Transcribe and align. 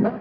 Überdosis 0.00 0.16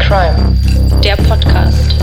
Crime. 0.00 0.56
Der 1.04 1.14
Podcast. 1.14 1.94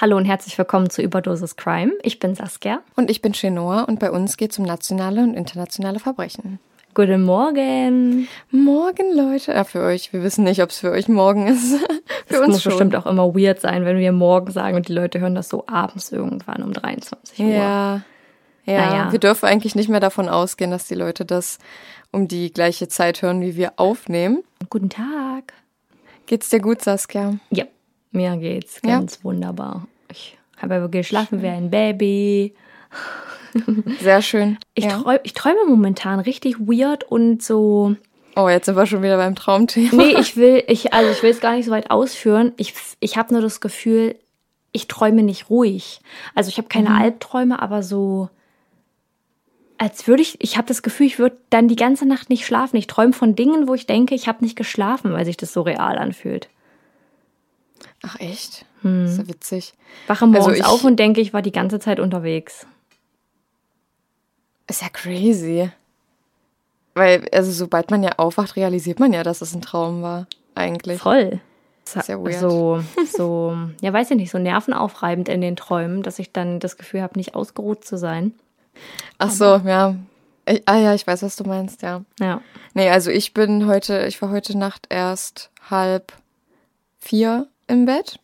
Hallo 0.00 0.16
und 0.16 0.24
herzlich 0.24 0.58
willkommen 0.58 0.90
zu 0.90 1.02
Überdosis 1.02 1.54
Crime. 1.54 1.92
Ich 2.02 2.18
bin 2.18 2.34
Saskia. 2.34 2.80
Und 2.96 3.08
ich 3.08 3.22
bin 3.22 3.32
Chenoa 3.32 3.82
und 3.82 4.00
bei 4.00 4.10
uns 4.10 4.38
geht 4.38 4.50
es 4.50 4.58
um 4.58 4.64
nationale 4.64 5.22
und 5.22 5.34
internationale 5.34 6.00
Verbrechen. 6.00 6.58
Guten 6.98 7.22
Morgen. 7.22 8.26
Morgen, 8.50 9.16
Leute. 9.16 9.52
Ja, 9.52 9.62
für 9.62 9.82
euch. 9.82 10.12
Wir 10.12 10.24
wissen 10.24 10.42
nicht, 10.42 10.60
ob 10.64 10.70
es 10.70 10.80
für 10.80 10.90
euch 10.90 11.06
morgen 11.06 11.46
ist. 11.46 11.76
für 12.26 12.34
es 12.34 12.40
uns 12.40 12.48
muss 12.48 12.62
schon. 12.64 12.70
bestimmt 12.72 12.96
auch 12.96 13.06
immer 13.06 13.36
weird 13.36 13.60
sein, 13.60 13.84
wenn 13.84 13.98
wir 13.98 14.10
morgen 14.10 14.50
sagen 14.50 14.74
und 14.74 14.88
die 14.88 14.92
Leute 14.94 15.20
hören 15.20 15.36
das 15.36 15.48
so 15.48 15.62
abends 15.68 16.10
irgendwann 16.10 16.60
um 16.64 16.72
23 16.72 17.38
Uhr. 17.38 17.46
Ja. 17.46 18.02
Ja, 18.64 18.90
Naja. 18.90 19.12
wir 19.12 19.20
dürfen 19.20 19.46
eigentlich 19.46 19.76
nicht 19.76 19.88
mehr 19.88 20.00
davon 20.00 20.28
ausgehen, 20.28 20.72
dass 20.72 20.88
die 20.88 20.96
Leute 20.96 21.24
das 21.24 21.58
um 22.10 22.26
die 22.26 22.52
gleiche 22.52 22.88
Zeit 22.88 23.22
hören, 23.22 23.42
wie 23.42 23.54
wir 23.54 23.74
aufnehmen. 23.76 24.42
Guten 24.68 24.90
Tag. 24.90 25.52
Geht's 26.26 26.48
dir 26.48 26.58
gut, 26.58 26.82
Saskia? 26.82 27.36
Ja, 27.50 27.66
mir 28.10 28.36
geht's 28.38 28.80
Ja. 28.84 28.98
ganz 28.98 29.22
wunderbar. 29.22 29.86
Ich 30.10 30.36
habe 30.56 30.74
ja 30.74 30.86
geschlafen 30.88 31.42
wie 31.42 31.46
ein 31.46 31.70
Baby. 31.70 32.56
Sehr 34.00 34.22
schön. 34.22 34.58
Ich, 34.74 34.84
ja. 34.84 35.00
träum, 35.00 35.18
ich 35.22 35.32
träume 35.34 35.64
momentan 35.66 36.20
richtig 36.20 36.58
weird 36.58 37.04
und 37.04 37.42
so. 37.42 37.94
Oh, 38.36 38.48
jetzt 38.48 38.66
sind 38.66 38.76
wir 38.76 38.86
schon 38.86 39.02
wieder 39.02 39.16
beim 39.16 39.34
Traumthema. 39.34 39.90
Nee, 40.02 40.16
ich 40.20 40.36
will, 40.36 40.62
ich, 40.68 40.92
also 40.92 41.10
ich 41.10 41.22
will 41.22 41.30
es 41.30 41.40
gar 41.40 41.56
nicht 41.56 41.64
so 41.66 41.70
weit 41.72 41.90
ausführen. 41.90 42.52
Ich, 42.56 42.74
ich 43.00 43.16
habe 43.16 43.32
nur 43.34 43.42
das 43.42 43.60
Gefühl, 43.60 44.14
ich 44.72 44.86
träume 44.86 45.22
nicht 45.22 45.50
ruhig. 45.50 46.00
Also 46.34 46.48
ich 46.48 46.58
habe 46.58 46.68
keine 46.68 46.94
Albträume, 46.94 47.60
aber 47.60 47.82
so, 47.82 48.28
als 49.76 50.06
würde 50.06 50.22
ich, 50.22 50.40
ich 50.40 50.56
habe 50.56 50.68
das 50.68 50.82
Gefühl, 50.82 51.06
ich 51.06 51.18
würde 51.18 51.36
dann 51.50 51.68
die 51.68 51.76
ganze 51.76 52.06
Nacht 52.06 52.30
nicht 52.30 52.46
schlafen. 52.46 52.76
Ich 52.76 52.86
träume 52.86 53.12
von 53.12 53.34
Dingen, 53.34 53.66
wo 53.66 53.74
ich 53.74 53.86
denke, 53.86 54.14
ich 54.14 54.28
habe 54.28 54.44
nicht 54.44 54.56
geschlafen, 54.56 55.12
weil 55.12 55.24
sich 55.24 55.36
das 55.36 55.52
so 55.52 55.62
real 55.62 55.98
anfühlt. 55.98 56.48
Ach, 58.02 58.20
echt? 58.20 58.64
Das 58.82 59.12
ist 59.12 59.18
ja 59.18 59.28
witzig. 59.28 59.74
Wache 60.06 60.26
morgens 60.26 60.46
Also 60.46 60.58
ich- 60.60 60.64
auf 60.64 60.84
und 60.84 60.96
denke, 60.96 61.20
ich 61.20 61.32
war 61.32 61.42
die 61.42 61.52
ganze 61.52 61.80
Zeit 61.80 61.98
unterwegs. 61.98 62.66
Ist 64.68 64.82
ja 64.82 64.88
crazy. 64.90 65.70
Weil, 66.94 67.28
also 67.32 67.50
sobald 67.50 67.90
man 67.90 68.02
ja 68.02 68.12
aufwacht, 68.18 68.56
realisiert 68.56 69.00
man 69.00 69.12
ja, 69.12 69.22
dass 69.22 69.40
es 69.40 69.54
ein 69.54 69.62
Traum 69.62 70.02
war. 70.02 70.26
Eigentlich. 70.54 71.00
Voll. 71.00 71.40
Sehr 71.84 72.22
weird. 72.22 72.40
So, 72.40 72.82
so, 73.16 73.56
ja, 73.80 73.92
weiß 73.92 74.10
ich 74.10 74.16
nicht, 74.16 74.30
so 74.30 74.38
nervenaufreibend 74.38 75.28
in 75.28 75.40
den 75.40 75.56
Träumen, 75.56 76.02
dass 76.02 76.18
ich 76.18 76.32
dann 76.32 76.60
das 76.60 76.76
Gefühl 76.76 77.00
habe, 77.00 77.18
nicht 77.18 77.34
ausgeruht 77.34 77.84
zu 77.84 77.96
sein. 77.96 78.34
Ach 79.16 79.30
so, 79.30 79.56
ja. 79.64 79.94
Ich, 80.44 80.62
ah 80.66 80.76
ja, 80.76 80.94
ich 80.94 81.06
weiß, 81.06 81.22
was 81.22 81.36
du 81.36 81.44
meinst, 81.44 81.82
ja. 81.82 82.04
Ja. 82.20 82.42
Nee, 82.74 82.90
also 82.90 83.10
ich 83.10 83.32
bin 83.32 83.66
heute, 83.66 84.06
ich 84.06 84.20
war 84.20 84.30
heute 84.30 84.56
Nacht 84.56 84.86
erst 84.90 85.50
halb 85.70 86.12
vier 86.98 87.48
im 87.68 87.86
Bett. 87.86 88.18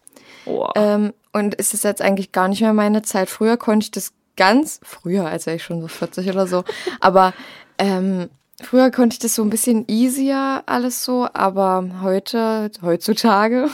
Oh. 0.46 0.68
Ähm, 0.74 1.14
und 1.32 1.58
es 1.58 1.74
ist 1.74 1.84
jetzt 1.84 2.02
eigentlich 2.02 2.32
gar 2.32 2.48
nicht 2.48 2.60
mehr 2.60 2.72
meine 2.72 3.02
Zeit. 3.02 3.30
Früher 3.30 3.56
konnte 3.56 3.84
ich 3.84 3.90
das 3.90 4.12
ganz, 4.36 4.80
früher, 4.82 5.26
als 5.26 5.46
wäre 5.46 5.56
ich 5.56 5.64
schon 5.64 5.80
so 5.80 5.88
40 5.88 6.28
oder 6.30 6.46
so, 6.46 6.64
aber 7.00 7.34
ähm, 7.78 8.28
früher 8.62 8.90
konnte 8.90 9.14
ich 9.14 9.18
das 9.18 9.34
so 9.34 9.42
ein 9.42 9.50
bisschen 9.50 9.84
easier 9.88 10.62
alles 10.66 11.04
so, 11.04 11.28
aber 11.32 11.84
heute, 12.02 12.70
heutzutage 12.82 13.68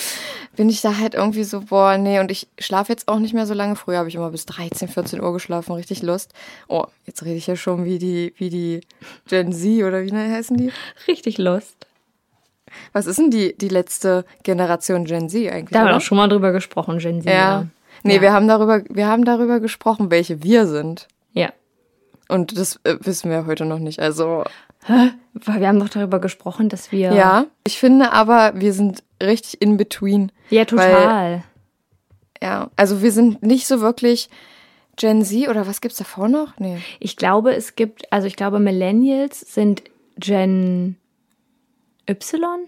bin 0.56 0.68
ich 0.68 0.80
da 0.80 0.98
halt 0.98 1.14
irgendwie 1.14 1.44
so, 1.44 1.62
boah, 1.62 1.96
nee, 1.96 2.20
und 2.20 2.30
ich 2.30 2.48
schlafe 2.58 2.92
jetzt 2.92 3.08
auch 3.08 3.18
nicht 3.18 3.32
mehr 3.32 3.46
so 3.46 3.54
lange. 3.54 3.76
Früher 3.76 3.98
habe 3.98 4.08
ich 4.08 4.14
immer 4.14 4.30
bis 4.30 4.46
13, 4.46 4.88
14 4.88 5.22
Uhr 5.22 5.32
geschlafen, 5.32 5.72
richtig 5.72 6.02
Lust. 6.02 6.34
Oh, 6.68 6.84
jetzt 7.06 7.24
rede 7.24 7.36
ich 7.36 7.46
ja 7.46 7.56
schon 7.56 7.84
wie 7.84 7.98
die, 7.98 8.34
wie 8.36 8.50
die 8.50 8.80
Gen 9.28 9.52
Z 9.52 9.84
oder 9.84 10.02
wie 10.02 10.12
heißen 10.12 10.56
die? 10.56 10.72
Richtig 11.08 11.38
Lust. 11.38 11.86
Was 12.92 13.06
ist 13.06 13.18
denn 13.18 13.30
die, 13.30 13.56
die 13.56 13.68
letzte 13.68 14.24
Generation 14.42 15.04
Gen 15.04 15.28
Z 15.28 15.50
eigentlich? 15.50 15.70
Da 15.70 15.80
haben 15.80 15.88
wir 15.88 15.96
auch 15.96 16.00
schon 16.00 16.18
mal 16.18 16.28
drüber 16.28 16.52
gesprochen, 16.52 16.98
Gen 16.98 17.22
Z. 17.22 17.32
Ja. 17.32 17.66
Nee, 18.02 18.16
Ja. 18.16 18.20
wir 18.22 18.32
haben 18.32 18.48
darüber, 18.48 18.82
wir 18.88 19.06
haben 19.06 19.24
darüber 19.24 19.60
gesprochen, 19.60 20.10
welche 20.10 20.42
wir 20.42 20.66
sind. 20.66 21.08
Ja. 21.32 21.52
Und 22.28 22.56
das 22.58 22.80
äh, 22.84 22.96
wissen 23.00 23.30
wir 23.30 23.46
heute 23.46 23.64
noch 23.64 23.78
nicht. 23.78 24.00
Also, 24.00 24.44
Weil 24.86 25.60
Wir 25.60 25.68
haben 25.68 25.78
doch 25.80 25.88
darüber 25.90 26.18
gesprochen, 26.20 26.68
dass 26.68 26.90
wir. 26.92 27.12
ja. 27.12 27.46
Ich 27.64 27.78
finde 27.78 28.12
aber, 28.12 28.52
wir 28.54 28.72
sind 28.72 29.02
richtig 29.22 29.60
in 29.60 29.76
between. 29.76 30.32
Ja, 30.48 30.64
total. 30.64 31.42
Ja. 32.42 32.70
Also, 32.76 33.02
wir 33.02 33.12
sind 33.12 33.42
nicht 33.42 33.66
so 33.66 33.80
wirklich 33.80 34.30
Gen 34.96 35.22
Z 35.24 35.48
oder 35.48 35.66
was 35.66 35.80
gibt's 35.80 35.98
davor 35.98 36.28
noch? 36.28 36.58
Nee. 36.58 36.78
Ich 36.98 37.16
glaube, 37.16 37.54
es 37.54 37.74
gibt, 37.76 38.10
also 38.12 38.26
ich 38.26 38.36
glaube, 38.36 38.58
Millennials 38.58 39.40
sind 39.40 39.82
Gen 40.16 40.96
Y? 42.08 42.66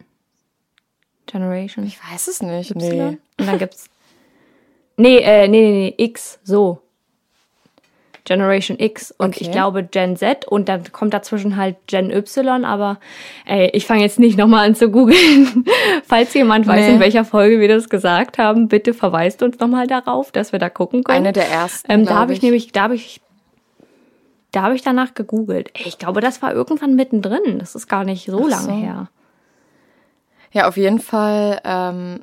Generation 1.26 1.86
Ich 1.86 1.98
weiß 2.10 2.28
es 2.28 2.42
nicht. 2.42 2.70
Y? 2.72 2.76
Nee. 2.78 3.18
Und 3.38 3.46
dann 3.46 3.58
gibt's. 3.58 3.86
Nee, 4.96 5.18
äh, 5.18 5.48
nee, 5.48 5.60
nee, 5.60 5.94
nee, 5.98 6.04
X, 6.04 6.38
so. 6.44 6.78
Generation 8.24 8.78
X 8.78 9.10
und 9.18 9.30
Okay. 9.34 9.38
ich 9.44 9.50
glaube 9.50 9.82
Gen 9.82 10.16
Z 10.16 10.46
und 10.46 10.68
dann 10.68 10.92
kommt 10.92 11.12
dazwischen 11.12 11.56
halt 11.56 11.74
Gen 11.88 12.12
Y, 12.12 12.64
aber 12.64 13.00
ey, 13.46 13.70
ich 13.72 13.84
fange 13.84 14.02
jetzt 14.02 14.20
nicht 14.20 14.38
nochmal 14.38 14.68
an 14.68 14.76
zu 14.76 14.90
googeln. 14.92 15.64
Falls 16.04 16.32
jemand 16.34 16.68
weiß, 16.68 16.86
Nee. 16.86 16.94
in 16.94 17.00
welcher 17.00 17.24
Folge 17.24 17.58
wir 17.58 17.66
das 17.66 17.88
gesagt 17.88 18.38
haben, 18.38 18.68
bitte 18.68 18.94
verweist 18.94 19.42
uns 19.42 19.58
nochmal 19.58 19.88
darauf, 19.88 20.30
dass 20.30 20.52
wir 20.52 20.60
da 20.60 20.70
gucken 20.70 21.02
können. 21.02 21.18
Eine 21.18 21.32
der 21.32 21.48
ersten. 21.48 21.90
Ähm, 21.90 22.04
da 22.06 22.14
habe 22.14 22.32
ich 22.32 22.42
nämlich, 22.42 22.70
da 22.70 22.82
habe 22.82 22.94
ich, 22.94 23.20
da 24.52 24.62
habe 24.62 24.76
ich 24.76 24.82
danach 24.82 25.14
gegoogelt. 25.14 25.70
Ey, 25.74 25.88
ich 25.88 25.98
glaube, 25.98 26.20
das 26.20 26.42
war 26.42 26.52
irgendwann 26.54 26.94
mittendrin. 26.94 27.58
Das 27.58 27.74
ist 27.74 27.88
gar 27.88 28.04
nicht 28.04 28.26
so 28.26 28.44
Ach 28.46 28.50
lange 28.50 28.62
so. 28.66 28.72
her. 28.72 29.08
Ja, 30.52 30.68
auf 30.68 30.76
jeden 30.76 31.00
Fall 31.00 31.60
ähm, 31.64 32.20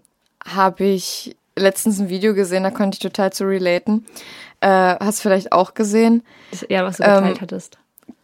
habe 0.47 0.85
ich 0.85 1.35
letztens 1.59 1.99
ein 1.99 2.09
Video 2.09 2.33
gesehen, 2.33 2.63
da 2.63 2.71
konnte 2.71 2.95
ich 2.95 2.99
total 2.99 3.31
zu 3.31 3.45
relaten. 3.45 4.05
Äh, 4.61 4.95
hast 4.99 5.21
vielleicht 5.21 5.51
auch 5.51 5.73
gesehen. 5.73 6.23
Ja, 6.67 6.83
was 6.83 6.97
du 6.97 7.03
Ähm, 7.03 7.15
geteilt 7.15 7.41
hattest. 7.41 7.77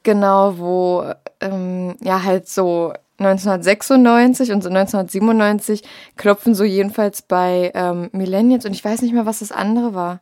Genau, 0.04 0.58
wo 0.58 1.06
ähm, 1.42 1.96
ja 2.02 2.24
halt 2.24 2.48
so 2.48 2.94
1996 3.18 4.52
und 4.52 4.62
so 4.62 4.70
1997 4.70 5.84
klopfen 6.18 6.54
so 6.54 6.64
jedenfalls 6.64 7.22
bei 7.22 7.72
ähm, 7.74 8.10
Millennials 8.12 8.66
und 8.66 8.74
ich 8.74 8.84
weiß 8.84 9.02
nicht 9.02 9.14
mehr, 9.14 9.26
was 9.26 9.40
das 9.40 9.52
andere 9.52 9.94
war. 9.94 10.20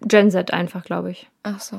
Gen 0.00 0.30
Z 0.30 0.52
einfach, 0.52 0.84
glaube 0.84 1.10
ich. 1.10 1.30
Ach 1.42 1.60
so. 1.60 1.78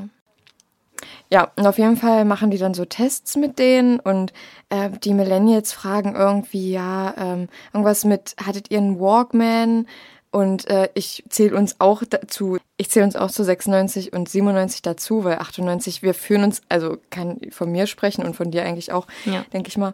Ja, 1.29 1.51
und 1.55 1.67
auf 1.67 1.77
jeden 1.77 1.97
Fall 1.97 2.25
machen 2.25 2.51
die 2.51 2.57
dann 2.57 2.73
so 2.73 2.85
Tests 2.85 3.35
mit 3.35 3.59
denen 3.59 3.99
und 3.99 4.31
äh, 4.69 4.89
die 4.89 5.13
Millennials 5.13 5.73
fragen 5.73 6.15
irgendwie, 6.15 6.71
ja, 6.71 7.13
ähm, 7.17 7.49
irgendwas 7.73 8.05
mit, 8.05 8.35
hattet 8.43 8.71
ihr 8.71 8.77
einen 8.77 8.99
Walkman? 8.99 9.87
Und 10.29 10.69
äh, 10.69 10.89
ich 10.93 11.23
zähle 11.29 11.55
uns 11.57 11.77
auch 11.79 12.03
dazu, 12.07 12.57
ich 12.75 12.89
zähle 12.89 13.05
uns 13.05 13.15
auch 13.15 13.31
zu 13.31 13.43
96 13.43 14.13
und 14.13 14.27
97 14.29 14.81
dazu, 14.81 15.23
weil 15.23 15.37
98, 15.39 16.03
wir 16.03 16.13
fühlen 16.13 16.43
uns, 16.43 16.61
also 16.69 16.97
kann 17.09 17.39
von 17.49 17.71
mir 17.71 17.87
sprechen 17.87 18.25
und 18.25 18.35
von 18.35 18.51
dir 18.51 18.63
eigentlich 18.63 18.91
auch, 18.91 19.07
Ja. 19.25 19.45
denke 19.53 19.69
ich 19.69 19.77
mal, 19.77 19.93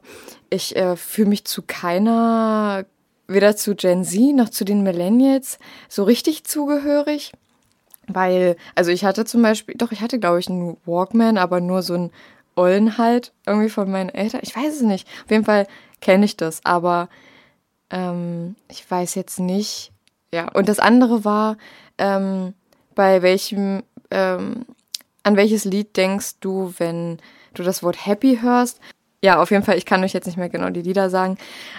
ich 0.50 0.76
äh, 0.76 0.96
fühle 0.98 1.30
mich 1.30 1.46
zu 1.46 1.62
keiner, 1.62 2.86
weder 3.28 3.56
zu 3.56 3.76
Gen 3.76 4.04
Z 4.04 4.36
noch 4.36 4.50
zu 4.50 4.66
den 4.66 4.82
Millennials 4.84 5.60
so 5.88 6.04
richtig 6.04 6.44
zugehörig. 6.46 7.32
Weil, 8.08 8.58
also 8.76 8.92
ich 8.92 9.06
hatte 9.06 9.24
zum 9.24 9.42
Beispiel, 9.44 9.76
doch, 9.78 9.92
ich 9.94 10.02
hatte, 10.02 10.20
glaube 10.20 10.40
ich, 10.40 10.50
einen 10.50 10.76
Walkman, 10.86 11.38
aber 11.38 11.62
nur 11.62 11.84
so 11.84 11.94
einen 11.94 12.12
Ollen 12.56 12.98
halt, 12.98 13.32
irgendwie 13.46 13.70
von 13.70 13.90
meinen 13.90 14.10
Eltern. 14.10 14.42
Ich 14.44 14.56
weiß 14.56 14.76
es 14.76 14.82
nicht. 14.82 15.08
Auf 15.24 15.32
jeden 15.32 15.46
Fall 15.46 15.68
kenne 16.02 16.26
ich 16.26 16.36
das, 16.36 16.60
aber 16.66 17.08
ähm, 17.90 18.56
ich 18.70 18.90
weiß 18.92 19.16
jetzt 19.16 19.40
nicht. 19.40 19.92
Ja, 20.34 20.50
und 20.50 20.68
das 20.68 20.80
andere 20.80 21.24
war, 21.26 21.58
ähm, 22.00 22.56
bei 22.96 23.22
welchem, 23.22 23.84
ähm, 24.10 24.66
an 25.22 25.38
welches 25.38 25.64
Lied 25.64 25.96
denkst 25.96 26.40
du, 26.40 26.74
wenn 26.80 27.20
du 27.54 27.62
das 27.62 27.84
Wort 27.84 28.08
happy 28.08 28.40
hörst? 28.42 28.80
Ja, 29.24 29.40
auf 29.40 29.52
jeden 29.52 29.62
Fall, 29.62 29.78
ich 29.78 29.86
kann 29.86 30.04
euch 30.04 30.14
jetzt 30.14 30.26
nicht 30.26 30.38
mehr 30.38 30.50
genau 30.50 30.72
die 30.72 30.82
Lieder 30.82 31.12
sagen, 31.12 31.38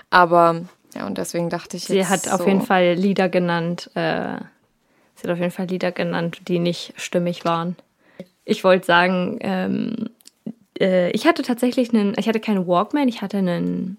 aber 0.09 0.67
ja, 0.95 1.05
und 1.05 1.19
deswegen 1.19 1.51
dachte 1.51 1.77
ich 1.77 1.87
Sie 1.87 2.07
hat 2.07 2.29
auf 2.29 2.43
so, 2.43 2.47
jeden 2.47 2.63
Fall 2.63 2.95
Lieder 2.95 3.29
genannt. 3.29 3.91
Äh, 3.97 4.39
sie 5.17 5.25
hat 5.25 5.31
auf 5.31 5.39
jeden 5.39 5.51
Fall 5.51 5.67
Lieder 5.67 5.91
genannt, 5.91 6.43
die 6.47 6.61
nicht 6.61 6.95
stimmig 6.97 7.45
waren. 7.45 7.75
Ich 8.45 8.63
wollte 8.63 8.87
sagen, 8.87 9.39
ähm, 9.41 10.11
äh, 10.79 11.11
ich 11.11 11.27
hatte 11.27 11.43
tatsächlich 11.43 11.93
einen, 11.93 12.15
ich 12.17 12.29
hatte 12.29 12.39
keinen 12.39 12.69
Walkman, 12.69 13.09
ich 13.09 13.21
hatte 13.21 13.39
einen, 13.39 13.97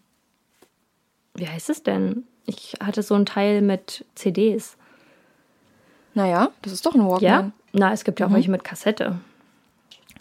wie 1.34 1.50
heißt 1.50 1.70
es 1.70 1.84
denn? 1.84 2.24
Ich 2.46 2.76
hatte 2.84 3.02
so 3.04 3.16
ein 3.16 3.26
Teil 3.26 3.62
mit 3.62 4.06
CDs. 4.16 4.78
Naja, 6.14 6.50
das 6.62 6.74
ist 6.74 6.86
doch 6.86 6.94
ein 6.96 7.02
Walkman. 7.06 7.22
Ja? 7.22 7.52
Na, 7.74 7.92
es 7.92 8.04
gibt 8.04 8.20
ja 8.20 8.28
auch 8.28 8.34
welche 8.34 8.52
mit 8.52 8.64
Kassette. 8.64 9.18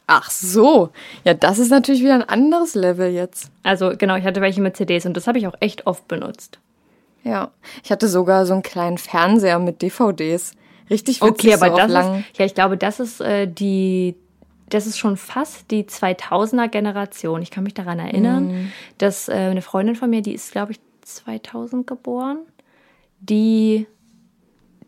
Ach 0.06 0.28
so. 0.30 0.90
Ja, 1.24 1.34
das 1.34 1.58
ist 1.58 1.70
natürlich 1.70 2.02
wieder 2.02 2.14
ein 2.14 2.28
anderes 2.28 2.74
Level 2.74 3.10
jetzt. 3.10 3.50
Also 3.62 3.92
genau, 3.96 4.16
ich 4.16 4.24
hatte 4.24 4.40
welche 4.40 4.60
mit 4.60 4.76
CDs 4.76 5.06
und 5.06 5.16
das 5.16 5.26
habe 5.26 5.38
ich 5.38 5.46
auch 5.46 5.54
echt 5.60 5.86
oft 5.86 6.06
benutzt. 6.08 6.58
Ja. 7.22 7.52
Ich 7.82 7.90
hatte 7.90 8.08
sogar 8.08 8.44
so 8.44 8.52
einen 8.52 8.62
kleinen 8.62 8.98
Fernseher 8.98 9.58
mit 9.58 9.80
DVDs. 9.82 10.52
richtig 10.90 11.22
witzig. 11.22 11.30
Okay, 11.30 11.54
aber 11.54 11.70
so 11.70 11.76
das 11.76 11.90
lang. 11.90 12.20
ist, 12.20 12.38
ja, 12.38 12.44
ich 12.44 12.54
glaube, 12.54 12.76
das 12.76 13.00
ist 13.00 13.20
äh, 13.22 13.46
die, 13.46 14.14
das 14.68 14.86
ist 14.86 14.98
schon 14.98 15.16
fast 15.16 15.70
die 15.70 15.84
2000er 15.84 16.68
Generation. 16.68 17.40
Ich 17.40 17.50
kann 17.50 17.64
mich 17.64 17.72
daran 17.74 17.98
erinnern, 17.98 18.48
Mhm. 18.48 18.72
dass 18.98 19.28
äh, 19.30 19.32
eine 19.32 19.62
Freundin 19.62 19.94
von 19.96 20.10
mir, 20.10 20.20
die 20.20 20.34
ist, 20.34 20.52
glaube 20.52 20.72
ich, 20.72 20.80
2000 21.04 21.86
geboren, 21.86 22.38
die, 23.20 23.86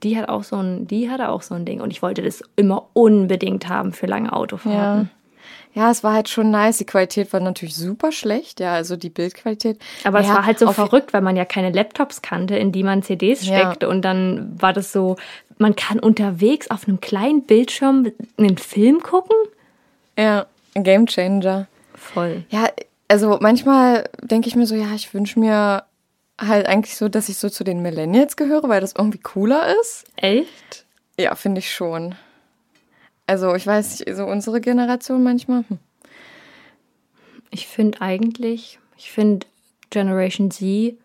die 0.02 0.18
hat 0.18 0.28
auch 0.28 0.44
so 0.44 0.56
ein, 0.56 0.86
die 0.86 1.10
hatte 1.10 1.28
auch 1.28 1.42
so 1.42 1.54
ein 1.54 1.64
Ding 1.64 1.80
und 1.80 1.90
ich 1.90 2.02
wollte 2.02 2.22
das 2.22 2.42
immer 2.56 2.88
unbedingt 2.92 3.68
haben 3.68 3.92
für 3.92 4.06
lange 4.06 4.32
Autofahrten. 4.32 5.10
Ja, 5.74 5.90
es 5.90 6.02
war 6.02 6.14
halt 6.14 6.30
schon 6.30 6.50
nice. 6.50 6.78
Die 6.78 6.86
Qualität 6.86 7.30
war 7.34 7.40
natürlich 7.40 7.76
super 7.76 8.10
schlecht, 8.10 8.60
ja, 8.60 8.72
also 8.72 8.96
die 8.96 9.10
Bildqualität. 9.10 9.78
Aber 10.04 10.20
es 10.20 10.26
ja, 10.26 10.36
war 10.36 10.46
halt 10.46 10.58
so 10.58 10.72
verrückt, 10.72 11.12
weil 11.12 11.20
man 11.20 11.36
ja 11.36 11.44
keine 11.44 11.70
Laptops 11.70 12.22
kannte, 12.22 12.56
in 12.56 12.72
die 12.72 12.82
man 12.82 13.02
CDs 13.02 13.46
Ja. 13.46 13.58
steckte. 13.58 13.86
Und 13.88 14.00
dann 14.02 14.58
war 14.60 14.72
das 14.72 14.90
so, 14.90 15.16
man 15.58 15.76
kann 15.76 15.98
unterwegs 15.98 16.70
auf 16.70 16.88
einem 16.88 17.00
kleinen 17.00 17.42
Bildschirm 17.42 18.10
einen 18.38 18.56
Film 18.56 19.02
gucken. 19.02 19.36
Ja, 20.18 20.46
ein 20.74 20.82
Game 20.82 21.06
Changer. 21.06 21.66
Voll. 21.94 22.44
Ja, 22.48 22.70
also 23.08 23.36
manchmal 23.42 24.08
denke 24.22 24.48
ich 24.48 24.56
mir 24.56 24.66
so, 24.66 24.74
ja, 24.74 24.94
ich 24.94 25.12
wünsche 25.12 25.38
mir 25.38 25.84
halt 26.38 26.66
eigentlich 26.66 26.96
so, 26.96 27.08
dass 27.08 27.28
ich 27.28 27.38
so 27.38 27.48
zu 27.48 27.64
den 27.64 27.82
Millennials 27.82 28.36
gehöre, 28.36 28.68
weil 28.68 28.80
das 28.80 28.94
irgendwie 28.96 29.18
cooler 29.18 29.74
ist. 29.80 30.04
Echt? 30.16 30.84
Ja, 31.18 31.34
finde 31.34 31.60
ich 31.60 31.72
schon. 31.72 32.14
Also 33.26 33.54
ich 33.54 33.66
weiß 33.66 34.00
nicht, 34.00 34.16
so 34.16 34.26
unsere 34.26 34.60
Generation 34.60 35.22
manchmal. 35.22 35.64
Hm. 35.68 35.78
Ich 37.50 37.66
finde 37.66 38.00
eigentlich, 38.00 38.78
ich 38.96 39.10
finde 39.10 39.46
Generation 39.90 40.50
Z 40.50 40.96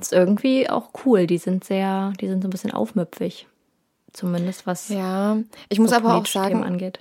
ist 0.00 0.12
irgendwie 0.12 0.68
auch 0.68 0.90
cool. 1.04 1.26
Die 1.26 1.38
sind 1.38 1.64
sehr, 1.64 2.12
die 2.20 2.28
sind 2.28 2.42
so 2.42 2.48
ein 2.48 2.50
bisschen 2.50 2.72
aufmüpfig. 2.72 3.46
Zumindest 4.12 4.66
was 4.66 4.88
Ja, 4.88 5.38
ich 5.68 5.78
muss 5.78 5.90
so 5.90 5.96
aber 5.96 6.14
auch 6.14 6.26
sagen, 6.26 6.64
angeht. 6.64 7.00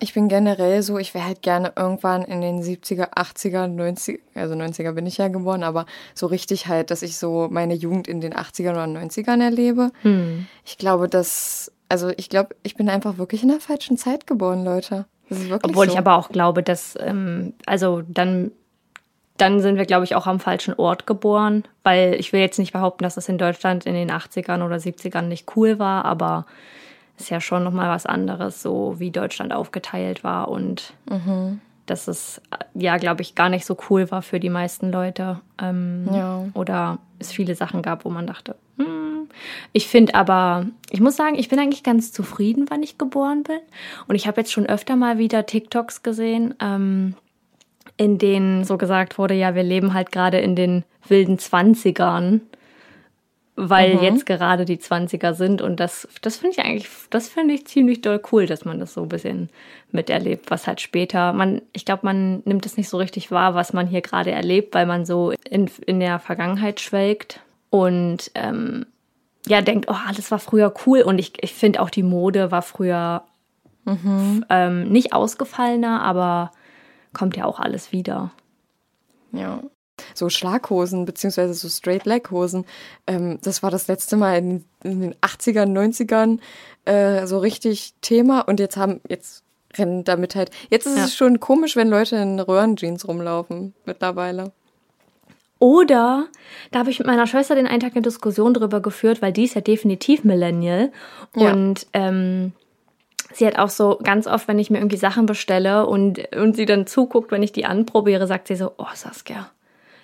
Ich 0.00 0.14
bin 0.14 0.28
generell 0.28 0.82
so, 0.82 0.98
ich 0.98 1.14
wäre 1.14 1.26
halt 1.26 1.42
gerne 1.42 1.72
irgendwann 1.76 2.22
in 2.22 2.40
den 2.40 2.62
70er, 2.62 3.14
80er, 3.14 3.66
90er, 3.66 4.18
also 4.34 4.54
90er 4.54 4.92
bin 4.92 5.06
ich 5.06 5.18
ja 5.18 5.28
geboren, 5.28 5.62
aber 5.62 5.86
so 6.14 6.26
richtig 6.26 6.68
halt, 6.68 6.90
dass 6.90 7.02
ich 7.02 7.18
so 7.18 7.48
meine 7.50 7.74
Jugend 7.74 8.06
in 8.08 8.20
den 8.20 8.34
80ern 8.34 8.72
oder 8.72 8.84
90ern 8.84 9.42
erlebe. 9.42 9.90
Ich 10.64 10.78
glaube, 10.78 11.08
dass, 11.08 11.72
also 11.88 12.10
ich 12.16 12.28
glaube, 12.28 12.54
ich 12.62 12.76
bin 12.76 12.88
einfach 12.88 13.18
wirklich 13.18 13.42
in 13.42 13.48
der 13.48 13.60
falschen 13.60 13.96
Zeit 13.96 14.26
geboren, 14.26 14.64
Leute. 14.64 15.06
Das 15.28 15.38
ist 15.38 15.48
wirklich 15.48 15.70
Obwohl 15.70 15.86
so. 15.86 15.92
ich 15.92 15.98
aber 15.98 16.16
auch 16.16 16.30
glaube, 16.30 16.62
dass, 16.62 16.96
ähm, 17.00 17.54
also 17.66 18.02
dann, 18.06 18.52
dann 19.36 19.60
sind 19.60 19.76
wir, 19.76 19.84
glaube 19.84 20.04
ich, 20.04 20.14
auch 20.14 20.26
am 20.26 20.40
falschen 20.40 20.74
Ort 20.74 21.06
geboren, 21.06 21.64
weil 21.82 22.14
ich 22.14 22.32
will 22.32 22.40
jetzt 22.40 22.58
nicht 22.58 22.72
behaupten, 22.72 23.04
dass 23.04 23.16
das 23.16 23.28
in 23.28 23.38
Deutschland 23.38 23.84
in 23.86 23.94
den 23.94 24.10
80ern 24.10 24.64
oder 24.64 24.76
70ern 24.76 25.22
nicht 25.22 25.56
cool 25.56 25.78
war, 25.78 26.04
aber 26.04 26.46
ist 27.18 27.30
ja 27.30 27.40
schon 27.40 27.64
nochmal 27.64 27.88
was 27.88 28.06
anderes, 28.06 28.62
so 28.62 28.94
wie 28.98 29.10
Deutschland 29.10 29.52
aufgeteilt 29.52 30.24
war 30.24 30.48
und 30.48 30.92
dass 31.88 32.08
es, 32.08 32.40
äh, 32.50 32.64
ja, 32.74 32.96
glaube 32.96 33.22
ich, 33.22 33.34
gar 33.34 33.48
nicht 33.48 33.64
so 33.64 33.76
cool 33.90 34.10
war 34.10 34.22
für 34.22 34.40
die 34.40 34.50
meisten 34.50 34.92
Leute. 34.92 35.40
Ähm, 35.60 36.08
Ja. 36.12 36.44
Oder 36.54 36.98
es 37.18 37.32
viele 37.32 37.54
Sachen 37.54 37.82
gab, 37.82 38.04
wo 38.04 38.10
man 38.10 38.26
dachte, 38.26 38.56
hm. 38.76 39.28
ich 39.72 39.88
finde 39.88 40.14
aber, 40.14 40.66
ich 40.90 41.00
muss 41.00 41.16
sagen, 41.16 41.36
ich 41.36 41.48
bin 41.48 41.58
eigentlich 41.58 41.82
ganz 41.82 42.12
zufrieden, 42.12 42.66
wann 42.68 42.82
ich 42.82 42.98
geboren 42.98 43.42
bin. 43.42 43.58
Und 44.06 44.14
ich 44.14 44.26
habe 44.26 44.40
jetzt 44.40 44.52
schon 44.52 44.66
öfter 44.66 44.96
mal 44.96 45.18
wieder 45.18 45.46
TikToks 45.46 46.02
gesehen, 46.02 46.54
ähm, 46.60 47.14
in 47.96 48.18
denen 48.18 48.64
so 48.64 48.78
gesagt 48.78 49.18
wurde, 49.18 49.34
ja, 49.34 49.54
wir 49.56 49.64
leben 49.64 49.94
halt 49.94 50.12
gerade 50.12 50.38
in 50.38 50.54
den 50.54 50.84
wilden 51.08 51.38
Zwanzigern, 51.38 52.42
weil 53.60 53.96
Mhm. 53.96 54.02
jetzt 54.02 54.26
gerade 54.26 54.64
die 54.64 54.78
Zwanziger 54.78 55.34
sind. 55.34 55.60
Und 55.62 55.80
das, 55.80 56.06
das 56.22 56.36
finde 56.36 56.56
ich 56.58 56.64
eigentlich, 56.64 56.88
das 57.10 57.28
finde 57.28 57.54
ich 57.54 57.66
ziemlich 57.66 58.00
doll 58.00 58.22
cool, 58.32 58.46
dass 58.46 58.64
man 58.64 58.78
das 58.78 58.94
so 58.94 59.02
ein 59.02 59.08
bisschen 59.08 59.50
miterlebt, 59.90 60.50
was 60.50 60.66
halt 60.66 60.80
später, 60.80 61.32
man, 61.32 61.60
ich 61.72 61.84
glaube, 61.84 62.02
man 62.04 62.42
nimmt 62.44 62.64
es 62.66 62.76
nicht 62.76 62.88
so 62.88 62.98
richtig 62.98 63.30
wahr, 63.30 63.54
was 63.54 63.72
man 63.72 63.88
hier 63.88 64.00
gerade 64.00 64.30
erlebt, 64.30 64.74
weil 64.74 64.86
man 64.86 65.04
so 65.04 65.32
in, 65.48 65.68
in 65.86 65.98
der 65.98 66.18
Vergangenheit 66.20 66.78
schwelgt 66.80 67.40
und 67.70 68.30
ähm, 68.34 68.86
ja, 69.46 69.60
denkt, 69.60 69.86
oh, 69.88 69.96
alles 70.06 70.30
war 70.30 70.38
früher 70.38 70.72
cool. 70.86 71.00
Und 71.02 71.18
ich, 71.18 71.32
ich 71.42 71.54
finde 71.54 71.80
auch 71.80 71.90
die 71.90 72.02
Mode 72.02 72.50
war 72.50 72.62
früher 72.62 73.22
ähm, 74.50 74.88
nicht 74.90 75.12
ausgefallener, 75.14 76.02
aber 76.02 76.52
kommt 77.14 77.36
ja 77.36 77.46
auch 77.46 77.58
alles 77.58 77.90
wieder. 77.90 78.30
Ja. 79.32 79.62
So 80.14 80.28
Schlaghosen, 80.28 81.04
beziehungsweise 81.04 81.54
so 81.54 81.68
Straight 81.68 82.04
Leg 82.04 82.30
Hosen. 82.30 82.64
Ähm, 83.06 83.38
das 83.42 83.62
war 83.62 83.70
das 83.70 83.88
letzte 83.88 84.16
Mal 84.16 84.38
in, 84.38 84.64
in 84.82 85.00
den 85.00 85.14
80ern, 85.16 85.72
90ern 85.72 86.38
äh, 86.84 87.26
so 87.26 87.38
richtig 87.38 87.94
Thema. 88.00 88.40
Und 88.40 88.60
jetzt 88.60 88.76
haben, 88.76 89.00
jetzt 89.08 89.42
rennen 89.76 90.04
damit 90.04 90.34
halt. 90.34 90.50
Jetzt 90.70 90.86
ist 90.86 90.96
Ja. 90.96 91.04
es 91.04 91.14
schon 91.14 91.40
komisch, 91.40 91.76
wenn 91.76 91.88
Leute 91.88 92.16
in 92.16 92.40
Röhrenjeans 92.40 93.06
rumlaufen 93.06 93.74
mittlerweile. 93.84 94.52
Oder, 95.60 96.28
da 96.70 96.78
habe 96.78 96.90
ich 96.90 97.00
mit 97.00 97.08
meiner 97.08 97.26
Schwester 97.26 97.56
den 97.56 97.66
einen 97.66 97.80
Tag 97.80 97.92
eine 97.94 98.02
Diskussion 98.02 98.54
drüber 98.54 98.80
geführt, 98.80 99.20
weil 99.20 99.32
die 99.32 99.44
ist 99.44 99.54
ja 99.54 99.60
definitiv 99.60 100.22
Millennial. 100.22 100.92
Ja. 101.34 101.52
Und 101.52 101.86
ähm, 101.94 102.52
sie 103.32 103.44
hat 103.44 103.58
auch 103.58 103.68
so 103.68 103.98
ganz 104.02 104.28
oft, 104.28 104.46
wenn 104.46 104.60
ich 104.60 104.70
mir 104.70 104.78
irgendwie 104.78 104.96
Sachen 104.96 105.26
bestelle 105.26 105.86
und, 105.86 106.20
und 106.36 106.54
sie 106.54 106.64
dann 106.64 106.86
zuguckt, 106.86 107.32
wenn 107.32 107.42
ich 107.42 107.50
die 107.50 107.64
anprobiere, 107.64 108.28
sagt 108.28 108.46
sie 108.46 108.54
so, 108.54 108.72
oh 108.78 108.86
Saskia, 108.94 109.50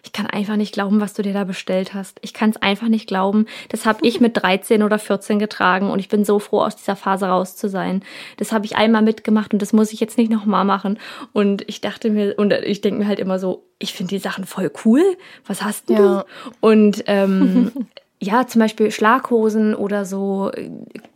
ich 0.05 0.13
kann 0.13 0.27
einfach 0.27 0.57
nicht 0.57 0.75
glauben, 0.75 1.01
was 1.01 1.15
du 1.15 1.23
dir 1.23 1.33
da 1.33 1.45
bestellt 1.45 1.95
hast. 1.95 2.19
Ich 2.21 2.35
kann 2.35 2.51
es 2.51 2.61
einfach 2.61 2.89
nicht 2.89 3.09
glauben. 3.09 3.47
Das 3.71 3.87
habe 3.87 4.01
ich 4.03 4.21
mit 4.21 4.37
13 4.37 4.83
oder 4.83 4.99
14 4.99 5.39
getragen 5.39 5.91
und 5.91 5.99
ich 5.99 6.09
bin 6.09 6.25
so 6.25 6.39
froh, 6.39 6.61
aus 6.61 6.77
dieser 6.77 6.95
Phase 6.95 7.27
raus 7.27 7.57
zu 7.57 7.69
sein. 7.71 8.03
Das 8.37 8.53
habe 8.53 8.67
ich 8.67 8.77
einmal 8.77 9.01
mitgemacht 9.03 9.53
und 9.55 9.63
das 9.63 9.73
muss 9.73 9.93
ich 9.93 10.01
jetzt 10.01 10.19
nicht 10.19 10.31
nochmal 10.31 10.65
machen. 10.67 10.99
Und 11.33 11.67
ich 11.69 11.81
dachte 11.81 12.11
mir, 12.11 12.35
und 12.37 12.53
ich 12.53 12.83
denke 12.83 13.01
mir 13.01 13.09
halt 13.09 13.19
immer 13.19 13.39
so, 13.39 13.65
ich 13.79 13.95
finde 13.95 14.11
die 14.11 14.19
Sachen 14.19 14.45
voll 14.45 14.71
cool. 14.85 15.03
Was 15.47 15.63
hast 15.65 15.89
denn 15.89 15.97
Ja. 15.97 16.21
du? 16.21 16.27
Und 16.61 17.03
ähm, 17.07 17.73
ja, 18.21 18.47
zum 18.47 18.61
Beispiel 18.61 18.91
Schlaghosen 18.91 19.75
oder 19.75 20.05
so 20.05 20.51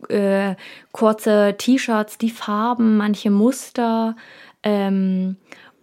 äh, 0.09 0.55
kurze 0.91 1.55
T-Shirts, 1.57 2.17
die 2.17 2.31
Farben, 2.31 2.97
manche 2.97 3.29
Muster. 3.29 4.15
Ähm, 4.63 5.37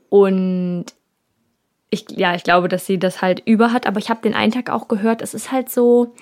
und 0.08 0.86
ich, 1.96 2.16
ja, 2.16 2.34
ich 2.34 2.44
glaube, 2.44 2.68
dass 2.68 2.86
sie 2.86 2.98
das 2.98 3.22
halt 3.22 3.42
über 3.44 3.72
hat, 3.72 3.86
aber 3.86 3.98
ich 3.98 4.10
habe 4.10 4.22
den 4.22 4.34
einen 4.34 4.52
Tag 4.52 4.70
auch 4.70 4.88
gehört, 4.88 5.22
es 5.22 5.34
ist 5.34 5.50
halt 5.52 5.70
so, 5.70 6.14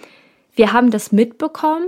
wir 0.55 0.73
haben 0.73 0.91
das 0.91 1.12
mitbekommen, 1.12 1.87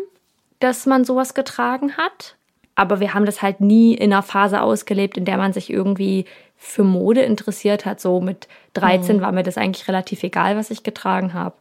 dass 0.61 0.87
man 0.87 1.05
sowas 1.05 1.35
getragen 1.35 1.97
hat, 1.97 2.37
aber 2.75 3.01
wir 3.01 3.15
haben 3.15 3.27
das 3.27 3.43
halt 3.43 3.61
nie 3.61 3.95
in 3.95 4.13
einer 4.13 4.23
Phase 4.23 4.61
ausgelebt, 4.61 5.17
in 5.17 5.25
der 5.25 5.39
man 5.39 5.53
sich 5.53 5.71
irgendwie 5.71 6.27
für 6.57 6.85
Mode 6.85 7.23
interessiert 7.23 7.87
hat. 7.87 8.01
So 8.01 8.21
mit 8.21 8.49
13 8.75 9.21
war 9.21 9.33
mir 9.33 9.43
das 9.43 9.59
eigentlich 9.59 9.89
relativ 9.89 10.23
egal, 10.23 10.57
was 10.57 10.71
ich 10.71 10.83
getragen 10.83 11.35
habe. 11.35 11.57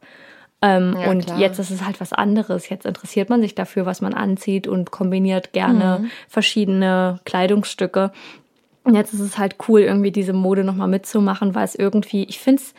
Ähm, 0.61 0.95
Ja, 0.99 1.09
und 1.09 1.25
klar. 1.25 1.39
jetzt 1.39 1.59
ist 1.59 1.69
es 1.69 1.85
halt 1.85 1.99
was 1.99 2.13
anderes. 2.13 2.69
Jetzt 2.69 2.85
interessiert 2.85 3.29
man 3.29 3.41
sich 3.41 3.55
dafür, 3.55 3.85
was 3.85 4.01
man 4.01 4.13
anzieht 4.13 4.67
und 4.67 4.91
kombiniert 4.91 5.53
gerne 5.53 6.09
verschiedene 6.27 7.19
Kleidungsstücke. 7.25 8.11
Und 8.85 8.95
jetzt 8.95 9.13
ist 9.13 9.19
es 9.19 9.37
halt 9.37 9.55
cool, 9.67 9.81
irgendwie 9.81 10.11
diese 10.11 10.33
Mode 10.33 10.63
nochmal 10.63 10.87
mitzumachen, 10.87 11.55
weil 11.55 11.65
es 11.65 11.75
irgendwie, 11.75 12.23
ich 12.23 12.39
finde 12.39 12.61
es 12.61 12.73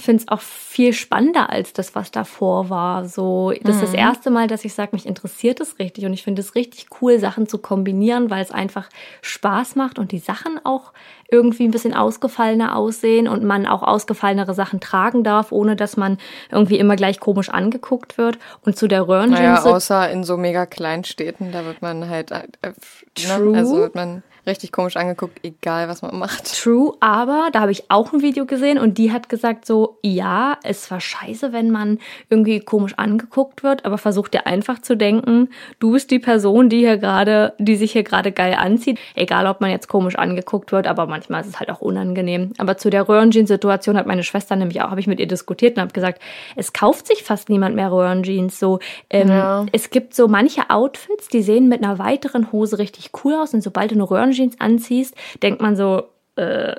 finde 0.00 0.22
es 0.22 0.28
auch 0.28 0.40
viel 0.40 0.92
spannender 0.92 1.50
als 1.50 1.72
das, 1.72 1.96
was 1.96 2.12
davor 2.12 2.70
war. 2.70 3.06
So, 3.06 3.52
das 3.62 3.76
ist 3.76 3.82
das 3.82 3.94
erste 3.94 4.30
Mal, 4.30 4.46
dass 4.46 4.64
ich 4.64 4.72
sage, 4.72 4.90
mich 4.92 5.06
interessiert 5.06 5.60
es 5.60 5.80
richtig 5.80 6.06
und 6.06 6.12
ich 6.12 6.22
finde 6.22 6.40
es 6.40 6.54
richtig 6.54 6.86
cool, 7.00 7.18
Sachen 7.18 7.48
zu 7.48 7.58
kombinieren, 7.58 8.30
weil 8.30 8.42
es 8.42 8.52
einfach 8.52 8.88
Spaß 9.22 9.74
macht 9.74 9.98
und 9.98 10.12
die 10.12 10.20
Sachen 10.20 10.60
auch 10.62 10.92
irgendwie 11.30 11.64
ein 11.64 11.72
bisschen 11.72 11.94
ausgefallener 11.94 12.76
aussehen 12.76 13.26
und 13.26 13.42
man 13.42 13.66
auch 13.66 13.82
ausgefallenere 13.82 14.54
Sachen 14.54 14.78
tragen 14.78 15.24
darf, 15.24 15.50
ohne 15.50 15.74
dass 15.74 15.96
man 15.96 16.18
irgendwie 16.50 16.78
immer 16.78 16.94
gleich 16.94 17.18
komisch 17.18 17.48
angeguckt 17.48 18.18
wird. 18.18 18.38
Und 18.64 18.76
zu 18.76 18.86
der 18.86 19.08
Röhrenjeans. 19.08 19.64
Naja, 19.64 19.76
außer 19.76 20.10
in 20.10 20.22
so 20.22 20.36
mega 20.36 20.64
kleinen 20.64 21.04
Städten, 21.04 21.50
da 21.50 21.64
wird 21.64 21.82
man 21.82 22.08
halt, 22.08 22.30
äh, 22.30 22.44
äh, 22.62 22.72
True. 23.14 23.50
ne? 23.50 23.58
also 23.58 23.76
wird 23.78 23.96
man 23.96 24.22
richtig 24.48 24.72
komisch 24.72 24.96
angeguckt, 24.96 25.38
egal 25.44 25.88
was 25.88 26.02
man 26.02 26.18
macht. 26.18 26.60
True, 26.60 26.94
aber 27.00 27.50
da 27.52 27.60
habe 27.60 27.70
ich 27.72 27.90
auch 27.90 28.12
ein 28.12 28.22
Video 28.22 28.46
gesehen 28.46 28.78
und 28.78 28.98
die 28.98 29.12
hat 29.12 29.28
gesagt 29.28 29.66
so, 29.66 29.98
ja, 30.02 30.58
es 30.64 30.90
war 30.90 31.00
scheiße, 31.00 31.52
wenn 31.52 31.70
man 31.70 31.98
irgendwie 32.30 32.60
komisch 32.60 32.94
angeguckt 32.96 33.62
wird, 33.62 33.84
aber 33.84 33.98
versuch 33.98 34.28
dir 34.28 34.46
einfach 34.46 34.80
zu 34.80 34.96
denken, 34.96 35.50
du 35.78 35.92
bist 35.92 36.10
die 36.10 36.18
Person, 36.18 36.68
die 36.68 36.78
hier 36.78 36.96
gerade, 36.96 37.52
die 37.58 37.76
sich 37.76 37.92
hier 37.92 38.02
gerade 38.02 38.32
geil 38.32 38.54
anzieht, 38.58 38.98
egal 39.14 39.46
ob 39.46 39.60
man 39.60 39.70
jetzt 39.70 39.88
komisch 39.88 40.16
angeguckt 40.16 40.72
wird, 40.72 40.86
aber 40.86 41.06
manchmal 41.06 41.42
ist 41.42 41.48
es 41.48 41.60
halt 41.60 41.70
auch 41.70 41.80
unangenehm. 41.80 42.52
Aber 42.58 42.76
zu 42.78 42.90
der 42.90 43.08
Röhrenjeans-Situation 43.08 43.96
hat 43.96 44.06
meine 44.06 44.22
Schwester 44.24 44.56
nämlich 44.56 44.80
auch, 44.82 44.90
habe 44.90 45.00
ich 45.00 45.06
mit 45.06 45.20
ihr 45.20 45.28
diskutiert 45.28 45.76
und 45.76 45.82
habe 45.82 45.92
gesagt, 45.92 46.20
es 46.56 46.72
kauft 46.72 47.06
sich 47.06 47.22
fast 47.22 47.48
niemand 47.50 47.76
mehr 47.76 47.92
Röhrenjeans. 47.92 48.58
So, 48.58 48.78
ähm, 49.10 49.28
Ja. 49.28 49.66
es 49.72 49.90
gibt 49.90 50.14
so 50.14 50.26
manche 50.28 50.70
Outfits, 50.70 51.28
die 51.28 51.42
sehen 51.42 51.68
mit 51.68 51.84
einer 51.84 51.98
weiteren 51.98 52.50
Hose 52.52 52.78
richtig 52.78 53.10
cool 53.22 53.34
aus 53.34 53.52
und 53.52 53.62
sobald 53.62 53.90
du 53.90 53.94
eine 53.94 54.08
Röhrenjeans 54.10 54.37
anziehst, 54.60 55.14
denkt 55.42 55.60
man 55.60 55.76
so, 55.76 56.04
äh, 56.36 56.74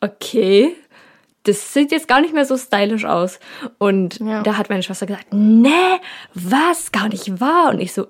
okay, 0.00 0.74
das 1.44 1.74
sieht 1.74 1.92
jetzt 1.92 2.08
gar 2.08 2.20
nicht 2.20 2.32
mehr 2.34 2.44
so 2.46 2.56
stylisch 2.56 3.04
aus. 3.04 3.38
Und 3.78 4.18
Ja. 4.20 4.42
da 4.42 4.56
hat 4.56 4.70
meine 4.70 4.82
Schwester 4.82 5.06
gesagt, 5.06 5.26
nee, 5.32 5.68
was, 6.34 6.90
gar 6.92 7.08
nicht 7.08 7.40
wahr. 7.40 7.70
Und 7.70 7.80
ich 7.80 7.92
so, 7.92 8.06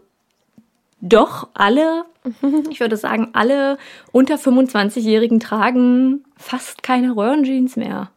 Doch, 1.00 1.49
alle, 1.53 2.05
ich 2.71 2.81
würde 2.81 2.97
sagen, 2.97 3.29
alle 3.35 3.76
unter 4.12 4.37
25-Jährigen 4.37 5.38
tragen 5.38 6.25
fast 6.38 6.83
keine 6.83 7.14
Röhrenjeans 7.14 7.76
mehr. 7.76 8.11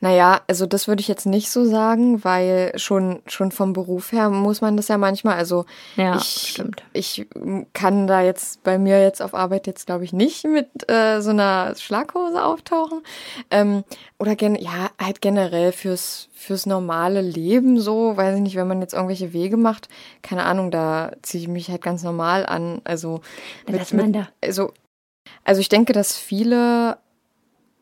Naja, 0.00 0.40
also 0.46 0.66
das 0.66 0.88
würde 0.88 1.00
ich 1.00 1.08
jetzt 1.08 1.26
nicht 1.26 1.50
so 1.50 1.64
sagen, 1.64 2.22
weil 2.24 2.72
schon, 2.76 3.22
schon 3.26 3.50
vom 3.50 3.72
Beruf 3.72 4.12
her 4.12 4.28
muss 4.28 4.60
man 4.60 4.76
das 4.76 4.88
ja 4.88 4.98
manchmal. 4.98 5.36
Also 5.36 5.64
Ja, 5.96 6.16
ich, 6.16 6.50
stimmt. 6.50 6.82
ich 6.92 7.26
kann 7.72 8.06
da 8.06 8.20
jetzt 8.20 8.62
bei 8.62 8.78
mir 8.78 9.02
jetzt 9.02 9.22
auf 9.22 9.34
Arbeit 9.34 9.66
jetzt, 9.66 9.86
glaube 9.86 10.04
ich, 10.04 10.12
nicht 10.12 10.44
mit 10.44 10.90
äh, 10.90 11.20
so 11.20 11.30
einer 11.30 11.74
Schlaghose 11.76 12.44
auftauchen. 12.44 13.02
Ähm, 13.50 13.84
oder 14.18 14.36
gen 14.36 14.54
ja, 14.56 14.90
halt 15.00 15.20
generell 15.20 15.72
fürs, 15.72 16.28
fürs 16.34 16.66
normale 16.66 17.20
Leben 17.20 17.80
so, 17.80 18.16
weiß 18.16 18.36
ich 18.36 18.42
nicht, 18.42 18.56
wenn 18.56 18.68
man 18.68 18.80
jetzt 18.80 18.94
irgendwelche 18.94 19.32
Wege 19.32 19.56
macht, 19.56 19.88
keine 20.22 20.44
Ahnung, 20.44 20.70
da 20.70 21.12
ziehe 21.22 21.42
ich 21.42 21.48
mich 21.48 21.70
halt 21.70 21.82
ganz 21.82 22.02
normal 22.02 22.44
an. 22.46 22.80
Also 22.84 23.20
Dass 23.66 23.92
man 23.92 24.12
da 24.12 24.28
also, 24.42 24.72
also 25.44 25.60
ich 25.60 25.68
denke, 25.68 25.92
dass 25.92 26.16
viele 26.16 26.98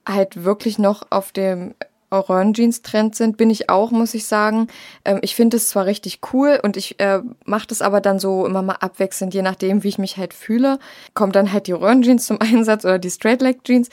halt 0.06 0.44
wirklich 0.44 0.78
noch 0.78 1.02
auf 1.11 1.33
dem 1.33 1.75
Orange-Jeans-Trend 2.14 3.14
sind, 3.14 3.37
bin 3.37 3.50
ich 3.50 3.71
auch, 3.71 3.90
muss 3.90 4.14
ich 4.14 4.26
sagen. 4.26 4.68
Ähm, 5.04 5.18
ich 5.23 5.35
finde 5.35 5.56
es 5.56 5.68
zwar 5.68 5.87
richtig 5.87 6.21
cool 6.33 6.61
und 6.62 6.76
ich 6.76 7.00
äh, 7.00 7.21
mache 7.44 7.66
das 7.66 7.83
aber 7.83 8.00
dann 8.00 8.18
so 8.18 8.47
immer 8.47 8.62
mal 8.62 8.76
abwechselnd, 8.76 9.35
je 9.35 9.42
nachdem, 9.42 9.83
wie 9.83 9.88
ich 9.88 9.99
mich 9.99 10.16
halt 10.16 10.35
fühle. 10.35 10.78
Kommt 11.14 11.37
dann 11.37 11.52
halt 11.52 11.66
die 11.66 11.75
Orange-Jeans 11.75 12.26
zum 12.26 12.40
Einsatz 12.40 12.85
oder 12.85 12.99
die 12.99 13.11
Straight-Leg-Jeans. 13.11 13.88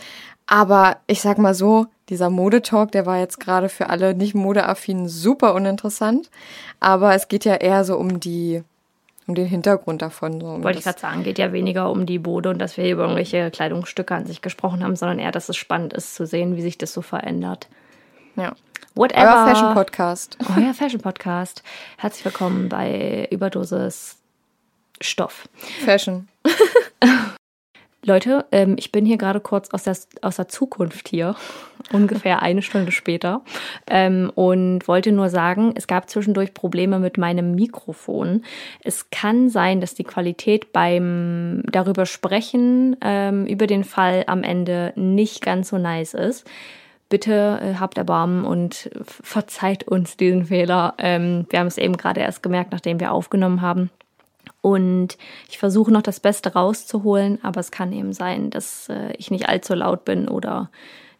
Aber 0.48 0.98
ich 1.08 1.22
sag 1.22 1.38
mal 1.38 1.54
so, 1.54 1.88
dieser 2.10 2.30
Modetalk, 2.30 2.92
der 2.92 3.06
war 3.06 3.20
jetzt 3.20 3.40
gerade 3.40 3.70
für 3.70 3.90
alle 3.90 4.14
nicht 4.14 4.36
modeaffinen 4.36 5.08
super 5.08 5.54
uninteressant. 5.56 6.30
Aber 6.82 7.16
es 7.16 7.30
geht 7.30 7.46
ja 7.46 7.56
eher 7.56 7.86
so 7.86 7.96
um 7.96 8.20
die, 8.20 8.62
um 9.28 9.36
den 9.36 9.48
Hintergrund 9.48 10.02
davon. 10.02 10.42
So, 10.42 10.48
um 10.48 10.64
Wollte 10.64 10.80
ich 10.80 10.84
gerade 10.84 11.00
sagen, 11.00 11.24
geht 11.24 11.40
ja 11.40 11.54
weniger 11.54 11.90
um 11.90 12.06
die 12.06 12.20
Mode 12.20 12.50
und 12.50 12.60
dass 12.60 12.76
wir 12.76 12.84
hier 12.84 12.94
über 12.94 13.04
irgendwelche 13.04 13.50
Kleidungsstücke 13.50 14.14
an 14.14 14.26
sich 14.26 14.42
gesprochen 14.42 14.84
haben, 14.84 14.98
sondern 14.98 15.20
eher, 15.20 15.32
dass 15.32 15.48
es 15.48 15.56
spannend 15.56 15.94
ist 15.94 16.14
zu 16.14 16.26
sehen, 16.26 16.58
wie 16.58 16.62
sich 16.62 16.78
das 16.78 16.92
so 16.92 17.02
verändert. 17.02 17.70
Ja. 18.36 18.56
Whatever. 18.96 19.22
Euer 19.22 19.48
Fashion-Podcast. 19.48 20.38
Euer 20.58 20.74
Fashion 20.74 21.02
Podcast. 21.02 21.64
Herzlich 21.98 22.26
willkommen 22.26 22.70
bei 22.70 23.28
Überdosis 23.32 24.18
Stoff. 25.02 25.48
Fashion. 25.86 26.28
Leute, 28.04 28.46
ähm, 28.52 28.76
ich 28.80 28.92
bin 28.92 29.06
hier 29.06 29.18
gerade 29.18 29.40
kurz 29.40 29.70
aus 29.70 29.84
der, 29.84 29.96
aus 30.22 30.38
der 30.38 30.48
Zukunft 30.48 31.08
hier, 31.08 31.36
ungefähr 31.94 32.42
eine 32.42 32.64
Stunde 32.64 32.92
später, 32.92 33.44
ähm, 33.88 34.32
und 34.34 34.88
wollte 34.88 35.12
nur 35.12 35.30
sagen, 35.30 35.74
es 35.76 35.86
gab 35.86 36.10
zwischendurch 36.10 36.54
Probleme 36.54 36.98
mit 36.98 37.18
meinem 37.18 37.54
Mikrofon. 37.54 38.44
Es 38.84 39.12
kann 39.12 39.50
sein, 39.50 39.82
dass 39.82 39.94
die 39.94 40.04
Qualität 40.04 40.74
beim 40.74 41.62
darüber 41.72 42.08
sprechen, 42.08 42.98
ähm, 43.02 43.46
über 43.46 43.68
den 43.68 43.84
Fall 43.84 44.24
am 44.26 44.44
Ende 44.44 44.94
nicht 44.96 45.42
ganz 45.42 45.70
so 45.70 45.78
nice 45.78 46.16
ist. 46.16 46.48
Bitte 47.12 47.60
äh, 47.62 47.76
habt 47.76 47.98
Erbarmen 47.98 48.46
und 48.46 48.90
verzeiht 49.04 49.84
uns 49.84 50.18
diesen 50.18 50.46
Fehler. 50.46 50.96
Ähm, 50.98 51.46
wir 51.50 51.60
haben 51.60 51.68
es 51.68 51.78
eben 51.78 51.98
gerade 51.98 52.22
erst 52.22 52.42
gemerkt, 52.42 52.72
nachdem 52.72 53.00
wir 53.00 53.12
aufgenommen 53.12 53.62
haben. 53.62 53.92
Und 54.62 55.18
ich 55.50 55.58
versuche 55.58 55.92
noch 55.92 56.02
das 56.02 56.20
Beste 56.20 56.54
rauszuholen, 56.54 57.40
aber 57.44 57.60
es 57.60 57.70
kann 57.70 57.92
eben 57.92 58.14
sein, 58.14 58.50
dass 58.50 58.88
äh, 58.90 59.12
ich 59.18 59.30
nicht 59.30 59.50
allzu 59.50 59.74
laut 59.74 60.06
bin 60.06 60.28
oder 60.30 60.70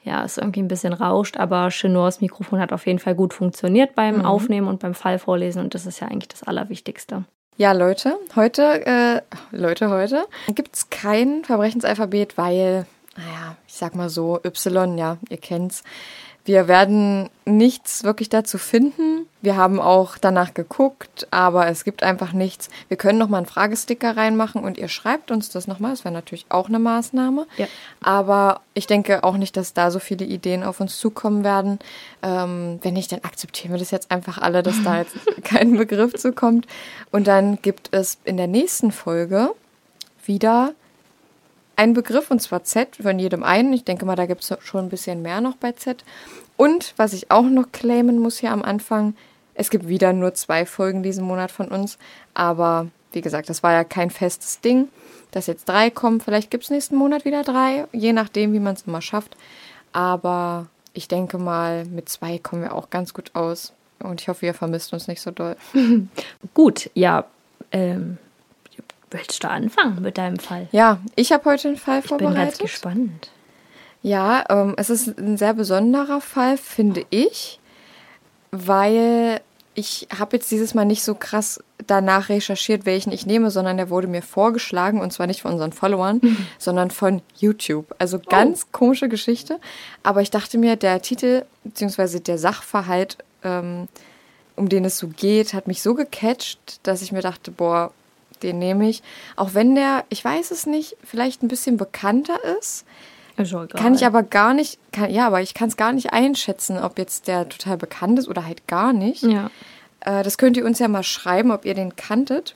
ja, 0.04 0.24
es 0.24 0.38
irgendwie 0.38 0.62
ein 0.62 0.68
bisschen 0.68 0.94
rauscht. 0.94 1.38
Aber 1.38 1.70
Chenors 1.70 2.22
Mikrofon 2.22 2.60
hat 2.60 2.72
auf 2.72 2.88
jeden 2.88 3.00
Fall 3.00 3.16
gut 3.16 3.34
funktioniert 3.34 3.94
beim 3.94 4.24
Aufnehmen 4.24 4.68
und 4.68 4.80
beim 4.80 4.94
Fall 4.94 5.20
vorlesen 5.20 5.62
und 5.62 5.76
das 5.76 5.86
ist 5.86 6.00
ja 6.00 6.08
eigentlich 6.08 6.30
das 6.30 6.44
Allerwichtigste. 6.44 7.26
Ja, 7.58 7.74
Leute, 7.74 8.16
heute, 8.36 8.86
äh, 8.86 9.22
Leute, 9.52 9.90
heute 9.90 10.26
gibt's 10.48 10.90
kein 10.90 11.44
Verbrechensalphabet, 11.44 12.38
weil, 12.38 12.86
naja, 13.16 13.56
ich 13.68 13.74
sag 13.74 13.96
mal 13.96 14.10
so, 14.10 14.40
Y, 14.44 14.98
ja, 14.98 15.18
ihr 15.30 15.38
kennt's. 15.38 15.84
Wir 16.44 16.68
werden 16.68 17.30
nichts 17.46 18.04
wirklich 18.04 18.28
dazu 18.30 18.58
finden. 18.58 19.28
Wir 19.44 19.58
haben 19.58 19.80
auch 19.80 20.18
danach 20.18 20.56
geguckt, 20.56 21.28
aber 21.30 21.68
es 21.68 21.84
gibt 21.84 22.02
einfach 22.02 22.34
nichts. 22.34 22.70
Wir 22.88 22.98
können 22.98 23.20
noch 23.20 23.30
mal 23.30 23.38
einen 23.38 23.46
Fragesticker 23.46 24.18
reinmachen 24.18 24.64
und 24.64 24.80
ihr 24.80 24.88
schreibt 24.88 25.30
uns 25.30 25.50
das 25.50 25.68
nochmal. 25.68 25.92
Das 25.92 26.04
wäre 26.04 26.14
natürlich 26.14 26.48
auch 26.50 26.68
eine 26.68 26.80
Maßnahme. 26.80 27.46
Ja. 27.58 27.68
Aber 28.02 28.62
ich 28.74 28.88
denke 28.88 29.24
auch 29.24 29.38
nicht, 29.38 29.56
dass 29.56 29.74
da 29.74 29.92
so 29.92 30.00
viele 30.00 30.26
Ideen 30.26 30.64
auf 30.64 30.80
uns 30.80 30.98
zukommen 30.98 31.44
werden. 31.44 31.78
Ähm, 32.24 32.80
wenn 32.82 32.96
nicht, 32.96 33.12
dann 33.12 33.24
akzeptieren 33.24 33.74
wir 33.74 33.80
das 33.80 33.92
jetzt 33.92 34.10
einfach 34.10 34.40
alle, 34.40 34.64
dass 34.64 34.82
da 34.84 34.98
jetzt 34.98 35.16
kein 35.44 35.78
Begriff 35.78 36.16
zukommt. 36.16 36.66
Und 37.12 37.28
dann 37.28 37.62
gibt 37.62 37.90
es 37.94 38.18
in 38.24 38.38
der 38.38 38.48
nächsten 38.48 38.92
Folge 38.92 39.52
wieder 40.26 40.74
einen 41.76 41.94
Begriff, 41.94 42.30
und 42.32 42.42
zwar 42.42 42.64
Z, 42.64 42.98
von 42.98 43.20
jedem 43.20 43.44
einen. 43.44 43.74
Ich 43.74 43.84
denke 43.84 44.06
mal, 44.06 44.16
da 44.16 44.26
gibt 44.26 44.44
es 44.44 44.54
schon 44.64 44.86
ein 44.86 44.90
bisschen 44.90 45.22
mehr 45.22 45.42
noch 45.42 45.56
bei 45.56 45.72
Z. 45.72 46.04
Und 46.58 46.94
was 46.98 47.14
ich 47.14 47.32
auch 47.32 47.44
noch 47.44 47.72
claimen 47.72 48.20
muss 48.20 48.38
hier 48.38 48.52
am 48.52 48.62
Anfang, 48.62 49.16
es 49.54 49.70
gibt 49.70 49.88
wieder 49.88 50.14
nur 50.14 50.34
zwei 50.34 50.66
Folgen 50.66 51.04
diesen 51.04 51.24
Monat 51.24 51.52
von 51.52 51.68
uns. 51.68 51.98
Aber 52.34 52.88
wie 53.12 53.22
gesagt, 53.22 53.50
das 53.50 53.64
war 53.64 53.74
ja 53.74 53.84
kein 53.84 54.10
festes 54.10 54.62
Ding, 54.62 54.90
dass 55.32 55.48
jetzt 55.48 55.68
drei 55.68 55.90
kommen. 55.90 56.22
Vielleicht 56.22 56.52
gibt 56.52 56.64
es 56.64 56.70
nächsten 56.70 56.96
Monat 56.96 57.26
wieder 57.26 57.44
drei, 57.44 57.86
je 57.92 58.14
nachdem, 58.14 58.54
wie 58.54 58.60
man 58.60 58.76
es 58.76 58.84
immer 58.84 59.02
schafft. 59.02 59.36
Aber 59.92 60.68
ich 60.94 61.08
denke 61.08 61.38
mal, 61.38 61.86
mit 61.86 62.10
zwei 62.10 62.38
kommen 62.38 62.62
wir 62.62 62.76
auch 62.76 62.90
ganz 62.90 63.14
gut 63.14 63.32
aus. 63.34 63.74
Und 64.00 64.22
ich 64.22 64.28
hoffe, 64.28 64.46
ihr 64.46 64.54
vermisst 64.54 64.94
uns 64.94 65.08
nicht 65.08 65.22
so 65.22 65.32
doll. 65.32 65.56
Gut, 66.54 66.90
ja, 66.94 67.26
ähm, 67.72 68.18
willst 69.12 69.44
du 69.44 69.50
anfangen 69.50 70.02
mit 70.02 70.18
deinem 70.18 70.40
Fall? 70.40 70.68
Ja, 70.72 71.00
ich 71.16 71.32
habe 71.32 71.46
heute 71.46 71.70
einen 71.70 71.78
Fall 71.78 72.00
Ich 72.00 72.10
bin 72.10 72.20
vorbereitet. 72.20 72.38
ganz 72.38 72.58
gespannt. 72.58 73.30
Ja, 74.02 74.44
ähm, 74.50 74.74
es 74.78 74.90
ist 74.90 75.20
ein 75.20 75.38
sehr 75.38 75.54
besonderer 75.54 76.22
Fall, 76.22 76.58
finde 76.58 77.06
ich, 77.12 77.60
weil 78.52 79.42
ich 79.74 80.08
habe 80.18 80.36
jetzt 80.36 80.52
dieses 80.52 80.74
Mal 80.74 80.86
nicht 80.86 81.04
so 81.04 81.16
krass 81.16 81.64
danach 81.88 82.30
recherchiert, 82.30 82.86
welchen 82.86 83.12
ich 83.12 83.26
nehme, 83.26 83.52
sondern 83.52 83.78
der 83.78 83.90
wurde 83.90 84.08
mir 84.08 84.22
vorgeschlagen 84.22 85.00
und 85.00 85.14
zwar 85.14 85.28
nicht 85.28 85.42
von 85.42 85.54
unseren 85.54 85.72
Followern, 85.72 86.20
sondern 86.58 86.92
von 86.92 87.22
YouTube. 87.38 87.94
Also 88.00 88.20
ganz 88.20 88.72
komische 88.72 89.08
Geschichte. 89.08 89.60
Aber 90.04 90.22
ich 90.22 90.32
dachte 90.32 90.58
mir, 90.58 90.76
der 90.76 91.02
Titel 91.02 91.46
bzw. 91.64 92.20
der 92.20 92.38
Sachverhalt, 92.38 93.18
ähm, 93.44 93.88
um 94.56 94.68
den 94.68 94.84
es 94.84 94.98
so 94.98 95.08
geht, 95.08 95.54
hat 95.54 95.68
mich 95.68 95.82
so 95.82 95.94
gecatcht, 95.96 96.80
dass 96.84 97.02
ich 97.02 97.12
mir 97.12 97.22
dachte, 97.22 97.52
boah, 97.52 97.92
den 98.44 98.60
nehme 98.60 98.90
ich. 98.90 99.04
Auch 99.36 99.54
wenn 99.54 99.76
der, 99.76 100.06
ich 100.10 100.24
weiß 100.24 100.52
es 100.52 100.66
nicht, 100.66 100.98
vielleicht 101.04 101.44
ein 101.44 101.48
bisschen 101.48 101.78
bekannter 101.78 102.38
ist. 102.60 102.86
Ist. 103.38 103.56
Kann 103.76 103.96
ich 103.96 104.06
aber 104.06 104.24
gar 104.24 104.54
nicht, 104.54 104.78
kann, 104.92 105.10
ja, 105.10 105.26
aber 105.26 105.42
ich 105.42 105.54
kann 105.54 105.70
es 105.70 105.78
gar 105.78 105.94
nicht 105.94 106.14
einschätzen, 106.14 106.78
ob 106.78 107.00
jetzt 107.00 107.28
der 107.28 107.50
total 107.50 107.78
bekannt 107.78 108.20
ist 108.20 108.28
oder 108.28 108.46
halt 108.46 108.68
gar 108.68 108.94
nicht. 108.94 109.24
Ja. 109.24 109.50
Äh, 110.02 110.24
das 110.24 110.38
könnt 110.38 110.58
ihr 110.58 110.66
uns 110.66 110.80
ja 110.80 110.88
mal 110.88 111.04
schreiben, 111.04 111.52
ob 111.52 111.66
ihr 111.66 111.74
den 111.74 111.96
kanntet. 111.96 112.56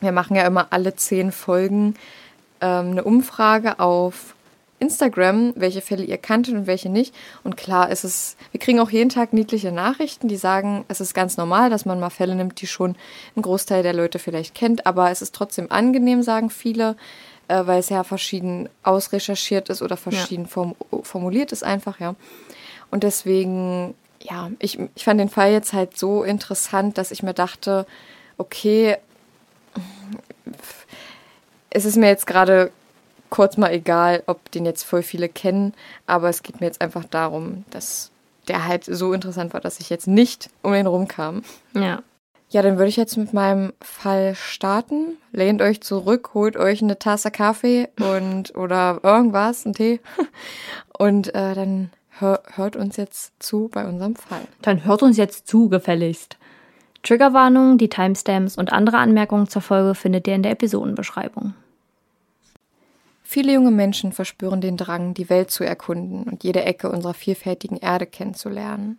Wir 0.00 0.12
machen 0.12 0.36
ja 0.36 0.46
immer 0.46 0.68
alle 0.70 0.96
zehn 0.96 1.32
Folgen 1.32 1.94
ähm, 2.60 2.92
eine 2.92 3.04
Umfrage 3.04 3.80
auf 3.80 4.34
Instagram, 4.78 5.52
welche 5.56 5.80
Fälle 5.80 6.04
ihr 6.04 6.18
kanntet 6.18 6.54
und 6.54 6.66
welche 6.66 6.88
nicht. 6.88 7.14
Und 7.42 7.56
klar 7.56 7.90
ist 7.90 8.04
es, 8.04 8.36
wir 8.52 8.60
kriegen 8.60 8.80
auch 8.80 8.90
jeden 8.90 9.10
Tag 9.10 9.32
niedliche 9.32 9.72
Nachrichten, 9.72 10.28
die 10.28 10.36
sagen, 10.36 10.84
es 10.88 11.00
ist 11.00 11.14
ganz 11.14 11.36
normal, 11.36 11.70
dass 11.70 11.84
man 11.84 12.00
mal 12.00 12.10
Fälle 12.10 12.34
nimmt, 12.34 12.60
die 12.60 12.66
schon 12.66 12.96
ein 13.36 13.42
Großteil 13.42 13.82
der 13.82 13.92
Leute 13.92 14.18
vielleicht 14.18 14.54
kennt, 14.54 14.86
aber 14.86 15.10
es 15.10 15.22
ist 15.22 15.34
trotzdem 15.34 15.70
angenehm, 15.70 16.22
sagen 16.22 16.50
viele, 16.50 16.96
äh, 17.48 17.66
weil 17.66 17.80
es 17.80 17.88
ja 17.88 18.04
verschieden 18.04 18.68
ausrecherchiert 18.82 19.68
ist 19.68 19.82
oder 19.82 19.96
verschieden 19.96 20.46
form 20.46 20.76
formuliert 21.02 21.52
ist 21.52 21.64
einfach, 21.64 21.98
ja. 22.00 22.14
Und 22.90 23.02
deswegen, 23.02 23.94
ja, 24.22 24.50
ich, 24.58 24.78
ich 24.94 25.04
fand 25.04 25.20
den 25.20 25.28
Fall 25.28 25.52
jetzt 25.52 25.72
halt 25.72 25.98
so 25.98 26.22
interessant, 26.22 26.98
dass 26.98 27.10
ich 27.10 27.22
mir 27.22 27.34
dachte, 27.34 27.86
okay, 28.38 28.96
es 31.70 31.84
ist 31.84 31.96
mir 31.96 32.08
jetzt 32.08 32.26
gerade 32.26 32.70
kurz 33.30 33.56
mal 33.56 33.72
egal, 33.72 34.22
ob 34.26 34.50
den 34.50 34.64
jetzt 34.64 34.84
voll 34.84 35.02
viele 35.02 35.28
kennen, 35.28 35.74
aber 36.06 36.28
es 36.28 36.42
geht 36.42 36.60
mir 36.60 36.66
jetzt 36.66 36.80
einfach 36.80 37.04
darum, 37.04 37.64
dass 37.70 38.10
der 38.48 38.66
halt 38.66 38.84
so 38.84 39.12
interessant 39.12 39.52
war, 39.52 39.60
dass 39.60 39.80
ich 39.80 39.90
jetzt 39.90 40.06
nicht 40.06 40.50
um 40.62 40.74
ihn 40.74 40.86
rumkam. 40.86 41.42
Ja. 41.74 42.02
Ja, 42.50 42.62
dann 42.62 42.78
würde 42.78 42.88
ich 42.88 42.96
jetzt 42.96 43.18
mit 43.18 43.34
meinem 43.34 43.74
Fall 43.82 44.34
starten. 44.34 45.18
Lehnt 45.32 45.60
euch 45.60 45.82
zurück, 45.82 46.30
holt 46.32 46.56
euch 46.56 46.82
eine 46.82 46.98
Tasse 46.98 47.30
Kaffee 47.30 47.88
und 48.00 48.54
oder 48.56 49.00
irgendwas, 49.02 49.66
einen 49.66 49.74
Tee. 49.74 50.00
Und 50.98 51.32
äh, 51.32 51.54
dann 51.54 51.90
hör, 52.18 52.42
hört 52.56 52.74
uns 52.74 52.96
jetzt 52.96 53.32
zu 53.38 53.68
bei 53.72 53.86
unserem 53.86 54.16
Fall. 54.16 54.40
Dann 54.62 54.84
hört 54.84 55.04
uns 55.04 55.16
jetzt 55.16 55.46
zu, 55.46 55.68
gefälligst. 55.68 56.36
Triggerwarnung, 57.04 57.78
die 57.78 57.88
Timestamps 57.88 58.58
und 58.58 58.72
andere 58.72 58.98
Anmerkungen 58.98 59.48
zur 59.48 59.62
Folge 59.62 59.94
findet 59.94 60.26
ihr 60.26 60.34
in 60.34 60.42
der 60.42 60.50
Episodenbeschreibung. 60.50 61.54
Viele 63.30 63.52
junge 63.52 63.70
Menschen 63.70 64.12
verspüren 64.12 64.62
den 64.62 64.78
Drang, 64.78 65.12
die 65.12 65.28
Welt 65.28 65.50
zu 65.50 65.62
erkunden 65.62 66.22
und 66.22 66.44
jede 66.44 66.64
Ecke 66.64 66.90
unserer 66.90 67.12
vielfältigen 67.12 67.76
Erde 67.76 68.06
kennenzulernen. 68.06 68.98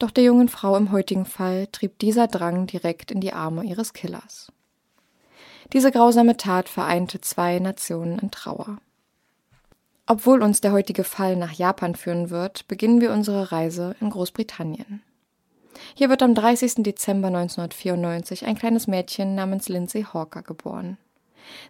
Doch 0.00 0.10
der 0.10 0.24
jungen 0.24 0.48
Frau 0.48 0.76
im 0.76 0.90
heutigen 0.90 1.26
Fall 1.26 1.68
trieb 1.68 1.96
dieser 2.00 2.26
Drang 2.26 2.66
direkt 2.66 3.12
in 3.12 3.20
die 3.20 3.32
Arme 3.32 3.62
ihres 3.62 3.92
Killers. 3.92 4.50
Diese 5.72 5.92
grausame 5.92 6.36
Tat 6.36 6.68
vereinte 6.68 7.20
zwei 7.20 7.60
Nationen 7.60 8.18
in 8.18 8.32
Trauer. 8.32 8.78
Obwohl 10.08 10.42
uns 10.42 10.60
der 10.60 10.72
heutige 10.72 11.04
Fall 11.04 11.36
nach 11.36 11.52
Japan 11.52 11.94
führen 11.94 12.30
wird, 12.30 12.66
beginnen 12.66 13.00
wir 13.00 13.12
unsere 13.12 13.52
Reise 13.52 13.94
in 14.00 14.10
Großbritannien. 14.10 15.04
Hier 15.94 16.10
wird 16.10 16.24
am 16.24 16.34
30. 16.34 16.82
Dezember 16.82 17.28
1994 17.28 18.44
ein 18.44 18.58
kleines 18.58 18.88
Mädchen 18.88 19.36
namens 19.36 19.68
Lindsay 19.68 20.02
Hawker 20.02 20.42
geboren. 20.42 20.98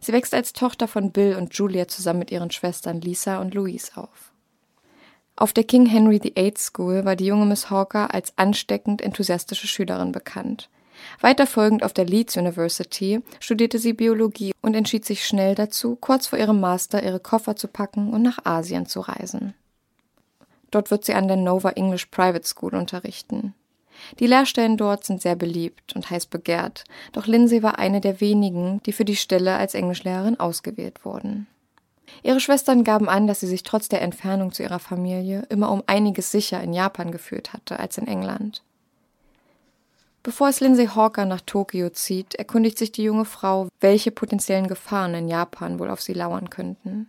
Sie 0.00 0.12
wächst 0.12 0.34
als 0.34 0.52
Tochter 0.52 0.88
von 0.88 1.12
Bill 1.12 1.36
und 1.36 1.54
Julia 1.54 1.88
zusammen 1.88 2.20
mit 2.20 2.30
ihren 2.30 2.50
Schwestern 2.50 3.00
Lisa 3.00 3.40
und 3.40 3.54
Louise 3.54 3.92
auf. 3.96 4.32
Auf 5.36 5.52
der 5.52 5.64
King 5.64 5.86
Henry 5.86 6.20
VIII 6.22 6.54
School 6.56 7.04
war 7.04 7.14
die 7.14 7.26
junge 7.26 7.44
Miss 7.44 7.68
Hawker 7.68 8.14
als 8.14 8.32
ansteckend 8.36 9.02
enthusiastische 9.02 9.66
Schülerin 9.66 10.12
bekannt. 10.12 10.70
Weiter 11.20 11.46
folgend 11.46 11.82
auf 11.82 11.92
der 11.92 12.06
Leeds 12.06 12.38
University 12.38 13.20
studierte 13.38 13.78
sie 13.78 13.92
Biologie 13.92 14.52
und 14.62 14.74
entschied 14.74 15.04
sich 15.04 15.26
schnell 15.26 15.54
dazu, 15.54 15.96
kurz 15.96 16.26
vor 16.26 16.38
ihrem 16.38 16.58
Master 16.60 17.02
ihre 17.02 17.20
Koffer 17.20 17.54
zu 17.54 17.68
packen 17.68 18.14
und 18.14 18.22
nach 18.22 18.44
Asien 18.44 18.86
zu 18.86 19.00
reisen. 19.00 19.52
Dort 20.70 20.90
wird 20.90 21.04
sie 21.04 21.14
an 21.14 21.28
der 21.28 21.36
Nova 21.36 21.70
English 21.70 22.06
Private 22.06 22.46
School 22.46 22.74
unterrichten. 22.74 23.54
Die 24.18 24.26
Lehrstellen 24.26 24.76
dort 24.76 25.04
sind 25.04 25.22
sehr 25.22 25.36
beliebt 25.36 25.94
und 25.94 26.10
heiß 26.10 26.26
begehrt, 26.26 26.84
doch 27.12 27.26
Lindsay 27.26 27.62
war 27.62 27.78
eine 27.78 28.00
der 28.00 28.20
wenigen, 28.20 28.80
die 28.84 28.92
für 28.92 29.04
die 29.04 29.16
Stelle 29.16 29.56
als 29.56 29.74
Englischlehrerin 29.74 30.38
ausgewählt 30.40 31.04
wurden. 31.04 31.46
Ihre 32.22 32.40
Schwestern 32.40 32.84
gaben 32.84 33.08
an, 33.08 33.26
dass 33.26 33.40
sie 33.40 33.46
sich 33.46 33.62
trotz 33.62 33.88
der 33.88 34.02
Entfernung 34.02 34.52
zu 34.52 34.62
ihrer 34.62 34.78
Familie 34.78 35.46
immer 35.48 35.70
um 35.70 35.82
einiges 35.86 36.30
sicher 36.30 36.62
in 36.62 36.72
Japan 36.72 37.10
gefühlt 37.10 37.52
hatte 37.52 37.78
als 37.78 37.98
in 37.98 38.06
England. 38.06 38.62
Bevor 40.22 40.48
es 40.48 40.58
Lindsay 40.58 40.88
Hawker 40.88 41.24
nach 41.24 41.40
Tokio 41.40 41.90
zieht, 41.90 42.34
erkundigt 42.34 42.78
sich 42.78 42.90
die 42.90 43.04
junge 43.04 43.24
Frau, 43.24 43.68
welche 43.80 44.10
potenziellen 44.10 44.66
Gefahren 44.66 45.14
in 45.14 45.28
Japan 45.28 45.78
wohl 45.78 45.88
auf 45.88 46.02
sie 46.02 46.14
lauern 46.14 46.50
könnten. 46.50 47.06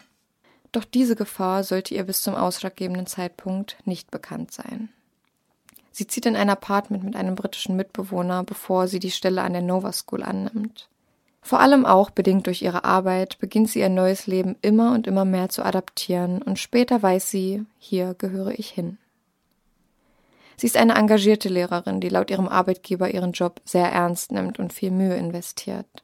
Doch 0.72 0.86
diese 0.86 1.15
Gefahr 1.15 1.63
sollte 1.63 1.96
ihr 1.96 2.03
bis 2.03 2.22
zum 2.22 2.36
ausschlaggebenden 2.36 3.08
Zeitpunkt 3.08 3.77
nicht 3.86 4.12
bekannt 4.12 4.51
sein. 4.51 4.89
Sie 5.98 6.06
zieht 6.06 6.27
in 6.27 6.36
ein 6.36 6.51
Apartment 6.51 7.04
mit 7.04 7.16
einem 7.16 7.34
britischen 7.34 7.75
Mitbewohner, 7.75 8.44
bevor 8.44 8.88
sie 8.88 9.00
die 9.00 9.10
Stelle 9.10 9.42
an 9.42 9.54
der 9.54 9.63
Nova 9.63 9.92
School 9.92 10.22
annimmt. 10.22 10.89
Vor 11.42 11.60
allem 11.60 11.88
auch 11.88 12.12
bedingt 12.12 12.46
durch 12.46 12.62
ihre 12.62 12.84
Arbeit 12.84 13.39
beginnt 13.39 13.72
sie 13.72 13.80
ihr 13.80 13.89
neues 13.89 14.27
Leben 14.27 14.58
immer 14.62 14.94
und 14.94 15.08
immer 15.08 15.25
mehr 15.25 15.50
zu 15.50 15.66
adaptieren 15.66 16.44
und 16.44 16.60
später 16.60 17.01
weiß 17.01 17.32
sie, 17.32 17.66
hier 17.80 18.13
gehöre 18.16 18.60
ich 18.60 18.70
hin. 18.70 19.00
Sie 20.56 20.68
ist 20.68 20.77
eine 20.77 20.94
engagierte 20.94 21.50
Lehrerin, 21.50 22.00
die 22.00 22.10
laut 22.10 22.30
ihrem 22.30 22.48
Arbeitgeber 22.48 23.12
ihren 23.12 23.32
Job 23.32 23.60
sehr 23.66 23.92
ernst 23.92 24.32
nimmt 24.32 24.60
und 24.60 24.74
viel 24.74 24.92
Mühe 24.92 25.16
investiert. 25.16 26.04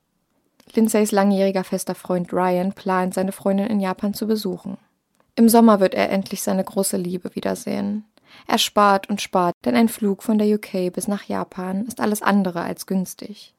Lindsays 0.74 1.12
langjähriger 1.12 1.64
fester 1.64 1.94
Freund 1.94 2.34
Ryan 2.34 2.74
plant, 2.74 3.14
seine 3.14 3.32
Freundin 3.32 3.68
in 3.68 3.80
Japan 3.80 4.16
zu 4.16 4.26
besuchen. 4.26 4.80
Im 5.36 5.50
Sommer 5.50 5.80
wird 5.80 5.94
er 5.94 6.10
endlich 6.10 6.42
seine 6.42 6.64
große 6.64 6.98
Liebe 6.98 7.36
wiedersehen. 7.36 8.06
Er 8.48 8.58
spart 8.58 9.10
und 9.10 9.22
spart, 9.22 9.56
denn 9.66 9.76
ein 9.76 9.90
Flug 9.90 10.24
von 10.24 10.38
der 10.38 10.48
UK 10.48 10.92
bis 10.94 11.08
nach 11.08 11.24
Japan 11.24 11.86
ist 11.86 12.00
alles 12.00 12.22
andere 12.22 12.62
als 12.62 12.86
günstig. 12.86 13.54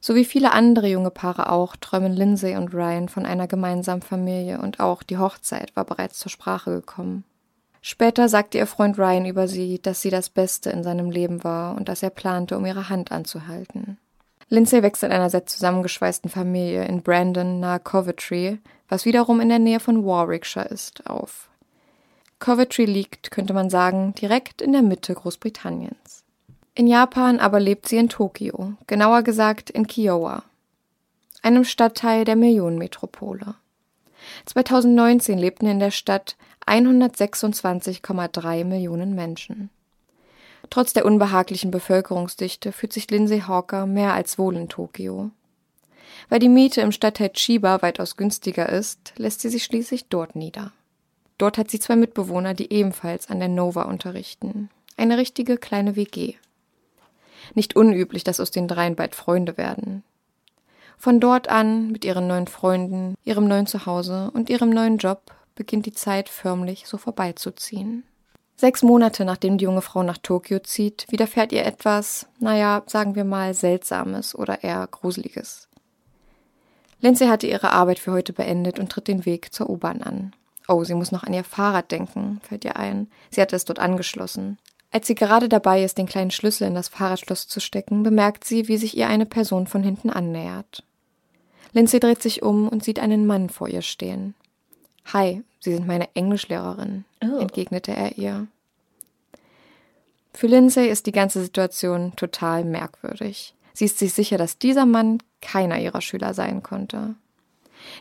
So 0.00 0.14
wie 0.14 0.24
viele 0.24 0.52
andere 0.52 0.88
junge 0.88 1.10
Paare 1.10 1.50
auch, 1.50 1.74
träumen 1.76 2.12
Lindsay 2.12 2.56
und 2.56 2.72
Ryan 2.72 3.08
von 3.08 3.26
einer 3.26 3.46
gemeinsamen 3.48 4.02
Familie 4.02 4.60
und 4.60 4.78
auch 4.78 5.02
die 5.02 5.18
Hochzeit 5.18 5.74
war 5.74 5.84
bereits 5.84 6.18
zur 6.18 6.30
Sprache 6.30 6.70
gekommen. 6.70 7.24
Später 7.82 8.28
sagte 8.28 8.58
ihr 8.58 8.66
Freund 8.66 8.98
Ryan 8.98 9.26
über 9.26 9.48
sie, 9.48 9.80
dass 9.80 10.02
sie 10.02 10.10
das 10.10 10.28
Beste 10.28 10.70
in 10.70 10.82
seinem 10.82 11.10
Leben 11.10 11.44
war 11.44 11.76
und 11.76 11.88
dass 11.88 12.02
er 12.02 12.10
plante, 12.10 12.56
um 12.56 12.66
ihre 12.66 12.88
Hand 12.88 13.12
anzuhalten. 13.12 13.98
Lindsay 14.48 14.82
wächst 14.82 15.02
in 15.02 15.12
einer 15.12 15.30
sehr 15.30 15.46
zusammengeschweißten 15.46 16.30
Familie 16.30 16.84
in 16.84 17.02
Brandon 17.02 17.58
nahe 17.58 17.80
Coventry, 17.80 18.60
was 18.88 19.04
wiederum 19.04 19.40
in 19.40 19.48
der 19.48 19.58
Nähe 19.58 19.80
von 19.80 20.04
Warwickshire 20.04 20.66
ist, 20.66 21.08
auf. 21.08 21.48
Coventry 22.38 22.84
liegt, 22.84 23.30
könnte 23.30 23.54
man 23.54 23.70
sagen, 23.70 24.14
direkt 24.14 24.60
in 24.60 24.72
der 24.72 24.82
Mitte 24.82 25.14
Großbritanniens. 25.14 26.24
In 26.74 26.86
Japan 26.86 27.40
aber 27.40 27.58
lebt 27.58 27.88
sie 27.88 27.96
in 27.96 28.10
Tokio, 28.10 28.74
genauer 28.86 29.22
gesagt 29.22 29.70
in 29.70 29.86
Kiowa, 29.86 30.42
einem 31.42 31.64
Stadtteil 31.64 32.24
der 32.24 32.36
Millionenmetropole. 32.36 33.54
2019 34.44 35.38
lebten 35.38 35.66
in 35.66 35.78
der 35.78 35.90
Stadt 35.90 36.36
126,3 36.66 38.64
Millionen 38.64 39.14
Menschen. 39.14 39.70
Trotz 40.68 40.92
der 40.92 41.06
unbehaglichen 41.06 41.70
Bevölkerungsdichte 41.70 42.72
fühlt 42.72 42.92
sich 42.92 43.10
Lindsay 43.10 43.40
Hawker 43.40 43.86
mehr 43.86 44.14
als 44.14 44.38
wohl 44.38 44.56
in 44.56 44.68
Tokio. 44.68 45.30
Weil 46.28 46.40
die 46.40 46.48
Miete 46.48 46.80
im 46.80 46.92
Stadtteil 46.92 47.30
Chiba 47.30 47.82
weitaus 47.82 48.16
günstiger 48.16 48.68
ist, 48.68 49.14
lässt 49.16 49.40
sie 49.40 49.48
sich 49.48 49.64
schließlich 49.64 50.08
dort 50.08 50.34
nieder. 50.34 50.72
Dort 51.38 51.58
hat 51.58 51.70
sie 51.70 51.80
zwei 51.80 51.96
Mitbewohner, 51.96 52.54
die 52.54 52.72
ebenfalls 52.72 53.28
an 53.28 53.38
der 53.38 53.48
Nova 53.48 53.82
unterrichten. 53.82 54.70
Eine 54.96 55.18
richtige 55.18 55.58
kleine 55.58 55.96
WG. 55.96 56.34
Nicht 57.54 57.76
unüblich, 57.76 58.24
dass 58.24 58.40
aus 58.40 58.50
den 58.50 58.68
dreien 58.68 58.96
bald 58.96 59.14
Freunde 59.14 59.56
werden. 59.56 60.02
Von 60.98 61.20
dort 61.20 61.48
an, 61.48 61.92
mit 61.92 62.04
ihren 62.04 62.26
neuen 62.26 62.46
Freunden, 62.46 63.14
ihrem 63.24 63.46
neuen 63.46 63.66
Zuhause 63.66 64.30
und 64.32 64.48
ihrem 64.48 64.70
neuen 64.70 64.96
Job, 64.96 65.34
beginnt 65.54 65.86
die 65.86 65.92
Zeit 65.92 66.28
förmlich 66.28 66.86
so 66.86 66.96
vorbeizuziehen. 66.96 68.04
Sechs 68.56 68.82
Monate 68.82 69.26
nachdem 69.26 69.58
die 69.58 69.64
junge 69.64 69.82
Frau 69.82 70.02
nach 70.02 70.16
Tokio 70.16 70.60
zieht, 70.60 71.06
widerfährt 71.10 71.52
ihr 71.52 71.66
etwas, 71.66 72.26
naja, 72.40 72.82
sagen 72.86 73.14
wir 73.14 73.24
mal, 73.24 73.52
Seltsames 73.52 74.34
oder 74.34 74.64
eher 74.64 74.86
Gruseliges. 74.90 75.68
Lindsay 77.00 77.28
hatte 77.28 77.46
ihre 77.46 77.72
Arbeit 77.72 77.98
für 77.98 78.12
heute 78.12 78.32
beendet 78.32 78.78
und 78.78 78.90
tritt 78.90 79.08
den 79.08 79.26
Weg 79.26 79.52
zur 79.52 79.68
U-Bahn 79.68 80.02
an. 80.02 80.32
Oh, 80.68 80.84
sie 80.84 80.94
muss 80.94 81.12
noch 81.12 81.22
an 81.22 81.34
ihr 81.34 81.44
Fahrrad 81.44 81.90
denken, 81.90 82.40
fällt 82.42 82.64
ihr 82.64 82.76
ein. 82.76 83.08
Sie 83.30 83.40
hatte 83.40 83.56
es 83.56 83.64
dort 83.64 83.78
angeschlossen. 83.78 84.58
Als 84.90 85.06
sie 85.06 85.14
gerade 85.14 85.48
dabei 85.48 85.82
ist, 85.84 85.98
den 85.98 86.06
kleinen 86.06 86.30
Schlüssel 86.30 86.66
in 86.66 86.74
das 86.74 86.88
Fahrradschloss 86.88 87.48
zu 87.48 87.60
stecken, 87.60 88.02
bemerkt 88.02 88.44
sie, 88.44 88.68
wie 88.68 88.76
sich 88.76 88.96
ihr 88.96 89.08
eine 89.08 89.26
Person 89.26 89.66
von 89.66 89.82
hinten 89.82 90.10
annähert. 90.10 90.84
Lindsay 91.72 92.00
dreht 92.00 92.22
sich 92.22 92.42
um 92.42 92.68
und 92.68 92.82
sieht 92.82 92.98
einen 92.98 93.26
Mann 93.26 93.50
vor 93.50 93.68
ihr 93.68 93.82
stehen. 93.82 94.34
Hi, 95.12 95.42
Sie 95.66 95.74
sind 95.74 95.88
meine 95.88 96.08
Englischlehrerin, 96.14 97.04
oh. 97.24 97.38
entgegnete 97.38 97.90
er 97.90 98.18
ihr. 98.18 98.46
Für 100.32 100.46
Lindsay 100.46 100.88
ist 100.88 101.06
die 101.06 101.12
ganze 101.12 101.42
Situation 101.42 102.14
total 102.14 102.64
merkwürdig. 102.64 103.52
Sie 103.72 103.86
ist 103.86 103.98
sich 103.98 104.14
sicher, 104.14 104.38
dass 104.38 104.58
dieser 104.58 104.86
Mann 104.86 105.18
keiner 105.42 105.80
ihrer 105.80 106.02
Schüler 106.02 106.34
sein 106.34 106.62
konnte. 106.62 107.16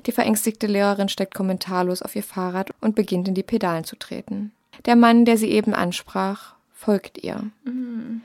Die 0.05 0.11
verängstigte 0.11 0.67
Lehrerin 0.67 1.09
steckt 1.09 1.33
kommentarlos 1.33 2.01
auf 2.01 2.15
ihr 2.15 2.23
Fahrrad 2.23 2.71
und 2.81 2.95
beginnt 2.95 3.27
in 3.27 3.33
die 3.33 3.43
Pedalen 3.43 3.83
zu 3.83 3.95
treten. 3.95 4.51
Der 4.85 4.95
Mann, 4.95 5.25
der 5.25 5.37
sie 5.37 5.49
eben 5.49 5.73
ansprach, 5.73 6.55
folgt 6.73 7.23
ihr. 7.23 7.49
Mhm. 7.63 8.21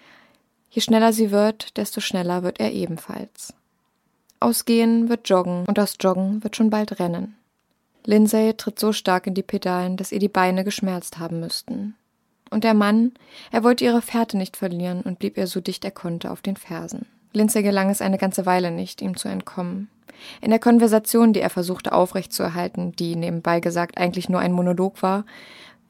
Je 0.70 0.82
schneller 0.82 1.12
sie 1.12 1.30
wird, 1.30 1.76
desto 1.76 2.00
schneller 2.00 2.42
wird 2.42 2.60
er 2.60 2.72
ebenfalls. 2.72 3.54
Ausgehen 4.38 5.08
wird 5.08 5.28
Joggen 5.28 5.64
und 5.66 5.78
aus 5.78 5.96
Joggen 6.00 6.42
wird 6.42 6.56
schon 6.56 6.70
bald 6.70 6.98
Rennen. 6.98 7.36
Lindsay 8.04 8.54
tritt 8.54 8.78
so 8.78 8.92
stark 8.92 9.26
in 9.26 9.34
die 9.34 9.42
Pedalen, 9.42 9.96
dass 9.96 10.12
ihr 10.12 10.18
die 10.18 10.28
Beine 10.28 10.64
geschmerzt 10.64 11.18
haben 11.18 11.40
müssten. 11.40 11.94
Und 12.50 12.64
der 12.64 12.74
Mann, 12.74 13.12
er 13.52 13.62
wollte 13.62 13.84
ihre 13.84 14.02
Fährte 14.02 14.36
nicht 14.36 14.56
verlieren 14.56 15.02
und 15.02 15.18
blieb 15.18 15.36
ihr 15.36 15.46
so 15.46 15.60
dicht 15.60 15.84
er 15.84 15.90
konnte 15.90 16.30
auf 16.30 16.40
den 16.40 16.56
Fersen. 16.56 17.06
Lindsay 17.32 17.62
gelang 17.62 17.90
es 17.90 18.00
eine 18.00 18.18
ganze 18.18 18.46
Weile 18.46 18.70
nicht, 18.70 19.02
ihm 19.02 19.16
zu 19.16 19.28
entkommen. 19.28 19.88
In 20.40 20.50
der 20.50 20.58
Konversation, 20.58 21.32
die 21.32 21.40
er 21.40 21.50
versuchte 21.50 21.92
aufrechtzuerhalten, 21.92 22.92
die 22.92 23.16
nebenbei 23.16 23.60
gesagt 23.60 23.98
eigentlich 23.98 24.28
nur 24.28 24.40
ein 24.40 24.52
Monolog 24.52 25.02
war, 25.02 25.24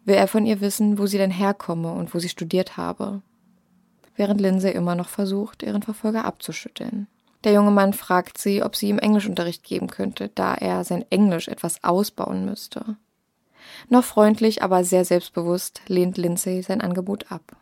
will 0.05 0.15
er 0.15 0.29
von 0.29 0.47
ihr 0.47 0.61
wissen, 0.61 0.99
wo 0.99 1.07
sie 1.07 1.19
denn 1.19 1.31
herkomme 1.31 1.93
und 1.93 2.15
wo 2.15 2.19
sie 2.19 2.29
studiert 2.29 2.77
habe. 2.77 3.23
Während 4.17 4.41
Lindsay 4.41 4.73
immer 4.73 4.95
noch 4.95 5.09
versucht, 5.09 5.63
ihren 5.63 5.83
Verfolger 5.83 6.25
abzuschütteln. 6.25 7.07
Der 7.45 7.53
junge 7.53 7.71
Mann 7.71 7.95
fragt 7.95 8.37
sie, 8.37 8.63
ob 8.63 8.77
sie 8.77 8.89
ihm 8.89 8.99
Englischunterricht 8.99 9.65
geben 9.65 9.89
könnte, 9.89 10.31
da 10.35 10.55
er 10.55 10.85
sein 10.85 11.07
Englisch 11.11 11.49
etwas 11.49 11.83
ausbauen 11.83 12.45
müsste. 12.45 12.97
Noch 13.89 14.05
freundlich, 14.05 14.63
aber 14.63 14.85
sehr 14.85 15.05
selbstbewusst 15.05 15.81
lehnt 15.87 16.19
Lindsay 16.19 16.61
sein 16.63 16.83
Angebot 16.83 17.33
ab. 17.33 17.57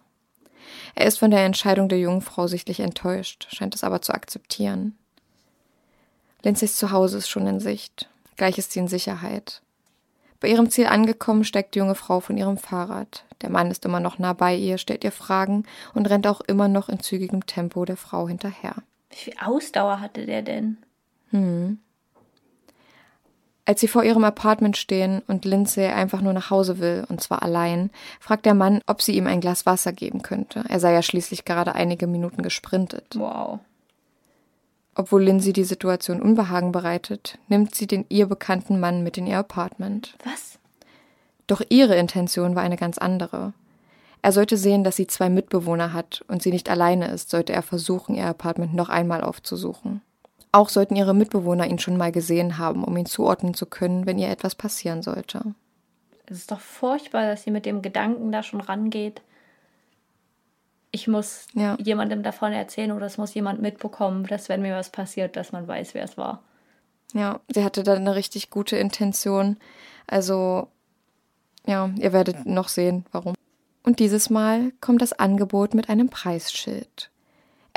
Er 0.94 1.06
ist 1.06 1.18
von 1.18 1.30
der 1.30 1.44
Entscheidung 1.44 1.88
der 1.88 1.98
jungen 1.98 2.22
Frau 2.22 2.46
sichtlich 2.46 2.80
enttäuscht, 2.80 3.48
scheint 3.50 3.74
es 3.74 3.84
aber 3.84 4.02
zu 4.02 4.12
akzeptieren. 4.12 4.96
Lindsays 6.42 6.76
Zuhause 6.76 7.18
ist 7.18 7.28
schon 7.28 7.46
in 7.46 7.60
Sicht. 7.60 8.08
Gleich 8.36 8.58
ist 8.58 8.72
sie 8.72 8.80
in 8.80 8.88
Sicherheit. 8.88 9.62
Bei 10.40 10.48
ihrem 10.48 10.70
Ziel 10.70 10.86
angekommen, 10.86 11.42
steigt 11.42 11.74
die 11.74 11.80
junge 11.80 11.96
Frau 11.96 12.20
von 12.20 12.36
ihrem 12.36 12.58
Fahrrad. 12.58 13.24
Der 13.42 13.50
Mann 13.50 13.70
ist 13.70 13.84
immer 13.84 13.98
noch 13.98 14.18
nah 14.18 14.32
bei 14.32 14.54
ihr, 14.54 14.78
stellt 14.78 15.02
ihr 15.02 15.12
Fragen 15.12 15.64
und 15.94 16.08
rennt 16.08 16.26
auch 16.26 16.40
immer 16.42 16.68
noch 16.68 16.88
in 16.88 17.00
zügigem 17.00 17.46
Tempo 17.46 17.84
der 17.84 17.96
Frau 17.96 18.28
hinterher. 18.28 18.76
Wie 19.10 19.16
viel 19.16 19.34
Ausdauer 19.44 20.00
hatte 20.00 20.26
der 20.26 20.42
denn? 20.42 20.78
Hm. 21.30 21.80
Als 23.68 23.82
sie 23.82 23.88
vor 23.88 24.02
ihrem 24.02 24.24
Apartment 24.24 24.78
stehen 24.78 25.20
und 25.26 25.44
Lindsay 25.44 25.88
einfach 25.88 26.22
nur 26.22 26.32
nach 26.32 26.48
Hause 26.48 26.78
will, 26.78 27.04
und 27.10 27.20
zwar 27.20 27.42
allein, 27.42 27.90
fragt 28.18 28.46
der 28.46 28.54
Mann, 28.54 28.80
ob 28.86 29.02
sie 29.02 29.14
ihm 29.14 29.26
ein 29.26 29.42
Glas 29.42 29.66
Wasser 29.66 29.92
geben 29.92 30.22
könnte. 30.22 30.64
Er 30.66 30.80
sei 30.80 30.94
ja 30.94 31.02
schließlich 31.02 31.44
gerade 31.44 31.74
einige 31.74 32.06
Minuten 32.06 32.40
gesprintet. 32.42 33.04
Wow. 33.14 33.58
Obwohl 34.94 35.22
Lindsay 35.22 35.52
die 35.52 35.64
Situation 35.64 36.22
Unbehagen 36.22 36.72
bereitet, 36.72 37.38
nimmt 37.48 37.74
sie 37.74 37.86
den 37.86 38.06
ihr 38.08 38.24
bekannten 38.24 38.80
Mann 38.80 39.02
mit 39.02 39.18
in 39.18 39.26
ihr 39.26 39.36
Apartment. 39.36 40.16
Was? 40.24 40.58
Doch 41.46 41.60
ihre 41.68 41.96
Intention 41.96 42.54
war 42.54 42.62
eine 42.62 42.78
ganz 42.78 42.96
andere. 42.96 43.52
Er 44.22 44.32
sollte 44.32 44.56
sehen, 44.56 44.82
dass 44.82 44.96
sie 44.96 45.08
zwei 45.08 45.28
Mitbewohner 45.28 45.92
hat 45.92 46.24
und 46.26 46.42
sie 46.42 46.52
nicht 46.52 46.70
alleine 46.70 47.08
ist, 47.08 47.28
sollte 47.28 47.52
er 47.52 47.62
versuchen, 47.62 48.14
ihr 48.14 48.28
Apartment 48.28 48.72
noch 48.72 48.88
einmal 48.88 49.20
aufzusuchen. 49.20 50.00
Auch 50.52 50.68
sollten 50.68 50.96
ihre 50.96 51.14
Mitbewohner 51.14 51.66
ihn 51.66 51.78
schon 51.78 51.96
mal 51.96 52.12
gesehen 52.12 52.58
haben, 52.58 52.84
um 52.84 52.96
ihn 52.96 53.06
zuordnen 53.06 53.54
zu 53.54 53.66
können, 53.66 54.06
wenn 54.06 54.18
ihr 54.18 54.28
etwas 54.28 54.54
passieren 54.54 55.02
sollte. 55.02 55.54
Es 56.26 56.38
ist 56.38 56.50
doch 56.50 56.60
furchtbar, 56.60 57.26
dass 57.26 57.42
sie 57.42 57.50
mit 57.50 57.66
dem 57.66 57.82
Gedanken 57.82 58.32
da 58.32 58.42
schon 58.42 58.60
rangeht. 58.60 59.22
Ich 60.90 61.06
muss 61.06 61.46
ja. 61.54 61.76
jemandem 61.78 62.22
davon 62.22 62.52
erzählen 62.52 62.92
oder 62.92 63.06
es 63.06 63.18
muss 63.18 63.34
jemand 63.34 63.60
mitbekommen, 63.60 64.26
dass 64.26 64.48
wenn 64.48 64.62
mir 64.62 64.74
was 64.74 64.90
passiert, 64.90 65.36
dass 65.36 65.52
man 65.52 65.68
weiß, 65.68 65.94
wer 65.94 66.04
es 66.04 66.16
war. 66.16 66.42
Ja, 67.14 67.40
sie 67.48 67.64
hatte 67.64 67.82
da 67.82 67.94
eine 67.94 68.14
richtig 68.14 68.50
gute 68.50 68.76
Intention. 68.76 69.58
Also, 70.06 70.68
ja, 71.66 71.90
ihr 71.98 72.12
werdet 72.12 72.46
noch 72.46 72.68
sehen, 72.68 73.04
warum. 73.12 73.34
Und 73.82 74.00
dieses 74.00 74.28
Mal 74.28 74.72
kommt 74.80 75.02
das 75.02 75.14
Angebot 75.14 75.74
mit 75.74 75.88
einem 75.88 76.08
Preisschild. 76.08 77.10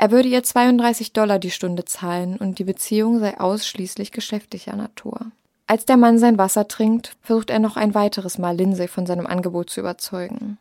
Er 0.02 0.10
würde 0.10 0.28
ihr 0.28 0.42
32 0.42 1.12
Dollar 1.12 1.38
die 1.38 1.52
Stunde 1.52 1.84
zahlen 1.84 2.36
und 2.36 2.58
die 2.58 2.64
Beziehung 2.64 3.20
sei 3.20 3.38
ausschließlich 3.38 4.10
geschäftlicher 4.10 4.74
Natur. 4.74 5.30
Als 5.68 5.86
der 5.86 5.96
Mann 5.96 6.18
sein 6.18 6.38
Wasser 6.38 6.66
trinkt, 6.66 7.14
versucht 7.22 7.50
er 7.50 7.60
noch 7.60 7.76
ein 7.76 7.94
weiteres 7.94 8.36
Mal 8.36 8.56
Lindsay 8.56 8.88
von 8.88 9.06
seinem 9.06 9.28
Angebot 9.28 9.70
zu 9.70 9.78
überzeugen. 9.78 10.58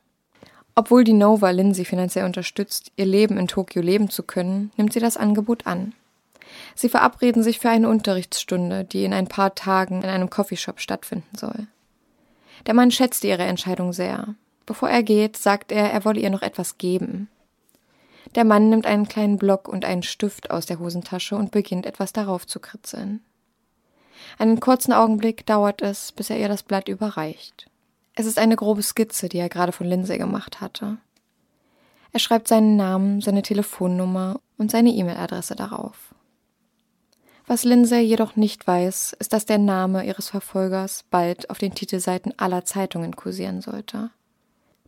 Obwohl 0.76 1.04
die 1.04 1.14
Nova 1.14 1.50
Lindsay 1.50 1.86
finanziell 1.86 2.26
unterstützt, 2.26 2.92
ihr 2.98 3.08
Leben 3.08 3.38
in 3.38 3.48
Tokio 3.48 3.82
leben 3.82 4.12
zu 4.12 4.22
können, 4.22 4.70
nimmt 4.78 4.94
sie 4.94 5.00
das 5.00 5.18
Angebot 5.18 5.66
an. 5.66 5.94
Sie 6.76 6.88
verabreden 6.88 7.42
sich 7.42 7.58
für 7.58 7.72
eine 7.72 7.90
Unterrichtsstunde, 7.90 8.84
die 8.84 9.06
in 9.06 9.14
ein 9.14 9.28
paar 9.28 9.56
Tagen 9.56 10.04
in 10.04 10.10
einem 10.10 10.30
Coffeeshop 10.30 10.80
stattfinden 10.80 11.36
soll. 11.36 11.66
Der 12.68 12.76
Mann 12.76 12.92
schätzte 12.92 13.26
ihre 13.26 13.46
Entscheidung 13.46 13.92
sehr. 13.92 14.36
Bevor 14.68 14.92
er 14.92 15.02
geht, 15.02 15.36
sagt 15.36 15.72
er, 15.72 15.92
er 15.92 16.06
wolle 16.06 16.20
ihr 16.20 16.30
noch 16.30 16.44
etwas 16.44 16.78
geben. 16.78 17.28
Der 18.36 18.46
Mann 18.46 18.70
nimmt 18.70 18.86
einen 18.86 19.08
kleinen 19.08 19.38
Block 19.38 19.68
und 19.68 19.84
einen 19.84 20.04
Stift 20.04 20.52
aus 20.52 20.66
der 20.66 20.80
Hosentasche 20.80 21.36
und 21.36 21.52
beginnt 21.52 21.86
etwas 21.86 22.14
darauf 22.14 22.48
zu 22.48 22.60
kritzeln. 22.60 23.22
Einen 24.38 24.60
kurzen 24.60 24.94
Augenblick 24.94 25.46
dauert 25.46 25.82
es, 25.82 26.12
bis 26.12 26.30
er 26.30 26.40
ihr 26.40 26.48
das 26.48 26.64
Blatt 26.64 26.88
überreicht. 26.88 27.68
Es 28.16 28.26
ist 28.26 28.38
eine 28.38 28.56
grobe 28.56 28.84
Skizze, 28.84 29.30
die 29.30 29.38
er 29.38 29.50
gerade 29.50 29.72
von 29.72 29.88
Lindsay 29.88 30.18
gemacht 30.18 30.62
hatte. 30.62 30.98
Er 32.12 32.20
schreibt 32.20 32.48
seinen 32.48 32.76
Namen, 32.76 33.22
seine 33.22 33.42
Telefonnummer 33.42 34.40
und 34.58 34.70
seine 34.70 34.92
E-Mail-Adresse 34.92 35.56
darauf. 35.56 36.14
Was 37.48 37.64
Lindsay 37.64 38.02
jedoch 38.02 38.36
nicht 38.36 38.68
weiß, 38.68 39.14
ist, 39.20 39.34
dass 39.34 39.46
der 39.46 39.58
Name 39.58 40.06
ihres 40.06 40.30
Verfolgers 40.30 41.04
bald 41.10 41.50
auf 41.50 41.58
den 41.58 41.74
Titelseiten 41.74 42.38
aller 42.38 42.66
Zeitungen 42.66 43.16
kursieren 43.16 43.62
sollte. 43.62 44.12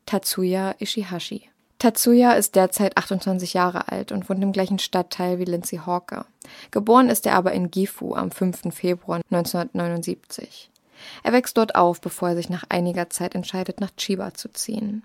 Tatsuya 0.05 0.75
Ishihashi. 0.79 1.49
Tatsuya 1.83 2.31
ist 2.31 2.55
derzeit 2.55 2.95
28 2.95 3.55
Jahre 3.55 3.89
alt 3.89 4.13
und 4.13 4.29
wohnt 4.29 4.41
im 4.41 4.53
gleichen 4.53 4.79
Stadtteil 4.79 5.37
wie 5.37 5.43
Lindsay 5.43 5.81
Hawker. 5.85 6.27
Geboren 6.71 7.09
ist 7.09 7.25
er 7.25 7.35
aber 7.35 7.51
in 7.51 7.71
Gifu 7.71 8.15
am 8.15 8.31
5. 8.31 8.73
Februar 8.73 9.19
1979. 9.29 10.71
Er 11.23 11.33
wächst 11.33 11.57
dort 11.57 11.75
auf, 11.75 11.99
bevor 11.99 12.29
er 12.29 12.35
sich 12.37 12.49
nach 12.49 12.63
einiger 12.69 13.09
Zeit 13.09 13.35
entscheidet, 13.35 13.81
nach 13.81 13.91
Chiba 13.97 14.33
zu 14.33 14.47
ziehen. 14.53 15.03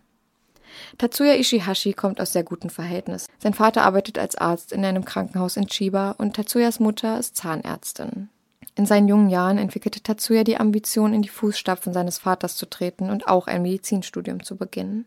Tatsuya 0.98 1.34
Ishihashi 1.34 1.94
kommt 1.94 2.20
aus 2.20 2.32
sehr 2.32 2.44
guten 2.44 2.70
Verhältnissen. 2.70 3.26
Sein 3.40 3.54
Vater 3.54 3.82
arbeitet 3.82 4.16
als 4.16 4.36
Arzt 4.36 4.70
in 4.70 4.84
einem 4.84 5.04
Krankenhaus 5.04 5.56
in 5.56 5.66
Chiba 5.66 6.12
und 6.12 6.36
Tatsuyas 6.36 6.78
Mutter 6.78 7.18
ist 7.18 7.34
Zahnärztin. 7.34 8.28
In 8.76 8.86
seinen 8.86 9.08
jungen 9.08 9.30
Jahren 9.30 9.58
entwickelte 9.58 10.00
Tatsuya 10.00 10.44
die 10.44 10.58
Ambition, 10.58 11.12
in 11.12 11.22
die 11.22 11.28
Fußstapfen 11.28 11.92
seines 11.92 12.18
Vaters 12.18 12.54
zu 12.54 12.66
treten 12.66 13.10
und 13.10 13.26
auch 13.26 13.48
ein 13.48 13.62
Medizinstudium 13.62 14.44
zu 14.44 14.54
beginnen. 14.54 15.06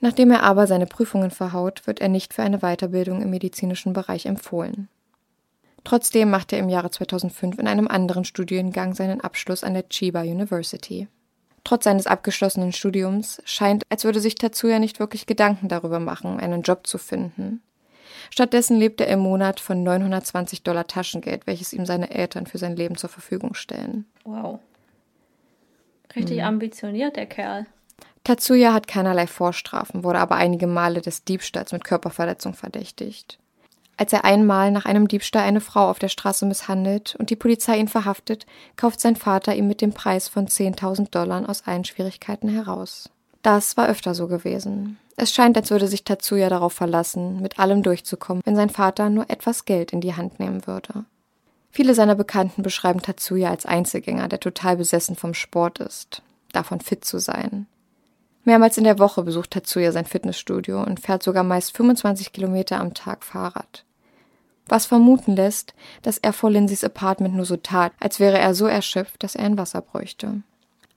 Nachdem 0.00 0.30
er 0.30 0.42
aber 0.42 0.66
seine 0.66 0.86
Prüfungen 0.86 1.30
verhaut, 1.30 1.86
wird 1.86 2.00
er 2.00 2.08
nicht 2.08 2.34
für 2.34 2.42
eine 2.42 2.58
Weiterbildung 2.58 3.22
im 3.22 3.30
medizinischen 3.30 3.92
Bereich 3.92 4.26
empfohlen. 4.26 4.88
Trotzdem 5.84 6.30
macht 6.30 6.52
er 6.52 6.58
im 6.58 6.68
Jahre 6.68 6.90
2005 6.90 7.58
in 7.58 7.66
einem 7.66 7.88
anderen 7.88 8.24
Studiengang 8.24 8.94
seinen 8.94 9.20
Abschluss 9.20 9.64
an 9.64 9.74
der 9.74 9.88
Chiba 9.88 10.20
University. 10.20 11.08
Trotz 11.64 11.84
seines 11.84 12.06
abgeschlossenen 12.06 12.72
Studiums 12.72 13.42
scheint, 13.44 13.84
als 13.88 14.04
würde 14.04 14.20
sich 14.20 14.36
Tatsuya 14.36 14.78
nicht 14.78 15.00
wirklich 15.00 15.26
Gedanken 15.26 15.68
darüber 15.68 16.00
machen, 16.00 16.40
einen 16.40 16.62
Job 16.62 16.86
zu 16.86 16.98
finden. 16.98 17.62
Stattdessen 18.30 18.76
lebt 18.76 19.00
er 19.00 19.08
im 19.08 19.20
Monat 19.20 19.60
von 19.60 19.82
920 19.82 20.62
Dollar 20.62 20.86
Taschengeld, 20.86 21.46
welches 21.46 21.72
ihm 21.72 21.86
seine 21.86 22.10
Eltern 22.10 22.46
für 22.46 22.58
sein 22.58 22.76
Leben 22.76 22.96
zur 22.96 23.08
Verfügung 23.08 23.54
stellen. 23.54 24.06
Wow. 24.24 24.60
Richtig 26.14 26.38
mhm. 26.38 26.44
ambitioniert, 26.44 27.16
der 27.16 27.26
Kerl. 27.26 27.66
Tatsuya 28.24 28.72
hat 28.72 28.88
keinerlei 28.88 29.26
Vorstrafen, 29.26 30.04
wurde 30.04 30.18
aber 30.18 30.36
einige 30.36 30.66
Male 30.66 31.00
des 31.00 31.24
Diebstahls 31.24 31.72
mit 31.72 31.84
Körperverletzung 31.84 32.54
verdächtigt. 32.54 33.38
Als 33.96 34.12
er 34.12 34.24
einmal 34.24 34.70
nach 34.70 34.84
einem 34.84 35.08
Diebstahl 35.08 35.42
eine 35.42 35.60
Frau 35.60 35.90
auf 35.90 35.98
der 35.98 36.08
Straße 36.08 36.46
misshandelt 36.46 37.16
und 37.18 37.30
die 37.30 37.36
Polizei 37.36 37.78
ihn 37.78 37.88
verhaftet, 37.88 38.46
kauft 38.76 39.00
sein 39.00 39.16
Vater 39.16 39.56
ihn 39.56 39.66
mit 39.66 39.80
dem 39.80 39.92
Preis 39.92 40.28
von 40.28 40.46
10.000 40.46 41.10
Dollar 41.10 41.48
aus 41.48 41.66
allen 41.66 41.84
Schwierigkeiten 41.84 42.48
heraus. 42.48 43.10
Das 43.42 43.76
war 43.76 43.88
öfter 43.88 44.14
so 44.14 44.28
gewesen. 44.28 44.98
Es 45.16 45.34
scheint, 45.34 45.56
als 45.56 45.72
würde 45.72 45.88
sich 45.88 46.04
Tatsuya 46.04 46.48
darauf 46.48 46.72
verlassen, 46.72 47.40
mit 47.40 47.58
allem 47.58 47.82
durchzukommen, 47.82 48.42
wenn 48.44 48.54
sein 48.54 48.70
Vater 48.70 49.10
nur 49.10 49.28
etwas 49.30 49.64
Geld 49.64 49.92
in 49.92 50.00
die 50.00 50.14
Hand 50.14 50.38
nehmen 50.38 50.64
würde. 50.68 51.04
Viele 51.72 51.94
seiner 51.94 52.14
Bekannten 52.14 52.62
beschreiben 52.62 53.02
Tatsuya 53.02 53.50
als 53.50 53.66
Einzelgänger, 53.66 54.28
der 54.28 54.38
total 54.38 54.76
besessen 54.76 55.16
vom 55.16 55.34
Sport 55.34 55.80
ist, 55.80 56.22
davon 56.52 56.80
fit 56.80 57.04
zu 57.04 57.18
sein. 57.18 57.66
Mehrmals 58.44 58.78
in 58.78 58.84
der 58.84 58.98
Woche 58.98 59.22
besucht 59.22 59.50
Tatsuya 59.50 59.92
sein 59.92 60.06
Fitnessstudio 60.06 60.82
und 60.82 61.00
fährt 61.00 61.22
sogar 61.22 61.44
meist 61.44 61.76
25 61.76 62.32
Kilometer 62.32 62.80
am 62.80 62.94
Tag 62.94 63.24
Fahrrad. 63.24 63.84
Was 64.68 64.86
vermuten 64.86 65.34
lässt, 65.34 65.74
dass 66.02 66.18
er 66.18 66.32
vor 66.32 66.50
Lindsays 66.50 66.84
Apartment 66.84 67.34
nur 67.34 67.46
so 67.46 67.56
tat, 67.56 67.92
als 68.00 68.20
wäre 68.20 68.38
er 68.38 68.54
so 68.54 68.66
erschöpft, 68.66 69.22
dass 69.22 69.34
er 69.34 69.44
ein 69.44 69.58
Wasser 69.58 69.80
bräuchte. 69.80 70.42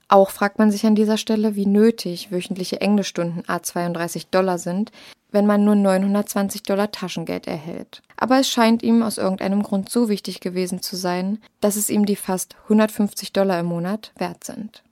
Auch 0.08 0.30
fragt 0.30 0.58
man 0.58 0.70
sich 0.70 0.84
an 0.84 0.94
dieser 0.94 1.16
Stelle, 1.16 1.56
wie 1.56 1.64
nötig 1.64 2.30
wöchentliche 2.30 2.82
Englischstunden 2.82 3.44
A32 3.44 4.26
Dollar 4.30 4.58
sind, 4.58 4.92
wenn 5.30 5.46
man 5.46 5.64
nur 5.64 5.74
920 5.74 6.62
Dollar 6.64 6.90
Taschengeld 6.90 7.46
erhält. 7.46 8.02
Aber 8.18 8.38
es 8.38 8.48
scheint 8.48 8.82
ihm 8.82 9.02
aus 9.02 9.16
irgendeinem 9.16 9.62
Grund 9.62 9.88
so 9.88 10.10
wichtig 10.10 10.40
gewesen 10.40 10.82
zu 10.82 10.96
sein, 10.96 11.38
dass 11.62 11.76
es 11.76 11.88
ihm 11.88 12.04
die 12.04 12.16
fast 12.16 12.56
150 12.64 13.32
Dollar 13.32 13.60
im 13.60 13.66
Monat 13.66 14.12
wert 14.18 14.44
sind. 14.44 14.82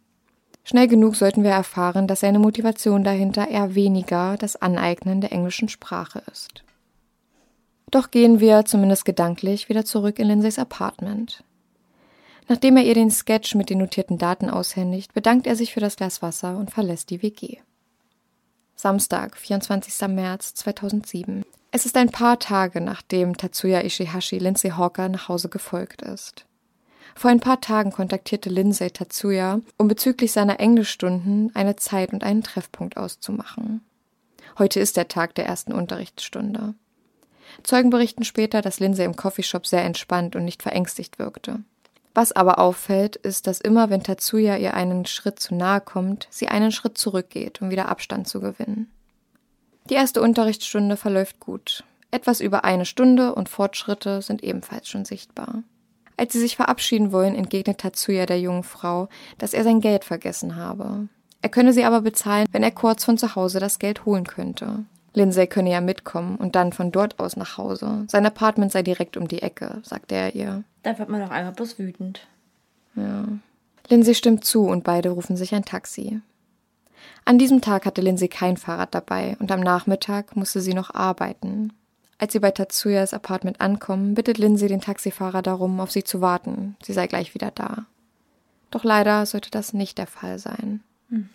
Schnell 0.64 0.88
genug 0.88 1.16
sollten 1.16 1.42
wir 1.42 1.50
erfahren, 1.50 2.06
dass 2.06 2.20
seine 2.20 2.38
Motivation 2.38 3.02
dahinter 3.02 3.48
eher 3.48 3.74
weniger 3.74 4.36
das 4.38 4.56
Aneignen 4.56 5.20
der 5.20 5.32
englischen 5.32 5.68
Sprache 5.68 6.22
ist. 6.30 6.62
Doch 7.90 8.10
gehen 8.10 8.38
wir, 8.38 8.64
zumindest 8.64 9.04
gedanklich, 9.04 9.68
wieder 9.68 9.84
zurück 9.84 10.18
in 10.18 10.28
Lindsays 10.28 10.58
Apartment. 10.58 11.42
Nachdem 12.48 12.76
er 12.76 12.84
ihr 12.84 12.94
den 12.94 13.10
Sketch 13.10 13.54
mit 13.54 13.70
den 13.70 13.78
notierten 13.78 14.18
Daten 14.18 14.50
aushändigt, 14.50 15.12
bedankt 15.14 15.46
er 15.46 15.56
sich 15.56 15.72
für 15.72 15.80
das 15.80 15.96
Glas 15.96 16.22
Wasser 16.22 16.56
und 16.56 16.70
verlässt 16.70 17.10
die 17.10 17.22
WG. 17.22 17.58
Samstag, 18.76 19.36
24. 19.36 20.08
März 20.08 20.54
2007. 20.54 21.44
Es 21.72 21.86
ist 21.86 21.96
ein 21.96 22.10
paar 22.10 22.38
Tage, 22.38 22.80
nachdem 22.80 23.36
Tatsuya 23.36 23.82
Ishihashi 23.82 24.38
Lindsay 24.38 24.70
Hawker 24.70 25.08
nach 25.08 25.28
Hause 25.28 25.48
gefolgt 25.48 26.02
ist. 26.02 26.46
Vor 27.14 27.30
ein 27.30 27.40
paar 27.40 27.60
Tagen 27.60 27.92
kontaktierte 27.92 28.48
Lindsay 28.48 28.90
Tatsuya, 28.90 29.60
um 29.76 29.88
bezüglich 29.88 30.32
seiner 30.32 30.60
Englischstunden 30.60 31.50
eine 31.54 31.76
Zeit 31.76 32.12
und 32.12 32.24
einen 32.24 32.42
Treffpunkt 32.42 32.96
auszumachen. 32.96 33.82
Heute 34.58 34.80
ist 34.80 34.96
der 34.96 35.08
Tag 35.08 35.34
der 35.34 35.46
ersten 35.46 35.72
Unterrichtsstunde. 35.72 36.74
Zeugen 37.62 37.90
berichten 37.90 38.24
später, 38.24 38.62
dass 38.62 38.80
Lindsay 38.80 39.04
im 39.04 39.16
Coffeeshop 39.16 39.66
sehr 39.66 39.84
entspannt 39.84 40.36
und 40.36 40.44
nicht 40.44 40.62
verängstigt 40.62 41.18
wirkte. 41.18 41.60
Was 42.14 42.32
aber 42.32 42.58
auffällt, 42.58 43.16
ist, 43.16 43.46
dass 43.46 43.60
immer, 43.60 43.90
wenn 43.90 44.02
Tatsuya 44.02 44.56
ihr 44.56 44.74
einen 44.74 45.06
Schritt 45.06 45.38
zu 45.38 45.54
nahe 45.54 45.80
kommt, 45.80 46.26
sie 46.30 46.48
einen 46.48 46.72
Schritt 46.72 46.98
zurückgeht, 46.98 47.62
um 47.62 47.70
wieder 47.70 47.88
Abstand 47.88 48.28
zu 48.28 48.40
gewinnen. 48.40 48.90
Die 49.88 49.94
erste 49.94 50.20
Unterrichtsstunde 50.20 50.96
verläuft 50.96 51.40
gut. 51.40 51.84
Etwas 52.10 52.40
über 52.40 52.64
eine 52.64 52.84
Stunde 52.84 53.34
und 53.34 53.48
Fortschritte 53.48 54.22
sind 54.22 54.42
ebenfalls 54.42 54.88
schon 54.88 55.04
sichtbar. 55.04 55.62
Als 56.20 56.34
sie 56.34 56.38
sich 56.38 56.54
verabschieden 56.54 57.12
wollen, 57.12 57.34
entgegnet 57.34 57.78
Tatsuya 57.78 58.26
der 58.26 58.38
jungen 58.38 58.62
Frau, 58.62 59.08
dass 59.38 59.54
er 59.54 59.64
sein 59.64 59.80
Geld 59.80 60.04
vergessen 60.04 60.54
habe. 60.54 61.08
Er 61.40 61.48
könne 61.48 61.72
sie 61.72 61.82
aber 61.82 62.02
bezahlen, 62.02 62.46
wenn 62.52 62.62
er 62.62 62.72
kurz 62.72 63.06
von 63.06 63.16
zu 63.16 63.36
Hause 63.36 63.58
das 63.58 63.78
Geld 63.78 64.04
holen 64.04 64.24
könnte. 64.24 64.84
Lindsay 65.14 65.46
könne 65.46 65.70
ja 65.70 65.80
mitkommen 65.80 66.36
und 66.36 66.56
dann 66.56 66.74
von 66.74 66.92
dort 66.92 67.18
aus 67.20 67.38
nach 67.38 67.56
Hause. 67.56 68.04
Sein 68.08 68.26
Apartment 68.26 68.70
sei 68.70 68.82
direkt 68.82 69.16
um 69.16 69.28
die 69.28 69.40
Ecke, 69.40 69.80
sagte 69.82 70.14
er 70.14 70.34
ihr. 70.34 70.62
Da 70.82 70.98
wird 70.98 71.08
man 71.08 71.22
doch 71.22 71.30
einfach 71.30 71.54
bloß 71.54 71.78
wütend. 71.78 72.26
Ja. 72.96 73.24
Lindsay 73.88 74.14
stimmt 74.14 74.44
zu 74.44 74.66
und 74.66 74.84
beide 74.84 75.08
rufen 75.08 75.38
sich 75.38 75.54
ein 75.54 75.64
Taxi. 75.64 76.20
An 77.24 77.38
diesem 77.38 77.62
Tag 77.62 77.86
hatte 77.86 78.02
Lindsay 78.02 78.28
kein 78.28 78.58
Fahrrad 78.58 78.94
dabei 78.94 79.38
und 79.40 79.50
am 79.50 79.60
Nachmittag 79.60 80.36
musste 80.36 80.60
sie 80.60 80.74
noch 80.74 80.94
arbeiten. 80.94 81.72
Als 82.20 82.34
sie 82.34 82.38
bei 82.38 82.50
Tatsuyas 82.50 83.14
Apartment 83.14 83.62
ankommen, 83.62 84.12
bittet 84.12 84.36
Lindsay 84.36 84.68
den 84.68 84.82
Taxifahrer 84.82 85.40
darum, 85.40 85.80
auf 85.80 85.90
sie 85.90 86.04
zu 86.04 86.20
warten. 86.20 86.76
Sie 86.82 86.92
sei 86.92 87.06
gleich 87.06 87.34
wieder 87.34 87.50
da. 87.50 87.86
Doch 88.70 88.84
leider 88.84 89.24
sollte 89.24 89.50
das 89.50 89.72
nicht 89.72 89.96
der 89.96 90.06
Fall 90.06 90.38
sein. 90.38 90.82
Hm. 91.08 91.30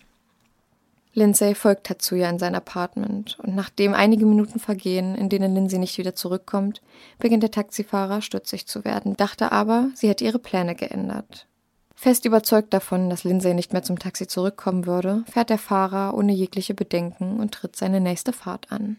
Lindsay 1.12 1.56
folgt 1.56 1.88
Tatsuya 1.88 2.30
in 2.30 2.38
sein 2.38 2.54
Apartment 2.54 3.36
und 3.42 3.56
nachdem 3.56 3.94
einige 3.94 4.26
Minuten 4.26 4.60
vergehen, 4.60 5.16
in 5.16 5.28
denen 5.28 5.56
Lindsay 5.56 5.80
nicht 5.80 5.98
wieder 5.98 6.14
zurückkommt, 6.14 6.82
beginnt 7.18 7.42
der 7.42 7.50
Taxifahrer 7.50 8.22
stutzig 8.22 8.68
zu 8.68 8.84
werden, 8.84 9.16
dachte 9.16 9.50
aber, 9.50 9.88
sie 9.94 10.08
hätte 10.08 10.24
ihre 10.24 10.38
Pläne 10.38 10.76
geändert. 10.76 11.48
Fest 11.96 12.26
überzeugt 12.26 12.72
davon, 12.72 13.10
dass 13.10 13.24
Lindsay 13.24 13.54
nicht 13.54 13.72
mehr 13.72 13.82
zum 13.82 13.98
Taxi 13.98 14.28
zurückkommen 14.28 14.86
würde, 14.86 15.24
fährt 15.28 15.50
der 15.50 15.58
Fahrer 15.58 16.14
ohne 16.14 16.32
jegliche 16.32 16.74
Bedenken 16.74 17.40
und 17.40 17.52
tritt 17.52 17.74
seine 17.74 18.00
nächste 18.00 18.32
Fahrt 18.32 18.70
an. 18.70 18.98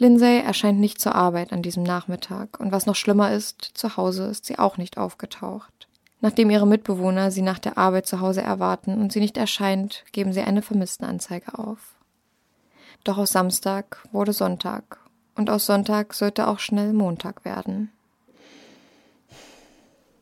Lindsay 0.00 0.40
erscheint 0.40 0.80
nicht 0.80 0.98
zur 0.98 1.14
Arbeit 1.14 1.52
an 1.52 1.60
diesem 1.60 1.82
Nachmittag 1.82 2.58
und 2.58 2.72
was 2.72 2.86
noch 2.86 2.96
schlimmer 2.96 3.32
ist, 3.32 3.62
zu 3.74 3.98
Hause 3.98 4.24
ist 4.28 4.46
sie 4.46 4.58
auch 4.58 4.78
nicht 4.78 4.96
aufgetaucht. 4.96 5.88
Nachdem 6.22 6.48
ihre 6.48 6.66
Mitbewohner 6.66 7.30
sie 7.30 7.42
nach 7.42 7.58
der 7.58 7.76
Arbeit 7.76 8.06
zu 8.06 8.20
Hause 8.20 8.40
erwarten 8.40 8.98
und 8.98 9.12
sie 9.12 9.20
nicht 9.20 9.36
erscheint, 9.36 10.04
geben 10.12 10.32
sie 10.32 10.40
eine 10.40 10.62
Vermisstenanzeige 10.62 11.58
auf. 11.58 11.96
Doch 13.04 13.18
aus 13.18 13.32
Samstag 13.32 14.02
wurde 14.10 14.32
Sonntag 14.32 15.00
und 15.34 15.50
aus 15.50 15.66
Sonntag 15.66 16.14
sollte 16.14 16.48
auch 16.48 16.60
schnell 16.60 16.94
Montag 16.94 17.44
werden. 17.44 17.92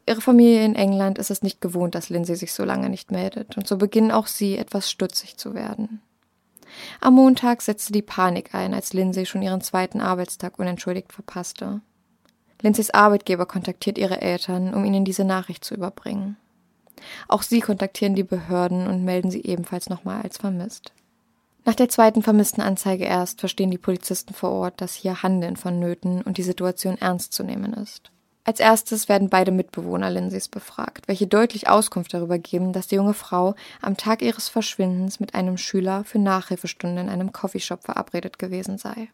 Ihre 0.09 0.21
Familie 0.21 0.64
in 0.64 0.75
England 0.75 1.19
ist 1.19 1.31
es 1.31 1.43
nicht 1.43 1.61
gewohnt, 1.61 1.95
dass 1.95 2.09
Lindsay 2.09 2.35
sich 2.35 2.53
so 2.53 2.64
lange 2.64 2.88
nicht 2.88 3.12
meldet, 3.12 3.57
und 3.57 3.69
so 3.69 3.77
beginnen 3.77 4.11
auch 4.11 4.27
sie 4.27 4.57
etwas 4.57 4.91
stutzig 4.91 5.37
zu 5.37 5.55
werden. 5.55 6.01
Am 7.00 7.14
Montag 7.14 7.62
setzte 7.62 7.92
die 7.92 8.02
Panik 8.02 8.54
ein, 8.54 8.74
als 8.74 8.92
Lindsay 8.92 9.26
schon 9.26 9.42
ihren 9.42 9.61
zweiten 9.61 10.00
Arbeitstag 10.00 10.59
unentschuldigt 10.59 11.12
verpasste. 11.12 11.81
Lindsays 12.61 12.90
Arbeitgeber 12.90 13.46
kontaktiert 13.46 13.98
ihre 13.98 14.20
Eltern, 14.20 14.74
um 14.74 14.85
ihnen 14.85 15.04
diese 15.04 15.24
Nachricht 15.24 15.64
zu 15.64 15.74
überbringen. 15.74 16.37
Auch 17.28 17.42
sie 17.42 17.61
kontaktieren 17.61 18.14
die 18.14 18.24
Behörden 18.24 18.87
und 18.87 19.04
melden 19.04 19.31
sie 19.31 19.44
ebenfalls 19.44 19.88
nochmal 19.88 20.22
als 20.22 20.38
vermisst. 20.38 20.92
Nach 21.64 21.74
der 21.74 21.88
zweiten 21.88 22.22
vermissten 22.22 22.62
Anzeige 22.62 23.04
erst 23.04 23.40
verstehen 23.40 23.70
die 23.70 23.78
Polizisten 23.78 24.35
vor 24.35 24.50
Ort, 24.50 24.81
dass 24.81 24.94
hier 24.94 25.22
Handeln 25.22 25.57
vonnöten 25.57 26.22
und 26.22 26.38
die 26.38 26.42
Situation 26.42 26.96
ernst 26.98 27.33
zu 27.33 27.44
nehmen 27.44 27.74
ist. 27.74 28.11
Als 28.49 28.61
erstes 28.61 29.11
werden 29.11 29.29
beide 29.29 29.53
Mitbewohner 29.53 30.09
Lindsays 30.09 30.49
befragt, 30.49 31.07
welche 31.07 31.27
deutlich 31.27 31.69
Auskunft 31.69 32.15
darüber 32.15 32.39
geben, 32.39 32.73
dass 32.73 32.87
die 32.87 32.95
junge 32.95 33.13
Frau 33.13 33.55
am 33.83 33.99
Tag 33.99 34.23
ihres 34.23 34.49
Verschwindens 34.49 35.21
mit 35.21 35.35
einem 35.35 35.59
Schüler 35.59 36.03
für 36.05 36.19
Nachhilfestunden 36.19 36.97
in 36.97 37.09
einem 37.11 37.33
Coffeeshop 37.33 37.85
verabredet 37.85 38.39
gewesen 38.39 38.79
sei. 38.79 39.11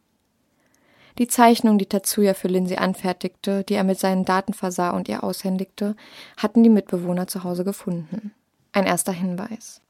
Die 1.19 1.27
Zeichnung, 1.27 1.79
die 1.79 1.87
Tatsuya 1.87 2.35
für 2.35 2.47
Lindsay 2.47 2.77
anfertigte, 2.77 3.65
die 3.65 3.75
er 3.75 3.83
mit 3.83 3.99
seinen 3.99 4.25
Daten 4.25 4.53
versah 4.53 4.91
und 4.91 5.09
ihr 5.09 5.25
aushändigte, 5.25 5.97
hatten 6.37 6.63
die 6.63 6.71
Mitbewohner 6.71 7.27
zu 7.27 7.43
Hause 7.43 7.65
gefunden. 7.65 8.33
Ein 8.71 8.87
erster 8.87 9.11
Hinweis. 9.11 9.81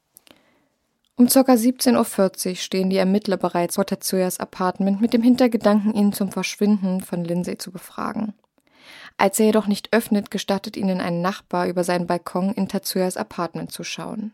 Um 1.17 1.27
ca. 1.27 1.41
17.40 1.41 2.49
Uhr 2.49 2.55
stehen 2.55 2.89
die 2.89 2.97
Ermittler 2.97 3.37
bereits 3.37 3.75
vor 3.75 3.85
Tatsuyas 3.85 4.39
Apartment 4.39 5.01
mit 5.01 5.13
dem 5.13 5.21
Hintergedanken, 5.21 5.93
ihn 5.93 6.13
zum 6.13 6.31
Verschwinden 6.31 7.01
von 7.01 7.23
Lindsay 7.23 7.59
zu 7.59 7.71
befragen. 7.71 8.33
Als 9.17 9.39
er 9.39 9.47
jedoch 9.47 9.67
nicht 9.67 9.93
öffnet, 9.93 10.29
gestattet 10.29 10.75
ihnen 10.75 10.99
ein 10.99 11.21
Nachbar 11.21 11.67
über 11.67 11.83
seinen 11.83 12.07
Balkon 12.07 12.51
in 12.53 12.67
Tatsuyas 12.67 13.17
Apartment 13.17 13.71
zu 13.71 13.83
schauen. 13.83 14.33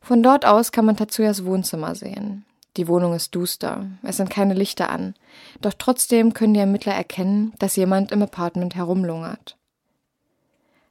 Von 0.00 0.22
dort 0.22 0.46
aus 0.46 0.72
kann 0.72 0.84
man 0.84 0.96
Tatsuyas 0.96 1.44
Wohnzimmer 1.44 1.94
sehen. 1.94 2.44
Die 2.76 2.88
Wohnung 2.88 3.14
ist 3.14 3.34
duster, 3.34 3.86
es 4.02 4.16
sind 4.16 4.30
keine 4.30 4.54
Lichter 4.54 4.90
an, 4.90 5.14
doch 5.60 5.74
trotzdem 5.76 6.34
können 6.34 6.54
die 6.54 6.60
Ermittler 6.60 6.94
erkennen, 6.94 7.52
dass 7.58 7.76
jemand 7.76 8.12
im 8.12 8.22
Apartment 8.22 8.76
herumlungert. 8.76 9.56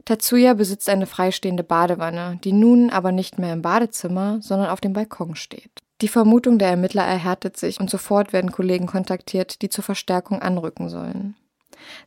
Tatsuya 0.03 0.55
besitzt 0.55 0.89
eine 0.89 1.05
freistehende 1.05 1.63
Badewanne, 1.63 2.39
die 2.43 2.51
nun 2.51 2.89
aber 2.89 3.11
nicht 3.11 3.39
mehr 3.39 3.53
im 3.53 3.61
Badezimmer, 3.61 4.39
sondern 4.41 4.69
auf 4.69 4.81
dem 4.81 4.93
Balkon 4.93 5.35
steht. 5.35 5.71
Die 6.01 6.07
Vermutung 6.07 6.57
der 6.59 6.69
Ermittler 6.69 7.03
erhärtet 7.03 7.57
sich 7.57 7.79
und 7.79 7.89
sofort 7.89 8.33
werden 8.33 8.51
Kollegen 8.51 8.87
kontaktiert, 8.87 9.61
die 9.61 9.69
zur 9.69 9.83
Verstärkung 9.83 10.41
anrücken 10.41 10.89
sollen. 10.89 11.35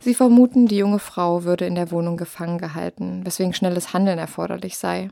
Sie 0.01 0.15
vermuten, 0.15 0.67
die 0.67 0.77
junge 0.77 0.99
Frau 0.99 1.45
würde 1.45 1.67
in 1.67 1.75
der 1.75 1.91
Wohnung 1.91 2.17
gefangen 2.17 2.59
gehalten, 2.59 3.25
weswegen 3.25 3.55
schnelles 3.55 3.93
Handeln 3.93 4.19
erforderlich 4.19 4.79
sei. 4.79 5.11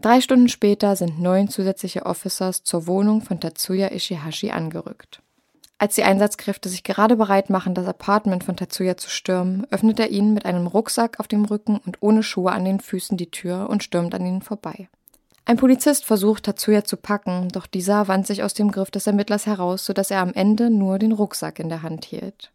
Drei 0.00 0.20
Stunden 0.20 0.48
später 0.48 0.96
sind 0.96 1.20
neun 1.20 1.48
zusätzliche 1.48 2.04
Officers 2.04 2.62
zur 2.62 2.86
Wohnung 2.86 3.22
von 3.22 3.40
Tatsuya 3.40 3.88
Ishihashi 3.88 4.50
angerückt. 4.50 5.22
Als 5.78 5.96
die 5.96 6.04
Einsatzkräfte 6.04 6.68
sich 6.68 6.84
gerade 6.84 7.16
bereit 7.16 7.50
machen, 7.50 7.74
das 7.74 7.86
Apartment 7.86 8.44
von 8.44 8.56
Tatsuya 8.56 8.96
zu 8.96 9.10
stürmen, 9.10 9.66
öffnet 9.70 9.98
er 9.98 10.10
ihnen 10.10 10.32
mit 10.32 10.46
einem 10.46 10.66
Rucksack 10.66 11.20
auf 11.20 11.28
dem 11.28 11.44
Rücken 11.44 11.78
und 11.84 11.98
ohne 12.00 12.22
Schuhe 12.22 12.52
an 12.52 12.64
den 12.64 12.80
Füßen 12.80 13.16
die 13.16 13.30
Tür 13.30 13.68
und 13.68 13.82
stürmt 13.82 14.14
an 14.14 14.24
ihnen 14.24 14.42
vorbei. 14.42 14.88
Ein 15.46 15.58
Polizist 15.58 16.06
versucht, 16.06 16.44
Tatsuya 16.44 16.84
zu 16.84 16.96
packen, 16.96 17.48
doch 17.48 17.66
dieser 17.66 18.08
wand 18.08 18.26
sich 18.26 18.42
aus 18.42 18.54
dem 18.54 18.70
Griff 18.70 18.90
des 18.90 19.06
Ermittlers 19.06 19.44
heraus, 19.46 19.84
sodass 19.84 20.10
er 20.10 20.20
am 20.20 20.32
Ende 20.32 20.70
nur 20.70 20.98
den 20.98 21.12
Rucksack 21.12 21.58
in 21.58 21.68
der 21.68 21.82
Hand 21.82 22.06
hielt. 22.06 22.50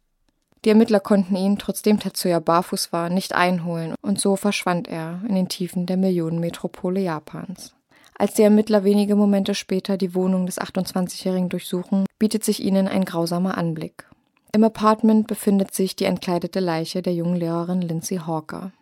Die 0.64 0.68
Ermittler 0.68 1.00
konnten 1.00 1.36
ihn, 1.36 1.58
trotzdem 1.58 1.98
Tatsuya 1.98 2.38
barfuß 2.38 2.92
war, 2.92 3.08
nicht 3.08 3.34
einholen 3.34 3.94
und 4.02 4.20
so 4.20 4.36
verschwand 4.36 4.88
er 4.88 5.22
in 5.26 5.34
den 5.34 5.48
Tiefen 5.48 5.86
der 5.86 5.96
Millionenmetropole 5.96 7.00
Japans. 7.00 7.74
Als 8.18 8.34
die 8.34 8.42
Ermittler 8.42 8.84
wenige 8.84 9.16
Momente 9.16 9.54
später 9.54 9.96
die 9.96 10.14
Wohnung 10.14 10.44
des 10.44 10.60
28-Jährigen 10.60 11.48
durchsuchen, 11.48 12.04
bietet 12.18 12.44
sich 12.44 12.62
ihnen 12.62 12.86
ein 12.86 13.06
grausamer 13.06 13.56
Anblick. 13.56 14.04
Im 14.52 14.62
Apartment 14.62 15.26
befindet 15.26 15.74
sich 15.74 15.96
die 15.96 16.04
entkleidete 16.04 16.60
Leiche 16.60 17.00
der 17.00 17.14
jungen 17.14 17.36
Lehrerin 17.36 17.80
Lindsay 17.80 18.18
Hawker. 18.18 18.72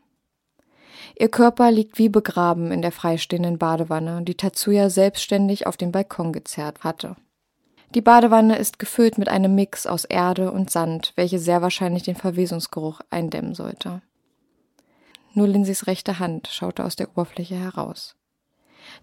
Ihr 1.16 1.28
Körper 1.28 1.70
liegt 1.70 1.98
wie 1.98 2.08
begraben 2.08 2.72
in 2.72 2.82
der 2.82 2.90
freistehenden 2.90 3.58
Badewanne, 3.58 4.22
die 4.22 4.36
Tatsuya 4.36 4.90
selbstständig 4.90 5.68
auf 5.68 5.76
den 5.76 5.92
Balkon 5.92 6.32
gezerrt 6.32 6.82
hatte. 6.82 7.14
Die 7.94 8.02
Badewanne 8.02 8.58
ist 8.58 8.78
gefüllt 8.78 9.16
mit 9.16 9.28
einem 9.28 9.54
Mix 9.54 9.86
aus 9.86 10.04
Erde 10.04 10.52
und 10.52 10.70
Sand, 10.70 11.12
welche 11.16 11.38
sehr 11.38 11.62
wahrscheinlich 11.62 12.02
den 12.02 12.16
Verwesungsgeruch 12.16 13.00
eindämmen 13.08 13.54
sollte. 13.54 14.02
Nur 15.32 15.48
Lindsays 15.48 15.86
rechte 15.86 16.18
Hand 16.18 16.48
schaute 16.48 16.84
aus 16.84 16.96
der 16.96 17.08
Oberfläche 17.08 17.54
heraus. 17.54 18.14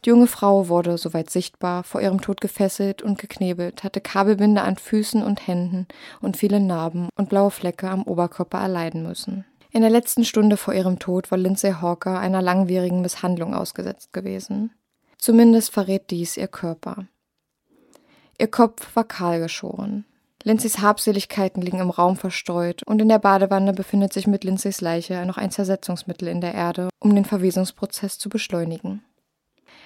Die 0.03 0.09
junge 0.09 0.27
Frau 0.27 0.67
wurde, 0.67 0.97
soweit 0.97 1.29
sichtbar, 1.29 1.83
vor 1.83 2.01
ihrem 2.01 2.21
Tod 2.21 2.41
gefesselt 2.41 3.01
und 3.01 3.19
geknebelt, 3.19 3.83
hatte 3.83 4.01
Kabelbinde 4.01 4.61
an 4.61 4.77
Füßen 4.77 5.23
und 5.23 5.47
Händen 5.47 5.87
und 6.21 6.37
viele 6.37 6.59
Narben 6.59 7.09
und 7.15 7.29
blaue 7.29 7.51
Flecke 7.51 7.89
am 7.89 8.03
Oberkörper 8.03 8.59
erleiden 8.59 9.03
müssen. 9.03 9.45
In 9.71 9.81
der 9.81 9.89
letzten 9.89 10.23
Stunde 10.25 10.57
vor 10.57 10.73
ihrem 10.73 10.99
Tod 10.99 11.31
war 11.31 11.37
Lindsay 11.37 11.73
Hawker 11.73 12.19
einer 12.19 12.41
langwierigen 12.41 13.01
Misshandlung 13.01 13.53
ausgesetzt 13.53 14.13
gewesen. 14.13 14.71
Zumindest 15.17 15.71
verrät 15.71 16.11
dies 16.11 16.37
ihr 16.37 16.47
Körper. 16.47 17.07
Ihr 18.37 18.47
Kopf 18.47 18.95
war 18.95 19.05
kahl 19.05 19.39
geschoren. 19.39 20.05
Lindsays 20.43 20.79
Habseligkeiten 20.79 21.61
liegen 21.61 21.79
im 21.79 21.89
Raum 21.89 22.17
verstreut 22.17 22.83
und 22.85 23.01
in 23.01 23.09
der 23.09 23.17
Badewanne 23.17 23.73
befindet 23.73 24.13
sich 24.13 24.27
mit 24.27 24.43
Lindsays 24.43 24.79
Leiche 24.79 25.25
noch 25.25 25.37
ein 25.37 25.49
Zersetzungsmittel 25.49 26.27
in 26.27 26.39
der 26.39 26.53
Erde, 26.53 26.89
um 26.99 27.15
den 27.15 27.25
Verwesungsprozess 27.25 28.19
zu 28.19 28.29
beschleunigen. 28.29 29.03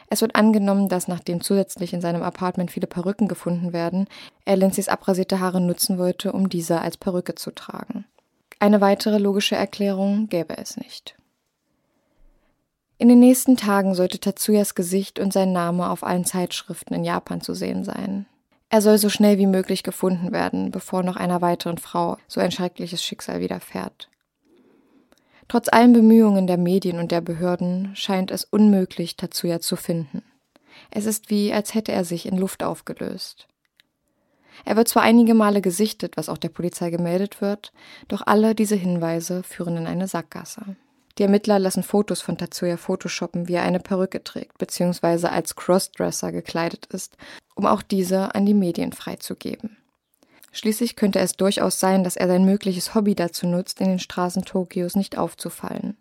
Es 0.09 0.21
wird 0.21 0.35
angenommen, 0.35 0.89
dass 0.89 1.07
nachdem 1.07 1.39
zusätzlich 1.41 1.93
in 1.93 2.01
seinem 2.01 2.23
Apartment 2.23 2.71
viele 2.71 2.88
Perücken 2.88 3.27
gefunden 3.27 3.71
werden, 3.71 4.07
er 4.43 4.57
Lindsays 4.57 4.89
abrasierte 4.89 5.39
Haare 5.39 5.62
nutzen 5.62 5.97
wollte, 5.97 6.33
um 6.33 6.49
diese 6.49 6.81
als 6.81 6.97
Perücke 6.97 7.35
zu 7.35 7.51
tragen. 7.51 8.05
Eine 8.59 8.81
weitere 8.81 9.19
logische 9.19 9.55
Erklärung 9.55 10.27
gäbe 10.27 10.57
es 10.57 10.75
nicht. 10.75 11.15
In 12.97 13.07
den 13.07 13.19
nächsten 13.19 13.55
Tagen 13.55 13.95
sollte 13.95 14.19
Tatsuyas 14.19 14.75
Gesicht 14.75 15.19
und 15.19 15.31
sein 15.31 15.53
Name 15.53 15.89
auf 15.89 16.03
allen 16.03 16.25
Zeitschriften 16.25 16.93
in 16.93 17.05
Japan 17.05 17.39
zu 17.39 17.53
sehen 17.53 17.85
sein. 17.85 18.25
Er 18.69 18.82
soll 18.82 18.99
so 18.99 19.10
schnell 19.10 19.39
wie 19.39 19.47
möglich 19.47 19.82
gefunden 19.82 20.32
werden, 20.32 20.69
bevor 20.69 21.01
noch 21.01 21.15
einer 21.15 21.41
weiteren 21.41 21.79
Frau 21.79 22.17
so 22.27 22.39
ein 22.39 22.51
schreckliches 22.51 23.03
Schicksal 23.03 23.39
widerfährt. 23.39 24.10
Trotz 25.47 25.67
allen 25.67 25.93
Bemühungen 25.93 26.45
der 26.45 26.58
Medien 26.58 26.99
und 26.99 27.12
der 27.12 27.21
Behörden 27.21 27.95
scheint 27.95 28.29
es 28.29 28.43
unmöglich, 28.43 29.17
Tatsuya 29.17 29.60
zu 29.60 29.75
finden. 29.75 30.21
Es 30.91 31.08
ist 31.08 31.32
wie, 31.32 31.51
als 31.51 31.73
hätte 31.73 31.91
er 31.91 32.05
sich 32.05 32.27
in 32.27 32.38
Luft 32.38 32.62
aufgelöst. 32.62 33.47
Er 34.65 34.75
wird 34.75 34.88
zwar 34.88 35.01
einige 35.01 35.34
Male 35.34 35.62
gesichtet, 35.62 36.17
was 36.17 36.29
auch 36.29 36.38
der 36.38 36.49
Polizei 36.49 36.91
gemeldet 36.91 37.41
wird, 37.41 37.71
doch 38.08 38.21
alle 38.25 38.53
diese 38.53 38.75
Hinweise 38.75 39.41
führen 39.41 39.77
in 39.77 39.88
eine 39.88 40.08
Sackgasse. 40.08 40.75
Die 41.19 41.23
Ermittler 41.23 41.60
lassen 41.60 41.84
Fotos 41.84 42.21
von 42.21 42.38
Tatsuya 42.38 42.77
photoshoppen, 42.77 43.49
wie 43.49 43.55
er 43.55 43.63
eine 43.63 43.82
Perücke 43.82 44.23
trägt, 44.23 44.58
beziehungsweise 44.58 45.29
als 45.29 45.58
Crossdresser 45.58 46.32
gekleidet 46.32 46.86
ist, 46.86 47.17
um 47.55 47.65
auch 47.65 47.82
diese 47.82 48.34
an 48.36 48.45
die 48.45 48.53
Medien 48.53 48.93
freizugeben. 48.93 49.75
Schließlich 50.53 50.95
könnte 50.95 51.19
es 51.19 51.34
durchaus 51.34 51.82
sein, 51.82 52.05
dass 52.05 52.15
er 52.15 52.27
sein 52.27 52.45
mögliches 52.45 52.95
Hobby 52.95 53.15
dazu 53.15 53.47
nutzt, 53.47 53.82
in 53.82 53.88
den 53.89 53.99
Straßen 53.99 54.45
Tokios 54.45 54.95
nicht 54.95 55.17
aufzufallen. 55.17 55.97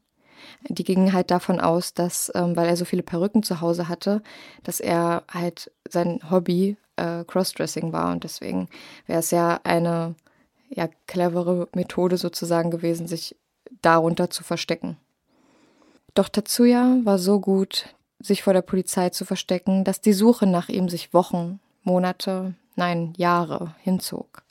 Die 0.68 0.84
gingen 0.84 1.12
halt 1.12 1.32
davon 1.32 1.58
aus, 1.58 1.94
dass, 1.94 2.30
ähm, 2.36 2.54
weil 2.54 2.68
er 2.68 2.76
so 2.76 2.84
viele 2.84 3.02
Perücken 3.02 3.42
zu 3.42 3.60
Hause 3.60 3.88
hatte, 3.88 4.22
dass 4.62 4.78
er 4.78 5.24
halt 5.28 5.72
sein 5.88 6.20
Hobby 6.30 6.76
äh, 6.94 7.24
Crossdressing 7.24 7.92
war 7.92 8.12
und 8.12 8.22
deswegen 8.22 8.68
wäre 9.06 9.18
es 9.18 9.32
ja 9.32 9.58
eine 9.64 10.14
ja, 10.68 10.88
clevere 11.08 11.68
Methode 11.74 12.18
sozusagen 12.18 12.70
gewesen, 12.70 13.08
sich 13.08 13.34
darunter 13.82 14.30
zu 14.30 14.44
verstecken. 14.44 14.96
Doch 16.14 16.28
Tatsuya 16.28 16.98
war 17.04 17.18
so 17.18 17.40
gut, 17.40 17.94
sich 18.20 18.42
vor 18.42 18.52
der 18.52 18.62
Polizei 18.62 19.10
zu 19.10 19.24
verstecken, 19.24 19.84
dass 19.84 20.00
die 20.00 20.12
Suche 20.12 20.46
nach 20.46 20.68
ihm 20.68 20.88
sich 20.88 21.14
Wochen, 21.14 21.60
Monate, 21.82 22.54
nein, 22.76 23.12
Jahre 23.16 23.74
hinzog. 23.82 24.42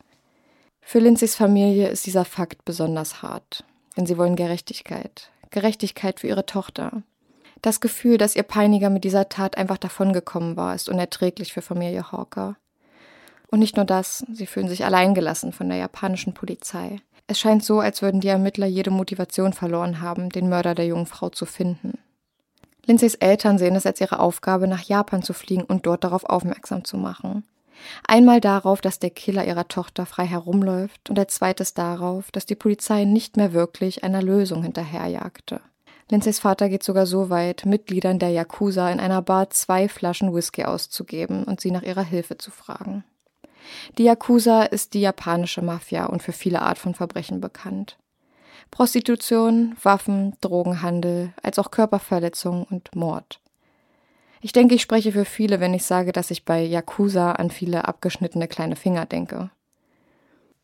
Für 0.81 0.99
Lindsays 0.99 1.35
Familie 1.35 1.89
ist 1.89 2.05
dieser 2.05 2.23
Fakt 2.23 2.63
besonders 2.63 3.21
hart, 3.21 3.65
denn 3.97 4.05
sie 4.05 4.17
wollen 4.17 4.37
Gerechtigkeit. 4.37 5.31
Gerechtigkeit 5.49 6.19
für 6.19 6.27
ihre 6.27 6.45
Tochter. 6.45 7.03
Das 7.61 7.81
Gefühl, 7.81 8.17
dass 8.17 8.35
ihr 8.35 8.43
Peiniger 8.43 8.89
mit 8.89 9.03
dieser 9.03 9.29
Tat 9.29 9.57
einfach 9.57 9.77
davongekommen 9.77 10.55
war, 10.55 10.75
ist 10.75 10.89
unerträglich 10.89 11.53
für 11.53 11.61
Familie 11.61 12.11
Hawker. 12.11 12.55
Und 13.49 13.59
nicht 13.59 13.75
nur 13.75 13.85
das, 13.85 14.25
sie 14.31 14.45
fühlen 14.45 14.67
sich 14.67 14.85
alleingelassen 14.85 15.51
von 15.53 15.69
der 15.69 15.77
japanischen 15.77 16.33
Polizei. 16.33 16.97
Es 17.27 17.39
scheint 17.39 17.63
so, 17.63 17.79
als 17.79 18.01
würden 18.01 18.21
die 18.21 18.29
Ermittler 18.29 18.67
jede 18.67 18.89
Motivation 18.89 19.51
verloren 19.51 20.01
haben, 20.01 20.29
den 20.29 20.47
Mörder 20.47 20.75
der 20.75 20.85
jungen 20.85 21.05
Frau 21.05 21.29
zu 21.29 21.45
finden. 21.45 21.99
Lindsays 22.85 23.15
Eltern 23.15 23.57
sehen 23.57 23.75
es 23.75 23.85
als 23.85 23.99
ihre 23.99 24.19
Aufgabe, 24.19 24.67
nach 24.67 24.83
Japan 24.83 25.21
zu 25.21 25.33
fliegen 25.33 25.63
und 25.63 25.85
dort 25.85 26.05
darauf 26.05 26.23
aufmerksam 26.23 26.85
zu 26.85 26.95
machen. 26.95 27.43
Einmal 28.07 28.39
darauf, 28.39 28.79
dass 28.79 28.99
der 28.99 29.09
Killer 29.09 29.45
ihrer 29.45 29.67
Tochter 29.67 30.05
frei 30.05 30.25
herumläuft 30.25 31.09
und 31.09 31.19
als 31.19 31.35
zweites 31.35 31.73
darauf, 31.73 32.31
dass 32.31 32.45
die 32.45 32.55
Polizei 32.55 33.03
nicht 33.03 33.37
mehr 33.37 33.51
wirklich 33.53 34.05
einer 34.05 34.21
Lösung 34.21 34.63
hinterherjagte. 34.63 35.59
Lindsays 36.09 36.39
Vater 36.39 36.69
geht 36.69 36.83
sogar 36.83 37.05
so 37.05 37.29
weit, 37.29 37.65
Mitgliedern 37.65 38.19
der 38.19 38.29
Yakuza 38.29 38.89
in 38.89 39.01
einer 39.01 39.21
Bar 39.21 39.49
zwei 39.49 39.89
Flaschen 39.89 40.33
Whisky 40.33 40.63
auszugeben 40.63 41.43
und 41.43 41.59
sie 41.59 41.71
nach 41.71 41.83
ihrer 41.83 42.03
Hilfe 42.03 42.37
zu 42.37 42.49
fragen. 42.49 43.03
Die 43.97 44.03
Yakuza 44.03 44.63
ist 44.63 44.93
die 44.93 45.01
japanische 45.01 45.61
Mafia 45.61 46.05
und 46.05 46.21
für 46.21 46.31
viele 46.31 46.61
Art 46.61 46.77
von 46.77 46.93
Verbrechen 46.93 47.41
bekannt. 47.41 47.97
Prostitution, 48.71 49.75
Waffen, 49.81 50.35
Drogenhandel, 50.41 51.33
als 51.41 51.57
auch 51.59 51.71
Körperverletzung 51.71 52.65
und 52.69 52.95
Mord. 52.95 53.39
Ich 54.41 54.51
denke, 54.51 54.75
ich 54.75 54.81
spreche 54.81 55.11
für 55.11 55.25
viele, 55.25 55.59
wenn 55.59 55.73
ich 55.73 55.83
sage, 55.83 56.11
dass 56.11 56.31
ich 56.31 56.45
bei 56.45 56.61
Yakuza 56.63 57.31
an 57.33 57.49
viele 57.49 57.87
abgeschnittene 57.87 58.47
kleine 58.47 58.75
Finger 58.75 59.05
denke. 59.05 59.49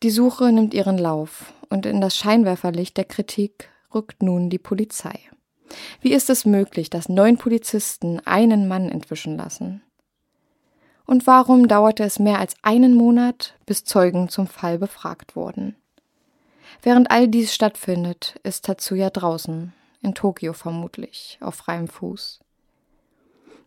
Die 0.02 0.10
Suche 0.10 0.52
nimmt 0.52 0.74
ihren 0.74 0.98
Lauf 0.98 1.52
und 1.70 1.86
in 1.86 2.00
das 2.00 2.16
Scheinwerferlicht 2.16 2.96
der 2.96 3.04
Kritik 3.04 3.70
rückt 3.94 4.22
nun 4.22 4.50
die 4.50 4.58
Polizei. 4.58 5.18
Wie 6.00 6.12
ist 6.12 6.30
es 6.30 6.44
möglich, 6.44 6.90
dass 6.90 7.08
neun 7.08 7.38
Polizisten 7.38 8.20
einen 8.26 8.68
Mann 8.68 8.90
entwischen 8.90 9.36
lassen? 9.36 9.82
Und 11.06 11.26
warum 11.26 11.68
dauerte 11.68 12.02
es 12.02 12.18
mehr 12.18 12.38
als 12.38 12.54
einen 12.62 12.94
Monat, 12.94 13.54
bis 13.66 13.84
Zeugen 13.84 14.28
zum 14.28 14.46
Fall 14.46 14.78
befragt 14.78 15.36
wurden? 15.36 15.76
Während 16.82 17.10
all 17.10 17.28
dies 17.28 17.54
stattfindet, 17.54 18.38
ist 18.42 18.64
Tatsuya 18.64 19.10
draußen, 19.10 19.72
in 20.02 20.14
Tokio 20.14 20.52
vermutlich, 20.52 21.38
auf 21.40 21.54
freiem 21.54 21.88
Fuß. 21.88 22.40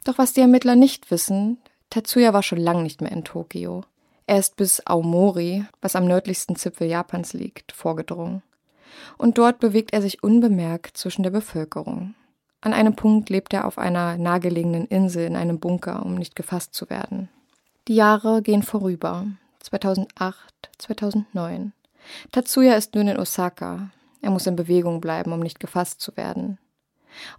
Doch 0.03 0.17
was 0.17 0.33
die 0.33 0.41
Ermittler 0.41 0.75
nicht 0.75 1.11
wissen, 1.11 1.57
Tatsuya 1.89 2.33
war 2.33 2.43
schon 2.43 2.59
lange 2.59 2.83
nicht 2.83 3.01
mehr 3.01 3.11
in 3.11 3.23
Tokio. 3.23 3.83
Er 4.25 4.39
ist 4.39 4.55
bis 4.55 4.85
Aomori, 4.85 5.65
was 5.81 5.95
am 5.95 6.05
nördlichsten 6.05 6.55
Zipfel 6.55 6.87
Japans 6.87 7.33
liegt, 7.33 7.71
vorgedrungen. 7.71 8.43
Und 9.17 9.37
dort 9.37 9.59
bewegt 9.59 9.93
er 9.93 10.01
sich 10.01 10.23
unbemerkt 10.23 10.97
zwischen 10.97 11.23
der 11.23 11.31
Bevölkerung. 11.31 12.15
An 12.67 12.73
einem 12.73 12.97
Punkt 12.97 13.29
lebt 13.29 13.53
er 13.53 13.63
auf 13.63 13.77
einer 13.77 14.17
nahegelegenen 14.17 14.87
Insel 14.87 15.25
in 15.25 15.37
einem 15.37 15.57
Bunker, 15.57 16.05
um 16.05 16.15
nicht 16.15 16.35
gefasst 16.35 16.73
zu 16.75 16.89
werden. 16.89 17.29
Die 17.87 17.95
Jahre 17.95 18.41
gehen 18.41 18.61
vorüber. 18.61 19.25
2008, 19.61 20.69
2009. 20.77 21.71
Tatsuya 22.33 22.73
ist 22.73 22.93
nun 22.93 23.07
in 23.07 23.17
Osaka. 23.17 23.91
Er 24.21 24.31
muss 24.31 24.47
in 24.47 24.57
Bewegung 24.57 24.99
bleiben, 24.99 25.31
um 25.31 25.39
nicht 25.39 25.61
gefasst 25.61 26.01
zu 26.01 26.17
werden. 26.17 26.57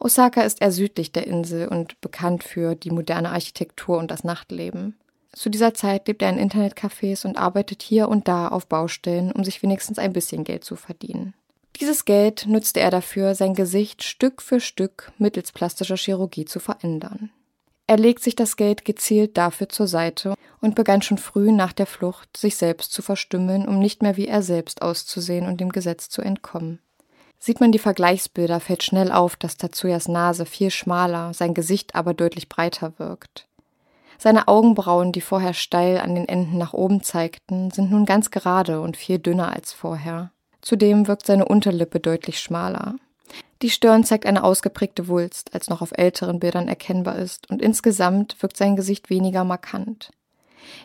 Osaka 0.01 0.41
ist 0.41 0.63
eher 0.63 0.73
südlich 0.73 1.13
der 1.13 1.27
Insel 1.27 1.69
und 1.69 2.01
bekannt 2.01 2.43
für 2.43 2.75
die 2.75 2.91
moderne 2.91 3.29
Architektur 3.29 3.99
und 3.99 4.11
das 4.11 4.25
Nachtleben. 4.25 4.97
Zu 5.35 5.51
dieser 5.51 5.75
Zeit 5.75 6.09
lebt 6.09 6.23
er 6.23 6.31
in 6.31 6.39
Internetcafés 6.39 7.27
und 7.27 7.37
arbeitet 7.37 7.83
hier 7.83 8.09
und 8.09 8.29
da 8.29 8.49
auf 8.49 8.67
Baustellen, 8.67 9.31
um 9.33 9.45
sich 9.45 9.63
wenigstens 9.63 9.99
ein 9.99 10.15
bisschen 10.15 10.45
Geld 10.45 10.65
zu 10.65 10.75
verdienen. 10.75 11.35
Dieses 11.81 12.05
Geld 12.05 12.47
nutzte 12.49 12.81
er 12.81 12.91
dafür, 12.91 13.37
sein 13.37 13.55
Gesicht 13.55 14.03
Stück 14.03 14.43
für 14.43 14.59
Stück 14.59 15.13
mittels 15.19 15.53
plastischer 15.53 15.97
Chirurgie 15.97 16.45
zu 16.45 16.59
verändern. 16.59 17.31
Er 17.87 17.97
legt 17.97 18.23
sich 18.23 18.35
das 18.35 18.57
Geld 18.57 18.85
gezielt 18.85 19.39
dafür 19.39 19.69
zur 19.69 19.87
Seite 19.87 20.35
und 20.61 20.75
begann 20.75 21.03
schon 21.03 21.19
früh 21.19 21.53
nach 21.53 21.73
der 21.73 21.87
Flucht, 21.87 22.37
sich 22.37 22.57
selbst 22.57 22.93
zu 22.93 23.01
verstümmeln, 23.01 23.67
um 23.67 23.79
nicht 23.79 24.03
mehr 24.03 24.17
wie 24.17 24.27
er 24.27 24.43
selbst 24.43 24.83
auszusehen 24.83 25.47
und 25.47 25.61
dem 25.61 25.71
Gesetz 25.71 26.09
zu 26.09 26.21
entkommen. 26.21 26.81
Sieht 27.39 27.61
man 27.61 27.71
die 27.71 27.79
Vergleichsbilder, 27.79 28.59
fällt 28.59 28.83
schnell 28.83 29.13
auf, 29.13 29.37
dass 29.37 29.57
Tatsuyas 29.57 30.09
Nase 30.09 30.45
viel 30.45 30.71
schmaler, 30.71 31.33
sein 31.33 31.55
Gesicht 31.55 31.95
aber 31.95 32.13
deutlich 32.13 32.49
breiter 32.49 32.99
wirkt. 32.99 33.47
Seine 34.19 34.49
Augenbrauen, 34.49 35.13
die 35.13 35.21
vorher 35.21 35.55
steil 35.55 35.99
an 35.99 36.17
den 36.17 36.29
Enden 36.29 36.59
nach 36.59 36.73
oben 36.73 37.05
zeigten, 37.05 37.71
sind 37.71 37.93
nun 37.93 38.05
ganz 38.05 38.33
gerade 38.33 38.81
und 38.81 38.97
viel 38.97 39.21
dünner 39.21 39.53
als 39.53 39.73
vorher. 39.73 40.33
Zudem 40.61 41.07
wirkt 41.07 41.27
seine 41.27 41.47
Unterlippe 41.47 42.01
deutlich 42.01 42.41
schmaler. 42.41 42.97
Die 43.63 43.71
Stirn 43.71 44.05
zeigt 44.05 44.27
eine 44.27 44.45
ausgeprägte 44.45 45.09
Wulst, 45.09 45.55
als 45.55 45.69
noch 45.69 45.83
auf 45.83 45.93
älteren 45.97 46.39
Bildern 46.39 46.69
erkennbar 46.69 47.17
ist, 47.17 47.51
und 47.51 47.61
insgesamt 47.61 48.41
wirkt 48.41 48.57
sein 48.57 48.77
Gesicht 48.77 49.11
weniger 49.11 49.45
markant. 49.45 50.11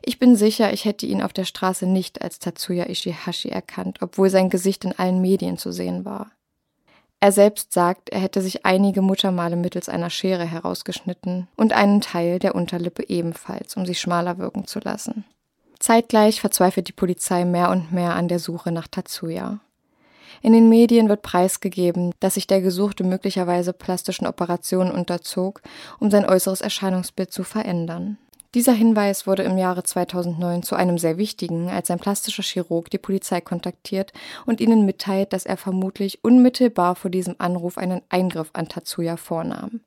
Ich 0.02 0.18
bin 0.18 0.36
sicher, 0.36 0.74
ich 0.74 0.86
hätte 0.86 1.06
ihn 1.06 1.22
auf 1.22 1.34
der 1.34 1.46
Straße 1.46 1.86
nicht 1.86 2.22
als 2.22 2.40
Tatsuya 2.40 2.86
Ishihashi 2.86 3.50
erkannt, 3.50 4.00
obwohl 4.02 4.30
sein 4.30 4.50
Gesicht 4.50 4.86
in 4.86 4.98
allen 4.98 5.22
Medien 5.22 5.58
zu 5.58 5.72
sehen 5.72 6.06
war. 6.06 6.32
Er 7.20 7.32
selbst 7.32 7.72
sagt, 7.72 8.10
er 8.10 8.20
hätte 8.20 8.42
sich 8.42 8.66
einige 8.66 9.02
Muttermale 9.02 9.56
mittels 9.56 9.88
einer 9.88 10.10
Schere 10.10 10.46
herausgeschnitten 10.46 11.48
und 11.56 11.72
einen 11.72 12.02
Teil 12.02 12.40
der 12.40 12.54
Unterlippe 12.54 13.08
ebenfalls, 13.08 13.78
um 13.78 13.86
sie 13.86 13.96
schmaler 13.96 14.40
wirken 14.40 14.68
zu 14.68 14.80
lassen. 14.80 15.24
Zeitgleich 15.84 16.40
verzweifelt 16.40 16.88
die 16.88 16.94
Polizei 16.94 17.44
mehr 17.44 17.70
und 17.70 17.92
mehr 17.92 18.16
an 18.16 18.30
der 18.30 18.40
Suche 18.40 18.72
nach 18.72 18.88
Tatsuya. 18.88 19.60
In 20.42 20.54
den 20.54 20.70
Medien 20.70 21.10
wird 21.10 21.24
preisgegeben, 21.24 22.14
dass 22.22 22.36
sich 22.36 22.48
der 22.48 22.62
Gesuchte 22.62 23.04
möglicherweise 23.04 23.74
plastischen 23.74 24.26
Operationen 24.26 24.94
unterzog, 24.94 25.62
um 26.00 26.10
sein 26.10 26.24
äußeres 26.24 26.62
Erscheinungsbild 26.62 27.34
zu 27.34 27.44
verändern. 27.44 28.18
Dieser 28.54 28.72
Hinweis 28.72 29.28
wurde 29.28 29.44
im 29.44 29.58
Jahre 29.58 29.84
2009 29.84 30.64
zu 30.64 30.76
einem 30.76 30.98
sehr 30.98 31.18
wichtigen, 31.18 31.70
als 31.70 31.92
ein 31.92 32.00
plastischer 32.00 32.44
Chirurg 32.44 32.90
die 32.90 32.98
Polizei 32.98 33.42
kontaktiert 33.42 34.14
und 34.46 34.62
ihnen 34.62 34.86
mitteilt, 34.86 35.34
dass 35.34 35.46
er 35.46 35.58
vermutlich 35.58 36.24
unmittelbar 36.24 36.96
vor 36.96 37.12
diesem 37.12 37.36
Anruf 37.40 37.78
einen 37.78 38.02
Eingriff 38.08 38.52
an 38.54 38.70
Tatsuya 38.70 39.18
vornahm. 39.18 39.82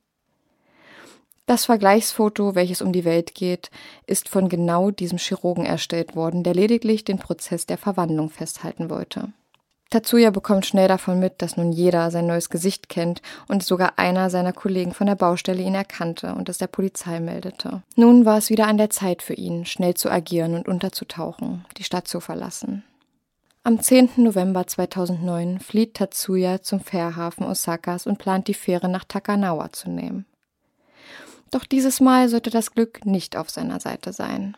Das 1.46 1.64
Vergleichsfoto, 1.64 2.56
welches 2.56 2.82
um 2.82 2.92
die 2.92 3.04
Welt 3.04 3.36
geht, 3.36 3.70
ist 4.06 4.28
von 4.28 4.48
genau 4.48 4.90
diesem 4.90 5.16
Chirurgen 5.16 5.64
erstellt 5.64 6.16
worden, 6.16 6.42
der 6.42 6.54
lediglich 6.54 7.04
den 7.04 7.18
Prozess 7.18 7.66
der 7.66 7.78
Verwandlung 7.78 8.30
festhalten 8.30 8.90
wollte. 8.90 9.32
Tatsuya 9.90 10.30
bekommt 10.30 10.66
schnell 10.66 10.88
davon 10.88 11.20
mit, 11.20 11.40
dass 11.42 11.56
nun 11.56 11.70
jeder 11.70 12.10
sein 12.10 12.26
neues 12.26 12.50
Gesicht 12.50 12.88
kennt 12.88 13.22
und 13.46 13.62
sogar 13.62 14.00
einer 14.00 14.30
seiner 14.30 14.52
Kollegen 14.52 14.92
von 14.92 15.06
der 15.06 15.14
Baustelle 15.14 15.62
ihn 15.62 15.76
erkannte 15.76 16.34
und 16.34 16.48
es 16.48 16.58
der 16.58 16.66
Polizei 16.66 17.20
meldete. 17.20 17.84
Nun 17.94 18.24
war 18.24 18.38
es 18.38 18.50
wieder 18.50 18.66
an 18.66 18.78
der 18.78 18.90
Zeit 18.90 19.22
für 19.22 19.34
ihn, 19.34 19.64
schnell 19.64 19.94
zu 19.94 20.10
agieren 20.10 20.54
und 20.54 20.66
unterzutauchen, 20.66 21.64
die 21.76 21.84
Stadt 21.84 22.08
zu 22.08 22.18
verlassen. 22.18 22.82
Am 23.62 23.80
10. 23.80 24.10
November 24.16 24.66
2009 24.66 25.60
flieht 25.60 25.94
Tatsuya 25.94 26.62
zum 26.62 26.80
Fährhafen 26.80 27.46
Osakas 27.46 28.08
und 28.08 28.18
plant 28.18 28.48
die 28.48 28.54
Fähre 28.54 28.88
nach 28.88 29.04
Takanawa 29.04 29.72
zu 29.72 29.90
nehmen. 29.90 30.26
Doch 31.50 31.64
dieses 31.64 32.00
Mal 32.00 32.28
sollte 32.28 32.50
das 32.50 32.72
Glück 32.72 33.04
nicht 33.06 33.36
auf 33.36 33.50
seiner 33.50 33.80
Seite 33.80 34.12
sein. 34.12 34.56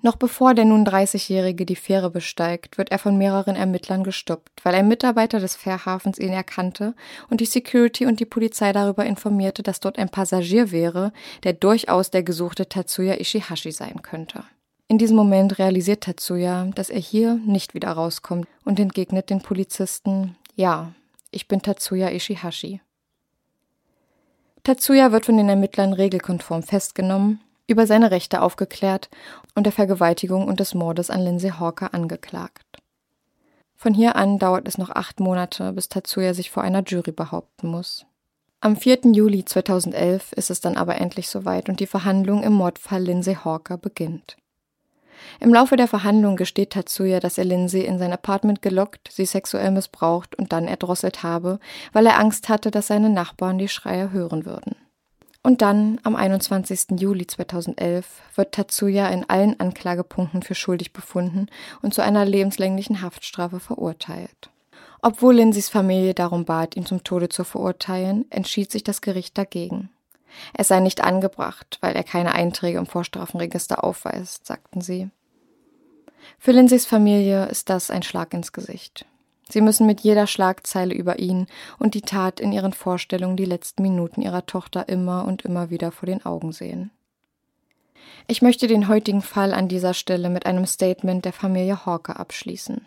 Noch 0.00 0.16
bevor 0.16 0.54
der 0.54 0.64
nun 0.64 0.86
30-Jährige 0.86 1.66
die 1.66 1.74
Fähre 1.74 2.10
besteigt, 2.10 2.78
wird 2.78 2.92
er 2.92 3.00
von 3.00 3.18
mehreren 3.18 3.56
Ermittlern 3.56 4.04
gestoppt, 4.04 4.64
weil 4.64 4.74
ein 4.74 4.86
Mitarbeiter 4.86 5.40
des 5.40 5.56
Fährhafens 5.56 6.18
ihn 6.18 6.32
erkannte 6.32 6.94
und 7.30 7.40
die 7.40 7.46
Security 7.46 8.06
und 8.06 8.20
die 8.20 8.24
Polizei 8.24 8.72
darüber 8.72 9.04
informierte, 9.04 9.62
dass 9.64 9.80
dort 9.80 9.98
ein 9.98 10.08
Passagier 10.08 10.70
wäre, 10.70 11.12
der 11.42 11.54
durchaus 11.54 12.10
der 12.10 12.22
gesuchte 12.22 12.68
Tatsuya 12.68 13.14
Ishihashi 13.14 13.72
sein 13.72 14.02
könnte. 14.02 14.44
In 14.86 14.98
diesem 14.98 15.16
Moment 15.16 15.58
realisiert 15.58 16.04
Tatsuya, 16.04 16.70
dass 16.74 16.90
er 16.90 17.00
hier 17.00 17.34
nicht 17.44 17.74
wieder 17.74 17.90
rauskommt 17.90 18.46
und 18.64 18.78
entgegnet 18.78 19.30
den 19.30 19.42
Polizisten, 19.42 20.36
ja, 20.54 20.92
ich 21.30 21.48
bin 21.48 21.60
Tatsuya 21.60 22.08
Ishihashi. 22.10 22.80
Tatsuya 24.68 25.12
wird 25.12 25.24
von 25.24 25.38
den 25.38 25.48
Ermittlern 25.48 25.94
regelkonform 25.94 26.62
festgenommen 26.62 27.40
über 27.68 27.86
seine 27.86 28.10
Rechte 28.10 28.42
aufgeklärt 28.42 29.08
und 29.54 29.64
der 29.64 29.72
Vergewaltigung 29.72 30.46
und 30.46 30.60
des 30.60 30.74
Mordes 30.74 31.08
an 31.08 31.22
Lindsay 31.22 31.52
Hawker 31.52 31.94
angeklagt. 31.94 32.66
Von 33.76 33.94
hier 33.94 34.14
an 34.16 34.38
dauert 34.38 34.68
es 34.68 34.76
noch 34.76 34.90
acht 34.90 35.20
Monate, 35.20 35.72
bis 35.72 35.88
Tatsuya 35.88 36.34
sich 36.34 36.50
vor 36.50 36.62
einer 36.62 36.82
Jury 36.82 37.12
behaupten 37.12 37.68
muss. 37.68 38.04
Am 38.60 38.76
4. 38.76 39.06
Juli 39.14 39.42
2011 39.42 40.32
ist 40.32 40.50
es 40.50 40.60
dann 40.60 40.76
aber 40.76 40.96
endlich 40.96 41.30
soweit 41.30 41.70
und 41.70 41.80
die 41.80 41.86
Verhandlung 41.86 42.42
im 42.42 42.52
Mordfall 42.52 43.00
Lindsay 43.00 43.36
Hawker 43.42 43.78
beginnt. 43.78 44.36
Im 45.40 45.52
Laufe 45.52 45.76
der 45.76 45.88
Verhandlung 45.88 46.36
gesteht 46.36 46.70
Tatsuya, 46.70 47.20
dass 47.20 47.38
er 47.38 47.44
Lindsay 47.44 47.84
in 47.84 47.98
sein 47.98 48.12
Apartment 48.12 48.62
gelockt, 48.62 49.10
sie 49.12 49.24
sexuell 49.24 49.70
missbraucht 49.70 50.34
und 50.36 50.52
dann 50.52 50.68
erdrosselt 50.68 51.22
habe, 51.22 51.58
weil 51.92 52.06
er 52.06 52.18
Angst 52.18 52.48
hatte, 52.48 52.70
dass 52.70 52.88
seine 52.88 53.10
Nachbarn 53.10 53.58
die 53.58 53.68
Schreie 53.68 54.12
hören 54.12 54.46
würden. 54.46 54.76
Und 55.42 55.62
dann, 55.62 56.00
am 56.02 56.16
21. 56.16 57.00
Juli 57.00 57.26
2011, 57.26 58.06
wird 58.34 58.52
Tatsuya 58.52 59.08
in 59.08 59.28
allen 59.30 59.58
Anklagepunkten 59.58 60.42
für 60.42 60.54
schuldig 60.54 60.92
befunden 60.92 61.46
und 61.80 61.94
zu 61.94 62.02
einer 62.02 62.24
lebenslänglichen 62.24 63.00
Haftstrafe 63.00 63.60
verurteilt. 63.60 64.50
Obwohl 65.00 65.36
Lindsays 65.36 65.68
Familie 65.68 66.12
darum 66.12 66.44
bat, 66.44 66.76
ihn 66.76 66.84
zum 66.84 67.04
Tode 67.04 67.28
zu 67.28 67.44
verurteilen, 67.44 68.26
entschied 68.30 68.70
sich 68.72 68.82
das 68.82 69.00
Gericht 69.00 69.38
dagegen. 69.38 69.90
Es 70.54 70.68
sei 70.68 70.80
nicht 70.80 71.02
angebracht, 71.02 71.78
weil 71.80 71.94
er 71.94 72.04
keine 72.04 72.34
Einträge 72.34 72.78
im 72.78 72.86
Vorstrafenregister 72.86 73.82
aufweist, 73.82 74.46
sagten 74.46 74.80
sie. 74.80 75.10
Für 76.38 76.52
Lindsays 76.52 76.86
Familie 76.86 77.46
ist 77.46 77.70
das 77.70 77.90
ein 77.90 78.02
Schlag 78.02 78.34
ins 78.34 78.52
Gesicht. 78.52 79.06
Sie 79.48 79.60
müssen 79.62 79.86
mit 79.86 80.00
jeder 80.00 80.26
Schlagzeile 80.26 80.94
über 80.94 81.18
ihn 81.18 81.46
und 81.78 81.94
die 81.94 82.02
Tat 82.02 82.38
in 82.38 82.52
ihren 82.52 82.74
Vorstellungen 82.74 83.36
die 83.36 83.46
letzten 83.46 83.82
Minuten 83.82 84.20
ihrer 84.20 84.44
Tochter 84.44 84.88
immer 84.88 85.24
und 85.24 85.42
immer 85.42 85.70
wieder 85.70 85.90
vor 85.90 86.06
den 86.06 86.24
Augen 86.24 86.52
sehen. 86.52 86.90
Ich 88.26 88.42
möchte 88.42 88.66
den 88.66 88.88
heutigen 88.88 89.22
Fall 89.22 89.54
an 89.54 89.68
dieser 89.68 89.94
Stelle 89.94 90.28
mit 90.28 90.44
einem 90.44 90.66
Statement 90.66 91.24
der 91.24 91.32
Familie 91.32 91.86
Hawker 91.86 92.20
abschließen. 92.20 92.86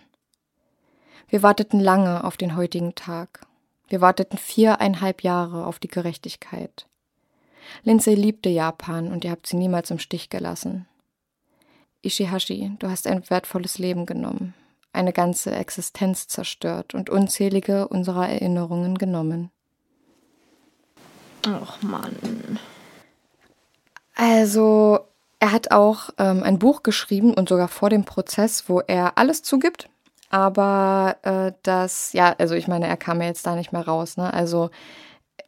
Wir 1.29 1.41
warteten 1.41 1.79
lange 1.79 2.23
auf 2.23 2.37
den 2.37 2.55
heutigen 2.55 2.93
Tag. 2.93 3.41
Wir 3.87 4.01
warteten 4.01 4.37
viereinhalb 4.37 5.23
Jahre 5.23 5.65
auf 5.65 5.79
die 5.79 5.87
Gerechtigkeit. 5.87 6.87
Lindsay 7.83 8.15
liebte 8.15 8.49
Japan 8.49 9.11
und 9.11 9.23
ihr 9.23 9.31
habt 9.31 9.47
sie 9.47 9.57
niemals 9.57 9.91
im 9.91 9.99
Stich 9.99 10.29
gelassen. 10.29 10.87
Ishihashi, 12.01 12.71
du 12.79 12.89
hast 12.89 13.07
ein 13.07 13.29
wertvolles 13.29 13.77
Leben 13.77 14.05
genommen 14.05 14.53
eine 14.93 15.13
ganze 15.13 15.51
Existenz 15.51 16.27
zerstört 16.27 16.93
und 16.93 17.09
unzählige 17.09 17.87
unserer 17.87 18.29
Erinnerungen 18.29 18.97
genommen. 18.97 19.51
Ach 21.47 21.81
Mann. 21.81 22.59
Also, 24.15 24.99
er 25.39 25.51
hat 25.51 25.71
auch 25.71 26.09
ähm, 26.17 26.43
ein 26.43 26.59
Buch 26.59 26.83
geschrieben 26.83 27.33
und 27.33 27.49
sogar 27.49 27.67
vor 27.67 27.89
dem 27.89 28.05
Prozess, 28.05 28.69
wo 28.69 28.81
er 28.81 29.17
alles 29.17 29.41
zugibt. 29.41 29.89
Aber 30.29 31.17
äh, 31.23 31.53
das, 31.63 32.13
ja, 32.13 32.35
also 32.37 32.55
ich 32.55 32.67
meine, 32.67 32.87
er 32.87 32.97
kam 32.97 33.21
ja 33.21 33.27
jetzt 33.27 33.45
da 33.45 33.55
nicht 33.55 33.73
mehr 33.73 33.85
raus. 33.85 34.17
Ne? 34.17 34.31
Also 34.33 34.69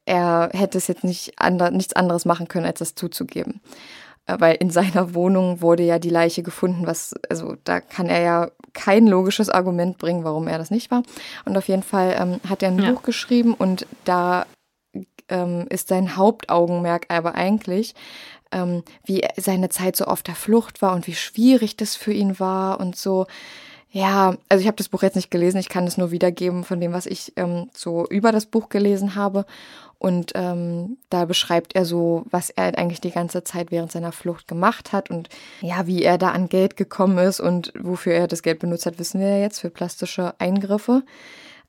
er 0.05 0.49
hätte 0.53 0.77
es 0.77 0.87
jetzt 0.87 1.03
nicht 1.03 1.39
ander, 1.39 1.71
nichts 1.71 1.93
anderes 1.93 2.25
machen 2.25 2.47
können, 2.47 2.65
als 2.65 2.79
das 2.79 2.95
zuzugeben. 2.95 3.61
Äh, 4.25 4.37
weil 4.39 4.55
in 4.55 4.69
seiner 4.69 5.13
Wohnung 5.13 5.61
wurde 5.61 5.83
ja 5.83 5.99
die 5.99 6.09
Leiche 6.09 6.43
gefunden, 6.43 6.87
was, 6.87 7.13
also 7.29 7.55
da 7.63 7.81
kann 7.81 8.07
er 8.07 8.21
ja 8.21 8.51
kein 8.73 9.07
logisches 9.07 9.49
Argument 9.49 9.97
bringen, 9.97 10.23
warum 10.23 10.47
er 10.47 10.57
das 10.57 10.71
nicht 10.71 10.91
war. 10.91 11.03
Und 11.45 11.57
auf 11.57 11.67
jeden 11.67 11.83
Fall 11.83 12.15
ähm, 12.19 12.39
hat 12.47 12.63
er 12.63 12.69
ein 12.69 12.79
ja. 12.79 12.91
Buch 12.91 13.03
geschrieben 13.03 13.53
und 13.53 13.85
da 14.05 14.45
ähm, 15.29 15.65
ist 15.69 15.87
sein 15.87 16.15
Hauptaugenmerk 16.15 17.05
aber 17.09 17.35
eigentlich, 17.35 17.95
ähm, 18.51 18.83
wie 19.05 19.25
seine 19.37 19.69
Zeit 19.69 19.95
so 19.95 20.05
auf 20.05 20.23
der 20.23 20.35
Flucht 20.35 20.81
war 20.81 20.93
und 20.93 21.07
wie 21.07 21.15
schwierig 21.15 21.75
das 21.77 21.95
für 21.95 22.13
ihn 22.13 22.39
war 22.39 22.79
und 22.79 22.95
so. 22.95 23.27
Ja, 23.95 24.37
also 24.49 24.59
ich 24.59 24.65
habe 24.65 24.77
das 24.77 24.89
Buch 24.89 25.03
jetzt 25.03 25.15
nicht 25.15 25.29
gelesen, 25.29 25.59
ich 25.59 25.69
kann 25.69 25.85
es 25.85 25.97
nur 25.97 26.09
wiedergeben 26.09 26.63
von 26.63 26.81
dem, 26.81 26.93
was 26.93 27.05
ich 27.05 27.31
ähm, 27.35 27.69
so 27.75 28.07
über 28.07 28.31
das 28.31 28.47
Buch 28.47 28.69
gelesen 28.69 29.13
habe. 29.13 29.45
Und 29.99 30.31
ähm, 30.33 30.97
da 31.11 31.25
beschreibt 31.25 31.75
er 31.75 31.85
so, 31.85 32.25
was 32.31 32.49
er 32.49 32.75
eigentlich 32.75 33.01
die 33.01 33.11
ganze 33.11 33.43
Zeit 33.43 33.69
während 33.69 33.91
seiner 33.91 34.11
Flucht 34.11 34.47
gemacht 34.47 34.93
hat 34.93 35.11
und 35.11 35.29
ja, 35.61 35.85
wie 35.85 36.01
er 36.01 36.17
da 36.17 36.31
an 36.31 36.49
Geld 36.49 36.75
gekommen 36.75 37.19
ist 37.19 37.39
und 37.39 37.71
wofür 37.79 38.13
er 38.13 38.27
das 38.27 38.41
Geld 38.41 38.59
benutzt 38.59 38.87
hat, 38.87 38.97
wissen 38.97 39.21
wir 39.21 39.29
ja 39.29 39.37
jetzt 39.37 39.59
für 39.59 39.69
plastische 39.69 40.33
Eingriffe. 40.39 41.03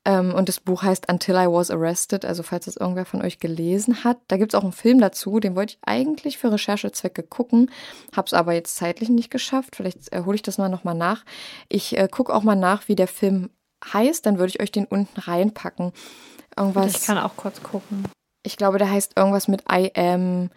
Ähm, 0.05 0.33
und 0.33 0.47
das 0.47 0.59
Buch 0.59 0.83
heißt 0.83 1.09
Until 1.09 1.35
I 1.35 1.47
Was 1.47 1.71
Arrested, 1.71 2.25
also 2.25 2.43
falls 2.43 2.65
das 2.65 2.77
irgendwer 2.77 3.05
von 3.05 3.23
euch 3.23 3.39
gelesen 3.39 4.03
hat. 4.03 4.19
Da 4.27 4.37
gibt 4.37 4.53
es 4.53 4.57
auch 4.57 4.63
einen 4.63 4.71
Film 4.71 4.99
dazu, 4.99 5.39
den 5.39 5.55
wollte 5.55 5.73
ich 5.73 5.79
eigentlich 5.85 6.37
für 6.37 6.51
Recherchezwecke 6.51 7.23
gucken, 7.23 7.71
habe 8.15 8.27
es 8.27 8.33
aber 8.33 8.53
jetzt 8.53 8.75
zeitlich 8.75 9.09
nicht 9.09 9.31
geschafft. 9.31 9.75
Vielleicht 9.75 10.13
äh, 10.13 10.21
hole 10.25 10.35
ich 10.35 10.43
das 10.43 10.57
mal 10.57 10.69
nochmal 10.69 10.95
nach. 10.95 11.25
Ich 11.67 11.97
äh, 11.97 12.07
gucke 12.09 12.33
auch 12.33 12.43
mal 12.43 12.55
nach, 12.55 12.87
wie 12.87 12.95
der 12.95 13.07
Film 13.07 13.49
heißt, 13.93 14.25
dann 14.25 14.37
würde 14.37 14.49
ich 14.49 14.61
euch 14.61 14.71
den 14.71 14.85
unten 14.85 15.19
reinpacken. 15.19 15.91
Irgendwas. 16.57 16.95
Ich 16.95 17.05
kann 17.05 17.17
auch 17.17 17.35
kurz 17.35 17.61
gucken. 17.61 18.05
Ich 18.43 18.57
glaube, 18.57 18.77
der 18.77 18.91
heißt 18.91 19.13
irgendwas 19.17 19.47
mit 19.47 19.63
I 19.71 19.91
am 19.95 20.49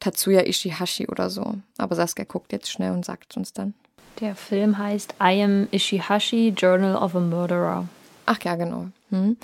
Tatsuya 0.00 0.42
Ishihashi 0.42 1.08
oder 1.08 1.30
so. 1.30 1.54
Aber 1.78 1.94
Saskia 1.94 2.24
guckt 2.24 2.52
jetzt 2.52 2.70
schnell 2.70 2.92
und 2.92 3.04
sagt 3.04 3.36
uns 3.36 3.52
dann. 3.52 3.74
Der 4.20 4.34
Film 4.34 4.78
heißt 4.78 5.14
I 5.20 5.42
am 5.42 5.68
Ishihashi, 5.70 6.54
Journal 6.56 6.96
of 6.96 7.14
a 7.14 7.20
Murderer. 7.20 7.86
Ach 8.26 8.38
ja, 8.42 8.56
genau. 8.56 8.88
Hm. 9.10 9.36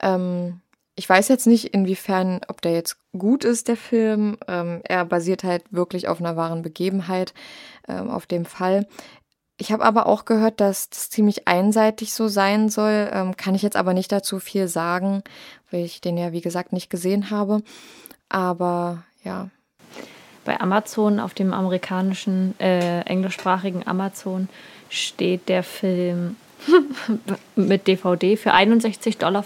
Ähm, 0.00 0.60
ich 0.94 1.08
weiß 1.08 1.28
jetzt 1.28 1.46
nicht, 1.46 1.74
inwiefern, 1.74 2.40
ob 2.48 2.62
der 2.62 2.72
jetzt 2.72 2.98
gut 3.16 3.44
ist, 3.44 3.68
der 3.68 3.76
Film. 3.76 4.38
Ähm, 4.48 4.80
er 4.84 5.04
basiert 5.04 5.44
halt 5.44 5.64
wirklich 5.70 6.08
auf 6.08 6.20
einer 6.20 6.36
wahren 6.36 6.62
Begebenheit, 6.62 7.34
ähm, 7.88 8.08
auf 8.08 8.26
dem 8.26 8.44
Fall. 8.44 8.86
Ich 9.58 9.72
habe 9.72 9.84
aber 9.84 10.06
auch 10.06 10.26
gehört, 10.26 10.60
dass 10.60 10.90
das 10.90 11.08
ziemlich 11.08 11.48
einseitig 11.48 12.12
so 12.12 12.28
sein 12.28 12.68
soll. 12.68 13.10
Ähm, 13.12 13.36
kann 13.36 13.54
ich 13.54 13.62
jetzt 13.62 13.76
aber 13.76 13.94
nicht 13.94 14.12
dazu 14.12 14.38
viel 14.38 14.68
sagen, 14.68 15.22
weil 15.70 15.84
ich 15.84 16.00
den 16.00 16.18
ja, 16.18 16.32
wie 16.32 16.42
gesagt, 16.42 16.72
nicht 16.72 16.90
gesehen 16.90 17.30
habe. 17.30 17.62
Aber 18.28 19.04
ja. 19.24 19.48
Bei 20.44 20.60
Amazon, 20.60 21.20
auf 21.20 21.34
dem 21.34 21.52
amerikanischen, 21.52 22.58
äh, 22.60 23.00
englischsprachigen 23.00 23.86
Amazon, 23.86 24.48
steht 24.88 25.48
der 25.48 25.62
Film 25.62 26.36
mit 27.56 27.86
DVD 27.86 28.36
für 28.36 28.54
61,45 28.54 29.18
Dollar 29.18 29.44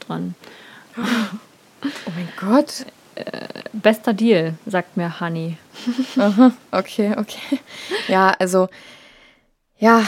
drin. 0.00 0.34
Oh 0.96 2.10
mein 2.14 2.28
Gott. 2.38 2.86
Äh, 3.14 3.48
bester 3.72 4.12
Deal, 4.12 4.54
sagt 4.66 4.96
mir 4.96 5.20
Honey. 5.20 5.56
Aha, 6.16 6.52
okay, 6.70 7.14
okay. 7.16 7.58
Ja, 8.06 8.34
also 8.38 8.68
ja, 9.78 10.02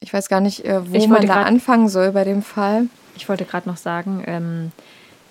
ich 0.00 0.12
weiß 0.12 0.28
gar 0.28 0.40
nicht, 0.40 0.64
äh, 0.64 0.88
wo 0.90 0.96
ich 0.96 1.08
man 1.08 1.26
da 1.26 1.42
anfangen 1.42 1.88
soll 1.88 2.12
bei 2.12 2.24
dem 2.24 2.42
Fall. 2.42 2.86
Ich 3.16 3.28
wollte 3.28 3.44
gerade 3.44 3.68
noch 3.68 3.76
sagen, 3.76 4.22
ähm, 4.26 4.72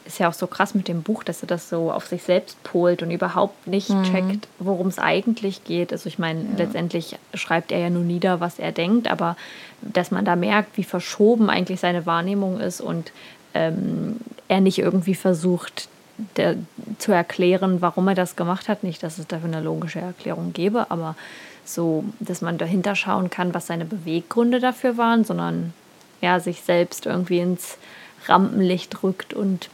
ist 0.10 0.20
ja 0.20 0.28
auch 0.28 0.34
so 0.34 0.48
krass 0.48 0.74
mit 0.74 0.88
dem 0.88 1.04
Buch, 1.04 1.24
dass 1.24 1.42
er 1.42 1.48
das 1.48 1.70
so 1.70 1.92
auf 1.92 2.08
sich 2.08 2.24
selbst 2.24 2.62
polt 2.64 3.02
und 3.02 3.12
überhaupt 3.12 3.68
nicht 3.68 3.90
mhm. 3.90 4.04
checkt, 4.04 4.48
worum 4.58 4.88
es 4.88 5.00
eigentlich 5.00 5.64
geht. 5.64 5.94
Also 5.94 6.08
ich 6.08 6.20
meine, 6.20 6.42
ja. 6.42 6.58
letztendlich 6.58 7.18
schreibt 7.34 7.72
er 7.72 7.80
ja 7.80 7.90
nur 7.90 8.04
nieder, 8.04 8.40
was 8.40 8.60
er 8.60 8.72
denkt, 8.72 9.10
aber 9.10 9.38
dass 9.82 10.12
man 10.12 10.26
da 10.26 10.36
merkt, 10.36 10.78
wie 10.78 10.84
verschoben 10.84 11.50
eigentlich 11.50 11.80
seine 11.80 12.06
Wahrnehmung 12.06 12.60
ist 12.60 12.82
und 12.82 13.12
ähm, 13.54 14.18
er 14.48 14.62
nicht 14.62 14.80
irgendwie 14.80 15.16
versucht 15.16 15.88
der, 16.36 16.56
zu 16.98 17.12
erklären, 17.12 17.82
warum 17.82 18.08
er 18.08 18.16
das 18.16 18.36
gemacht 18.36 18.68
hat. 18.68 18.84
Nicht, 18.84 19.04
dass 19.04 19.20
es 19.20 19.28
dafür 19.28 19.48
eine 19.48 19.62
logische 19.62 20.00
Erklärung 20.00 20.54
gäbe, 20.54 20.90
aber 20.90 21.16
so, 21.64 22.04
dass 22.20 22.42
man 22.42 22.58
dahinter 22.58 22.96
schauen 22.96 23.30
kann, 23.30 23.54
was 23.54 23.68
seine 23.68 23.86
Beweggründe 23.86 24.60
dafür 24.60 24.98
waren, 24.98 25.24
sondern 25.24 25.74
ja, 26.20 26.40
sich 26.40 26.62
selbst 26.62 27.06
irgendwie 27.06 27.40
ins 27.40 27.78
Rampenlicht 28.26 29.04
rückt 29.04 29.34
und 29.34 29.70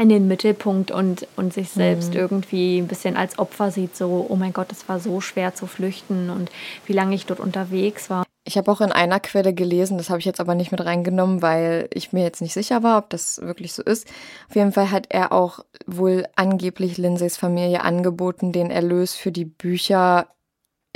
in 0.00 0.08
den 0.08 0.28
Mittelpunkt 0.28 0.90
und, 0.90 1.26
und 1.36 1.52
sich 1.52 1.68
selbst 1.68 2.14
mhm. 2.14 2.20
irgendwie 2.20 2.78
ein 2.78 2.88
bisschen 2.88 3.16
als 3.16 3.38
Opfer 3.38 3.70
sieht, 3.70 3.94
so, 3.94 4.24
oh 4.28 4.34
mein 4.34 4.54
Gott, 4.54 4.72
es 4.72 4.88
war 4.88 4.98
so 4.98 5.20
schwer 5.20 5.54
zu 5.54 5.66
flüchten 5.66 6.30
und 6.30 6.50
wie 6.86 6.94
lange 6.94 7.14
ich 7.14 7.26
dort 7.26 7.38
unterwegs 7.38 8.08
war. 8.08 8.24
Ich 8.44 8.56
habe 8.56 8.72
auch 8.72 8.80
in 8.80 8.92
einer 8.92 9.20
Quelle 9.20 9.52
gelesen, 9.52 9.98
das 9.98 10.08
habe 10.08 10.18
ich 10.18 10.24
jetzt 10.24 10.40
aber 10.40 10.54
nicht 10.54 10.72
mit 10.72 10.82
reingenommen, 10.82 11.42
weil 11.42 11.88
ich 11.92 12.14
mir 12.14 12.22
jetzt 12.22 12.40
nicht 12.40 12.54
sicher 12.54 12.82
war, 12.82 12.96
ob 12.96 13.10
das 13.10 13.42
wirklich 13.42 13.74
so 13.74 13.82
ist. 13.82 14.08
Auf 14.48 14.56
jeden 14.56 14.72
Fall 14.72 14.90
hat 14.90 15.08
er 15.10 15.32
auch 15.32 15.60
wohl 15.86 16.26
angeblich 16.34 16.96
Lindsays 16.96 17.36
Familie 17.36 17.82
angeboten, 17.82 18.52
den 18.52 18.70
Erlös 18.70 19.14
für 19.14 19.32
die 19.32 19.44
Bücher 19.44 20.28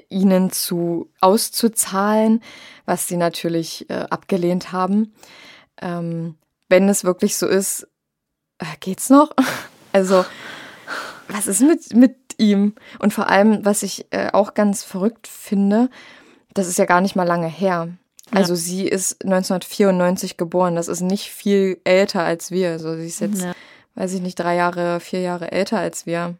ihnen 0.09 0.50
zu 0.50 1.11
auszuzahlen, 1.20 2.42
was 2.86 3.07
sie 3.07 3.18
natürlich 3.18 3.90
äh, 3.90 4.07
abgelehnt 4.09 4.72
haben. 4.72 5.12
Ähm, 5.82 6.36
wenn 6.70 6.88
es 6.88 7.05
wirklich 7.05 7.36
so 7.36 7.46
ist, 7.46 7.86
geht's 8.80 9.10
noch? 9.10 9.30
also, 9.92 10.24
was 11.28 11.46
ist 11.46 11.60
mit, 11.60 11.94
mit 11.94 12.16
ihm? 12.38 12.74
Und 12.98 13.12
vor 13.12 13.28
allem, 13.28 13.64
was 13.64 13.82
ich 13.82 14.06
äh, 14.10 14.30
auch 14.32 14.54
ganz 14.54 14.82
verrückt 14.82 15.26
finde, 15.26 15.90
das 16.54 16.68
ist 16.68 16.78
ja 16.78 16.84
gar 16.84 17.00
nicht 17.00 17.16
mal 17.16 17.26
lange 17.26 17.48
her. 17.48 17.88
Ja. 18.32 18.38
Also 18.38 18.54
sie 18.54 18.86
ist 18.86 19.22
1994 19.24 20.36
geboren. 20.36 20.76
Das 20.76 20.88
ist 20.88 21.00
nicht 21.00 21.30
viel 21.30 21.80
älter 21.84 22.22
als 22.22 22.50
wir. 22.50 22.70
Also 22.70 22.96
sie 22.96 23.06
ist 23.06 23.20
jetzt, 23.20 23.42
ja. 23.42 23.52
weiß 23.94 24.14
ich 24.14 24.20
nicht, 24.20 24.38
drei 24.38 24.56
Jahre, 24.56 25.00
vier 25.00 25.20
Jahre 25.20 25.52
älter 25.52 25.78
als 25.78 26.06
wir. 26.06 26.36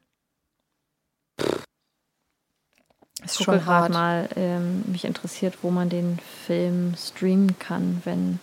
Ist 3.25 3.41
ich 3.41 3.47
gucke 3.47 3.59
gerade 3.59 3.93
mal, 3.93 4.29
ähm, 4.37 4.85
mich 4.87 5.05
interessiert, 5.05 5.59
wo 5.63 5.71
man 5.71 5.89
den 5.89 6.19
Film 6.47 6.95
streamen 6.97 7.59
kann, 7.59 8.03
wenn. 8.05 8.39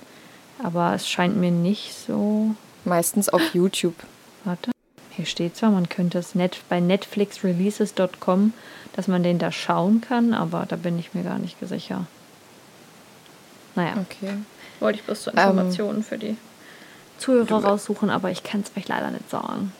Aber 0.63 0.93
es 0.93 1.07
scheint 1.07 1.37
mir 1.37 1.51
nicht 1.51 1.93
so. 1.93 2.55
Meistens 2.85 3.29
auf 3.29 3.53
YouTube. 3.53 3.95
Warte. 4.43 4.71
Hier 5.11 5.25
steht 5.25 5.57
zwar, 5.57 5.71
man 5.71 5.89
könnte 5.89 6.17
es 6.17 6.35
net 6.35 6.61
bei 6.69 6.79
netflixreleases.com, 6.79 8.53
dass 8.93 9.07
man 9.07 9.23
den 9.23 9.39
da 9.39 9.51
schauen 9.51 10.01
kann, 10.01 10.33
aber 10.33 10.65
da 10.67 10.77
bin 10.77 10.97
ich 10.97 11.13
mir 11.13 11.23
gar 11.23 11.37
nicht 11.37 11.57
sicher. 11.61 12.05
Naja. 13.75 13.93
Okay. 14.01 14.33
Wollte 14.79 14.99
ich 14.99 15.05
bloß 15.05 15.25
so 15.25 15.31
Informationen 15.31 15.97
ähm, 15.97 16.03
für 16.03 16.17
die 16.17 16.37
Zuhörer 17.17 17.63
raussuchen, 17.63 18.09
aber 18.09 18.31
ich 18.31 18.43
kann 18.43 18.61
es 18.61 18.75
euch 18.75 18.87
leider 18.87 19.11
nicht 19.11 19.29
sagen. 19.29 19.71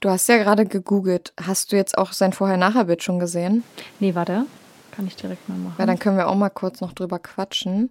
Du 0.00 0.10
hast 0.10 0.28
ja 0.28 0.36
gerade 0.36 0.66
gegoogelt. 0.66 1.32
Hast 1.40 1.72
du 1.72 1.76
jetzt 1.76 1.96
auch 1.96 2.12
sein 2.12 2.34
Vorher-Nachher-Bild 2.34 3.02
schon 3.02 3.18
gesehen? 3.18 3.64
Nee, 4.00 4.14
warte. 4.14 4.44
Kann 4.90 5.06
ich 5.06 5.16
direkt 5.16 5.48
mal 5.48 5.56
machen. 5.56 5.76
Ja, 5.78 5.86
dann 5.86 5.98
können 5.98 6.18
wir 6.18 6.28
auch 6.28 6.34
mal 6.34 6.50
kurz 6.50 6.82
noch 6.82 6.92
drüber 6.92 7.18
quatschen. 7.18 7.88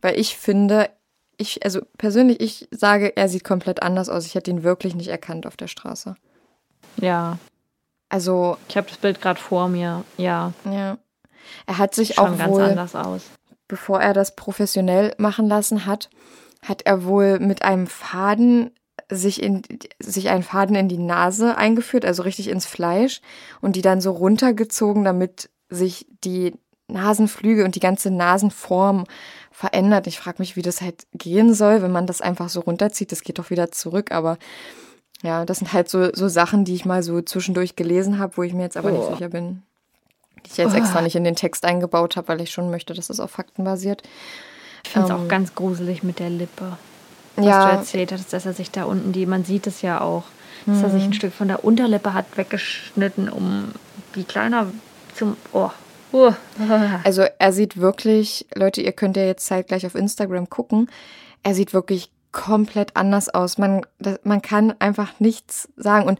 Weil 0.00 0.18
ich 0.18 0.36
finde, 0.36 0.88
ich, 1.36 1.64
also 1.64 1.80
persönlich, 1.98 2.40
ich 2.40 2.68
sage, 2.70 3.16
er 3.16 3.28
sieht 3.28 3.44
komplett 3.44 3.82
anders 3.82 4.08
aus. 4.08 4.26
Ich 4.26 4.34
hätte 4.34 4.50
ihn 4.50 4.62
wirklich 4.62 4.94
nicht 4.94 5.08
erkannt 5.08 5.46
auf 5.46 5.56
der 5.56 5.68
Straße. 5.68 6.16
Ja. 7.00 7.38
Also. 8.08 8.56
Ich 8.68 8.76
habe 8.76 8.88
das 8.88 8.98
Bild 8.98 9.20
gerade 9.20 9.40
vor 9.40 9.68
mir, 9.68 10.04
ja. 10.16 10.52
Ja. 10.64 10.98
Er 11.66 11.78
hat 11.78 11.94
sich 11.94 12.14
Schon 12.14 12.34
auch 12.34 12.38
ganz 12.38 12.52
wohl, 12.52 12.62
anders 12.62 12.94
aus. 12.94 13.22
Bevor 13.68 14.00
er 14.00 14.14
das 14.14 14.34
professionell 14.36 15.14
machen 15.18 15.48
lassen 15.48 15.86
hat, 15.86 16.08
hat 16.62 16.82
er 16.82 17.04
wohl 17.04 17.38
mit 17.38 17.62
einem 17.62 17.86
Faden 17.86 18.70
sich 19.08 19.42
in 19.42 19.62
sich 20.00 20.30
einen 20.30 20.42
Faden 20.42 20.74
in 20.74 20.88
die 20.88 20.98
Nase 20.98 21.56
eingeführt, 21.56 22.04
also 22.04 22.22
richtig 22.22 22.48
ins 22.48 22.66
Fleisch 22.66 23.20
und 23.60 23.76
die 23.76 23.82
dann 23.82 24.00
so 24.00 24.10
runtergezogen, 24.10 25.04
damit 25.04 25.50
sich 25.68 26.06
die 26.24 26.54
Nasenflügel 26.88 27.64
und 27.64 27.74
die 27.74 27.80
ganze 27.80 28.10
Nasenform 28.10 29.04
verändert. 29.56 30.06
Ich 30.06 30.18
frage 30.18 30.36
mich, 30.38 30.54
wie 30.54 30.62
das 30.62 30.82
halt 30.82 31.06
gehen 31.14 31.54
soll, 31.54 31.80
wenn 31.80 31.90
man 31.90 32.06
das 32.06 32.20
einfach 32.20 32.50
so 32.50 32.60
runterzieht. 32.60 33.10
Das 33.10 33.22
geht 33.22 33.38
doch 33.38 33.48
wieder 33.48 33.72
zurück, 33.72 34.12
aber 34.12 34.36
ja, 35.22 35.46
das 35.46 35.60
sind 35.60 35.72
halt 35.72 35.88
so, 35.88 36.12
so 36.12 36.28
Sachen, 36.28 36.66
die 36.66 36.74
ich 36.74 36.84
mal 36.84 37.02
so 37.02 37.22
zwischendurch 37.22 37.74
gelesen 37.74 38.18
habe, 38.18 38.36
wo 38.36 38.42
ich 38.42 38.52
mir 38.52 38.64
jetzt 38.64 38.76
aber 38.76 38.92
oh. 38.92 38.98
nicht 38.98 39.08
sicher 39.08 39.30
bin. 39.30 39.62
Die 40.44 40.50
ich 40.50 40.58
jetzt 40.58 40.74
oh. 40.74 40.76
extra 40.76 41.00
nicht 41.00 41.16
in 41.16 41.24
den 41.24 41.36
Text 41.36 41.64
eingebaut 41.64 42.16
habe, 42.16 42.28
weil 42.28 42.42
ich 42.42 42.50
schon 42.50 42.68
möchte, 42.68 42.92
dass 42.92 43.08
es 43.08 43.18
auf 43.18 43.30
Fakten 43.30 43.64
basiert. 43.64 44.02
Ich 44.84 44.90
finde 44.90 45.08
es 45.08 45.14
ähm, 45.14 45.24
auch 45.24 45.28
ganz 45.28 45.54
gruselig 45.54 46.02
mit 46.02 46.18
der 46.18 46.28
Lippe. 46.28 46.76
Was 47.36 47.46
ja. 47.46 47.64
du 47.64 47.76
erzählt 47.78 48.12
hast, 48.12 48.34
dass 48.34 48.44
er 48.44 48.52
sich 48.52 48.70
da 48.70 48.84
unten, 48.84 49.12
die, 49.12 49.24
man 49.24 49.46
sieht 49.46 49.66
es 49.66 49.80
ja 49.80 50.02
auch, 50.02 50.24
dass 50.66 50.82
er 50.82 50.90
sich 50.90 51.04
ein 51.04 51.08
mhm. 51.08 51.14
Stück 51.14 51.32
von 51.32 51.48
der 51.48 51.64
Unterlippe 51.64 52.12
hat 52.12 52.36
weggeschnitten, 52.36 53.30
um 53.30 53.72
die 54.14 54.24
kleiner 54.24 54.66
zum. 55.14 55.38
Oh, 55.52 55.70
Uh. 56.16 56.32
Also 57.04 57.24
er 57.38 57.52
sieht 57.52 57.76
wirklich, 57.76 58.46
Leute, 58.54 58.80
ihr 58.80 58.92
könnt 58.92 59.16
ja 59.16 59.24
jetzt 59.24 59.46
zeitgleich 59.46 59.86
auf 59.86 59.94
Instagram 59.94 60.48
gucken, 60.48 60.88
er 61.42 61.54
sieht 61.54 61.74
wirklich 61.74 62.10
komplett 62.32 62.96
anders 62.96 63.28
aus. 63.28 63.56
Man, 63.56 63.86
das, 63.98 64.20
man 64.24 64.42
kann 64.42 64.74
einfach 64.78 65.20
nichts 65.20 65.68
sagen. 65.76 66.06
Und 66.06 66.18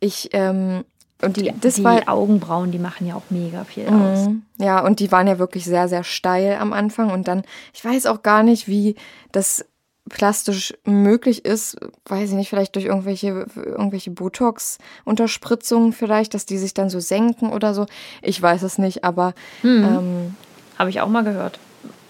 ich, 0.00 0.30
ähm, 0.32 0.84
und 1.20 1.36
die, 1.36 1.52
das 1.60 1.74
die 1.74 1.84
war, 1.84 2.08
Augenbrauen, 2.08 2.70
die 2.70 2.78
machen 2.78 3.06
ja 3.06 3.16
auch 3.16 3.30
mega 3.30 3.64
viel 3.64 3.86
aus. 3.86 4.28
Mhm. 4.28 4.42
Ja, 4.58 4.84
und 4.84 5.00
die 5.00 5.10
waren 5.10 5.26
ja 5.26 5.38
wirklich 5.38 5.64
sehr, 5.64 5.88
sehr 5.88 6.04
steil 6.04 6.56
am 6.58 6.72
Anfang. 6.72 7.10
Und 7.10 7.28
dann, 7.28 7.42
ich 7.74 7.84
weiß 7.84 8.06
auch 8.06 8.22
gar 8.22 8.42
nicht, 8.42 8.68
wie 8.68 8.94
das 9.32 9.64
plastisch 10.08 10.74
möglich 10.84 11.44
ist, 11.44 11.76
weiß 12.06 12.30
ich 12.30 12.34
nicht, 12.36 12.48
vielleicht 12.48 12.74
durch 12.74 12.86
irgendwelche, 12.86 13.46
irgendwelche 13.54 14.10
Botox-Unterspritzungen 14.10 15.92
vielleicht, 15.92 16.34
dass 16.34 16.46
die 16.46 16.58
sich 16.58 16.74
dann 16.74 16.90
so 16.90 17.00
senken 17.00 17.50
oder 17.50 17.74
so. 17.74 17.86
Ich 18.22 18.40
weiß 18.40 18.62
es 18.62 18.78
nicht, 18.78 19.04
aber 19.04 19.34
hm. 19.62 19.84
ähm, 19.84 20.36
habe 20.78 20.90
ich 20.90 21.00
auch 21.00 21.08
mal 21.08 21.24
gehört. 21.24 21.58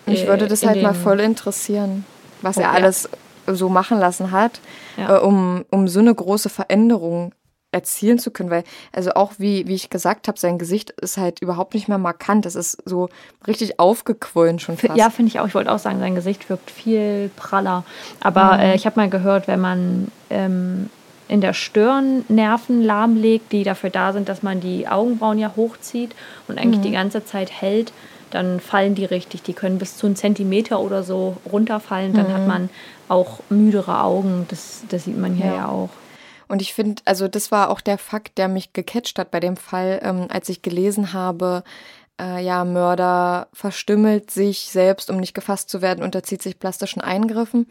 Mich 0.07 0.27
würde 0.27 0.49
das 0.49 0.65
halt 0.65 0.83
mal 0.83 0.95
voll 0.95 1.21
interessieren, 1.21 2.05
was 2.41 2.57
oh, 2.57 2.63
er 2.63 2.73
alles 2.73 3.09
ja. 3.47 3.55
so 3.55 3.69
machen 3.69 3.99
lassen 3.99 4.31
hat, 4.31 4.61
ja. 4.97 5.17
äh, 5.17 5.21
um, 5.21 5.65
um 5.71 5.89
so 5.89 6.01
eine 6.01 6.15
große 6.15 6.49
Veränderung 6.49 7.33
erzielen 7.71 8.19
zu 8.19 8.31
können, 8.31 8.51
weil, 8.51 8.65
also 8.93 9.13
auch 9.13 9.33
wie, 9.39 9.67
wie 9.67 9.75
ich 9.75 9.91
gesagt 9.91 10.27
habe, 10.27 10.39
sein 10.39 10.59
Gesicht 10.59 10.91
ist 10.91 11.19
halt 11.19 11.41
überhaupt 11.43 11.75
nicht 11.75 11.89
mehr 11.89 11.99
markant. 11.99 12.47
Es 12.47 12.55
ist 12.55 12.79
so 12.85 13.09
richtig 13.47 13.79
aufgequollen 13.79 14.59
schon 14.59 14.79
fast. 14.79 14.97
Ja, 14.97 15.11
finde 15.11 15.31
ich 15.31 15.41
auch. 15.41 15.47
Ich 15.47 15.55
wollte 15.55 15.71
auch 15.71 15.79
sagen, 15.79 15.99
sein 15.99 16.15
Gesicht 16.15 16.49
wirkt 16.49 16.71
viel 16.71 17.31
praller. 17.37 17.85
Aber 18.21 18.55
mhm. 18.55 18.61
äh, 18.61 18.75
ich 18.75 18.87
habe 18.87 18.99
mal 18.99 19.11
gehört, 19.11 19.49
wenn 19.49 19.61
man 19.61 20.09
ähm, 20.31 20.89
in 21.29 21.43
der 21.43 21.53
Stirn 21.53 22.25
Nerven 22.29 22.83
lahmlegt, 22.83 23.53
die 23.53 23.65
dafür 23.65 23.91
da 23.91 24.15
sind, 24.15 24.31
dass 24.31 24.43
man 24.43 24.61
die 24.61 24.89
Augenbrauen 24.89 25.39
ja 25.39 25.53
hochzieht 25.55 26.15
und 26.49 26.59
eigentlich 26.59 26.79
mhm. 26.79 26.85
die 26.85 26.93
ganze 26.93 27.25
Zeit 27.25 27.53
hält, 27.53 27.93
dann 28.31 28.61
fallen 28.61 28.95
die 28.95 29.05
richtig. 29.05 29.43
Die 29.43 29.53
können 29.53 29.79
bis 29.79 29.97
zu 29.99 30.07
einem 30.07 30.17
Zentimeter 30.17 30.81
oder 30.81 31.03
so 31.03 31.37
runterfallen. 31.51 32.15
Dann 32.15 32.29
mhm. 32.29 32.33
hat 32.33 32.47
man 32.47 32.71
auch 33.09 33.41
müdere 33.51 34.03
Augen. 34.03 34.47
Das, 34.49 34.85
das 34.89 35.05
sieht 35.05 35.19
man 35.19 35.35
hier 35.35 35.47
ja, 35.47 35.55
ja 35.55 35.69
auch. 35.69 35.91
Und 36.49 36.63
ich 36.63 36.75
finde, 36.75 37.03
also 37.05 37.29
das 37.29 37.53
war 37.53 37.71
auch 37.71 37.81
der 37.81 37.99
Fakt, 37.99 38.39
der 38.39 38.49
mich 38.49 38.73
gecatcht 38.73 39.19
hat 39.19 39.31
bei 39.31 39.41
dem 39.41 39.57
Fall, 39.57 40.01
ähm, 40.03 40.27
als 40.31 40.49
ich 40.49 40.63
gelesen 40.63 41.13
habe, 41.13 41.63
äh, 42.21 42.43
ja, 42.43 42.65
Mörder 42.65 43.49
verstümmelt 43.53 44.31
sich 44.31 44.71
selbst, 44.71 45.11
um 45.11 45.19
nicht 45.19 45.35
gefasst 45.35 45.71
zu 45.71 45.83
werden, 45.83 46.03
unterzieht 46.03 46.43
sich 46.43 46.59
plastischen 46.59 47.01
Eingriffen. 47.03 47.67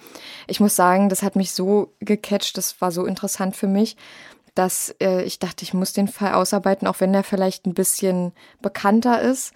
Ich 0.47 0.59
muss 0.59 0.75
sagen, 0.75 1.09
das 1.09 1.23
hat 1.23 1.36
mich 1.36 1.51
so 1.51 1.93
gecatcht, 1.99 2.57
das 2.57 2.80
war 2.82 2.91
so 2.91 3.05
interessant 3.05 3.55
für 3.55 3.67
mich, 3.67 3.97
dass 4.55 4.95
äh, 5.01 5.23
ich 5.23 5.39
dachte, 5.39 5.63
ich 5.63 5.73
muss 5.73 5.93
den 5.93 6.07
Fall 6.07 6.34
ausarbeiten, 6.34 6.88
auch 6.88 6.99
wenn 6.99 7.13
der 7.13 7.23
vielleicht 7.23 7.65
ein 7.65 7.73
bisschen 7.73 8.32
bekannter 8.61 9.21
ist. 9.21 9.53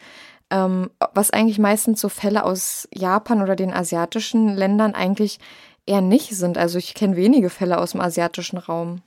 Ähm, 0.49 0.91
was 1.13 1.31
eigentlich 1.31 1.59
meistens 1.59 2.01
so 2.01 2.09
Fälle 2.09 2.43
aus 2.43 2.87
Japan 2.93 3.41
oder 3.41 3.55
den 3.55 3.73
asiatischen 3.73 4.49
Ländern 4.49 4.95
eigentlich 4.95 5.39
eher 5.85 6.01
nicht 6.01 6.35
sind. 6.35 6.57
Also 6.57 6.77
ich 6.77 6.93
kenne 6.93 7.15
wenige 7.15 7.49
Fälle 7.49 7.79
aus 7.79 7.91
dem 7.91 8.01
asiatischen 8.01 8.57
Raum. 8.57 9.01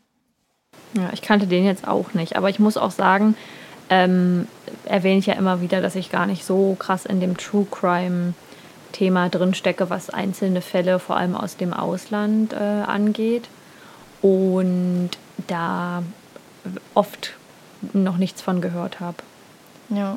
Ja, 0.97 1.11
ich 1.13 1.23
kannte 1.23 1.47
den 1.47 1.65
jetzt 1.65 1.87
auch 1.87 2.15
nicht. 2.15 2.37
Aber 2.37 2.49
ich 2.49 2.59
muss 2.59 2.77
auch 2.77 2.91
sagen, 2.91 3.37
ähm, 3.91 4.47
erwähne 4.85 5.19
ich 5.19 5.27
ja 5.27 5.35
immer 5.35 5.61
wieder, 5.61 5.81
dass 5.81 5.97
ich 5.97 6.11
gar 6.11 6.27
nicht 6.27 6.45
so 6.45 6.77
krass 6.79 7.05
in 7.05 7.21
dem 7.21 7.37
True 7.37 7.67
Crime 7.71 8.35
Thema 8.93 9.29
drinstecke, 9.29 9.91
was 9.91 10.09
einzelne 10.09 10.61
Fälle 10.61 11.01
vor 11.01 11.17
allem 11.17 11.35
aus 11.35 11.57
dem 11.57 11.73
Ausland 11.73 12.53
äh, 12.53 12.57
angeht. 12.57 13.49
Und 14.23 15.11
da 15.49 16.03
oft 16.95 17.35
noch 17.93 18.17
nichts 18.17 18.41
von 18.41 18.61
gehört 18.61 19.01
habe. 19.01 19.19
Ja. 19.91 20.17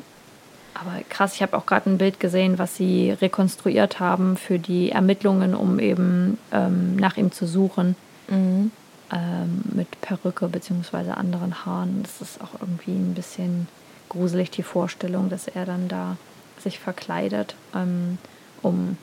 Aber 0.74 0.92
krass, 1.08 1.34
ich 1.34 1.42
habe 1.42 1.56
auch 1.56 1.66
gerade 1.66 1.90
ein 1.90 1.98
Bild 1.98 2.20
gesehen, 2.20 2.58
was 2.58 2.76
sie 2.76 3.10
rekonstruiert 3.10 3.98
haben 3.98 4.36
für 4.36 4.60
die 4.60 4.92
Ermittlungen, 4.92 5.54
um 5.56 5.80
eben 5.80 6.38
ähm, 6.52 6.94
nach 6.96 7.16
ihm 7.16 7.32
zu 7.32 7.46
suchen. 7.46 7.96
Mhm 8.28 8.70
ähm, 9.12 9.62
mit 9.72 10.00
Perücke 10.00 10.48
bzw. 10.48 11.10
anderen 11.10 11.64
Haaren. 11.64 12.02
Das 12.02 12.20
ist 12.20 12.40
auch 12.40 12.60
irgendwie 12.60 12.92
ein 12.92 13.14
bisschen 13.14 13.68
gruselig, 14.08 14.50
die 14.50 14.62
Vorstellung, 14.62 15.28
dass 15.28 15.48
er 15.48 15.64
dann 15.64 15.88
da 15.88 16.16
sich 16.58 16.78
verkleidet, 16.78 17.54
ähm, 17.74 18.18
um 18.62 18.96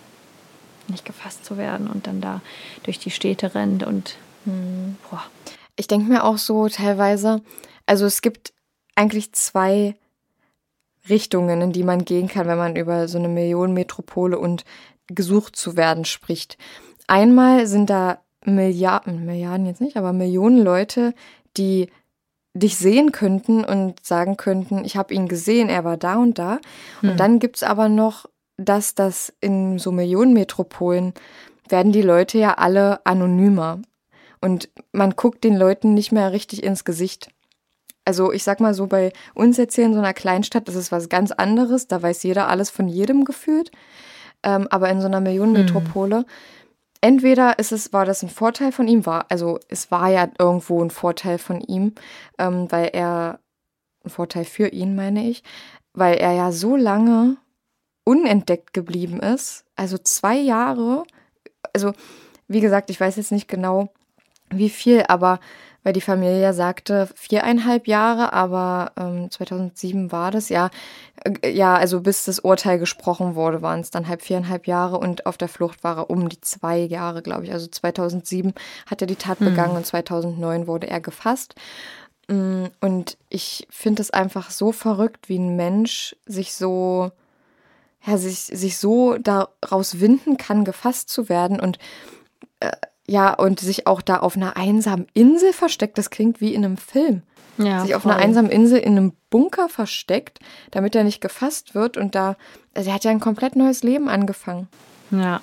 nicht 0.87 1.05
gefasst 1.05 1.45
zu 1.45 1.57
werden 1.57 1.87
und 1.87 2.07
dann 2.07 2.21
da 2.21 2.41
durch 2.83 2.99
die 2.99 3.11
Städte 3.11 3.55
rennt 3.55 3.83
und 3.83 4.17
hm. 4.43 4.97
boah. 5.09 5.23
Ich 5.75 5.87
denke 5.87 6.07
mir 6.07 6.23
auch 6.23 6.37
so 6.37 6.69
teilweise, 6.69 7.41
also 7.85 8.05
es 8.05 8.21
gibt 8.21 8.53
eigentlich 8.95 9.33
zwei 9.33 9.95
Richtungen, 11.09 11.61
in 11.61 11.71
die 11.71 11.83
man 11.83 12.05
gehen 12.05 12.27
kann, 12.27 12.47
wenn 12.47 12.57
man 12.57 12.75
über 12.75 13.07
so 13.07 13.17
eine 13.17 13.27
Millionenmetropole 13.27 14.39
und 14.39 14.63
gesucht 15.07 15.55
zu 15.55 15.75
werden 15.75 16.05
spricht. 16.05 16.57
Einmal 17.07 17.67
sind 17.67 17.89
da 17.89 18.19
Milliarden, 18.45 19.25
Milliarden 19.25 19.65
jetzt 19.65 19.81
nicht, 19.81 19.97
aber 19.97 20.13
Millionen 20.13 20.63
Leute, 20.63 21.13
die 21.57 21.89
dich 22.53 22.77
sehen 22.77 23.11
könnten 23.11 23.65
und 23.65 24.03
sagen 24.05 24.37
könnten, 24.37 24.85
ich 24.85 24.95
habe 24.95 25.13
ihn 25.13 25.27
gesehen, 25.27 25.67
er 25.67 25.83
war 25.83 25.97
da 25.97 26.15
und 26.15 26.39
da. 26.39 26.59
Hm. 27.01 27.11
Und 27.11 27.19
dann 27.19 27.39
gibt's 27.39 27.63
aber 27.63 27.89
noch, 27.89 28.27
dass 28.57 28.95
das 28.95 29.33
in 29.41 29.77
so 29.77 29.91
Millionenmetropolen 29.91 31.13
werden 31.67 31.91
die 31.91 32.01
Leute 32.01 32.37
ja 32.37 32.53
alle 32.53 33.05
anonymer. 33.05 33.81
Und 34.39 34.69
man 34.93 35.11
guckt 35.11 35.43
den 35.43 35.57
Leuten 35.57 35.93
nicht 35.93 36.11
mehr 36.11 36.31
richtig 36.31 36.63
ins 36.63 36.85
Gesicht. 36.85 37.29
Also 38.05 38.31
ich 38.31 38.43
sag 38.43 38.59
mal 38.59 38.73
so, 38.73 38.87
bei 38.87 39.11
uns 39.33 39.57
jetzt 39.57 39.75
hier 39.75 39.85
in 39.85 39.93
so 39.93 39.99
einer 39.99 40.13
Kleinstadt, 40.13 40.67
das 40.67 40.75
ist 40.75 40.91
was 40.91 41.09
ganz 41.09 41.31
anderes, 41.31 41.87
da 41.87 42.01
weiß 42.01 42.23
jeder 42.23 42.47
alles 42.47 42.69
von 42.69 42.87
jedem 42.87 43.25
gefühlt. 43.25 43.71
Ähm, 44.43 44.67
aber 44.69 44.89
in 44.89 45.01
so 45.01 45.07
einer 45.07 45.21
Millionenmetropole 45.21 46.19
hm 46.19 46.25
entweder 47.01 47.59
ist 47.59 47.71
es, 47.71 47.93
war 47.93 48.05
das 48.05 48.23
ein 48.23 48.29
Vorteil 48.29 48.71
von 48.71 48.87
ihm, 48.87 49.05
war, 49.05 49.25
also 49.29 49.59
es 49.69 49.91
war 49.91 50.09
ja 50.09 50.29
irgendwo 50.39 50.83
ein 50.83 50.89
Vorteil 50.89 51.37
von 51.37 51.61
ihm, 51.61 51.93
ähm, 52.37 52.71
weil 52.71 52.89
er, 52.93 53.39
ein 54.03 54.09
Vorteil 54.09 54.45
für 54.45 54.67
ihn, 54.67 54.95
meine 54.95 55.27
ich, 55.27 55.43
weil 55.93 56.17
er 56.17 56.33
ja 56.33 56.51
so 56.51 56.75
lange 56.75 57.37
unentdeckt 58.03 58.73
geblieben 58.73 59.19
ist, 59.19 59.65
also 59.75 59.97
zwei 59.97 60.37
Jahre, 60.37 61.03
also 61.73 61.93
wie 62.47 62.61
gesagt, 62.61 62.89
ich 62.89 62.99
weiß 62.99 63.15
jetzt 63.15 63.31
nicht 63.31 63.47
genau, 63.47 63.89
wie 64.49 64.69
viel, 64.69 65.03
aber 65.07 65.39
weil 65.85 65.93
die 65.93 66.01
Familie 66.01 66.41
ja 66.41 66.51
sagte 66.51 67.07
viereinhalb 67.13 67.87
Jahre, 67.87 68.33
aber 68.33 68.91
ähm, 68.97 69.29
2007 69.29 70.11
war 70.11 70.31
das 70.31 70.49
ja, 70.49 70.71
äh, 71.23 71.51
ja, 71.51 71.75
also 71.75 72.01
bis 72.01 72.25
das 72.25 72.39
Urteil 72.39 72.79
gesprochen 72.79 73.35
wurde, 73.35 73.61
waren 73.61 73.81
es 73.81 73.91
dann 73.91 74.07
halb 74.07 74.23
viereinhalb 74.23 74.65
Jahre 74.65 74.97
und 74.97 75.27
auf 75.27 75.37
der 75.37 75.47
Flucht 75.47 75.83
war 75.83 75.97
er 75.97 76.09
um 76.09 76.27
die 76.27 76.41
zwei 76.41 76.79
Jahre, 76.79 77.21
glaube 77.21 77.43
ich. 77.43 77.53
Also 77.53 77.67
2007 77.67 78.55
hat 78.87 79.01
er 79.01 79.07
die 79.07 79.15
Tat 79.15 79.39
mhm. 79.39 79.45
begangen 79.45 79.77
und 79.77 79.85
2009 79.85 80.65
wurde 80.65 80.87
er 80.87 81.01
gefasst. 81.01 81.53
Mm, 82.29 82.65
und 82.81 83.19
ich 83.29 83.67
finde 83.69 84.01
es 84.01 84.09
einfach 84.09 84.49
so 84.49 84.71
verrückt, 84.71 85.29
wie 85.29 85.37
ein 85.37 85.55
Mensch 85.55 86.15
sich 86.25 86.55
so, 86.55 87.11
ja, 88.03 88.17
sich, 88.17 88.39
sich 88.39 88.79
so 88.79 89.19
daraus 89.19 89.99
winden 89.99 90.37
kann, 90.37 90.65
gefasst 90.65 91.09
zu 91.09 91.29
werden 91.29 91.59
und 91.59 91.77
äh, 92.59 92.71
ja, 93.07 93.33
und 93.33 93.59
sich 93.59 93.87
auch 93.87 94.01
da 94.01 94.17
auf 94.17 94.35
einer 94.35 94.57
einsamen 94.57 95.07
Insel 95.13 95.53
versteckt. 95.53 95.97
Das 95.97 96.09
klingt 96.09 96.41
wie 96.41 96.53
in 96.53 96.65
einem 96.65 96.77
Film. 96.77 97.21
Ja, 97.57 97.81
sich 97.81 97.95
auf 97.95 98.03
voll. 98.03 98.11
einer 98.11 98.21
einsamen 98.21 98.51
Insel 98.51 98.79
in 98.79 98.97
einem 98.97 99.13
Bunker 99.29 99.69
versteckt, 99.69 100.39
damit 100.71 100.95
er 100.95 101.03
nicht 101.03 101.21
gefasst 101.21 101.75
wird. 101.75 101.97
Und 101.97 102.15
da, 102.15 102.35
also 102.73 102.89
er 102.89 102.95
hat 102.95 103.03
ja 103.03 103.11
ein 103.11 103.19
komplett 103.19 103.55
neues 103.55 103.83
Leben 103.83 104.09
angefangen. 104.09 104.67
Ja. 105.11 105.41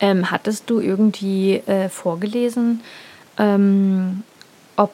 Ähm, 0.00 0.30
hattest 0.30 0.68
du 0.68 0.80
irgendwie 0.80 1.56
äh, 1.66 1.88
vorgelesen, 1.88 2.82
ähm, 3.38 4.22
ob 4.76 4.92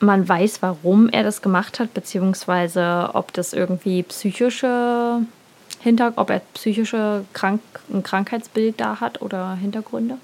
man 0.00 0.28
weiß, 0.28 0.62
warum 0.62 1.08
er 1.08 1.22
das 1.22 1.42
gemacht 1.42 1.78
hat, 1.78 1.94
beziehungsweise 1.94 3.10
ob 3.12 3.32
das 3.32 3.52
irgendwie 3.52 4.02
psychische 4.02 5.20
Hintergrund, 5.80 6.18
ob 6.18 6.30
er 6.30 6.40
psychische 6.54 7.24
Krank 7.32 7.60
ein 7.92 8.02
Krankheitsbild 8.02 8.80
da 8.80 9.00
hat 9.00 9.22
oder 9.22 9.54
Hintergründe? 9.54 10.16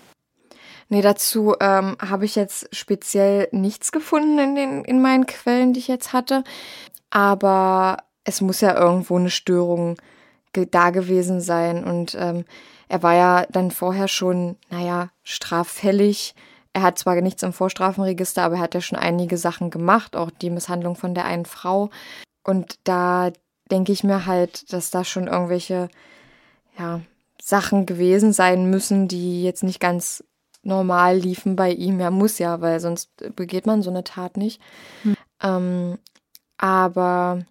Nee, 0.92 1.02
dazu 1.02 1.54
ähm, 1.60 1.96
habe 2.00 2.24
ich 2.24 2.34
jetzt 2.34 2.68
speziell 2.74 3.48
nichts 3.52 3.92
gefunden 3.92 4.40
in, 4.40 4.54
den, 4.56 4.84
in 4.84 5.00
meinen 5.00 5.24
Quellen, 5.24 5.72
die 5.72 5.78
ich 5.78 5.86
jetzt 5.86 6.12
hatte. 6.12 6.42
Aber 7.10 7.98
es 8.24 8.40
muss 8.40 8.60
ja 8.60 8.76
irgendwo 8.76 9.16
eine 9.16 9.30
Störung 9.30 9.96
da 10.52 10.90
gewesen 10.90 11.40
sein. 11.40 11.84
Und 11.84 12.16
ähm, 12.18 12.44
er 12.88 13.04
war 13.04 13.14
ja 13.14 13.46
dann 13.50 13.70
vorher 13.70 14.08
schon, 14.08 14.56
naja, 14.68 15.10
straffällig. 15.22 16.34
Er 16.72 16.82
hat 16.82 16.98
zwar 16.98 17.14
nichts 17.20 17.44
im 17.44 17.52
Vorstrafenregister, 17.52 18.42
aber 18.42 18.56
er 18.56 18.62
hat 18.62 18.74
ja 18.74 18.80
schon 18.80 18.98
einige 18.98 19.36
Sachen 19.36 19.70
gemacht, 19.70 20.16
auch 20.16 20.32
die 20.32 20.50
Misshandlung 20.50 20.96
von 20.96 21.14
der 21.14 21.24
einen 21.24 21.46
Frau. 21.46 21.90
Und 22.42 22.80
da 22.82 23.30
denke 23.70 23.92
ich 23.92 24.02
mir 24.02 24.26
halt, 24.26 24.72
dass 24.72 24.90
da 24.90 25.04
schon 25.04 25.28
irgendwelche, 25.28 25.88
ja, 26.76 27.00
Sachen 27.40 27.86
gewesen 27.86 28.32
sein 28.32 28.68
müssen, 28.70 29.06
die 29.08 29.44
jetzt 29.44 29.62
nicht 29.62 29.80
ganz 29.80 30.24
normal 30.62 31.16
liefen 31.16 31.56
bei 31.56 31.72
ihm. 31.72 32.00
Er 32.00 32.10
muss 32.10 32.38
ja, 32.38 32.60
weil 32.60 32.80
sonst 32.80 33.10
begeht 33.36 33.66
man 33.66 33.82
so 33.82 33.90
eine 33.90 34.04
Tat 34.04 34.36
nicht. 34.36 34.60
Hm. 35.02 35.16
Ähm, 35.42 35.98
aber 36.58 37.44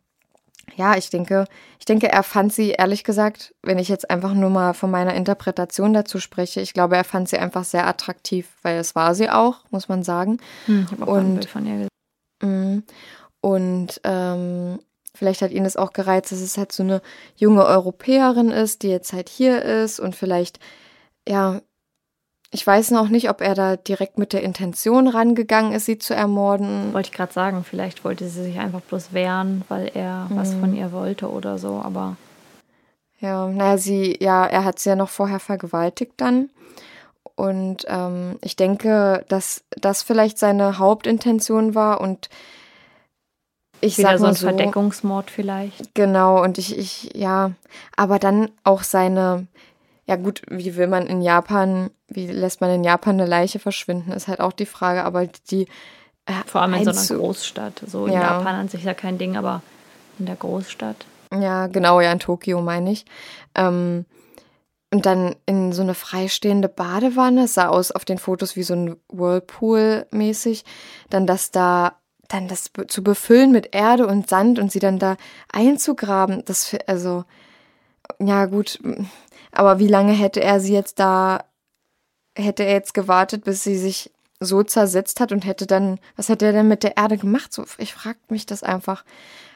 ja, 0.76 0.96
ich 0.96 1.10
denke, 1.10 1.46
ich 1.80 1.86
denke, 1.86 2.12
er 2.12 2.24
fand 2.24 2.54
sie, 2.54 2.72
ehrlich 2.72 3.04
gesagt, 3.04 3.54
wenn 3.64 3.80
ich 3.80 3.90
jetzt 3.90 4.10
einfach 4.10 4.34
nur 4.34 4.50
mal 4.50 4.74
von 4.74 4.92
meiner 4.92 5.14
Interpretation 5.16 5.94
dazu 5.94 6.20
spreche, 6.20 6.62
ich 6.62 6.74
glaube, 6.74 6.96
er 6.96 7.04
fand 7.04 7.30
sie 7.30 7.38
einfach 7.38 7.64
sehr 7.64 7.88
attraktiv, 7.88 8.48
weil 8.62 8.78
es 8.78 8.96
war 8.96 9.16
sie 9.16 9.30
auch, 9.30 9.64
muss 9.72 9.90
man 9.90 10.04
sagen. 10.04 10.40
Hm, 10.66 10.86
ich 10.86 10.92
habe 10.92 11.04
auch 11.04 11.16
und, 11.16 11.26
ein 11.26 11.34
Bild 11.36 11.50
von 11.50 11.66
ihr 11.66 11.74
gesehen. 11.74 11.90
Mm, 12.42 12.84
und 13.42 14.02
ähm, 14.04 14.80
vielleicht 15.16 15.42
hat 15.42 15.52
ihn 15.52 15.64
das 15.64 15.76
auch 15.76 15.92
gereizt, 15.94 16.32
dass 16.32 16.40
es 16.40 16.58
halt 16.58 16.72
so 16.72 16.84
eine 16.84 17.02
junge 17.36 17.66
Europäerin 17.66 18.52
ist, 18.52 18.84
die 18.84 18.90
jetzt 18.90 19.14
halt 19.14 19.30
hier 19.30 19.62
ist 19.64 20.00
und 20.00 20.16
vielleicht 20.16 20.60
ja 21.28 21.62
ich 22.52 22.66
weiß 22.66 22.92
noch 22.92 23.10
nicht, 23.10 23.30
ob 23.30 23.42
er 23.42 23.54
da 23.54 23.76
direkt 23.76 24.18
mit 24.18 24.34
der 24.34 24.42
Intention 24.42 25.08
rangegangen 25.08 25.72
ist, 25.72 25.86
sie 25.86 26.00
zu 26.00 26.16
ermorden. 26.16 26.94
Wollte 26.94 27.10
ich 27.10 27.16
gerade 27.16 27.32
sagen, 27.32 27.64
vielleicht 27.64 28.04
wollte 28.04 28.28
sie 28.28 28.44
sich 28.44 28.60
einfach 28.60 28.82
bloß 28.82 29.14
wehren, 29.14 29.64
weil 29.70 29.92
er 29.94 30.28
mhm. 30.30 30.36
was 30.36 30.54
von 30.56 30.76
ihr 30.76 30.92
wollte 30.92 31.30
oder 31.30 31.60
so, 31.60 31.82
aber. 31.84 32.18
Ja, 33.20 33.48
naja, 33.48 33.78
sie, 33.78 34.18
ja, 34.20 34.46
er 34.46 34.64
hat 34.64 34.80
sie 34.80 34.90
ja 34.90 34.96
noch 34.96 35.10
vorher 35.10 35.40
vergewaltigt 35.40 36.14
dann. 36.18 36.50
Und 37.36 37.86
ähm, 37.88 38.38
ich 38.42 38.56
denke, 38.56 39.24
dass 39.28 39.64
das 39.78 40.02
vielleicht 40.02 40.38
seine 40.38 40.80
Hauptintention 40.80 41.76
war 41.76 42.02
und 42.02 42.30
ich 43.82 43.98
Wieder 43.98 44.18
sag 44.18 44.20
mal 44.20 44.36
so 44.36 44.48
ein 44.48 44.56
Verdeckungsmord 44.56 45.32
vielleicht. 45.32 45.96
Genau, 45.96 46.44
und 46.44 46.58
ich, 46.58 46.78
ich, 46.78 47.16
ja, 47.16 47.52
aber 47.96 48.20
dann 48.20 48.50
auch 48.64 48.84
seine, 48.84 49.48
ja 50.10 50.16
gut, 50.16 50.42
wie 50.50 50.76
will 50.76 50.88
man 50.88 51.06
in 51.06 51.22
Japan, 51.22 51.92
wie 52.08 52.26
lässt 52.26 52.62
man 52.62 52.72
in 52.72 52.84
Japan 52.84 53.14
eine 53.14 53.30
Leiche 53.30 53.60
verschwinden, 53.60 54.12
ist 54.12 54.28
halt 54.28 54.40
auch 54.40 54.54
die 54.54 54.66
Frage, 54.66 55.04
aber 55.04 55.28
die. 55.52 55.68
Äh, 56.26 56.34
Vor 56.48 56.64
allem 56.64 56.74
in 56.74 56.84
so 56.84 56.90
einer 56.90 57.22
Großstadt. 57.22 57.84
So 57.86 58.08
in 58.08 58.14
ja. 58.14 58.22
Japan 58.22 58.56
an 58.56 58.70
sich 58.70 58.84
ja 58.84 58.96
kein 58.96 59.20
Ding, 59.20 59.38
aber 59.38 59.62
in 60.18 60.26
der 60.26 60.36
Großstadt. 60.36 61.06
Ja, 61.32 61.68
genau, 61.68 62.02
ja, 62.02 62.12
in 62.12 62.18
Tokio 62.18 62.60
meine 62.60 62.92
ich. 62.92 63.06
Ähm, 63.54 64.06
und 64.92 65.06
dann 65.06 65.36
in 65.46 65.74
so 65.74 65.84
eine 65.84 65.94
freistehende 65.94 66.70
Badewanne, 66.70 67.44
es 67.44 67.54
sah 67.54 67.68
aus 67.68 67.92
auf 67.92 68.04
den 68.04 68.18
Fotos 68.18 68.56
wie 68.56 68.64
so 68.64 68.74
ein 68.74 68.96
Whirlpool 69.10 70.08
mäßig, 70.10 70.66
dann 71.12 71.28
das 71.28 71.52
da, 71.52 71.98
dann 72.30 72.48
das 72.48 72.72
zu 72.88 73.04
befüllen 73.04 73.52
mit 73.52 73.76
Erde 73.76 74.08
und 74.08 74.28
Sand 74.28 74.58
und 74.58 74.72
sie 74.72 74.80
dann 74.80 74.98
da 74.98 75.18
einzugraben, 75.54 76.44
das, 76.46 76.76
also, 76.88 77.26
ja 78.18 78.48
gut, 78.48 78.80
aber 79.52 79.80
wie 79.80 79.88
lange 79.88 80.14
hätte 80.14 80.42
er 80.42 80.60
sie 80.60 80.74
jetzt 80.74 81.00
da, 81.00 81.44
hätte 82.38 82.64
er 82.64 82.74
jetzt 82.74 82.94
gewartet, 82.94 83.44
bis 83.44 83.64
sie 83.64 83.78
sich 83.78 84.12
so 84.40 84.64
zersetzt 84.64 85.20
hat 85.20 85.32
und 85.32 85.46
hätte 85.46 85.68
dann, 85.68 86.00
was 86.16 86.30
hätte 86.30 86.46
er 86.46 86.54
denn 86.54 86.68
mit 86.68 86.84
der 86.84 86.98
Erde 86.98 87.18
gemacht? 87.18 87.54
So, 87.54 87.66
ich 87.78 87.94
frage 87.94 88.20
mich 88.30 88.46
das 88.46 88.64
einfach. 88.64 89.04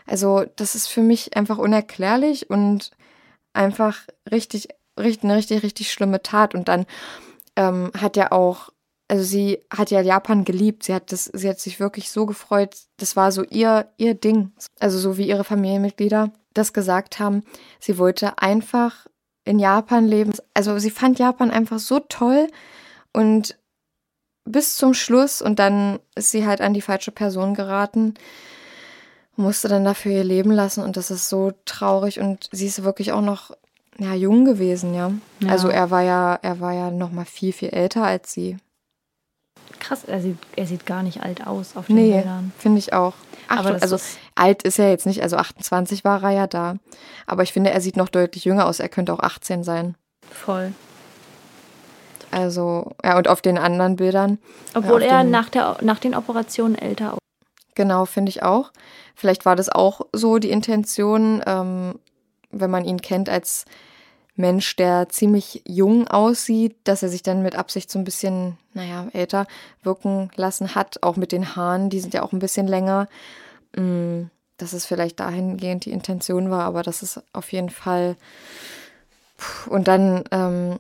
Also, 0.06 0.46
das 0.58 0.76
ist 0.76 0.88
für 0.88 1.02
mich 1.02 1.38
einfach 1.38 1.58
unerklärlich 1.58 2.50
und 2.50 2.92
einfach 3.54 4.00
richtig, 4.30 4.70
richtig, 5.00 5.24
eine 5.24 5.38
richtig, 5.38 5.64
richtig 5.64 5.92
schlimme 5.92 6.22
Tat. 6.22 6.54
Und 6.54 6.68
dann 6.68 6.86
ähm, 7.56 7.92
hat 7.98 8.18
er 8.18 8.34
auch, 8.34 8.70
also 9.08 9.24
sie 9.24 9.60
hat 9.72 9.92
ja 9.92 10.02
Japan 10.02 10.44
geliebt. 10.44 10.84
Sie 10.84 10.94
hat 10.94 11.12
das, 11.12 11.26
sie 11.26 11.48
hat 11.48 11.60
sich 11.60 11.80
wirklich 11.80 12.12
so 12.12 12.26
gefreut. 12.26 12.76
Das 12.98 13.16
war 13.16 13.32
so 13.32 13.44
ihr, 13.44 13.88
ihr 13.98 14.16
Ding. 14.16 14.52
Also 14.80 14.98
so 15.00 15.18
wie 15.18 15.28
ihre 15.28 15.46
Familienmitglieder 15.46 16.34
das 16.54 16.74
gesagt 16.74 17.20
haben. 17.20 17.44
Sie 17.80 17.98
wollte 17.98 18.38
einfach 18.40 19.08
in 19.46 19.60
Japan 19.60 20.08
leben. 20.08 20.34
Also 20.54 20.78
sie 20.80 20.92
fand 20.92 21.20
Japan 21.20 21.52
einfach 21.52 21.80
so 21.80 22.00
toll 22.00 22.48
und 23.12 23.58
bis 24.46 24.76
zum 24.76 24.94
Schluss 24.94 25.42
und 25.42 25.60
dann 25.60 26.00
ist 26.16 26.32
sie 26.32 26.46
halt 26.46 26.62
an 26.62 26.74
die 26.74 26.82
falsche 26.82 27.12
Person 27.12 27.54
geraten, 27.54 28.16
musste 29.36 29.68
dann 29.68 29.86
dafür 29.86 30.12
ihr 30.12 30.24
Leben 30.24 30.52
lassen 30.52 30.84
und 30.84 30.98
das 30.98 31.12
ist 31.12 31.30
so 31.30 31.54
traurig 31.66 32.20
und 32.20 32.50
sie 32.52 32.68
ist 32.68 32.84
wirklich 32.84 33.12
auch 33.12 33.22
noch 33.22 33.52
ja 33.98 34.14
jung 34.14 34.44
gewesen, 34.46 34.94
ja. 34.94 35.12
ja. 35.40 35.50
Also 35.50 35.70
er 35.70 35.92
war 35.92 36.02
ja 36.02 36.38
er 36.42 36.60
war 36.60 36.74
ja 36.74 36.92
noch 36.92 37.12
mal 37.12 37.26
viel 37.26 37.54
viel 37.54 37.70
älter 37.70 38.04
als 38.04 38.34
sie. 38.34 38.58
Krass, 39.80 40.04
er 40.06 40.22
sieht, 40.22 40.38
er 40.56 40.66
sieht 40.66 40.86
gar 40.86 41.04
nicht 41.04 41.24
alt 41.24 41.46
aus 41.46 41.76
auf 41.76 41.88
den 41.88 41.96
nee, 41.96 42.14
Bildern. 42.14 42.52
finde 42.58 42.80
ich 42.80 42.94
auch. 42.94 43.14
Ach, 43.48 43.60
aber 43.60 43.82
also 43.82 43.96
ist 43.96 44.18
alt 44.36 44.64
ist 44.64 44.80
er 44.80 44.90
jetzt 44.90 45.06
nicht, 45.06 45.22
also 45.22 45.38
28 45.38 46.04
war 46.04 46.24
er 46.24 46.32
ja 46.32 46.48
da. 46.48 46.76
Aber 47.28 47.44
ich 47.44 47.54
finde, 47.54 47.72
er 47.72 47.82
sieht 47.82 47.98
noch 47.98 48.10
deutlich 48.10 48.46
jünger 48.46 48.66
aus. 48.66 48.80
Er 48.80 48.90
könnte 48.90 49.14
auch 49.14 49.20
18 49.20 49.64
sein. 49.64 49.96
Voll. 50.30 50.74
Also, 52.32 52.92
ja, 53.04 53.18
und 53.18 53.28
auf 53.28 53.42
den 53.42 53.58
anderen 53.58 53.96
Bildern. 53.96 54.40
Obwohl 54.74 55.04
ja, 55.04 55.20
er 55.20 55.24
nach, 55.24 55.50
der, 55.50 55.78
nach 55.82 56.00
den 56.00 56.16
Operationen 56.16 56.76
älter 56.76 57.10
aussieht. 57.10 57.20
Genau, 57.76 58.06
finde 58.06 58.30
ich 58.30 58.44
auch. 58.44 58.72
Vielleicht 59.16 59.46
war 59.46 59.56
das 59.56 59.70
auch 59.70 60.02
so 60.14 60.40
die 60.40 60.50
Intention, 60.50 61.44
ähm, 61.46 62.00
wenn 62.52 62.72
man 62.72 62.86
ihn 62.86 63.02
kennt 63.02 63.30
als 63.30 63.66
Mensch, 64.36 64.76
der 64.76 65.10
ziemlich 65.10 65.62
jung 65.68 66.08
aussieht, 66.08 66.76
dass 66.86 67.04
er 67.04 67.10
sich 67.10 67.22
dann 67.22 67.44
mit 67.44 67.56
Absicht 67.56 67.92
so 67.92 68.00
ein 68.00 68.04
bisschen, 68.04 68.58
naja, 68.74 69.08
älter 69.14 69.46
wirken 69.84 70.32
lassen 70.36 70.74
hat. 70.74 71.04
Auch 71.04 71.18
mit 71.18 71.32
den 71.32 71.56
Haaren, 71.56 71.90
die 71.90 72.00
sind 72.00 72.16
ja 72.16 72.24
auch 72.24 72.32
ein 72.32 72.40
bisschen 72.40 72.68
länger. 72.68 73.08
Mm, 73.76 74.24
dass 74.58 74.74
es 74.74 74.86
vielleicht 74.86 75.20
dahingehend 75.20 75.86
die 75.86 75.92
Intention 75.92 76.50
war, 76.50 76.64
aber 76.64 76.84
das 76.84 77.02
ist 77.04 77.22
auf 77.34 77.52
jeden 77.52 77.70
Fall. 77.70 78.16
Und 79.68 79.88
dann 79.88 80.24
ähm, 80.32 80.80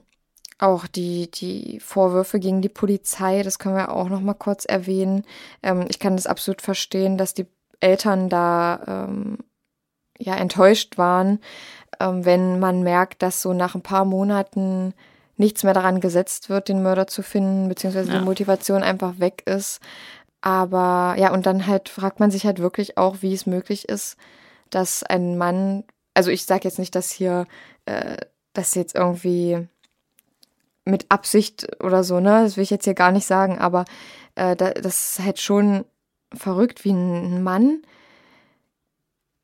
auch 0.60 0.88
die, 0.88 1.30
die 1.32 1.80
Vorwürfe 1.80 2.40
gegen 2.40 2.62
die 2.62 2.70
Polizei, 2.70 3.44
das 3.44 3.60
können 3.60 3.76
wir 3.76 3.92
auch 3.92 4.10
noch 4.10 4.22
mal 4.22 4.34
kurz 4.34 4.66
erwähnen. 4.66 5.26
Ähm, 5.62 5.86
ich 5.90 6.00
kann 6.00 6.16
das 6.16 6.28
absolut 6.28 6.62
verstehen, 6.62 7.18
dass 7.18 7.34
die 7.34 7.48
Eltern 7.80 8.30
da 8.30 9.08
ähm, 9.10 9.40
ja 10.18 10.36
enttäuscht 10.36 10.98
waren, 10.98 11.40
ähm, 12.00 12.26
wenn 12.26 12.60
man 12.60 12.84
merkt, 12.84 13.22
dass 13.22 13.42
so 13.42 13.54
nach 13.54 13.76
ein 13.76 13.82
paar 13.82 14.06
Monaten 14.06 14.94
nichts 15.36 15.64
mehr 15.64 15.74
daran 15.74 16.00
gesetzt 16.00 16.50
wird, 16.50 16.70
den 16.70 16.84
Mörder 16.84 17.08
zu 17.08 17.24
finden, 17.24 17.68
beziehungsweise 17.68 18.12
ja. 18.12 18.20
die 18.20 18.26
Motivation 18.26 18.84
einfach 18.84 19.20
weg 19.20 19.44
ist. 19.46 19.82
Aber 20.44 21.16
ja, 21.18 21.32
und 21.32 21.46
dann 21.46 21.68
halt 21.68 21.88
fragt 21.88 22.20
man 22.20 22.30
sich 22.30 22.46
halt 22.46 22.60
wirklich 22.60 22.98
auch, 22.98 23.22
wie 23.22 23.34
es 23.34 23.46
möglich 23.46 23.88
ist, 23.88 24.18
dass 24.70 25.02
ein 25.02 25.38
Mann, 25.38 25.86
also 26.14 26.32
ich 26.32 26.44
sage 26.46 26.66
jetzt 26.66 26.80
nicht, 26.80 26.96
dass 26.96 27.12
hier 27.12 27.48
äh, 27.86 28.18
das 28.52 28.76
jetzt 28.76 28.94
irgendwie 28.94 29.70
mit 30.84 31.06
Absicht 31.10 31.82
oder 31.82 32.04
so, 32.04 32.20
ne, 32.20 32.44
das 32.44 32.58
will 32.58 32.64
ich 32.64 32.72
jetzt 32.72 32.84
hier 32.84 32.94
gar 32.94 33.14
nicht 33.14 33.26
sagen, 33.26 33.58
aber 33.58 33.86
äh, 34.36 34.58
das 34.58 35.18
ist 35.18 35.20
halt 35.24 35.40
schon 35.40 35.86
verrückt, 36.34 36.84
wie 36.84 36.92
ein 36.92 37.42
Mann, 37.42 37.82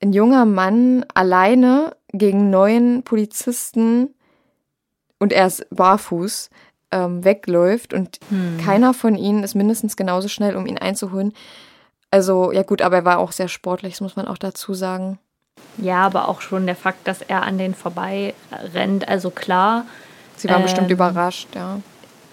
ein 0.01 0.11
junger 0.11 0.43
Mann 0.43 1.05
alleine 1.13 1.95
gegen 2.11 2.49
neun 2.49 3.03
Polizisten 3.03 4.13
und 5.17 5.31
er 5.31 5.47
ist 5.47 5.65
barfuß 5.69 6.49
ähm, 6.91 7.23
wegläuft 7.23 7.93
und 7.93 8.19
hm. 8.29 8.57
keiner 8.63 8.93
von 8.93 9.15
ihnen 9.15 9.43
ist 9.43 9.55
mindestens 9.55 9.95
genauso 9.95 10.27
schnell, 10.27 10.55
um 10.55 10.65
ihn 10.65 10.77
einzuholen. 10.77 11.33
Also, 12.11 12.51
ja 12.51 12.63
gut, 12.63 12.81
aber 12.81 12.97
er 12.97 13.05
war 13.05 13.19
auch 13.19 13.31
sehr 13.31 13.47
sportlich, 13.47 13.93
das 13.93 14.01
muss 14.01 14.15
man 14.15 14.27
auch 14.27 14.37
dazu 14.37 14.73
sagen. 14.73 15.19
Ja, 15.77 16.05
aber 16.05 16.27
auch 16.27 16.41
schon 16.41 16.65
der 16.65 16.75
Fakt, 16.75 17.07
dass 17.07 17.21
er 17.21 17.43
an 17.43 17.57
den 17.57 17.73
vorbei 17.73 18.33
rennt. 18.73 19.07
Also 19.07 19.29
klar. 19.29 19.85
Sie 20.35 20.49
waren 20.49 20.57
ähm, 20.57 20.63
bestimmt 20.63 20.91
überrascht, 20.91 21.49
ja. 21.55 21.79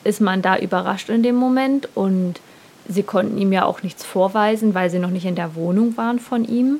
Ist 0.05 0.21
man 0.21 0.41
da 0.41 0.57
überrascht 0.57 1.09
in 1.09 1.23
dem 1.23 1.35
Moment 1.35 1.89
und 1.95 2.41
sie 2.89 3.03
konnten 3.03 3.39
ihm 3.39 3.53
ja 3.53 3.65
auch 3.65 3.83
nichts 3.83 4.05
vorweisen, 4.05 4.75
weil 4.75 4.91
sie 4.91 5.01
noch 5.01 5.11
nicht 5.11 5.27
in 5.27 5.35
der 5.35 5.55
Wohnung 5.57 5.97
waren 5.97 6.21
von 6.21 6.45
ihm, 6.45 6.79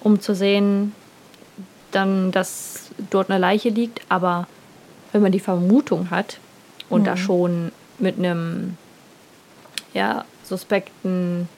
um 0.00 0.20
zu 0.20 0.34
sehen, 0.34 0.94
dann, 1.90 2.30
dass 2.30 2.90
dort 3.10 3.30
eine 3.30 3.40
Leiche 3.40 3.68
liegt. 3.68 4.00
Aber 4.08 4.46
wenn 5.12 5.22
man 5.22 5.32
die 5.32 5.40
Vermutung 5.40 6.10
hat 6.10 6.38
und 6.88 7.02
mhm. 7.02 7.04
da 7.04 7.16
schon 7.16 7.72
mit 7.98 8.18
einem 8.18 8.76
ja, 9.94 10.24
suspekten 10.44 11.48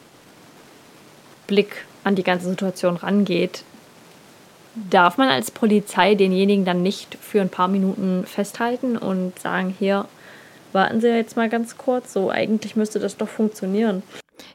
Blick 1.46 1.84
an 2.04 2.14
die 2.14 2.22
ganze 2.22 2.48
Situation 2.48 2.96
rangeht, 2.96 3.64
darf 4.74 5.18
man 5.18 5.28
als 5.28 5.50
Polizei 5.50 6.14
denjenigen 6.14 6.64
dann 6.64 6.82
nicht 6.82 7.16
für 7.20 7.40
ein 7.40 7.48
paar 7.48 7.68
Minuten 7.68 8.24
festhalten 8.24 8.96
und 8.96 9.38
sagen, 9.38 9.74
hier, 9.78 10.06
warten 10.72 11.00
Sie 11.00 11.08
jetzt 11.08 11.36
mal 11.36 11.48
ganz 11.48 11.76
kurz, 11.76 12.12
so 12.12 12.30
eigentlich 12.30 12.76
müsste 12.76 13.00
das 13.00 13.16
doch 13.16 13.28
funktionieren. 13.28 14.02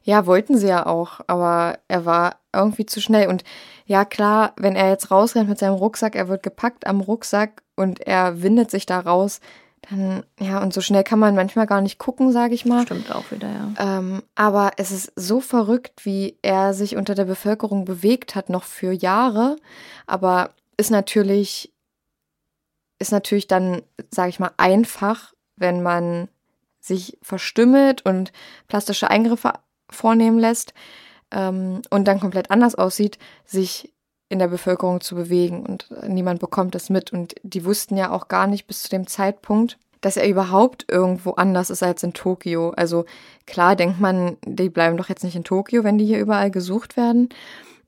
Ja, 0.04 0.26
wollten 0.26 0.58
sie 0.58 0.68
ja 0.68 0.86
auch, 0.86 1.20
aber 1.28 1.80
er 1.88 2.06
war 2.06 2.38
irgendwie 2.54 2.86
zu 2.86 3.02
schnell. 3.02 3.28
Und 3.28 3.44
ja, 3.86 4.06
klar, 4.06 4.54
wenn 4.58 4.76
er 4.76 4.90
jetzt 4.90 5.12
rausrennt 5.12 5.50
mit 5.50 5.60
seinem 5.60 5.76
Rucksack, 5.76 6.16
er 6.16 6.28
wird 6.28 6.44
gepackt 6.44 6.88
am 6.88 7.02
Rucksack 7.02 7.62
und 7.76 8.00
er 8.02 8.42
windet 8.42 8.72
sich 8.72 8.86
da 8.86 9.00
raus, 9.00 9.42
dann, 9.90 10.24
ja, 10.40 10.62
und 10.62 10.74
so 10.74 10.82
schnell 10.82 11.04
kann 11.04 11.20
man 11.20 11.36
manchmal 11.36 11.68
gar 11.68 11.82
nicht 11.82 12.00
gucken, 12.00 12.32
sage 12.32 12.56
ich 12.56 12.66
mal. 12.66 12.84
Stimmt 12.84 13.14
auch 13.14 13.30
wieder, 13.32 13.50
ja. 13.50 13.74
Ähm, 13.78 14.24
aber 14.34 14.72
es 14.78 14.92
ist 14.92 15.12
so 15.16 15.42
verrückt, 15.42 16.06
wie 16.06 16.38
er 16.42 16.74
sich 16.74 16.96
unter 16.96 17.14
der 17.14 17.26
Bevölkerung 17.26 17.86
bewegt 17.86 18.36
hat, 18.36 18.50
noch 18.50 18.64
für 18.64 18.92
Jahre. 18.92 19.58
Aber 20.08 20.52
ist 20.78 20.92
natürlich, 20.92 21.72
ist 23.00 23.12
natürlich 23.12 23.48
dann, 23.48 23.84
sage 24.10 24.30
ich 24.30 24.40
mal, 24.40 24.52
einfach, 24.58 25.34
wenn 25.56 25.84
man 25.84 26.30
sich 26.80 27.18
verstümmelt 27.22 28.06
und 28.06 28.32
plastische 28.68 29.10
Eingriffe 29.10 29.54
vornehmen 29.90 30.40
lässt 30.40 30.74
ähm, 31.32 31.82
und 31.90 32.08
dann 32.08 32.20
komplett 32.20 32.52
anders 32.52 32.76
aussieht, 32.76 33.18
sich 33.46 33.92
in 34.36 34.40
der 34.40 34.50
Bevölkerung 34.50 35.00
zu 35.00 35.16
bewegen 35.16 35.66
und 35.66 35.88
niemand 36.08 36.42
bekommt 36.42 36.76
das 36.76 36.90
mit. 36.90 37.14
Und 37.14 37.36
die 37.42 37.64
wussten 37.64 37.96
ja 37.96 38.12
auch 38.12 38.28
gar 38.28 38.48
nicht 38.48 38.68
bis 38.68 38.84
zu 38.84 38.90
dem 38.90 39.08
Zeitpunkt, 39.08 39.78
dass 40.02 40.18
er 40.18 40.28
überhaupt 40.28 40.86
irgendwo 40.92 41.32
anders 41.32 41.70
ist 41.70 41.82
als 41.82 42.04
in 42.04 42.14
Tokio. 42.14 42.72
Also 42.72 43.06
klar 43.48 43.78
denkt 43.78 44.02
man, 44.02 44.36
die 44.46 44.70
bleiben 44.70 44.98
doch 44.98 45.08
jetzt 45.08 45.24
nicht 45.24 45.38
in 45.38 45.46
Tokio, 45.46 45.86
wenn 45.86 45.98
die 45.98 46.06
hier 46.06 46.20
überall 46.20 46.52
gesucht 46.52 46.98
werden. 46.98 47.30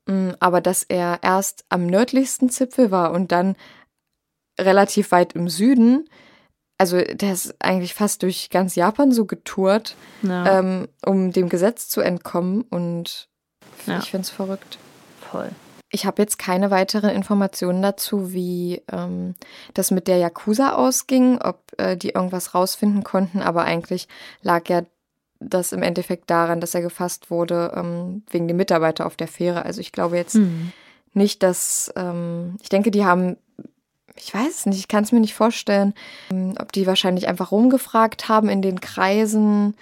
Mm, 0.06 0.30
aber 0.40 0.62
dass 0.62 0.84
er 0.84 1.18
erst 1.22 1.66
am 1.68 1.86
nördlichsten 1.86 2.48
Zipfel 2.48 2.90
war 2.90 3.12
und 3.12 3.30
dann 3.30 3.54
relativ 4.58 5.12
weit 5.12 5.34
im 5.34 5.50
Süden, 5.50 6.08
also 6.78 6.96
der 6.96 7.34
ist 7.34 7.54
eigentlich 7.58 7.92
fast 7.92 8.22
durch 8.22 8.48
ganz 8.48 8.74
Japan 8.74 9.12
so 9.12 9.26
getourt, 9.26 9.96
ja. 10.22 10.60
ähm, 10.60 10.88
um 11.04 11.30
dem 11.30 11.50
Gesetz 11.50 11.88
zu 11.90 12.00
entkommen. 12.00 12.62
Und 12.62 13.28
ja. 13.86 13.98
ich 13.98 14.10
finde 14.10 14.22
es 14.22 14.30
verrückt. 14.30 14.78
Voll. 15.30 15.50
Ich 15.90 16.04
habe 16.04 16.20
jetzt 16.20 16.38
keine 16.38 16.70
weiteren 16.70 17.10
Informationen 17.10 17.80
dazu, 17.80 18.32
wie 18.32 18.82
ähm, 18.92 19.34
das 19.74 19.90
mit 19.90 20.06
der 20.06 20.18
Yakuza 20.18 20.74
ausging, 20.74 21.40
ob 21.40 21.60
äh, 21.78 21.96
die 21.96 22.10
irgendwas 22.10 22.54
rausfinden 22.54 23.04
konnten, 23.04 23.40
aber 23.40 23.64
eigentlich 23.64 24.06
lag 24.42 24.68
ja 24.68 24.82
das 25.40 25.72
im 25.72 25.82
Endeffekt 25.82 26.30
daran, 26.30 26.60
dass 26.60 26.74
er 26.74 26.82
gefasst 26.82 27.30
wurde 27.30 27.72
ähm, 27.76 28.22
wegen 28.30 28.48
dem 28.48 28.56
Mitarbeiter 28.56 29.06
auf 29.06 29.16
der 29.16 29.28
Fähre. 29.28 29.64
Also 29.64 29.80
ich 29.80 29.92
glaube 29.92 30.16
jetzt 30.16 30.34
mhm. 30.34 30.72
nicht, 31.14 31.42
dass 31.42 31.92
ähm, 31.96 32.56
ich 32.60 32.68
denke, 32.68 32.90
die 32.90 33.04
haben, 33.04 33.36
ich 34.16 34.34
weiß 34.34 34.48
es 34.50 34.66
nicht, 34.66 34.78
ich 34.78 34.88
kann 34.88 35.04
es 35.04 35.12
mir 35.12 35.20
nicht 35.20 35.34
vorstellen, 35.34 35.94
ähm, 36.30 36.54
ob 36.60 36.72
die 36.72 36.86
wahrscheinlich 36.86 37.28
einfach 37.28 37.52
rumgefragt 37.52 38.28
haben 38.28 38.48
in 38.48 38.62
den 38.62 38.80
Kreisen, 38.80 39.76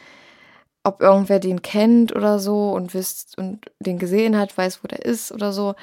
ob 0.87 1.03
irgendwer 1.03 1.41
den 1.41 1.63
kennt 1.63 2.15
oder 2.15 2.39
so 2.39 2.71
und 2.71 2.95
wisst 2.95 3.37
und 3.39 3.71
den 3.81 3.99
gesehen 3.99 4.39
hat, 4.39 4.57
weiß, 4.57 4.85
wo 4.85 4.89
der 4.89 5.05
ist 5.05 5.33
oder 5.33 5.53
so. 5.53 5.75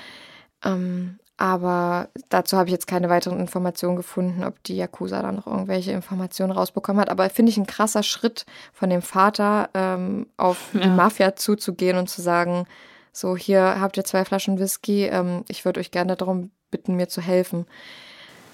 Ähm, 0.64 1.20
aber 1.36 2.10
dazu 2.30 2.58
habe 2.58 2.70
ich 2.70 2.74
jetzt 2.74 2.88
keine 2.88 3.10
weiteren 3.10 3.40
Informationen 3.40 3.98
gefunden, 3.98 4.44
ob 4.44 4.64
die 4.64 4.78
Yakuza 4.78 5.22
da 5.22 5.32
noch 5.32 5.48
irgendwelche 5.48 5.92
Informationen 5.92 6.52
rausbekommen 6.52 7.02
hat. 7.02 7.10
Aber 7.10 7.30
finde 7.30 7.50
ich 7.50 7.58
ein 7.58 7.68
krasser 7.68 8.04
Schritt 8.04 8.46
von 8.72 8.90
dem 8.90 9.02
Vater, 9.02 9.70
ähm, 9.74 10.28
auf 10.38 10.70
ja. 10.74 10.82
die 10.82 10.90
Mafia 10.90 11.36
zuzugehen 11.36 11.98
und 11.98 12.08
zu 12.08 12.22
sagen, 12.22 12.66
so 13.12 13.36
hier 13.36 13.82
habt 13.82 13.98
ihr 13.98 14.06
zwei 14.06 14.24
Flaschen 14.24 14.58
Whisky, 14.58 15.06
ähm, 15.06 15.44
ich 15.50 15.66
würde 15.66 15.80
euch 15.80 15.92
gerne 15.92 16.16
darum 16.16 16.52
bitten, 16.72 16.96
mir 16.96 17.10
zu 17.10 17.22
helfen. 17.22 17.66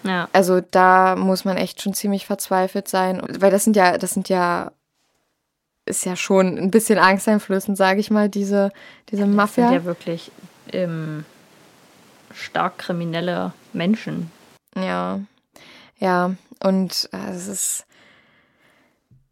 Ja. 0.03 0.29
Also 0.33 0.61
da 0.61 1.15
muss 1.15 1.45
man 1.45 1.57
echt 1.57 1.81
schon 1.81 1.93
ziemlich 1.93 2.25
verzweifelt 2.25 2.87
sein, 2.87 3.21
weil 3.39 3.51
das 3.51 3.65
sind 3.65 3.75
ja, 3.75 3.97
das 3.97 4.11
sind 4.11 4.29
ja 4.29 4.71
ist 5.89 6.05
ja 6.05 6.15
schon 6.15 6.57
ein 6.57 6.71
bisschen 6.71 6.99
angsteinflößend, 6.99 7.75
sage 7.77 7.99
ich 7.99 8.11
mal, 8.11 8.29
diese, 8.29 8.71
diese 9.09 9.23
das 9.23 9.35
Mafia. 9.35 9.63
Das 9.63 9.71
sind 9.71 9.81
ja 9.81 9.85
wirklich 9.85 10.31
ähm, 10.71 11.25
stark 12.33 12.77
kriminelle 12.77 13.53
Menschen. 13.73 14.31
Ja, 14.75 15.19
ja, 15.97 16.35
und 16.63 17.09
äh, 17.11 17.31
es 17.31 17.47
ist 17.47 17.85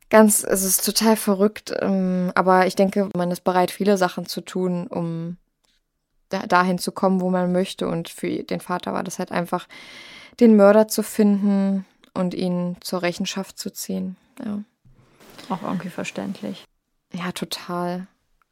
ganz, 0.09 0.43
es 0.43 0.63
ist 0.63 0.83
total 0.83 1.15
verrückt, 1.15 1.73
ähm, 1.79 2.31
aber 2.33 2.65
ich 2.65 2.75
denke, 2.75 3.09
man 3.15 3.31
ist 3.31 3.43
bereit, 3.43 3.71
viele 3.71 3.97
Sachen 3.97 4.25
zu 4.25 4.41
tun, 4.41 4.87
um 4.87 5.37
da, 6.29 6.47
dahin 6.47 6.79
zu 6.79 6.91
kommen, 6.91 7.21
wo 7.21 7.29
man 7.29 7.51
möchte. 7.51 7.87
Und 7.87 8.09
für 8.09 8.43
den 8.43 8.61
Vater 8.61 8.93
war 8.93 9.03
das 9.03 9.19
halt 9.19 9.31
einfach, 9.31 9.67
den 10.39 10.55
Mörder 10.55 10.87
zu 10.87 11.03
finden 11.03 11.85
und 12.13 12.33
ihn 12.33 12.77
zur 12.81 13.03
Rechenschaft 13.03 13.59
zu 13.59 13.71
ziehen. 13.71 14.17
Ja. 14.43 14.59
Auch 15.49 15.63
irgendwie 15.63 15.89
verständlich. 15.89 16.65
Ja, 17.13 17.31
total. 17.31 18.07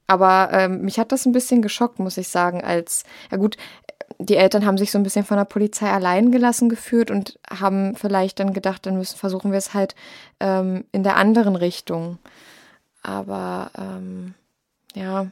Aber 0.07 0.49
ähm, 0.51 0.81
mich 0.81 0.99
hat 0.99 1.11
das 1.11 1.25
ein 1.25 1.31
bisschen 1.31 1.61
geschockt, 1.61 1.99
muss 1.99 2.17
ich 2.17 2.27
sagen, 2.27 2.63
als, 2.63 3.03
ja 3.31 3.37
gut, 3.37 3.57
die 4.19 4.35
Eltern 4.35 4.65
haben 4.65 4.77
sich 4.77 4.91
so 4.91 4.99
ein 4.99 5.03
bisschen 5.03 5.25
von 5.25 5.37
der 5.37 5.45
Polizei 5.45 5.89
allein 5.89 6.31
gelassen 6.31 6.69
geführt 6.69 7.11
und 7.11 7.39
haben 7.49 7.95
vielleicht 7.95 8.39
dann 8.39 8.53
gedacht, 8.53 8.85
dann 8.85 8.97
müssen 8.97 9.17
versuchen 9.17 9.51
wir 9.51 9.57
es 9.57 9.73
halt 9.73 9.95
ähm, 10.39 10.85
in 10.91 11.03
der 11.03 11.17
anderen 11.17 11.55
Richtung. 11.55 12.19
Aber 13.01 13.71
ähm, 13.77 14.35
ja, 14.93 15.27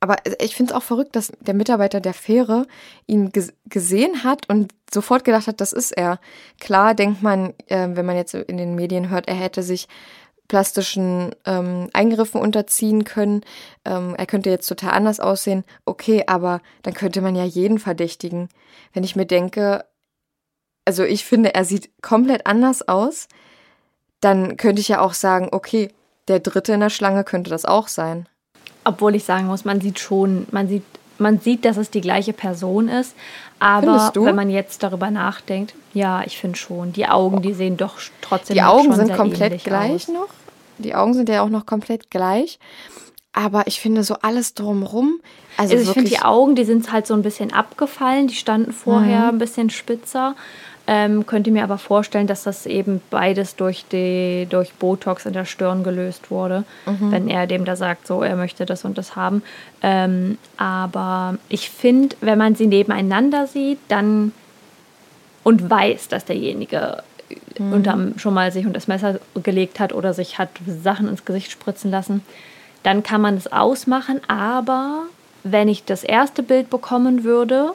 aber 0.00 0.16
ich 0.38 0.54
finde 0.54 0.72
es 0.72 0.76
auch 0.76 0.82
verrückt, 0.82 1.16
dass 1.16 1.32
der 1.40 1.54
Mitarbeiter 1.54 1.98
der 1.98 2.12
Fähre 2.12 2.66
ihn 3.06 3.32
gesehen 3.64 4.22
hat 4.22 4.48
und 4.50 4.72
sofort 4.92 5.24
gedacht 5.24 5.46
hat, 5.46 5.62
das 5.62 5.72
ist 5.72 5.92
er. 5.92 6.20
Klar 6.60 6.94
denkt 6.94 7.22
man, 7.22 7.54
äh, 7.68 7.88
wenn 7.92 8.04
man 8.04 8.16
jetzt 8.16 8.34
in 8.34 8.58
den 8.58 8.74
Medien 8.74 9.08
hört, 9.08 9.28
er 9.28 9.34
hätte 9.34 9.62
sich 9.62 9.88
plastischen 10.48 11.34
ähm, 11.46 11.88
Eingriffen 11.92 12.40
unterziehen 12.40 13.04
können. 13.04 13.42
Ähm, 13.84 14.14
er 14.16 14.26
könnte 14.26 14.50
jetzt 14.50 14.68
total 14.68 14.90
anders 14.90 15.20
aussehen. 15.20 15.64
Okay, 15.84 16.24
aber 16.26 16.60
dann 16.82 16.94
könnte 16.94 17.20
man 17.20 17.34
ja 17.34 17.44
jeden 17.44 17.78
verdächtigen. 17.78 18.48
Wenn 18.92 19.04
ich 19.04 19.16
mir 19.16 19.26
denke, 19.26 19.84
also 20.84 21.02
ich 21.02 21.24
finde, 21.24 21.54
er 21.54 21.64
sieht 21.64 21.90
komplett 22.02 22.46
anders 22.46 22.86
aus, 22.86 23.28
dann 24.20 24.56
könnte 24.56 24.80
ich 24.80 24.88
ja 24.88 25.00
auch 25.00 25.14
sagen, 25.14 25.48
okay, 25.52 25.90
der 26.28 26.40
dritte 26.40 26.72
in 26.72 26.80
der 26.80 26.90
Schlange 26.90 27.24
könnte 27.24 27.50
das 27.50 27.64
auch 27.64 27.88
sein. 27.88 28.26
Obwohl 28.84 29.14
ich 29.14 29.24
sagen 29.24 29.46
muss, 29.46 29.64
man 29.64 29.80
sieht 29.80 29.98
schon, 29.98 30.46
man 30.50 30.68
sieht, 30.68 30.84
man 31.18 31.38
sieht, 31.38 31.64
dass 31.64 31.76
es 31.76 31.90
die 31.90 32.00
gleiche 32.00 32.32
Person 32.32 32.88
ist. 32.88 33.14
Aber 33.58 34.12
wenn 34.14 34.34
man 34.34 34.50
jetzt 34.50 34.82
darüber 34.82 35.10
nachdenkt, 35.10 35.74
ja, 35.92 36.22
ich 36.24 36.38
finde 36.38 36.58
schon. 36.58 36.92
Die 36.92 37.06
Augen, 37.06 37.40
die 37.40 37.54
sehen 37.54 37.76
doch 37.76 37.96
trotzdem 38.20 38.54
Die 38.54 38.62
Augen 38.62 38.92
sind 38.94 39.14
komplett 39.14 39.64
gleich 39.64 39.92
aus. 39.92 40.08
noch. 40.08 40.28
Die 40.78 40.94
Augen 40.94 41.14
sind 41.14 41.28
ja 41.28 41.42
auch 41.42 41.48
noch 41.48 41.66
komplett 41.66 42.10
gleich. 42.10 42.58
Aber 43.32 43.66
ich 43.66 43.80
finde 43.80 44.04
so 44.04 44.16
alles 44.22 44.54
drumrum. 44.54 45.20
Also, 45.56 45.76
also 45.76 45.90
ich 45.90 45.94
finde 45.94 46.10
die 46.10 46.20
Augen, 46.20 46.54
die 46.54 46.64
sind 46.64 46.90
halt 46.92 47.06
so 47.06 47.14
ein 47.14 47.22
bisschen 47.22 47.52
abgefallen. 47.52 48.28
Die 48.28 48.34
standen 48.34 48.72
vorher 48.72 49.22
mhm. 49.22 49.28
ein 49.28 49.38
bisschen 49.38 49.70
spitzer. 49.70 50.34
Ähm, 50.86 51.24
könnte 51.24 51.50
mir 51.50 51.64
aber 51.64 51.78
vorstellen, 51.78 52.26
dass 52.26 52.42
das 52.42 52.66
eben 52.66 53.00
beides 53.08 53.56
durch, 53.56 53.86
die, 53.90 54.46
durch 54.50 54.74
Botox 54.74 55.24
in 55.24 55.32
der 55.32 55.46
Stirn 55.46 55.82
gelöst 55.82 56.30
wurde, 56.30 56.64
mhm. 56.84 57.10
wenn 57.10 57.28
er 57.28 57.46
dem 57.46 57.64
da 57.64 57.74
sagt, 57.74 58.06
so 58.06 58.22
er 58.22 58.36
möchte 58.36 58.66
das 58.66 58.84
und 58.84 58.98
das 58.98 59.16
haben. 59.16 59.42
Ähm, 59.82 60.36
aber 60.58 61.38
ich 61.48 61.70
finde, 61.70 62.16
wenn 62.20 62.36
man 62.36 62.54
sie 62.54 62.66
nebeneinander 62.66 63.46
sieht, 63.46 63.78
dann 63.88 64.32
und 65.42 65.70
weiß, 65.70 66.08
dass 66.08 66.26
derjenige 66.26 67.02
mhm. 67.58 67.72
unterm, 67.72 68.18
schon 68.18 68.34
mal 68.34 68.52
sich 68.52 68.66
unter 68.66 68.78
das 68.78 68.88
Messer 68.88 69.20
gelegt 69.42 69.80
hat 69.80 69.92
oder 69.92 70.12
sich 70.12 70.38
hat 70.38 70.50
Sachen 70.66 71.08
ins 71.08 71.24
Gesicht 71.24 71.50
spritzen 71.50 71.90
lassen, 71.90 72.22
dann 72.82 73.02
kann 73.02 73.20
man 73.20 73.36
es 73.36 73.50
ausmachen. 73.50 74.20
Aber 74.28 75.04
wenn 75.44 75.68
ich 75.68 75.84
das 75.84 76.04
erste 76.04 76.42
Bild 76.42 76.68
bekommen 76.68 77.24
würde 77.24 77.72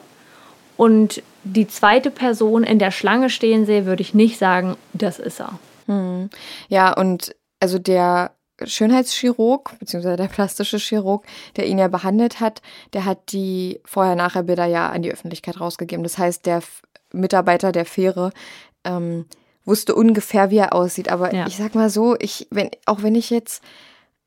und 0.76 1.22
die 1.44 1.68
zweite 1.68 2.10
Person 2.10 2.64
in 2.64 2.78
der 2.78 2.90
Schlange 2.90 3.30
stehen 3.30 3.66
sehe, 3.66 3.86
würde 3.86 4.02
ich 4.02 4.14
nicht 4.14 4.38
sagen, 4.38 4.76
das 4.92 5.18
ist 5.18 5.40
er. 5.40 5.58
Hm. 5.86 6.30
Ja, 6.68 6.92
und 6.92 7.34
also 7.60 7.78
der 7.78 8.32
Schönheitschirurg, 8.62 9.78
beziehungsweise 9.78 10.16
der 10.16 10.28
plastische 10.28 10.78
Chirurg, 10.78 11.24
der 11.56 11.66
ihn 11.66 11.78
ja 11.78 11.88
behandelt 11.88 12.40
hat, 12.40 12.60
der 12.92 13.04
hat 13.04 13.32
die 13.32 13.80
Vorher-Nachher-Bilder 13.84 14.66
ja 14.66 14.90
an 14.90 15.02
die 15.02 15.12
Öffentlichkeit 15.12 15.60
rausgegeben. 15.60 16.02
Das 16.02 16.18
heißt, 16.18 16.46
der 16.46 16.62
Mitarbeiter 17.12 17.72
der 17.72 17.86
Fähre 17.86 18.32
ähm, 18.84 19.26
wusste 19.64 19.94
ungefähr, 19.94 20.50
wie 20.50 20.58
er 20.58 20.74
aussieht. 20.74 21.10
Aber 21.10 21.34
ja. 21.34 21.46
ich 21.46 21.56
sag 21.56 21.74
mal 21.74 21.90
so, 21.90 22.16
ich, 22.18 22.48
wenn, 22.50 22.70
auch 22.86 23.02
wenn 23.02 23.14
ich 23.14 23.30
jetzt 23.30 23.62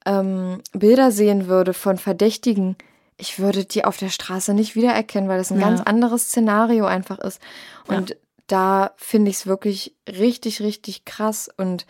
ähm, 0.06 0.62
Bilder 0.74 1.12
sehen 1.12 1.48
würde 1.48 1.74
von 1.74 1.98
Verdächtigen, 1.98 2.76
ich 3.18 3.40
würde 3.40 3.66
die 3.66 3.86
auf 3.86 3.98
der 3.98 4.10
Straße 4.10 4.54
nicht 4.54 4.76
wiedererkennen, 4.76 5.30
weil 5.30 5.38
das 5.38 5.52
ein 5.52 5.60
ja. 5.60 5.68
ganz 5.68 5.82
anderes 5.82 6.28
Szenario 6.28 6.86
einfach 6.86 7.20
ist. 7.20 7.42
Und 7.88 8.12
ja. 8.12 8.16
da 8.48 8.92
finde 8.98 9.32
ich 9.32 9.38
es 9.38 9.48
wirklich 9.48 9.96
richtig, 10.08 10.62
richtig 10.62 11.06
krass 11.06 11.50
und 11.56 11.86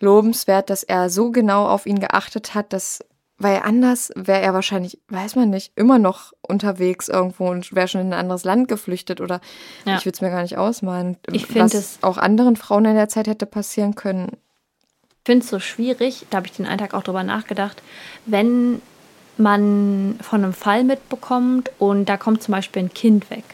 lobenswert, 0.00 0.70
dass 0.70 0.82
er 0.82 1.08
so 1.08 1.30
genau 1.30 1.66
auf 1.66 1.86
ihn 1.86 2.00
geachtet 2.00 2.54
hat, 2.54 2.72
dass 2.72 3.00
weil 3.38 3.60
anders 3.62 4.10
wäre 4.14 4.40
er 4.40 4.54
wahrscheinlich, 4.54 4.98
weiß 5.08 5.36
man 5.36 5.50
nicht, 5.50 5.72
immer 5.76 5.98
noch 5.98 6.32
unterwegs 6.40 7.08
irgendwo 7.08 7.48
und 7.50 7.74
wäre 7.74 7.86
schon 7.86 8.00
in 8.00 8.08
ein 8.08 8.18
anderes 8.18 8.44
Land 8.44 8.68
geflüchtet 8.68 9.20
oder 9.20 9.40
ja. 9.84 9.96
ich 9.96 10.06
würde 10.06 10.16
es 10.16 10.22
mir 10.22 10.30
gar 10.30 10.40
nicht 10.40 10.56
ausmalen. 10.56 11.18
Ich 11.30 11.46
finde 11.46 11.76
es 11.76 11.98
auch 12.00 12.16
anderen 12.16 12.56
Frauen 12.56 12.86
in 12.86 12.94
der 12.94 13.10
Zeit 13.10 13.26
hätte 13.26 13.44
passieren 13.44 13.94
können. 13.94 14.38
Ich 15.10 15.26
finde 15.26 15.44
es 15.44 15.50
so 15.50 15.58
schwierig, 15.58 16.24
da 16.30 16.38
habe 16.38 16.46
ich 16.46 16.54
den 16.54 16.66
Alltag 16.66 16.94
auch 16.94 17.02
drüber 17.02 17.24
nachgedacht, 17.24 17.82
wenn 18.24 18.80
man 19.38 20.18
von 20.22 20.44
einem 20.44 20.52
Fall 20.52 20.84
mitbekommt 20.84 21.70
und 21.78 22.08
da 22.08 22.16
kommt 22.16 22.42
zum 22.42 22.52
Beispiel 22.52 22.84
ein 22.84 22.94
Kind 22.94 23.30
weg 23.30 23.44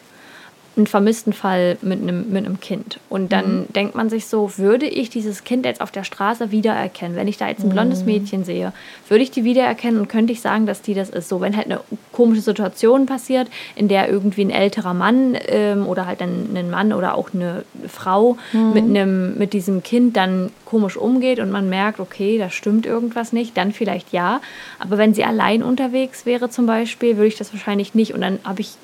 einen 0.77 0.87
vermissten 0.87 1.33
Fall 1.35 1.77
mit 1.83 2.01
einem, 2.01 2.31
mit 2.31 2.47
einem 2.47 2.59
Kind. 2.61 2.99
Und 3.11 3.31
dann 3.33 3.61
mhm. 3.61 3.73
denkt 3.75 3.95
man 3.95 4.09
sich 4.09 4.27
so, 4.27 4.57
würde 4.57 4.87
ich 4.87 5.11
dieses 5.11 5.45
Kind 5.45 5.67
jetzt 5.67 5.83
auf 5.83 5.91
der 5.91 6.03
Straße 6.03 6.51
wiedererkennen? 6.51 7.15
Wenn 7.17 7.29
ich 7.29 7.37
da 7.37 7.49
jetzt 7.49 7.63
ein 7.63 7.69
blondes 7.69 8.01
mhm. 8.01 8.07
Mädchen 8.07 8.45
sehe, 8.45 8.73
würde 9.09 9.23
ich 9.23 9.31
die 9.31 9.45
wiedererkennen 9.45 10.01
und 10.01 10.09
könnte 10.09 10.33
ich 10.33 10.41
sagen, 10.41 10.65
dass 10.65 10.81
die 10.81 10.95
das 10.95 11.11
ist? 11.11 11.29
So, 11.29 11.43
wenn 11.43 11.57
halt 11.57 11.67
eine 11.67 11.81
komische 12.11 12.41
Situation 12.41 13.05
passiert, 13.05 13.49
in 13.77 13.89
der 13.89 14.09
irgendwie 14.09 14.45
ein 14.45 14.51
älterer 14.51 14.95
Mann 14.95 15.37
ähm, 15.47 15.87
oder 15.87 16.07
halt 16.07 16.23
ein, 16.23 16.49
ein, 16.55 16.71
Mann 16.71 16.95
oder 16.95 17.17
auch 17.17 17.35
eine 17.35 17.65
Frau 17.87 18.39
mhm. 18.53 18.73
mit, 18.73 18.85
einem, 18.85 19.39
mit 19.39 19.53
diesem 19.53 19.83
Kind 19.83 20.17
dann 20.17 20.51
komisch 20.65 20.97
umgeht 20.97 21.39
und 21.39 21.51
man 21.51 21.69
merkt, 21.69 22.01
okay, 22.01 22.39
da 22.39 22.49
stimmt 22.49 22.87
irgendwas 22.87 23.35
nicht, 23.35 23.59
dann 23.59 23.73
vielleicht 23.73 24.11
ja. 24.13 24.41
Aber 24.79 24.97
wenn 24.97 25.13
sie 25.13 25.23
allein 25.23 25.63
unterwegs 25.63 26.25
wäre 26.25 26.49
zum 26.49 26.65
Beispiel, 26.65 27.17
würde 27.17 27.29
ich 27.29 27.37
das 27.37 27.53
wahrscheinlich 27.53 27.95
nicht. 27.95 28.15
Und 28.15 28.23
dann 28.23 28.39
habe 28.43 28.63
ich 28.63 28.77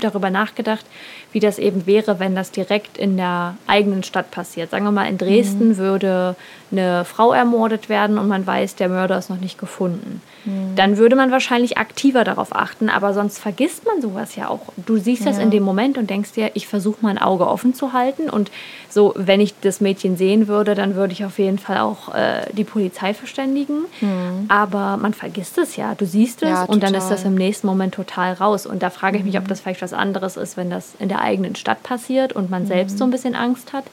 darüber 0.00 0.30
nachgedacht, 0.30 0.86
wie 1.32 1.40
das 1.40 1.58
eben 1.58 1.86
wäre, 1.86 2.18
wenn 2.20 2.34
das 2.34 2.50
direkt 2.50 2.96
in 2.96 3.16
der 3.16 3.56
eigenen 3.66 4.02
Stadt 4.02 4.30
passiert. 4.30 4.70
Sagen 4.70 4.84
wir 4.84 4.92
mal, 4.92 5.08
in 5.08 5.18
Dresden 5.18 5.68
mhm. 5.68 5.76
würde 5.76 6.36
eine 6.72 7.04
Frau 7.04 7.32
ermordet 7.32 7.88
werden 7.88 8.18
und 8.18 8.28
man 8.28 8.46
weiß, 8.46 8.76
der 8.76 8.88
Mörder 8.88 9.18
ist 9.18 9.30
noch 9.30 9.40
nicht 9.40 9.58
gefunden. 9.58 10.22
Mhm. 10.48 10.76
Dann 10.76 10.96
würde 10.96 11.14
man 11.14 11.30
wahrscheinlich 11.30 11.76
aktiver 11.76 12.24
darauf 12.24 12.54
achten, 12.54 12.88
aber 12.88 13.12
sonst 13.12 13.38
vergisst 13.38 13.84
man 13.84 14.00
sowas 14.00 14.34
ja 14.34 14.48
auch. 14.48 14.72
Du 14.76 14.96
siehst 14.96 15.24
ja. 15.24 15.30
das 15.30 15.38
in 15.38 15.50
dem 15.50 15.62
Moment 15.62 15.98
und 15.98 16.08
denkst 16.08 16.32
dir, 16.32 16.50
ich 16.54 16.66
versuche 16.66 16.98
mein 17.02 17.18
Auge 17.18 17.46
offen 17.46 17.74
zu 17.74 17.92
halten 17.92 18.30
und 18.30 18.50
so, 18.88 19.12
wenn 19.16 19.40
ich 19.40 19.54
das 19.60 19.80
Mädchen 19.80 20.16
sehen 20.16 20.48
würde, 20.48 20.74
dann 20.74 20.94
würde 20.94 21.12
ich 21.12 21.24
auf 21.24 21.38
jeden 21.38 21.58
Fall 21.58 21.78
auch 21.78 22.14
äh, 22.14 22.46
die 22.52 22.64
Polizei 22.64 23.12
verständigen. 23.12 23.80
Mhm. 24.00 24.46
Aber 24.48 24.96
man 24.96 25.12
vergisst 25.12 25.58
es 25.58 25.76
ja. 25.76 25.94
Du 25.94 26.06
siehst 26.06 26.42
es 26.42 26.48
ja, 26.48 26.64
und 26.64 26.82
dann 26.82 26.94
ist 26.94 27.08
das 27.08 27.24
im 27.24 27.34
nächsten 27.34 27.66
Moment 27.66 27.94
total 27.94 28.32
raus. 28.32 28.64
Und 28.64 28.82
da 28.82 28.90
frage 28.90 29.18
ich 29.18 29.24
mich, 29.24 29.36
ob 29.36 29.44
mhm. 29.44 29.48
das 29.48 29.60
vielleicht 29.60 29.82
was 29.82 29.92
anderes 29.92 30.36
ist, 30.36 30.56
wenn 30.56 30.70
das 30.70 30.94
in 30.98 31.08
der 31.08 31.20
eigenen 31.20 31.54
Stadt 31.54 31.82
passiert 31.82 32.32
und 32.32 32.50
man 32.50 32.66
selbst 32.66 32.96
so 32.96 33.04
ein 33.04 33.10
mhm. 33.10 33.12
bisschen 33.12 33.34
Angst 33.34 33.72
hat. 33.72 33.84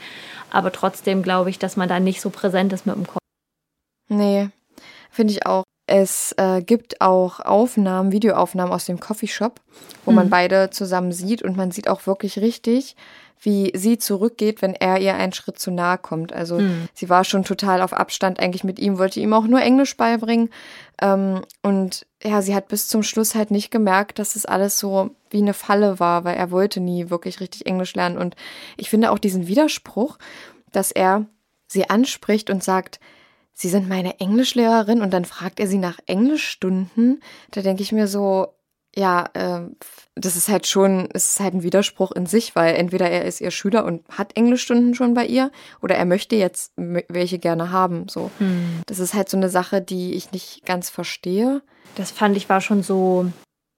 Aber 0.50 0.72
trotzdem 0.72 1.22
glaube 1.22 1.50
ich, 1.50 1.60
dass 1.60 1.76
man 1.76 1.90
da 1.90 2.00
nicht 2.00 2.22
so 2.22 2.30
präsent 2.30 2.72
ist 2.72 2.86
mit 2.86 2.96
dem 2.96 3.06
Kopf. 3.06 3.20
Nee, 4.08 4.50
finde 5.12 5.34
ich 5.34 5.46
auch. 5.46 5.64
Es 5.88 6.34
äh, 6.38 6.62
gibt 6.62 7.02
auch 7.02 7.40
Aufnahmen, 7.40 8.12
Videoaufnahmen 8.12 8.74
aus 8.74 8.86
dem 8.86 9.00
Coffeeshop, 9.00 9.62
wo 10.04 10.12
mhm. 10.12 10.16
man 10.16 10.30
beide 10.30 10.72
zusammen 10.72 11.12
sieht 11.12 11.44
und 11.44 11.58
man 11.58 11.72
sieht 11.72 11.88
auch 11.88 12.08
wirklich 12.08 12.40
richtig, 12.40 12.96
wie 13.40 13.72
sie 13.76 14.00
zurückgeht, 14.00 14.64
wenn 14.64 14.74
er 14.74 15.00
ihr 15.00 15.14
einen 15.14 15.34
Schritt 15.34 15.60
zu 15.60 15.70
nahe 15.70 16.00
kommt. 16.00 16.34
Also 16.34 16.60
mhm. 16.60 16.88
sie 16.96 17.10
war 17.10 17.24
schon 17.24 17.44
total 17.44 17.82
auf 17.84 17.94
Abstand 17.94 18.40
eigentlich 18.40 18.64
mit 18.64 18.80
ihm, 18.80 18.98
wollte 18.98 19.20
ihm 19.20 19.34
auch 19.34 19.46
nur 19.46 19.62
Englisch 19.62 19.96
beibringen. 19.96 20.50
Ähm, 21.00 21.42
und 21.62 22.08
ja, 22.24 22.42
sie 22.42 22.56
hat 22.56 22.68
bis 22.68 22.88
zum 22.88 23.04
Schluss 23.04 23.36
halt 23.36 23.52
nicht 23.52 23.70
gemerkt, 23.70 24.18
dass 24.18 24.36
es 24.36 24.48
alles 24.48 24.80
so 24.80 25.12
wie 25.30 25.38
eine 25.38 25.54
Falle 25.54 26.00
war, 26.00 26.24
weil 26.24 26.36
er 26.36 26.50
wollte 26.50 26.80
nie 26.80 27.12
wirklich 27.12 27.40
richtig 27.40 27.68
Englisch 27.68 27.94
lernen. 27.94 28.18
Und 28.18 28.36
ich 28.78 28.90
finde 28.90 29.12
auch 29.12 29.20
diesen 29.20 29.48
Widerspruch, 29.48 30.18
dass 30.72 30.92
er 30.92 31.26
sie 31.68 31.90
anspricht 31.90 32.50
und 32.50 32.64
sagt, 32.64 33.00
Sie 33.58 33.70
sind 33.70 33.88
meine 33.88 34.20
Englischlehrerin 34.20 35.02
und 35.02 35.12
dann 35.12 35.24
fragt 35.24 35.62
er 35.62 35.68
sie 35.68 35.78
nach 35.78 35.98
Englischstunden. 36.06 37.22
Da 37.52 37.62
denke 37.62 37.84
ich 37.84 37.94
mir 37.94 38.08
so, 38.08 38.48
ja, 38.94 39.30
äh, 39.34 39.62
das 40.16 40.36
ist 40.36 40.50
halt 40.50 40.68
schon, 40.68 41.08
es 41.14 41.32
ist 41.32 41.40
halt 41.40 41.54
ein 41.54 41.64
Widerspruch 41.64 42.12
in 42.12 42.26
sich, 42.26 42.56
weil 42.56 42.76
entweder 42.76 43.10
er 43.10 43.24
ist 43.24 43.40
ihr 43.40 43.52
Schüler 43.52 43.86
und 43.86 44.04
hat 44.10 44.36
Englischstunden 44.36 44.94
schon 44.94 45.14
bei 45.14 45.26
ihr 45.26 45.52
oder 45.82 45.96
er 45.96 46.06
möchte 46.06 46.36
jetzt 46.36 46.74
welche 46.76 47.40
gerne 47.40 47.72
haben. 47.72 48.08
So, 48.10 48.30
hm. 48.40 48.82
das 48.88 49.00
ist 49.00 49.14
halt 49.14 49.30
so 49.30 49.38
eine 49.38 49.50
Sache, 49.50 49.82
die 49.82 50.14
ich 50.16 50.34
nicht 50.34 50.66
ganz 50.66 50.90
verstehe. 50.90 51.62
Das 51.96 52.12
fand 52.12 52.36
ich 52.36 52.50
war 52.50 52.60
schon 52.60 52.84
so 52.84 53.32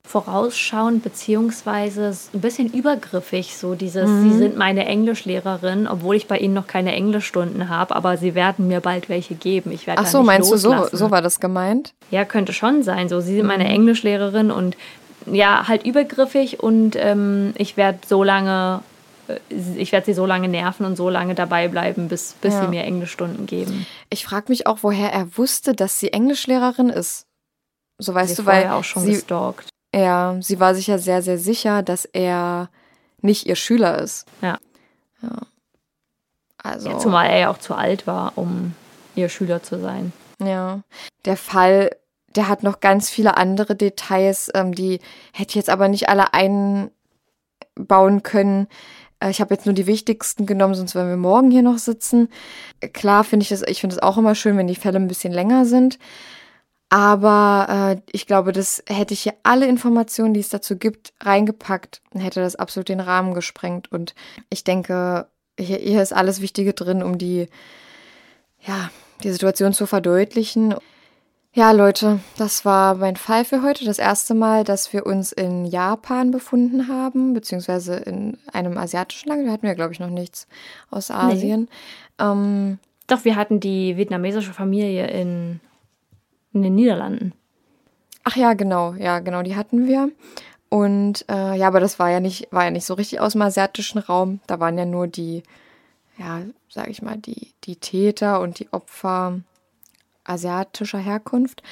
vorausschauend 0.08 1.02
beziehungsweise 1.02 2.16
ein 2.32 2.40
bisschen 2.40 2.72
übergriffig, 2.72 3.56
so 3.58 3.74
dieses, 3.74 4.08
mhm. 4.08 4.22
sie 4.22 4.38
sind 4.38 4.56
meine 4.56 4.86
Englischlehrerin, 4.86 5.86
obwohl 5.86 6.16
ich 6.16 6.26
bei 6.26 6.38
ihnen 6.38 6.54
noch 6.54 6.66
keine 6.66 6.94
Englischstunden 6.94 7.68
habe, 7.68 7.94
aber 7.94 8.16
sie 8.16 8.34
werden 8.34 8.68
mir 8.68 8.80
bald 8.80 9.10
welche 9.10 9.34
geben. 9.34 9.70
Ich 9.70 9.86
werde 9.86 10.00
Ach 10.00 10.06
so, 10.06 10.22
meinst 10.22 10.50
loslassen. 10.50 10.88
du 10.90 10.96
so, 10.96 11.04
so 11.04 11.10
war 11.10 11.20
das 11.20 11.40
gemeint? 11.40 11.92
Ja, 12.10 12.24
könnte 12.24 12.54
schon 12.54 12.82
sein. 12.82 13.10
So, 13.10 13.20
sie 13.20 13.36
sind 13.36 13.46
meine 13.46 13.64
mhm. 13.64 13.70
Englischlehrerin 13.70 14.50
und 14.50 14.78
ja, 15.26 15.68
halt 15.68 15.84
übergriffig 15.84 16.60
und 16.60 16.96
ähm, 16.96 17.52
ich 17.58 17.76
werde 17.76 17.98
so 18.06 18.24
lange, 18.24 18.80
äh, 19.28 19.36
ich 19.76 19.92
werde 19.92 20.06
sie 20.06 20.14
so 20.14 20.24
lange 20.24 20.48
nerven 20.48 20.86
und 20.86 20.96
so 20.96 21.10
lange 21.10 21.34
dabei 21.34 21.68
bleiben, 21.68 22.08
bis, 22.08 22.34
bis 22.40 22.54
ja. 22.54 22.62
sie 22.62 22.68
mir 22.68 22.84
Englischstunden 22.84 23.44
geben. 23.44 23.86
Ich 24.08 24.24
frage 24.24 24.46
mich 24.48 24.66
auch, 24.66 24.78
woher 24.80 25.12
er 25.12 25.36
wusste, 25.36 25.74
dass 25.74 26.00
sie 26.00 26.14
Englischlehrerin 26.14 26.88
ist. 26.88 27.26
So 27.98 28.14
weißt 28.14 28.36
sie 28.36 28.42
du, 28.42 28.46
weil 28.46 28.68
auch 28.68 28.84
schon 28.84 29.02
sie, 29.02 29.12
gestalkt. 29.12 29.68
Ja, 29.94 30.36
sie 30.40 30.60
war 30.60 30.74
sich 30.74 30.86
ja 30.86 30.98
sehr, 30.98 31.22
sehr 31.22 31.38
sicher, 31.38 31.82
dass 31.82 32.04
er 32.04 32.68
nicht 33.20 33.46
ihr 33.46 33.56
Schüler 33.56 33.98
ist. 33.98 34.26
Ja. 34.42 34.58
Ja. 35.22 35.38
Also. 36.62 36.90
Ja, 36.90 36.98
zumal 36.98 37.28
er 37.28 37.38
ja 37.38 37.50
auch 37.50 37.58
zu 37.58 37.74
alt 37.74 38.06
war, 38.06 38.32
um 38.36 38.74
ihr 39.14 39.28
Schüler 39.28 39.62
zu 39.62 39.80
sein. 39.80 40.12
Ja. 40.40 40.80
Der 41.24 41.36
Fall 41.36 41.90
der 42.36 42.48
hat 42.48 42.62
noch 42.62 42.80
ganz 42.80 43.10
viele 43.10 43.36
andere 43.36 43.74
Details, 43.74 44.50
ähm, 44.54 44.74
die 44.74 45.00
hätte 45.32 45.50
ich 45.50 45.54
jetzt 45.56 45.70
aber 45.70 45.88
nicht 45.88 46.08
alle 46.08 46.34
einbauen 46.34 46.92
können. 48.22 48.68
Äh, 49.20 49.30
ich 49.30 49.40
habe 49.40 49.54
jetzt 49.54 49.66
nur 49.66 49.74
die 49.74 49.86
wichtigsten 49.86 50.46
genommen, 50.46 50.74
sonst 50.74 50.94
werden 50.94 51.08
wir 51.08 51.16
morgen 51.16 51.50
hier 51.50 51.62
noch 51.62 51.78
sitzen. 51.78 52.28
Klar 52.92 53.24
finde 53.24 53.42
ich 53.44 53.48
das, 53.48 53.62
ich 53.62 53.80
finde 53.80 53.96
es 53.96 54.02
auch 54.02 54.18
immer 54.18 54.34
schön, 54.34 54.56
wenn 54.56 54.66
die 54.66 54.76
Fälle 54.76 54.98
ein 54.98 55.08
bisschen 55.08 55.32
länger 55.32 55.64
sind. 55.64 55.98
Aber 56.90 57.98
äh, 57.98 58.02
ich 58.12 58.26
glaube, 58.26 58.52
das 58.52 58.82
hätte 58.88 59.12
ich 59.12 59.20
hier 59.20 59.34
alle 59.42 59.66
Informationen, 59.66 60.32
die 60.32 60.40
es 60.40 60.48
dazu 60.48 60.76
gibt, 60.76 61.12
reingepackt, 61.20 62.00
hätte 62.14 62.40
das 62.40 62.56
absolut 62.56 62.88
den 62.88 63.00
Rahmen 63.00 63.34
gesprengt. 63.34 63.92
Und 63.92 64.14
ich 64.48 64.64
denke, 64.64 65.26
hier, 65.58 65.78
hier 65.78 66.02
ist 66.02 66.14
alles 66.14 66.40
Wichtige 66.40 66.72
drin, 66.72 67.02
um 67.02 67.18
die, 67.18 67.48
ja, 68.66 68.90
die 69.22 69.30
Situation 69.30 69.74
zu 69.74 69.86
verdeutlichen. 69.86 70.74
Ja, 71.52 71.72
Leute, 71.72 72.20
das 72.36 72.64
war 72.64 72.94
mein 72.94 73.16
Fall 73.16 73.44
für 73.44 73.62
heute. 73.62 73.84
Das 73.84 73.98
erste 73.98 74.34
Mal, 74.34 74.64
dass 74.64 74.92
wir 74.92 75.04
uns 75.04 75.32
in 75.32 75.66
Japan 75.66 76.30
befunden 76.30 76.88
haben, 76.88 77.34
beziehungsweise 77.34 77.96
in 77.96 78.38
einem 78.52 78.78
asiatischen 78.78 79.28
Land. 79.28 79.44
Wir 79.44 79.52
hatten 79.52 79.66
ja, 79.66 79.74
glaube 79.74 79.92
ich, 79.92 80.00
noch 80.00 80.10
nichts 80.10 80.46
aus 80.90 81.10
Asien. 81.10 81.68
Nee. 82.18 82.24
Ähm, 82.24 82.78
Doch, 83.08 83.24
wir 83.24 83.36
hatten 83.36 83.60
die 83.60 83.96
vietnamesische 83.96 84.52
Familie 84.52 85.08
in, 85.08 85.60
in 86.52 86.62
den 86.62 86.74
Niederlanden. 86.74 87.32
Ach 88.24 88.36
ja, 88.36 88.54
genau, 88.54 88.94
ja, 88.94 89.20
genau, 89.20 89.42
die 89.42 89.56
hatten 89.56 89.86
wir. 89.86 90.10
Und 90.68 91.24
äh, 91.30 91.56
ja, 91.56 91.66
aber 91.66 91.80
das 91.80 91.98
war 91.98 92.10
ja 92.10 92.20
nicht, 92.20 92.48
war 92.50 92.64
ja 92.64 92.70
nicht 92.70 92.84
so 92.84 92.94
richtig 92.94 93.20
aus 93.20 93.32
dem 93.32 93.42
asiatischen 93.42 93.98
Raum. 93.98 94.40
Da 94.46 94.60
waren 94.60 94.76
ja 94.76 94.84
nur 94.84 95.06
die, 95.06 95.42
ja, 96.18 96.42
sag 96.68 96.88
ich 96.88 97.00
mal, 97.00 97.16
die, 97.16 97.54
die 97.64 97.76
Täter 97.76 98.40
und 98.40 98.58
die 98.58 98.70
Opfer 98.72 99.40
asiatischer 100.24 100.98
Herkunft. 100.98 101.62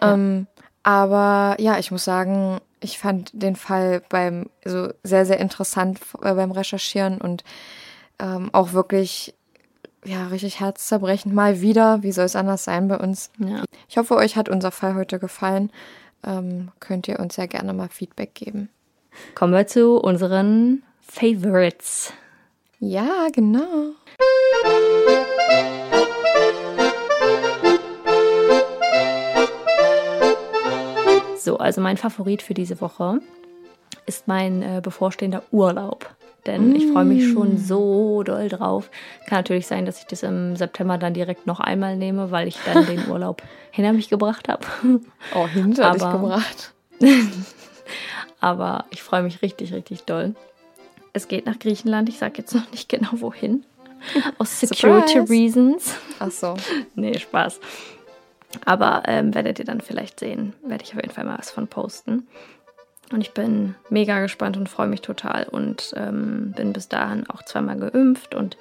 Ja. 0.00 0.14
Ähm, 0.14 0.46
aber 0.82 1.56
ja, 1.60 1.78
ich 1.78 1.90
muss 1.90 2.04
sagen, 2.04 2.60
ich 2.80 2.98
fand 2.98 3.30
den 3.32 3.56
Fall 3.56 4.02
beim 4.08 4.50
so 4.64 4.92
sehr, 5.02 5.24
sehr 5.24 5.40
interessant 5.40 6.00
äh, 6.20 6.34
beim 6.34 6.50
Recherchieren 6.50 7.18
und 7.20 7.44
ähm, 8.18 8.50
auch 8.52 8.72
wirklich 8.72 9.34
ja, 10.04 10.26
richtig 10.28 10.60
herzzerbrechend. 10.60 11.34
Mal 11.34 11.60
wieder. 11.60 12.02
Wie 12.02 12.12
soll 12.12 12.24
es 12.24 12.36
anders 12.36 12.64
sein 12.64 12.88
bei 12.88 12.98
uns? 12.98 13.30
Ja. 13.38 13.64
Ich 13.88 13.96
hoffe, 13.96 14.16
euch 14.16 14.36
hat 14.36 14.48
unser 14.48 14.70
Fall 14.70 14.94
heute 14.94 15.18
gefallen. 15.18 15.70
Ähm, 16.24 16.70
könnt 16.80 17.08
ihr 17.08 17.20
uns 17.20 17.36
ja 17.36 17.46
gerne 17.46 17.72
mal 17.72 17.88
Feedback 17.88 18.34
geben. 18.34 18.68
Kommen 19.34 19.52
wir 19.52 19.66
zu 19.66 19.96
unseren 19.98 20.82
Favorites. 21.00 22.12
Ja, 22.78 23.28
genau. 23.32 23.92
So, 31.38 31.58
also 31.58 31.80
mein 31.80 31.96
Favorit 31.96 32.42
für 32.42 32.54
diese 32.54 32.80
Woche 32.80 33.20
ist 34.06 34.26
mein 34.28 34.62
äh, 34.62 34.80
bevorstehender 34.82 35.42
Urlaub. 35.50 36.08
Denn 36.46 36.74
ich 36.74 36.88
freue 36.90 37.04
mich 37.04 37.30
schon 37.32 37.56
so 37.56 38.22
doll 38.24 38.48
drauf. 38.48 38.90
Kann 39.28 39.38
natürlich 39.38 39.66
sein, 39.68 39.86
dass 39.86 40.00
ich 40.00 40.06
das 40.06 40.24
im 40.24 40.56
September 40.56 40.98
dann 40.98 41.14
direkt 41.14 41.46
noch 41.46 41.60
einmal 41.60 41.96
nehme, 41.96 42.30
weil 42.32 42.48
ich 42.48 42.58
dann 42.64 42.84
den 42.86 43.08
Urlaub 43.08 43.42
hinter 43.70 43.92
mich 43.92 44.08
gebracht 44.08 44.48
habe. 44.48 44.66
Oh, 45.34 45.46
hinter 45.46 45.92
dich 45.92 46.02
Aber- 46.02 46.18
gebracht. 46.18 46.72
Aber 48.40 48.86
ich 48.90 49.02
freue 49.02 49.22
mich 49.22 49.42
richtig, 49.42 49.72
richtig 49.72 50.02
doll. 50.02 50.34
Es 51.12 51.28
geht 51.28 51.46
nach 51.46 51.58
Griechenland. 51.58 52.08
Ich 52.08 52.18
sage 52.18 52.34
jetzt 52.38 52.54
noch 52.54 52.70
nicht 52.70 52.88
genau 52.88 53.10
wohin. 53.12 53.64
Aus 54.38 54.58
Security 54.58 55.12
Surprise. 55.18 55.32
Reasons. 55.32 55.94
Ach 56.18 56.30
so. 56.30 56.54
Nee, 56.96 57.18
Spaß. 57.18 57.60
Aber 58.64 59.04
ähm, 59.06 59.34
werdet 59.34 59.58
ihr 59.60 59.64
dann 59.64 59.80
vielleicht 59.80 60.18
sehen. 60.20 60.54
Werde 60.66 60.82
ich 60.84 60.90
auf 60.90 60.96
jeden 61.00 61.10
Fall 61.14 61.24
mal 61.24 61.38
was 61.38 61.50
von 61.50 61.68
posten. 61.68 62.26
Und 63.12 63.20
ich 63.20 63.32
bin 63.32 63.74
mega 63.90 64.20
gespannt 64.20 64.56
und 64.56 64.68
freue 64.68 64.88
mich 64.88 65.00
total. 65.02 65.44
Und 65.44 65.94
ähm, 65.96 66.52
bin 66.56 66.72
bis 66.72 66.88
dahin 66.88 67.28
auch 67.28 67.42
zweimal 67.42 67.78
geimpft 67.78 68.34
und 68.34 68.56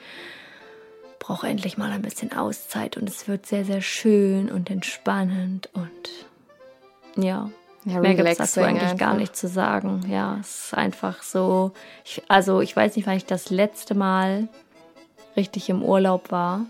brauche 1.19 1.47
endlich 1.47 1.77
mal 1.77 1.91
ein 1.91 2.01
bisschen 2.01 2.33
Auszeit. 2.33 2.97
Und 2.97 3.09
es 3.09 3.27
wird 3.27 3.45
sehr, 3.45 3.65
sehr 3.65 3.81
schön 3.81 4.49
und 4.49 4.69
entspannend. 4.69 5.69
Und 5.73 7.23
ja, 7.23 7.49
Ja, 7.85 7.99
Mehr 7.99 8.15
gibt 8.15 8.27
es 8.27 8.37
dazu 8.37 8.61
eigentlich 8.61 8.97
gar 8.97 9.15
nicht 9.15 9.35
zu 9.35 9.47
sagen. 9.47 10.03
Ja, 10.07 10.37
es 10.39 10.65
ist 10.65 10.73
einfach 10.77 11.23
so. 11.23 11.71
Ich, 12.05 12.21
also, 12.27 12.61
ich 12.61 12.75
weiß 12.75 12.95
nicht, 12.95 13.07
wann 13.07 13.17
ich 13.17 13.25
das 13.25 13.49
letzte 13.49 13.95
Mal 13.95 14.47
richtig 15.35 15.69
im 15.69 15.83
Urlaub 15.83 16.31
war. 16.31 16.65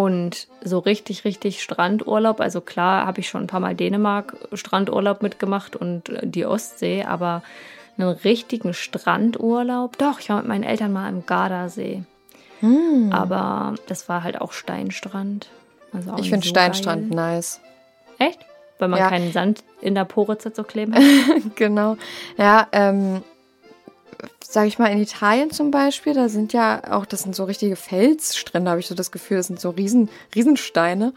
Und 0.00 0.46
so 0.64 0.78
richtig, 0.78 1.24
richtig 1.26 1.62
Strandurlaub. 1.62 2.40
Also, 2.40 2.60
klar, 2.62 3.06
habe 3.06 3.20
ich 3.20 3.28
schon 3.28 3.42
ein 3.42 3.46
paar 3.48 3.60
Mal 3.60 3.74
Dänemark 3.74 4.34
Strandurlaub 4.54 5.22
mitgemacht 5.22 5.76
und 5.76 6.08
äh, 6.08 6.26
die 6.26 6.46
Ostsee, 6.46 7.04
aber 7.04 7.42
einen 7.98 8.08
richtigen 8.08 8.72
Strandurlaub. 8.72 9.98
Doch, 9.98 10.20
ich 10.20 10.30
war 10.30 10.38
mit 10.38 10.46
meinen 10.48 10.64
Eltern 10.64 10.92
mal 10.92 11.08
im 11.10 11.26
Gardasee. 11.26 12.02
Hm. 12.60 13.10
Aber 13.12 13.74
das 13.88 14.08
war 14.08 14.22
halt 14.22 14.40
auch 14.40 14.52
Steinstrand. 14.52 15.48
Also 15.92 16.12
auch 16.12 16.18
Ich 16.18 16.30
finde 16.30 16.46
so 16.46 16.50
Steinstrand 16.50 17.08
geil. 17.10 17.16
nice. 17.16 17.60
Echt? 18.18 18.38
Weil 18.78 18.88
man 18.88 19.00
Ja. 19.00 19.08
keinen 19.10 19.32
Sand 19.32 19.62
in 19.82 19.94
der 19.94 20.04
Poritze 20.06 20.52
zu 20.52 20.64
kleben 20.64 20.94
hat. 20.94 21.02
genau. 21.56 21.96
Ja, 22.38 22.68
ähm, 22.72 23.22
sag 24.42 24.66
ich 24.66 24.78
mal, 24.78 24.86
in 24.86 25.00
Italien 25.00 25.50
zum 25.50 25.70
Beispiel, 25.70 26.14
da 26.14 26.28
sind 26.28 26.52
ja 26.52 26.82
auch, 26.90 27.06
das 27.06 27.22
sind 27.22 27.36
so 27.36 27.44
richtige 27.44 27.76
Felsstrände, 27.76 28.70
habe 28.70 28.80
ich 28.80 28.86
so 28.86 28.94
das 28.94 29.12
Gefühl, 29.12 29.36
das 29.36 29.46
sind 29.46 29.60
so 29.60 29.70
Riesen, 29.70 30.08
Riesensteine. 30.34 31.12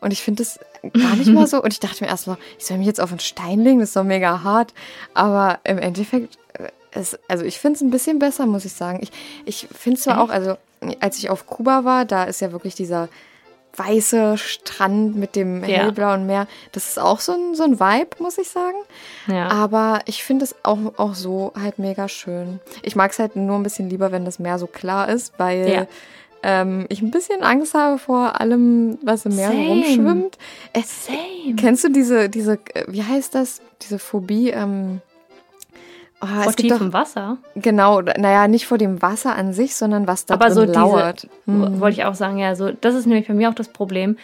Und 0.00 0.12
ich 0.12 0.22
finde 0.22 0.42
das 0.42 0.58
gar 0.94 1.16
nicht 1.16 1.30
mal 1.30 1.46
so. 1.46 1.62
Und 1.62 1.72
ich 1.72 1.80
dachte 1.80 2.04
mir 2.04 2.10
erstmal, 2.10 2.38
ich 2.58 2.66
soll 2.66 2.78
mich 2.78 2.86
jetzt 2.86 3.00
auf 3.00 3.10
einen 3.10 3.20
Stein 3.20 3.60
legen, 3.60 3.80
das 3.80 3.90
ist 3.90 3.96
doch 3.96 4.04
mega 4.04 4.42
hart. 4.42 4.72
Aber 5.14 5.60
im 5.64 5.78
Endeffekt, 5.78 6.38
äh, 6.54 6.68
es, 6.92 7.18
also 7.28 7.44
ich 7.44 7.58
finde 7.58 7.76
es 7.76 7.82
ein 7.82 7.90
bisschen 7.90 8.18
besser, 8.18 8.46
muss 8.46 8.64
ich 8.64 8.72
sagen. 8.72 9.00
Ich, 9.02 9.12
ich 9.44 9.68
finde 9.76 10.00
zwar 10.00 10.20
auch, 10.20 10.30
also 10.30 10.56
als 11.00 11.18
ich 11.18 11.30
auf 11.30 11.46
Kuba 11.46 11.84
war, 11.84 12.04
da 12.04 12.24
ist 12.24 12.40
ja 12.40 12.52
wirklich 12.52 12.74
dieser 12.74 13.08
weiße 13.78 14.36
Strand 14.38 15.16
mit 15.16 15.36
dem 15.36 15.60
Ja. 15.62 15.78
hellblauen 15.78 16.26
Meer. 16.26 16.46
Das 16.72 16.88
ist 16.88 16.98
auch 16.98 17.20
so 17.20 17.32
ein, 17.32 17.54
so 17.54 17.62
ein 17.64 17.78
Vibe, 17.80 18.10
muss 18.18 18.38
ich 18.38 18.48
sagen. 18.48 18.76
Ja. 19.26 19.48
Aber 19.48 20.00
ich 20.06 20.24
finde 20.24 20.44
es 20.44 20.54
auch, 20.64 20.78
auch 20.96 21.14
so 21.14 21.52
halt 21.60 21.78
mega 21.78 22.08
schön. 22.08 22.60
Ich 22.82 22.96
mag 22.96 23.12
es 23.12 23.18
halt 23.18 23.36
nur 23.36 23.56
ein 23.56 23.62
bisschen 23.62 23.88
lieber, 23.90 24.12
wenn 24.12 24.24
das 24.24 24.38
Meer 24.38 24.58
so 24.58 24.66
klar 24.66 25.08
ist, 25.08 25.32
weil 25.38 25.68
Ja. 25.70 25.86
ähm, 26.42 26.86
ich 26.88 27.02
ein 27.02 27.10
bisschen 27.10 27.42
Angst 27.42 27.74
habe 27.74 27.98
vor 27.98 28.40
allem, 28.40 28.98
was 29.02 29.26
im 29.26 29.36
Meer 29.36 29.48
Same. 29.50 29.68
rumschwimmt. 29.68 30.38
Es, 30.72 31.06
Same. 31.06 31.56
kennst 31.56 31.84
du 31.84 31.88
diese, 31.90 32.28
diese, 32.28 32.54
äh, 32.74 32.84
wie 32.88 33.02
heißt 33.02 33.34
das? 33.34 33.60
Diese 33.82 33.98
Phobie? 33.98 34.50
Ähm, 34.50 35.00
oh, 36.20 36.26
Vor 36.26 36.52
gibt 36.52 36.70
doch, 36.70 36.78
tiefem 36.78 36.92
Wasser. 36.92 37.38
genau, 37.54 38.00
naja, 38.00 38.48
nicht 38.48 38.66
vor 38.66 38.78
dem 38.78 39.00
Wasser 39.02 39.34
an 39.34 39.52
sich, 39.52 39.76
sondern 39.76 40.06
was 40.06 40.26
da 40.26 40.34
Aber 40.34 40.46
drin 40.46 40.54
so 40.54 40.64
lauert. 40.64 41.28
Hm. 41.46 41.80
wollte 41.80 41.98
ich 41.98 42.04
auch 42.04 42.14
sagen, 42.14 42.38
ja, 42.38 42.54
so, 42.54 42.70
das 42.72 42.94
ist 42.94 43.06
nämlich 43.06 43.28
bei 43.28 43.34
mir 43.34 43.50
auch 43.50 43.54
das 43.54 43.68
Problem. 43.68 44.16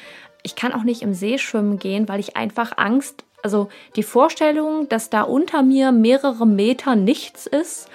Ich 0.43 0.57
kann 0.57 0.73
auch 0.73 0.83
nicht 0.83 1.03
im 1.03 1.15
See 1.15 1.39
schwimmen 1.39 1.79
gehen, 1.79 2.09
weil 2.09 2.21
ich 2.21 2.37
einfach 2.37 2.73
Angst, 2.77 3.25
also 3.43 3.69
die 3.97 4.03
Vorstellung, 4.03 4.89
dass 4.89 5.11
da 5.11 5.23
unter 5.23 5.63
mir 5.63 5.93
mehrere 5.93 6.47
Meter 6.47 6.97
nichts 6.97 7.47
ist, 7.47 7.89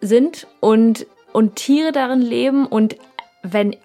sind 0.00 0.46
und, 0.60 1.06
und 1.32 1.56
Tiere 1.56 1.92
darin 1.92 2.22
leben 2.22 2.66
und 2.66 2.96
wenn, 3.42 3.76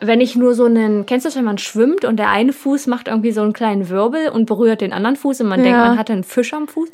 wenn 0.00 0.20
ich 0.20 0.36
nur 0.36 0.54
so 0.54 0.64
einen, 0.64 1.06
kennst 1.06 1.24
du 1.24 1.28
das, 1.28 1.36
wenn 1.36 1.44
man 1.44 1.58
schwimmt 1.58 2.04
und 2.04 2.16
der 2.16 2.30
eine 2.30 2.52
Fuß 2.52 2.86
macht 2.86 3.08
irgendwie 3.08 3.32
so 3.32 3.42
einen 3.42 3.52
kleinen 3.52 3.88
Wirbel 3.88 4.28
und 4.30 4.46
berührt 4.46 4.80
den 4.80 4.92
anderen 4.92 5.16
Fuß 5.16 5.40
und 5.42 5.48
man 5.48 5.62
denkt, 5.62 5.76
Ja. 5.78 5.88
man 5.88 5.98
hatte 5.98 6.12
einen 6.12 6.24
Fisch 6.24 6.52
am 6.52 6.68
Fuß? 6.68 6.88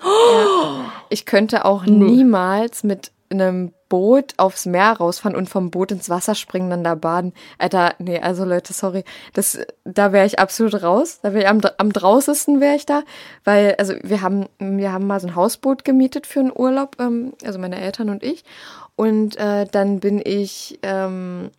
Ich 1.09 1.27
könnte 1.27 1.65
auch 1.65 1.85
niemals 1.87 2.85
mit 2.85 3.13
einem 3.31 3.73
Boot 3.89 4.35
aufs 4.37 4.67
Meer 4.67 4.93
rausfahren 4.93 5.37
und 5.37 5.49
vom 5.49 5.71
Boot 5.71 5.93
ins 5.93 6.09
Wasser 6.11 6.35
springen, 6.35 6.71
dann 6.71 6.83
da 6.85 6.95
baden. 6.97 7.33
Alter, 7.59 7.95
nee, 7.99 8.19
also 8.21 8.45
Leute, 8.45 8.73
sorry. 8.73 9.05
Das, 9.33 9.59
da 9.85 10.13
wäre 10.13 10.27
ich 10.27 10.39
absolut 10.39 10.83
raus. 10.83 11.21
Da 11.23 11.33
wäre 11.33 11.45
ich 11.45 11.49
am, 11.49 11.61
am 11.79 11.93
draußesten 11.93 12.61
wäre 12.61 12.75
ich 12.77 12.87
da. 12.87 13.03
Weil, 13.45 13.75
also 13.79 13.95
wir 14.03 14.23
haben, 14.23 14.47
wir 14.59 14.93
haben 14.93 15.07
mal 15.07 15.21
so 15.21 15.29
ein 15.29 15.37
Hausboot 15.37 15.85
gemietet 15.85 16.27
für 16.27 16.41
einen 16.41 16.53
Urlaub, 16.55 16.97
ähm, 17.01 17.33
also 17.45 17.59
meine 17.59 17.81
Eltern 17.81 18.11
und 18.11 18.23
ich. 18.25 18.45
Und 18.97 19.37
äh, 19.37 19.67
dann 19.71 20.01
bin 20.01 20.21
ich, 20.25 20.79
ähm, 20.83 21.51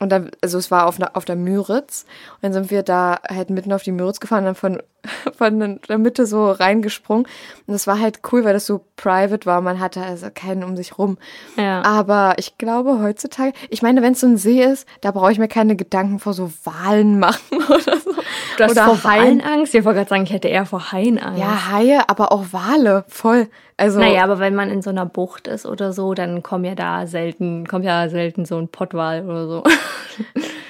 und 0.00 0.10
dann, 0.10 0.30
also 0.40 0.58
es 0.58 0.70
war 0.70 0.86
auf, 0.86 0.96
einer- 0.98 1.14
auf 1.16 1.24
der 1.24 1.36
Müritz. 1.36 2.04
Und 2.36 2.42
dann 2.42 2.52
sind 2.52 2.70
wir 2.70 2.82
da 2.82 3.20
halt 3.28 3.50
mitten 3.50 3.72
auf 3.72 3.82
die 3.82 3.92
Müritz 3.92 4.18
gefahren, 4.18 4.44
dann 4.44 4.54
von, 4.54 4.82
von 5.36 5.78
der 5.88 5.98
Mitte 5.98 6.26
so 6.26 6.50
reingesprungen. 6.50 7.24
Und 7.66 7.72
das 7.72 7.86
war 7.86 8.00
halt 8.00 8.20
cool, 8.32 8.44
weil 8.44 8.52
das 8.54 8.66
so 8.66 8.80
private 8.96 9.46
war. 9.46 9.60
Man 9.60 9.78
hatte 9.78 10.02
also 10.02 10.28
keinen 10.34 10.64
um 10.64 10.76
sich 10.76 10.98
rum. 10.98 11.18
Ja. 11.56 11.82
Aber 11.84 12.34
ich 12.38 12.58
glaube 12.58 13.00
heutzutage, 13.02 13.52
ich 13.68 13.82
meine, 13.82 14.02
wenn 14.02 14.14
es 14.14 14.20
so 14.20 14.26
ein 14.26 14.36
See 14.38 14.62
ist, 14.64 14.86
da 15.02 15.10
brauche 15.12 15.32
ich 15.32 15.38
mir 15.38 15.48
keine 15.48 15.76
Gedanken 15.76 16.18
vor 16.18 16.32
so 16.32 16.50
Walen 16.64 17.18
machen 17.18 17.58
oder 17.68 17.96
so. 17.98 18.09
Du 18.56 18.64
hast 18.64 18.72
oder 18.72 18.94
vor 18.94 19.10
Haien. 19.10 19.40
Angst? 19.40 19.74
Ich 19.74 19.84
wollte 19.84 19.98
gerade 19.98 20.08
sagen, 20.10 20.22
ich 20.24 20.32
hätte 20.32 20.48
eher 20.48 20.66
vor 20.66 20.92
Haien 20.92 21.18
Angst. 21.18 21.40
Ja, 21.40 21.70
Haie, 21.70 22.08
aber 22.08 22.32
auch 22.32 22.46
Wale, 22.52 23.04
voll. 23.08 23.48
Also, 23.76 23.98
Naja, 23.98 24.24
aber 24.24 24.38
wenn 24.38 24.54
man 24.54 24.70
in 24.70 24.82
so 24.82 24.90
einer 24.90 25.06
Bucht 25.06 25.48
ist 25.48 25.66
oder 25.66 25.92
so, 25.92 26.14
dann 26.14 26.42
kommen 26.42 26.64
ja 26.64 26.74
da 26.74 27.06
selten, 27.06 27.66
kommt 27.66 27.84
ja 27.84 28.08
selten 28.08 28.44
so 28.44 28.58
ein 28.58 28.68
Pottwal 28.68 29.24
oder 29.24 29.46
so. 29.46 29.62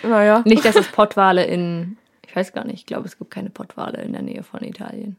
naja. 0.08 0.42
Nicht, 0.44 0.64
dass 0.64 0.76
es 0.76 0.88
Pottwale 0.88 1.44
in, 1.44 1.96
ich 2.26 2.34
weiß 2.36 2.52
gar 2.52 2.64
nicht, 2.64 2.76
ich 2.76 2.86
glaube, 2.86 3.06
es 3.06 3.18
gibt 3.18 3.30
keine 3.30 3.50
Pottwale 3.50 4.00
in 4.02 4.12
der 4.12 4.22
Nähe 4.22 4.42
von 4.42 4.62
Italien. 4.62 5.16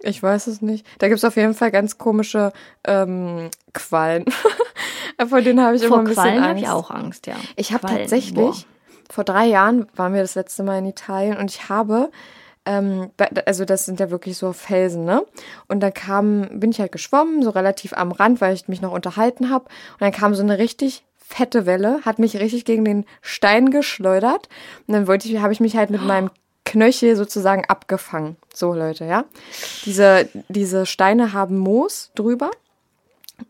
Ich 0.00 0.22
weiß 0.22 0.46
es 0.46 0.62
nicht. 0.62 0.86
Da 1.00 1.08
gibt 1.08 1.18
es 1.18 1.24
auf 1.24 1.36
jeden 1.36 1.54
Fall 1.54 1.70
ganz 1.70 1.98
komische 1.98 2.52
ähm, 2.86 3.50
Quallen. 3.74 4.24
Vor 5.28 5.40
denen 5.42 5.60
habe 5.60 5.74
ich 5.74 5.82
immer 5.82 5.88
Vor 5.88 5.98
ein 5.98 6.04
bisschen 6.04 6.22
Quallen 6.22 6.40
habe 6.40 6.50
Angst. 6.50 6.62
ich 6.62 6.68
auch 6.68 6.90
Angst, 6.90 7.26
ja. 7.26 7.34
Ich 7.56 7.72
habe 7.72 7.86
Quallen, 7.86 7.98
tatsächlich, 8.02 8.34
boah. 8.34 8.54
Vor 9.10 9.24
drei 9.24 9.46
Jahren 9.46 9.86
waren 9.96 10.14
wir 10.14 10.22
das 10.22 10.34
letzte 10.34 10.62
Mal 10.62 10.78
in 10.78 10.86
Italien 10.86 11.36
und 11.36 11.50
ich 11.50 11.68
habe, 11.68 12.10
ähm, 12.64 13.10
also 13.46 13.64
das 13.64 13.86
sind 13.86 14.00
ja 14.00 14.10
wirklich 14.10 14.36
so 14.36 14.52
Felsen, 14.52 15.04
ne? 15.04 15.24
Und 15.68 15.80
dann 15.80 15.94
kam, 15.94 16.60
bin 16.60 16.70
ich 16.70 16.80
halt 16.80 16.92
geschwommen, 16.92 17.42
so 17.42 17.50
relativ 17.50 17.92
am 17.94 18.12
Rand, 18.12 18.40
weil 18.40 18.54
ich 18.54 18.68
mich 18.68 18.82
noch 18.82 18.92
unterhalten 18.92 19.50
habe. 19.50 19.64
Und 19.64 20.00
dann 20.00 20.12
kam 20.12 20.34
so 20.34 20.42
eine 20.42 20.58
richtig 20.58 21.04
fette 21.16 21.66
Welle, 21.66 22.00
hat 22.04 22.18
mich 22.18 22.38
richtig 22.38 22.64
gegen 22.64 22.84
den 22.84 23.04
Stein 23.20 23.70
geschleudert. 23.70 24.48
Und 24.86 24.94
dann 24.94 25.06
wollte 25.06 25.28
ich, 25.28 25.38
habe 25.40 25.52
ich 25.52 25.60
mich 25.60 25.76
halt 25.76 25.90
mit 25.90 26.02
meinem 26.02 26.30
Knöchel 26.64 27.16
sozusagen 27.16 27.64
abgefangen. 27.66 28.36
So, 28.52 28.74
Leute, 28.74 29.04
ja. 29.06 29.24
Diese, 29.84 30.28
diese 30.48 30.84
Steine 30.84 31.32
haben 31.32 31.58
Moos 31.58 32.10
drüber. 32.14 32.50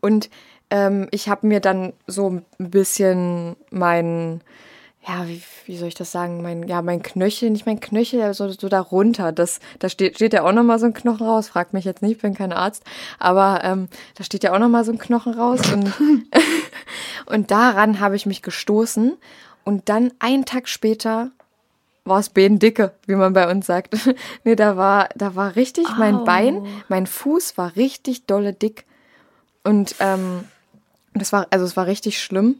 Und 0.01 0.29
ähm, 0.69 1.07
ich 1.11 1.29
habe 1.29 1.47
mir 1.47 1.59
dann 1.59 1.93
so 2.07 2.29
ein 2.29 2.45
bisschen 2.57 3.55
mein, 3.71 4.41
ja, 5.09 5.27
wie, 5.27 5.41
wie 5.65 5.75
soll 5.75 5.87
ich 5.87 5.95
das 5.95 6.11
sagen, 6.11 6.43
mein, 6.43 6.67
ja, 6.67 6.83
mein 6.83 7.01
Knöchel, 7.01 7.49
nicht 7.49 7.65
mein 7.65 7.79
Knöchel, 7.79 8.21
aber 8.21 8.33
so, 8.35 8.69
darunter. 8.69 9.31
Das, 9.31 9.59
da 9.79 9.89
steht, 9.89 10.15
steht 10.15 10.33
ja 10.33 10.43
auch 10.43 10.51
nochmal 10.51 10.77
so 10.77 10.85
ein 10.85 10.93
Knochen 10.93 11.25
raus. 11.25 11.49
Fragt 11.49 11.73
mich 11.73 11.83
jetzt 11.83 12.03
nicht, 12.03 12.11
ich 12.17 12.21
bin 12.21 12.35
kein 12.35 12.53
Arzt. 12.53 12.83
Aber 13.17 13.61
ähm, 13.63 13.87
da 14.15 14.23
steht 14.23 14.43
ja 14.43 14.53
auch 14.53 14.59
nochmal 14.59 14.85
so 14.85 14.91
ein 14.91 14.99
Knochen 14.99 15.33
raus. 15.33 15.61
Und, 15.73 15.91
und 17.25 17.49
daran 17.49 17.99
habe 17.99 18.15
ich 18.15 18.27
mich 18.27 18.43
gestoßen. 18.43 19.17
Und 19.63 19.89
dann 19.89 20.11
einen 20.19 20.45
Tag 20.45 20.67
später 20.67 21.31
war 22.05 22.19
es 22.19 22.31
dicke, 22.31 22.91
wie 23.07 23.15
man 23.15 23.33
bei 23.33 23.49
uns 23.49 23.65
sagt. 23.65 23.95
nee, 24.43 24.55
da 24.55 24.77
war, 24.77 25.09
da 25.15 25.33
war 25.33 25.55
richtig 25.55 25.87
mein 25.97 26.17
Au. 26.17 26.23
Bein, 26.23 26.67
mein 26.87 27.07
Fuß 27.07 27.57
war 27.57 27.75
richtig 27.75 28.27
dolle 28.27 28.53
dick. 28.53 28.85
Und 29.63 29.95
ähm, 29.99 30.43
das 31.15 31.33
war, 31.33 31.47
also 31.49 31.65
es 31.65 31.75
war 31.75 31.87
richtig 31.87 32.21
schlimm. 32.21 32.59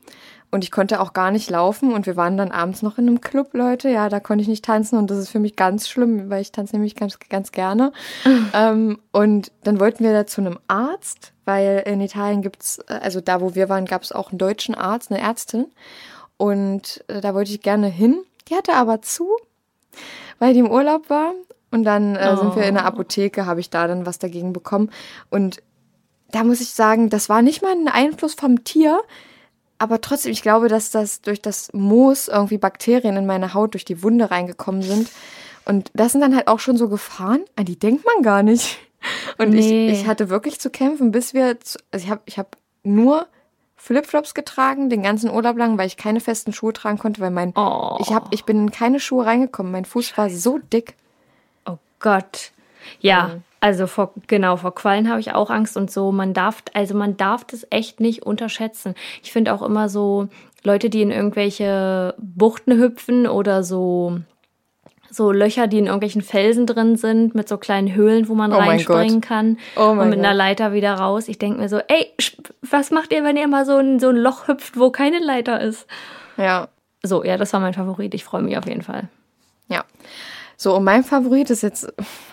Und 0.52 0.64
ich 0.64 0.72
konnte 0.72 1.00
auch 1.00 1.14
gar 1.14 1.30
nicht 1.30 1.50
laufen 1.50 1.94
und 1.94 2.08
wir 2.08 2.16
waren 2.16 2.36
dann 2.36 2.52
abends 2.52 2.82
noch 2.82 2.98
in 2.98 3.08
einem 3.08 3.22
Club, 3.22 3.54
Leute. 3.54 3.90
Ja, 3.90 4.10
da 4.10 4.20
konnte 4.20 4.42
ich 4.42 4.48
nicht 4.48 4.66
tanzen 4.66 4.98
und 4.98 5.12
das 5.12 5.20
ist 5.20 5.30
für 5.30 5.40
mich 5.40 5.56
ganz 5.56 5.88
schlimm, 5.88 6.30
weil 6.30 6.42
ich 6.42 6.52
tanze 6.52 6.76
nämlich 6.76 6.96
ganz, 6.96 7.20
ganz 7.30 7.52
gerne. 7.52 7.92
ähm, 8.54 9.00
und 9.12 9.52
dann 9.64 9.80
wollten 9.80 10.04
wir 10.04 10.14
da 10.14 10.26
zu 10.26 10.42
einem 10.42 10.58
Arzt, 10.68 11.34
weil 11.46 11.84
in 11.86 12.02
Italien 12.02 12.42
gibt's, 12.42 12.80
also 12.88 13.22
da, 13.22 13.42
wo 13.42 13.54
wir 13.54 13.70
waren, 13.70 13.86
gab 13.86 14.02
es 14.02 14.12
auch 14.12 14.32
einen 14.32 14.40
deutschen 14.40 14.74
Arzt, 14.74 15.12
eine 15.12 15.22
Ärztin. 15.22 15.68
Und 16.38 17.04
äh, 17.08 17.22
da 17.22 17.36
wollte 17.36 17.52
ich 17.52 17.62
gerne 17.62 17.88
hin. 17.88 18.24
Die 18.48 18.56
hatte 18.56 18.74
aber 18.74 19.02
zu, 19.02 19.28
weil 20.40 20.54
die 20.54 20.60
im 20.60 20.72
Urlaub 20.72 21.10
war. 21.10 21.34
Und 21.72 21.84
dann 21.84 22.16
äh, 22.16 22.36
sind 22.38 22.56
wir 22.56 22.64
in 22.64 22.74
der 22.74 22.86
Apotheke, 22.86 23.46
habe 23.46 23.60
ich 23.60 23.70
da 23.70 23.88
dann 23.88 24.08
was 24.08 24.18
dagegen 24.18 24.54
bekommen. 24.54 24.90
Und 25.30 25.62
da 26.32 26.44
muss 26.44 26.62
ich 26.62 26.72
sagen, 26.72 27.10
das 27.12 27.30
war 27.30 27.44
nicht 27.44 27.62
mal 27.62 27.72
ein 27.72 27.88
Einfluss 27.88 28.34
vom 28.34 28.64
Tier, 28.64 29.00
aber 29.80 30.02
trotzdem, 30.02 30.32
ich 30.32 30.42
glaube, 30.42 30.68
dass 30.68 30.92
das 30.92 31.22
durch 31.22 31.42
das 31.42 31.70
Moos 31.74 32.28
irgendwie 32.28 32.58
Bakterien 32.58 33.16
in 33.16 33.26
meine 33.26 33.54
Haut 33.54 33.74
durch 33.74 33.86
die 33.86 34.04
Wunde 34.04 34.30
reingekommen 34.30 34.82
sind. 34.82 35.10
Und 35.66 35.90
das 35.94 36.12
sind 36.12 36.22
dann 36.22 36.36
halt 36.36 36.48
auch 36.48 36.60
schon 36.60 36.78
so 36.78 36.90
Gefahren, 36.90 37.44
an 37.56 37.66
die 37.66 37.80
denkt 37.80 38.06
man 38.06 38.22
gar 38.22 38.44
nicht. 38.44 38.78
Und 39.38 39.52
nee. 39.52 39.90
ich, 39.90 40.02
ich 40.02 40.08
hatte 40.08 40.30
wirklich 40.30 40.60
zu 40.60 40.70
kämpfen, 40.70 41.12
bis 41.12 41.34
wir, 41.34 41.60
zu, 41.62 41.80
also 41.92 42.04
ich 42.04 42.12
habe 42.12 42.22
ich 42.26 42.38
hab 42.38 42.58
nur 42.84 43.28
Flipflops 43.78 44.34
getragen, 44.34 44.90
den 44.90 45.02
ganzen 45.04 45.32
Urlaub 45.32 45.58
lang, 45.58 45.78
weil 45.78 45.88
ich 45.88 45.96
keine 45.96 46.20
festen 46.20 46.52
Schuhe 46.52 46.74
tragen 46.74 46.98
konnte, 46.98 47.22
weil 47.22 47.32
mein, 47.32 47.54
oh. 47.56 47.98
ich 48.02 48.12
hab, 48.14 48.34
ich 48.34 48.44
bin 48.44 48.58
in 48.58 48.72
keine 48.72 49.00
Schuhe 49.00 49.26
reingekommen. 49.26 49.72
Mein 49.72 49.86
Fuß 49.86 50.18
war 50.18 50.30
so 50.30 50.58
dick. 50.58 50.96
Oh 51.66 51.78
Gott. 52.00 52.52
Ja, 53.00 53.28
mhm. 53.28 53.44
also 53.60 53.88
vor, 53.88 54.14
genau, 54.28 54.58
vor 54.58 54.76
Quallen 54.76 55.10
habe 55.10 55.20
ich 55.20 55.34
auch 55.34 55.50
Angst 55.50 55.78
und 55.78 55.92
so. 55.92 56.12
Man 56.12 56.34
darf, 56.34 56.64
also 56.74 56.96
man 56.96 57.18
darf 57.18 57.44
das 57.44 57.66
echt 57.70 58.00
nicht 58.00 58.24
unterschätzen. 58.24 58.96
Ich 59.24 59.32
finde 59.32 59.54
auch 59.54 59.62
immer 59.62 59.90
so 59.90 60.28
Leute, 60.64 60.90
die 60.90 61.02
in 61.02 61.12
irgendwelche 61.12 62.16
Buchten 62.18 62.78
hüpfen 62.78 63.28
oder 63.28 63.64
so, 63.64 64.20
so 65.10 65.32
Löcher, 65.32 65.68
die 65.68 65.80
in 65.80 65.86
irgendwelchen 65.86 66.22
Felsen 66.22 66.66
drin 66.66 66.96
sind, 66.96 67.36
mit 67.36 67.48
so 67.48 67.58
kleinen 67.58 67.96
Höhlen, 67.96 68.28
wo 68.28 68.36
man 68.36 68.52
oh 68.52 68.58
reinspringen 68.58 69.22
kann 69.22 69.58
oh 69.76 69.92
und 69.92 70.10
mit 70.10 70.10
Gott. 70.10 70.26
einer 70.26 70.34
Leiter 70.34 70.74
wieder 70.74 70.94
raus. 70.96 71.28
Ich 71.28 71.40
denke 71.40 71.60
mir 71.60 71.70
so, 71.70 71.80
ey, 71.88 72.14
was 72.62 72.92
macht 72.92 73.14
ihr, 73.14 73.24
wenn 73.24 73.38
ihr 73.38 73.48
mal 73.48 73.66
so 73.66 73.78
ein, 73.78 74.00
so 74.00 74.10
ein 74.10 74.18
Loch 74.18 74.48
hüpft, 74.48 74.78
wo 74.78 74.90
keine 74.92 75.20
Leiter 75.20 75.62
ist? 75.62 75.88
Ja. 76.38 76.68
So, 77.02 77.24
ja, 77.24 77.38
das 77.38 77.54
war 77.54 77.62
mein 77.62 77.74
Favorit. 77.74 78.14
Ich 78.14 78.26
freue 78.26 78.42
mich 78.42 78.58
auf 78.58 78.68
jeden 78.68 78.82
Fall. 78.82 79.08
Ja. 79.70 79.86
So, 80.62 80.76
und 80.76 80.84
mein 80.84 81.06
Favorit 81.06 81.50
ist 81.52 81.64
jetzt 81.64 81.88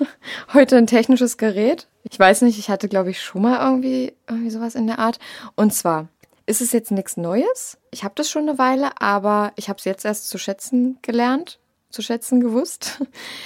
heute 0.53 0.77
ein 0.77 0.89
technisches 0.89 1.37
Gerät. 1.37 1.87
Ich 2.03 2.19
weiß 2.19 2.43
nicht, 2.43 2.59
ich 2.59 2.69
hatte, 2.69 2.89
glaube 2.89 3.11
ich, 3.11 3.23
schon 3.23 3.43
mal 3.43 3.65
irgendwie, 3.65 4.15
irgendwie 4.29 4.51
sowas 4.51 4.75
in 4.75 4.89
der 4.89 4.99
Art. 4.99 5.21
Und 5.55 5.73
zwar 5.73 6.09
ist 6.45 6.61
es 6.61 6.73
jetzt 6.73 6.91
nichts 6.91 7.17
Neues. 7.17 7.79
Ich 7.93 8.03
habe 8.03 8.15
das 8.17 8.29
schon 8.29 8.49
eine 8.49 8.59
Weile, 8.59 9.01
aber 9.01 9.53
ich 9.55 9.69
habe 9.69 9.79
es 9.79 9.85
jetzt 9.85 10.05
erst 10.05 10.29
zu 10.29 10.39
schätzen 10.39 10.99
gelernt, 11.03 11.61
zu 11.91 12.03
schätzen 12.03 12.41
gewusst. 12.41 13.01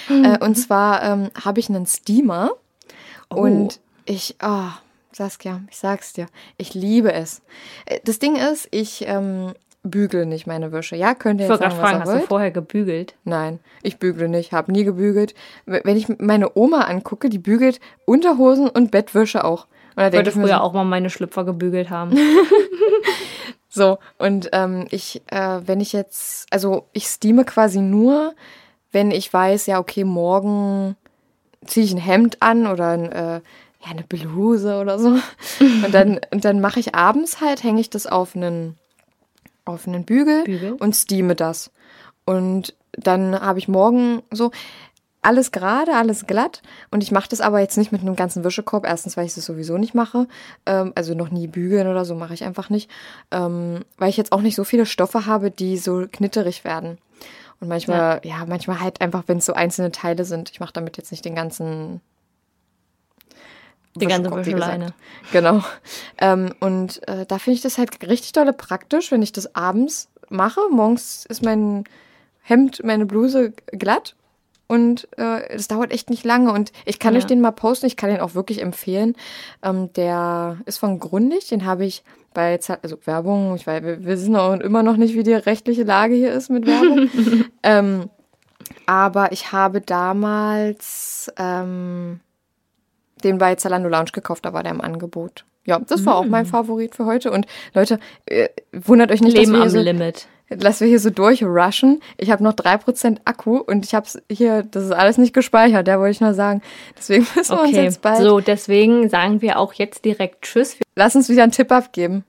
Mhm. 0.09 0.37
Und 0.41 0.55
zwar 0.55 1.03
ähm, 1.03 1.29
habe 1.39 1.59
ich 1.59 1.69
einen 1.69 1.85
Steamer. 1.85 2.49
Oh. 3.29 3.35
Und 3.35 3.79
ich, 4.05 4.37
oh, 4.41 4.69
Saskia, 5.11 5.61
ich 5.69 5.77
sag's 5.77 6.13
dir, 6.13 6.25
ich 6.57 6.73
liebe 6.73 7.13
es. 7.13 7.43
Äh, 7.85 7.99
das 8.03 8.17
Ding 8.17 8.35
ist, 8.35 8.67
ich 8.71 9.05
ähm, 9.07 9.53
bügle 9.83 10.25
nicht 10.25 10.47
meine 10.47 10.71
Wäsche. 10.71 10.95
Ja, 10.95 11.15
könnt 11.15 11.41
ihr 11.41 11.47
jetzt 11.47 11.59
sagen, 11.59 11.75
fragen, 11.75 11.93
was 11.93 11.99
hast 12.01 12.07
wollt. 12.07 12.23
du 12.23 12.27
vorher 12.27 12.51
gebügelt? 12.51 13.15
Nein, 13.23 13.59
ich 13.81 13.97
bügle 13.97 14.29
nicht, 14.29 14.51
habe 14.51 14.71
nie 14.71 14.83
gebügelt. 14.83 15.33
Wenn 15.65 15.97
ich 15.97 16.07
meine 16.19 16.55
Oma 16.55 16.81
angucke, 16.81 17.29
die 17.29 17.39
bügelt 17.39 17.79
Unterhosen 18.05 18.69
und 18.69 18.91
Bettwäsche 18.91 19.43
auch. 19.43 19.67
Und 19.95 20.05
ich 20.05 20.13
wollte 20.13 20.31
früher 20.31 20.47
so, 20.47 20.53
auch 20.53 20.73
mal 20.73 20.83
meine 20.83 21.09
Schlüpfer 21.09 21.43
gebügelt 21.43 21.89
haben. 21.89 22.17
so, 23.69 23.97
und 24.17 24.49
ähm, 24.53 24.87
ich, 24.91 25.21
äh, 25.27 25.59
wenn 25.65 25.79
ich 25.79 25.93
jetzt, 25.93 26.47
also 26.51 26.87
ich 26.93 27.05
steame 27.05 27.43
quasi 27.45 27.79
nur, 27.79 28.33
wenn 28.91 29.11
ich 29.11 29.31
weiß, 29.33 29.65
ja, 29.65 29.79
okay, 29.79 30.03
morgen 30.03 30.95
ziehe 31.65 31.85
ich 31.85 31.93
ein 31.93 31.97
Hemd 31.97 32.41
an 32.41 32.67
oder 32.67 32.89
ein, 32.89 33.11
äh, 33.11 33.41
ja, 33.83 33.89
eine 33.89 34.03
Bluse 34.03 34.79
oder 34.79 34.99
so. 34.99 35.09
Und 35.59 35.91
dann, 35.91 36.19
und 36.31 36.45
dann 36.45 36.59
mache 36.59 36.79
ich 36.79 36.93
abends 36.93 37.41
halt, 37.41 37.63
hänge 37.63 37.81
ich 37.81 37.89
das 37.89 38.05
auf 38.05 38.35
einen 38.35 38.77
auf 39.65 39.87
einen 39.87 40.05
Bügel, 40.05 40.43
Bügel. 40.43 40.73
und 40.73 40.95
steame 40.95 41.35
das. 41.35 41.71
Und 42.25 42.75
dann 42.93 43.39
habe 43.39 43.59
ich 43.59 43.67
morgen 43.67 44.21
so 44.31 44.51
alles 45.21 45.51
gerade, 45.51 45.93
alles 45.95 46.25
glatt. 46.25 46.61
Und 46.89 47.03
ich 47.03 47.11
mache 47.11 47.29
das 47.29 47.41
aber 47.41 47.59
jetzt 47.59 47.77
nicht 47.77 47.91
mit 47.91 48.01
einem 48.01 48.15
ganzen 48.15 48.43
Wischekorb. 48.43 48.85
Erstens, 48.85 49.17
weil 49.17 49.25
ich 49.25 49.35
das 49.35 49.45
sowieso 49.45 49.77
nicht 49.77 49.93
mache. 49.93 50.27
Ähm, 50.65 50.93
also 50.95 51.13
noch 51.13 51.29
nie 51.29 51.47
bügeln 51.47 51.87
oder 51.87 52.05
so 52.05 52.15
mache 52.15 52.33
ich 52.33 52.43
einfach 52.43 52.69
nicht. 52.69 52.89
Ähm, 53.29 53.85
weil 53.97 54.09
ich 54.09 54.17
jetzt 54.17 54.31
auch 54.31 54.41
nicht 54.41 54.55
so 54.55 54.63
viele 54.63 54.85
Stoffe 54.85 55.25
habe, 55.27 55.51
die 55.51 55.77
so 55.77 56.05
knitterig 56.11 56.63
werden. 56.63 56.97
Und 57.59 57.67
manchmal, 57.67 58.21
ja, 58.23 58.39
ja 58.39 58.45
manchmal 58.47 58.81
halt 58.81 59.01
einfach, 59.01 59.23
wenn 59.27 59.37
es 59.37 59.45
so 59.45 59.53
einzelne 59.53 59.91
Teile 59.91 60.25
sind. 60.25 60.49
Ich 60.49 60.59
mache 60.59 60.73
damit 60.73 60.97
jetzt 60.97 61.11
nicht 61.11 61.23
den 61.23 61.35
ganzen 61.35 62.01
die 63.95 64.07
ganze 64.07 64.31
Wäscheleine. 64.31 64.93
Genau. 65.31 65.63
Ähm, 66.17 66.53
und 66.59 67.05
äh, 67.07 67.25
da 67.25 67.39
finde 67.39 67.55
ich 67.55 67.61
das 67.61 67.77
halt 67.77 68.07
richtig 68.07 68.31
dolle 68.31 68.53
praktisch, 68.53 69.11
wenn 69.11 69.21
ich 69.21 69.31
das 69.31 69.55
abends 69.55 70.09
mache. 70.29 70.61
Morgens 70.71 71.25
ist 71.25 71.43
mein 71.43 71.83
Hemd, 72.41 72.83
meine 72.83 73.05
Bluse 73.05 73.53
glatt 73.71 74.15
und 74.71 75.09
äh, 75.17 75.53
das 75.53 75.67
dauert 75.67 75.91
echt 75.91 76.09
nicht 76.09 76.23
lange. 76.23 76.53
Und 76.53 76.71
ich 76.85 76.97
kann 76.97 77.13
ja. 77.13 77.19
euch 77.19 77.25
den 77.25 77.41
mal 77.41 77.51
posten, 77.51 77.87
ich 77.87 77.97
kann 77.97 78.09
den 78.09 78.21
auch 78.21 78.35
wirklich 78.35 78.61
empfehlen. 78.61 79.17
Ähm, 79.61 79.91
der 79.93 80.59
ist 80.65 80.77
von 80.77 80.99
Grundig, 80.99 81.49
den 81.49 81.65
habe 81.65 81.83
ich 81.85 82.03
bei, 82.33 82.57
also 82.81 82.97
Werbung, 83.03 83.55
ich 83.55 83.67
weiß, 83.67 83.83
wir 83.83 84.05
wissen 84.05 84.37
auch 84.37 84.53
immer 84.53 84.81
noch 84.81 84.95
nicht, 84.95 85.13
wie 85.13 85.23
die 85.23 85.33
rechtliche 85.33 85.83
Lage 85.83 86.15
hier 86.15 86.31
ist 86.31 86.49
mit 86.49 86.65
Werbung. 86.65 87.09
ähm, 87.63 88.09
aber 88.85 89.33
ich 89.33 89.51
habe 89.51 89.81
damals 89.81 91.29
ähm, 91.37 92.21
den 93.21 93.37
bei 93.37 93.55
Zalando 93.55 93.89
Lounge 93.89 94.11
gekauft, 94.11 94.45
da 94.45 94.53
war 94.53 94.63
der 94.63 94.71
im 94.71 94.81
Angebot. 94.81 95.45
Ja, 95.65 95.79
das 95.79 96.05
war 96.05 96.15
mm. 96.15 96.17
auch 96.17 96.25
mein 96.25 96.45
mm. 96.45 96.49
Favorit 96.49 96.95
für 96.95 97.05
heute. 97.05 97.31
Und 97.31 97.45
Leute, 97.73 97.99
äh, 98.25 98.49
wundert 98.71 99.11
euch 99.11 99.21
nicht, 99.21 99.37
Leben 99.37 99.53
dass 99.53 99.59
wir 99.59 99.63
am 99.63 99.69
so, 99.69 99.79
Limit. 99.79 100.27
Dass 100.49 100.81
wir 100.81 100.87
hier 100.87 100.99
so 100.99 101.11
durchrushen. 101.11 102.01
Ich 102.17 102.31
habe 102.31 102.43
noch 102.43 102.53
drei 102.53 102.77
Prozent 102.77 103.21
Akku 103.25 103.57
und 103.57 103.85
ich 103.85 103.93
habe 103.93 104.07
hier, 104.29 104.63
das 104.63 104.85
ist 104.85 104.91
alles 104.91 105.17
nicht 105.17 105.33
gespeichert, 105.33 105.87
da 105.87 105.99
wollte 105.99 106.11
ich 106.11 106.21
nur 106.21 106.33
sagen. 106.33 106.61
Deswegen 106.97 107.25
müssen 107.35 107.55
wir 107.55 107.61
uns 107.61 107.71
jetzt 107.71 108.01
bald. 108.01 108.21
So, 108.21 108.39
deswegen 108.39 109.07
sagen 109.07 109.41
wir 109.41 109.59
auch 109.59 109.73
jetzt 109.73 110.03
direkt 110.03 110.41
Tschüss. 110.41 110.77
Lass 110.95 111.15
uns 111.15 111.29
wieder 111.29 111.43
einen 111.43 111.51
Tipp 111.51 111.71
abgeben. 111.71 112.25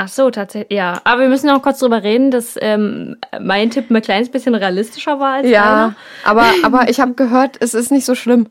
Ach 0.00 0.06
so, 0.06 0.30
tatsächlich, 0.30 0.78
ja. 0.78 1.00
Aber 1.02 1.22
wir 1.22 1.28
müssen 1.28 1.48
noch 1.48 1.60
kurz 1.60 1.80
drüber 1.80 2.04
reden, 2.04 2.30
dass 2.30 2.56
ähm, 2.60 3.16
mein 3.40 3.70
Tipp 3.70 3.90
ein 3.90 4.00
kleines 4.00 4.28
bisschen 4.28 4.54
realistischer 4.54 5.18
war 5.18 5.34
als 5.34 5.48
ja, 5.48 5.64
deiner. 5.64 5.96
aber 6.24 6.46
aber 6.62 6.88
ich 6.88 7.00
habe 7.00 7.14
gehört, 7.14 7.56
es 7.58 7.74
ist 7.74 7.90
nicht 7.90 8.04
so 8.04 8.14
schlimm. 8.14 8.46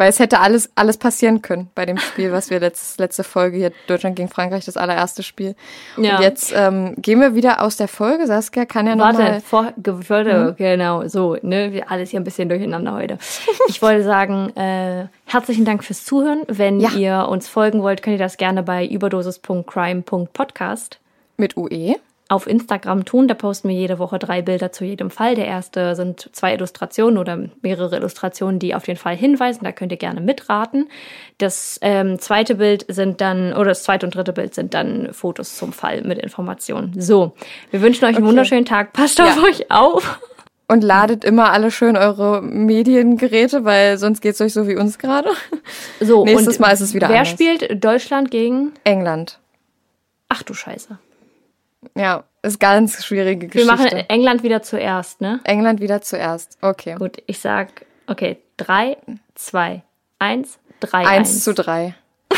Weil 0.00 0.08
es 0.08 0.18
hätte 0.18 0.40
alles, 0.40 0.70
alles 0.76 0.96
passieren 0.96 1.42
können 1.42 1.68
bei 1.74 1.84
dem 1.84 1.98
Spiel, 1.98 2.32
was 2.32 2.48
wir 2.48 2.58
letzte, 2.58 3.02
letzte 3.02 3.22
Folge 3.22 3.58
hier, 3.58 3.70
Deutschland 3.86 4.16
gegen 4.16 4.30
Frankreich, 4.30 4.64
das 4.64 4.78
allererste 4.78 5.22
Spiel. 5.22 5.54
Ja. 5.98 6.16
Und 6.16 6.22
jetzt 6.22 6.54
ähm, 6.56 6.94
gehen 6.96 7.20
wir 7.20 7.34
wieder 7.34 7.60
aus 7.60 7.76
der 7.76 7.86
Folge. 7.86 8.26
Saskia 8.26 8.64
kann 8.64 8.86
ja 8.86 8.96
noch 8.96 9.12
Warte, 9.12 9.42
vor, 9.42 9.74
hm? 9.76 10.54
genau, 10.56 11.06
so, 11.06 11.36
ne, 11.42 11.82
alles 11.86 12.08
hier 12.08 12.20
ein 12.20 12.24
bisschen 12.24 12.48
durcheinander 12.48 12.94
heute. 12.94 13.18
Ich 13.68 13.82
wollte 13.82 14.02
sagen, 14.02 14.56
äh, 14.56 15.08
herzlichen 15.26 15.66
Dank 15.66 15.84
fürs 15.84 16.06
Zuhören. 16.06 16.44
Wenn 16.48 16.80
ja. 16.80 16.92
ihr 16.92 17.28
uns 17.28 17.46
folgen 17.46 17.82
wollt, 17.82 18.02
könnt 18.02 18.14
ihr 18.14 18.24
das 18.24 18.38
gerne 18.38 18.62
bei 18.62 18.86
überdosis.crime.podcast 18.86 20.98
mit 21.36 21.58
UE 21.58 21.96
auf 22.30 22.46
Instagram 22.46 23.04
tun. 23.04 23.26
Da 23.26 23.34
posten 23.34 23.68
wir 23.68 23.74
jede 23.74 23.98
Woche 23.98 24.18
drei 24.20 24.40
Bilder 24.40 24.70
zu 24.70 24.84
jedem 24.84 25.10
Fall. 25.10 25.34
Der 25.34 25.46
erste 25.46 25.96
sind 25.96 26.30
zwei 26.32 26.54
Illustrationen 26.54 27.18
oder 27.18 27.48
mehrere 27.60 27.96
Illustrationen, 27.96 28.60
die 28.60 28.74
auf 28.74 28.84
den 28.84 28.96
Fall 28.96 29.16
hinweisen. 29.16 29.64
Da 29.64 29.72
könnt 29.72 29.90
ihr 29.90 29.98
gerne 29.98 30.20
mitraten. 30.20 30.88
Das 31.38 31.80
ähm, 31.82 32.20
zweite 32.20 32.54
Bild 32.54 32.86
sind 32.88 33.20
dann, 33.20 33.52
oder 33.52 33.70
das 33.70 33.82
zweite 33.82 34.06
und 34.06 34.14
dritte 34.14 34.32
Bild 34.32 34.54
sind 34.54 34.74
dann 34.74 35.12
Fotos 35.12 35.56
zum 35.56 35.72
Fall 35.72 36.02
mit 36.02 36.18
Informationen. 36.18 36.94
So, 37.00 37.32
wir 37.72 37.82
wünschen 37.82 38.04
euch 38.04 38.10
einen 38.10 38.18
okay. 38.18 38.28
wunderschönen 38.28 38.64
Tag. 38.64 38.92
Passt 38.92 39.18
ja. 39.18 39.24
auf 39.24 39.42
euch 39.42 39.70
auf. 39.70 40.20
Und 40.68 40.84
ladet 40.84 41.24
immer 41.24 41.50
alle 41.50 41.72
schön 41.72 41.96
eure 41.96 42.42
Mediengeräte, 42.42 43.64
weil 43.64 43.98
sonst 43.98 44.20
geht 44.20 44.34
es 44.34 44.40
euch 44.40 44.52
so 44.52 44.68
wie 44.68 44.76
uns 44.76 44.98
gerade. 44.98 45.30
So, 46.00 46.24
nächstes 46.24 46.60
Mal 46.60 46.70
ist 46.70 46.80
es 46.80 46.94
wieder 46.94 47.08
wer 47.08 47.18
anders. 47.18 47.38
Wer 47.40 47.56
spielt 47.56 47.84
Deutschland 47.84 48.30
gegen 48.30 48.72
England? 48.84 49.40
Ach 50.28 50.44
du 50.44 50.54
Scheiße. 50.54 50.98
Ja, 51.96 52.24
ist 52.42 52.60
ganz 52.60 53.04
schwierige 53.04 53.46
Geschichte. 53.46 53.66
Wir 53.66 53.76
machen 53.76 53.88
England 54.08 54.42
wieder 54.42 54.62
zuerst, 54.62 55.20
ne? 55.20 55.40
England 55.44 55.80
wieder 55.80 56.02
zuerst. 56.02 56.58
Okay. 56.60 56.96
Gut, 56.98 57.22
ich 57.26 57.38
sag, 57.38 57.86
okay, 58.06 58.38
3, 58.58 58.96
2, 59.34 59.82
1, 60.18 60.58
3, 60.80 61.06
1 61.06 61.44
zu 61.44 61.54
3. 61.54 61.94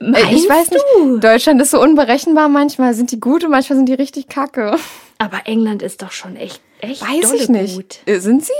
ich 0.00 0.48
weiß 0.48 0.70
nicht, 0.70 0.84
Deutschland 1.24 1.60
ist 1.62 1.70
so 1.72 1.80
unberechenbar 1.80 2.48
manchmal. 2.48 2.94
Sind 2.94 3.10
die 3.10 3.20
gut 3.20 3.44
und 3.44 3.50
manchmal 3.50 3.76
sind 3.76 3.88
die 3.88 3.94
richtig 3.94 4.28
kacke. 4.28 4.76
Aber 5.18 5.42
England 5.46 5.82
ist 5.82 6.02
doch 6.02 6.12
schon 6.12 6.36
echt, 6.36 6.60
echt 6.80 7.02
Weiß 7.02 7.32
ich 7.32 7.48
nicht. 7.48 7.76
Gut. 7.76 7.98
Äh, 8.06 8.18
sind 8.18 8.44
sie? 8.44 8.52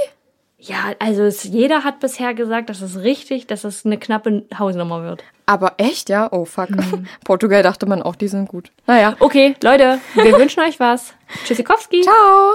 Ja, 0.65 0.93
also 1.01 1.25
es, 1.25 1.43
jeder 1.43 1.83
hat 1.83 1.99
bisher 1.99 2.35
gesagt, 2.35 2.71
dass 2.71 2.83
es 2.83 3.01
richtig, 3.01 3.49
dass 3.49 3.65
es 3.65 3.85
eine 3.85 3.99
knappe 3.99 4.45
Hausnummer 4.57 5.03
wird. 5.03 5.25
Aber 5.45 5.75
echt, 5.79 6.09
ja? 6.09 6.29
Oh, 6.31 6.45
fuck. 6.45 6.69
Portugal 7.25 7.65
dachte 7.65 7.87
man 7.87 8.01
auch, 8.01 8.15
die 8.15 8.29
sind 8.29 8.49
gut. 8.49 8.71
Naja. 8.87 9.17
Okay, 9.19 9.57
Leute, 9.61 9.99
wir 10.15 10.33
wünschen 10.39 10.63
euch 10.63 10.79
was. 10.79 11.15
Tschüssikowski. 11.45 12.03
Ciao. 12.03 12.55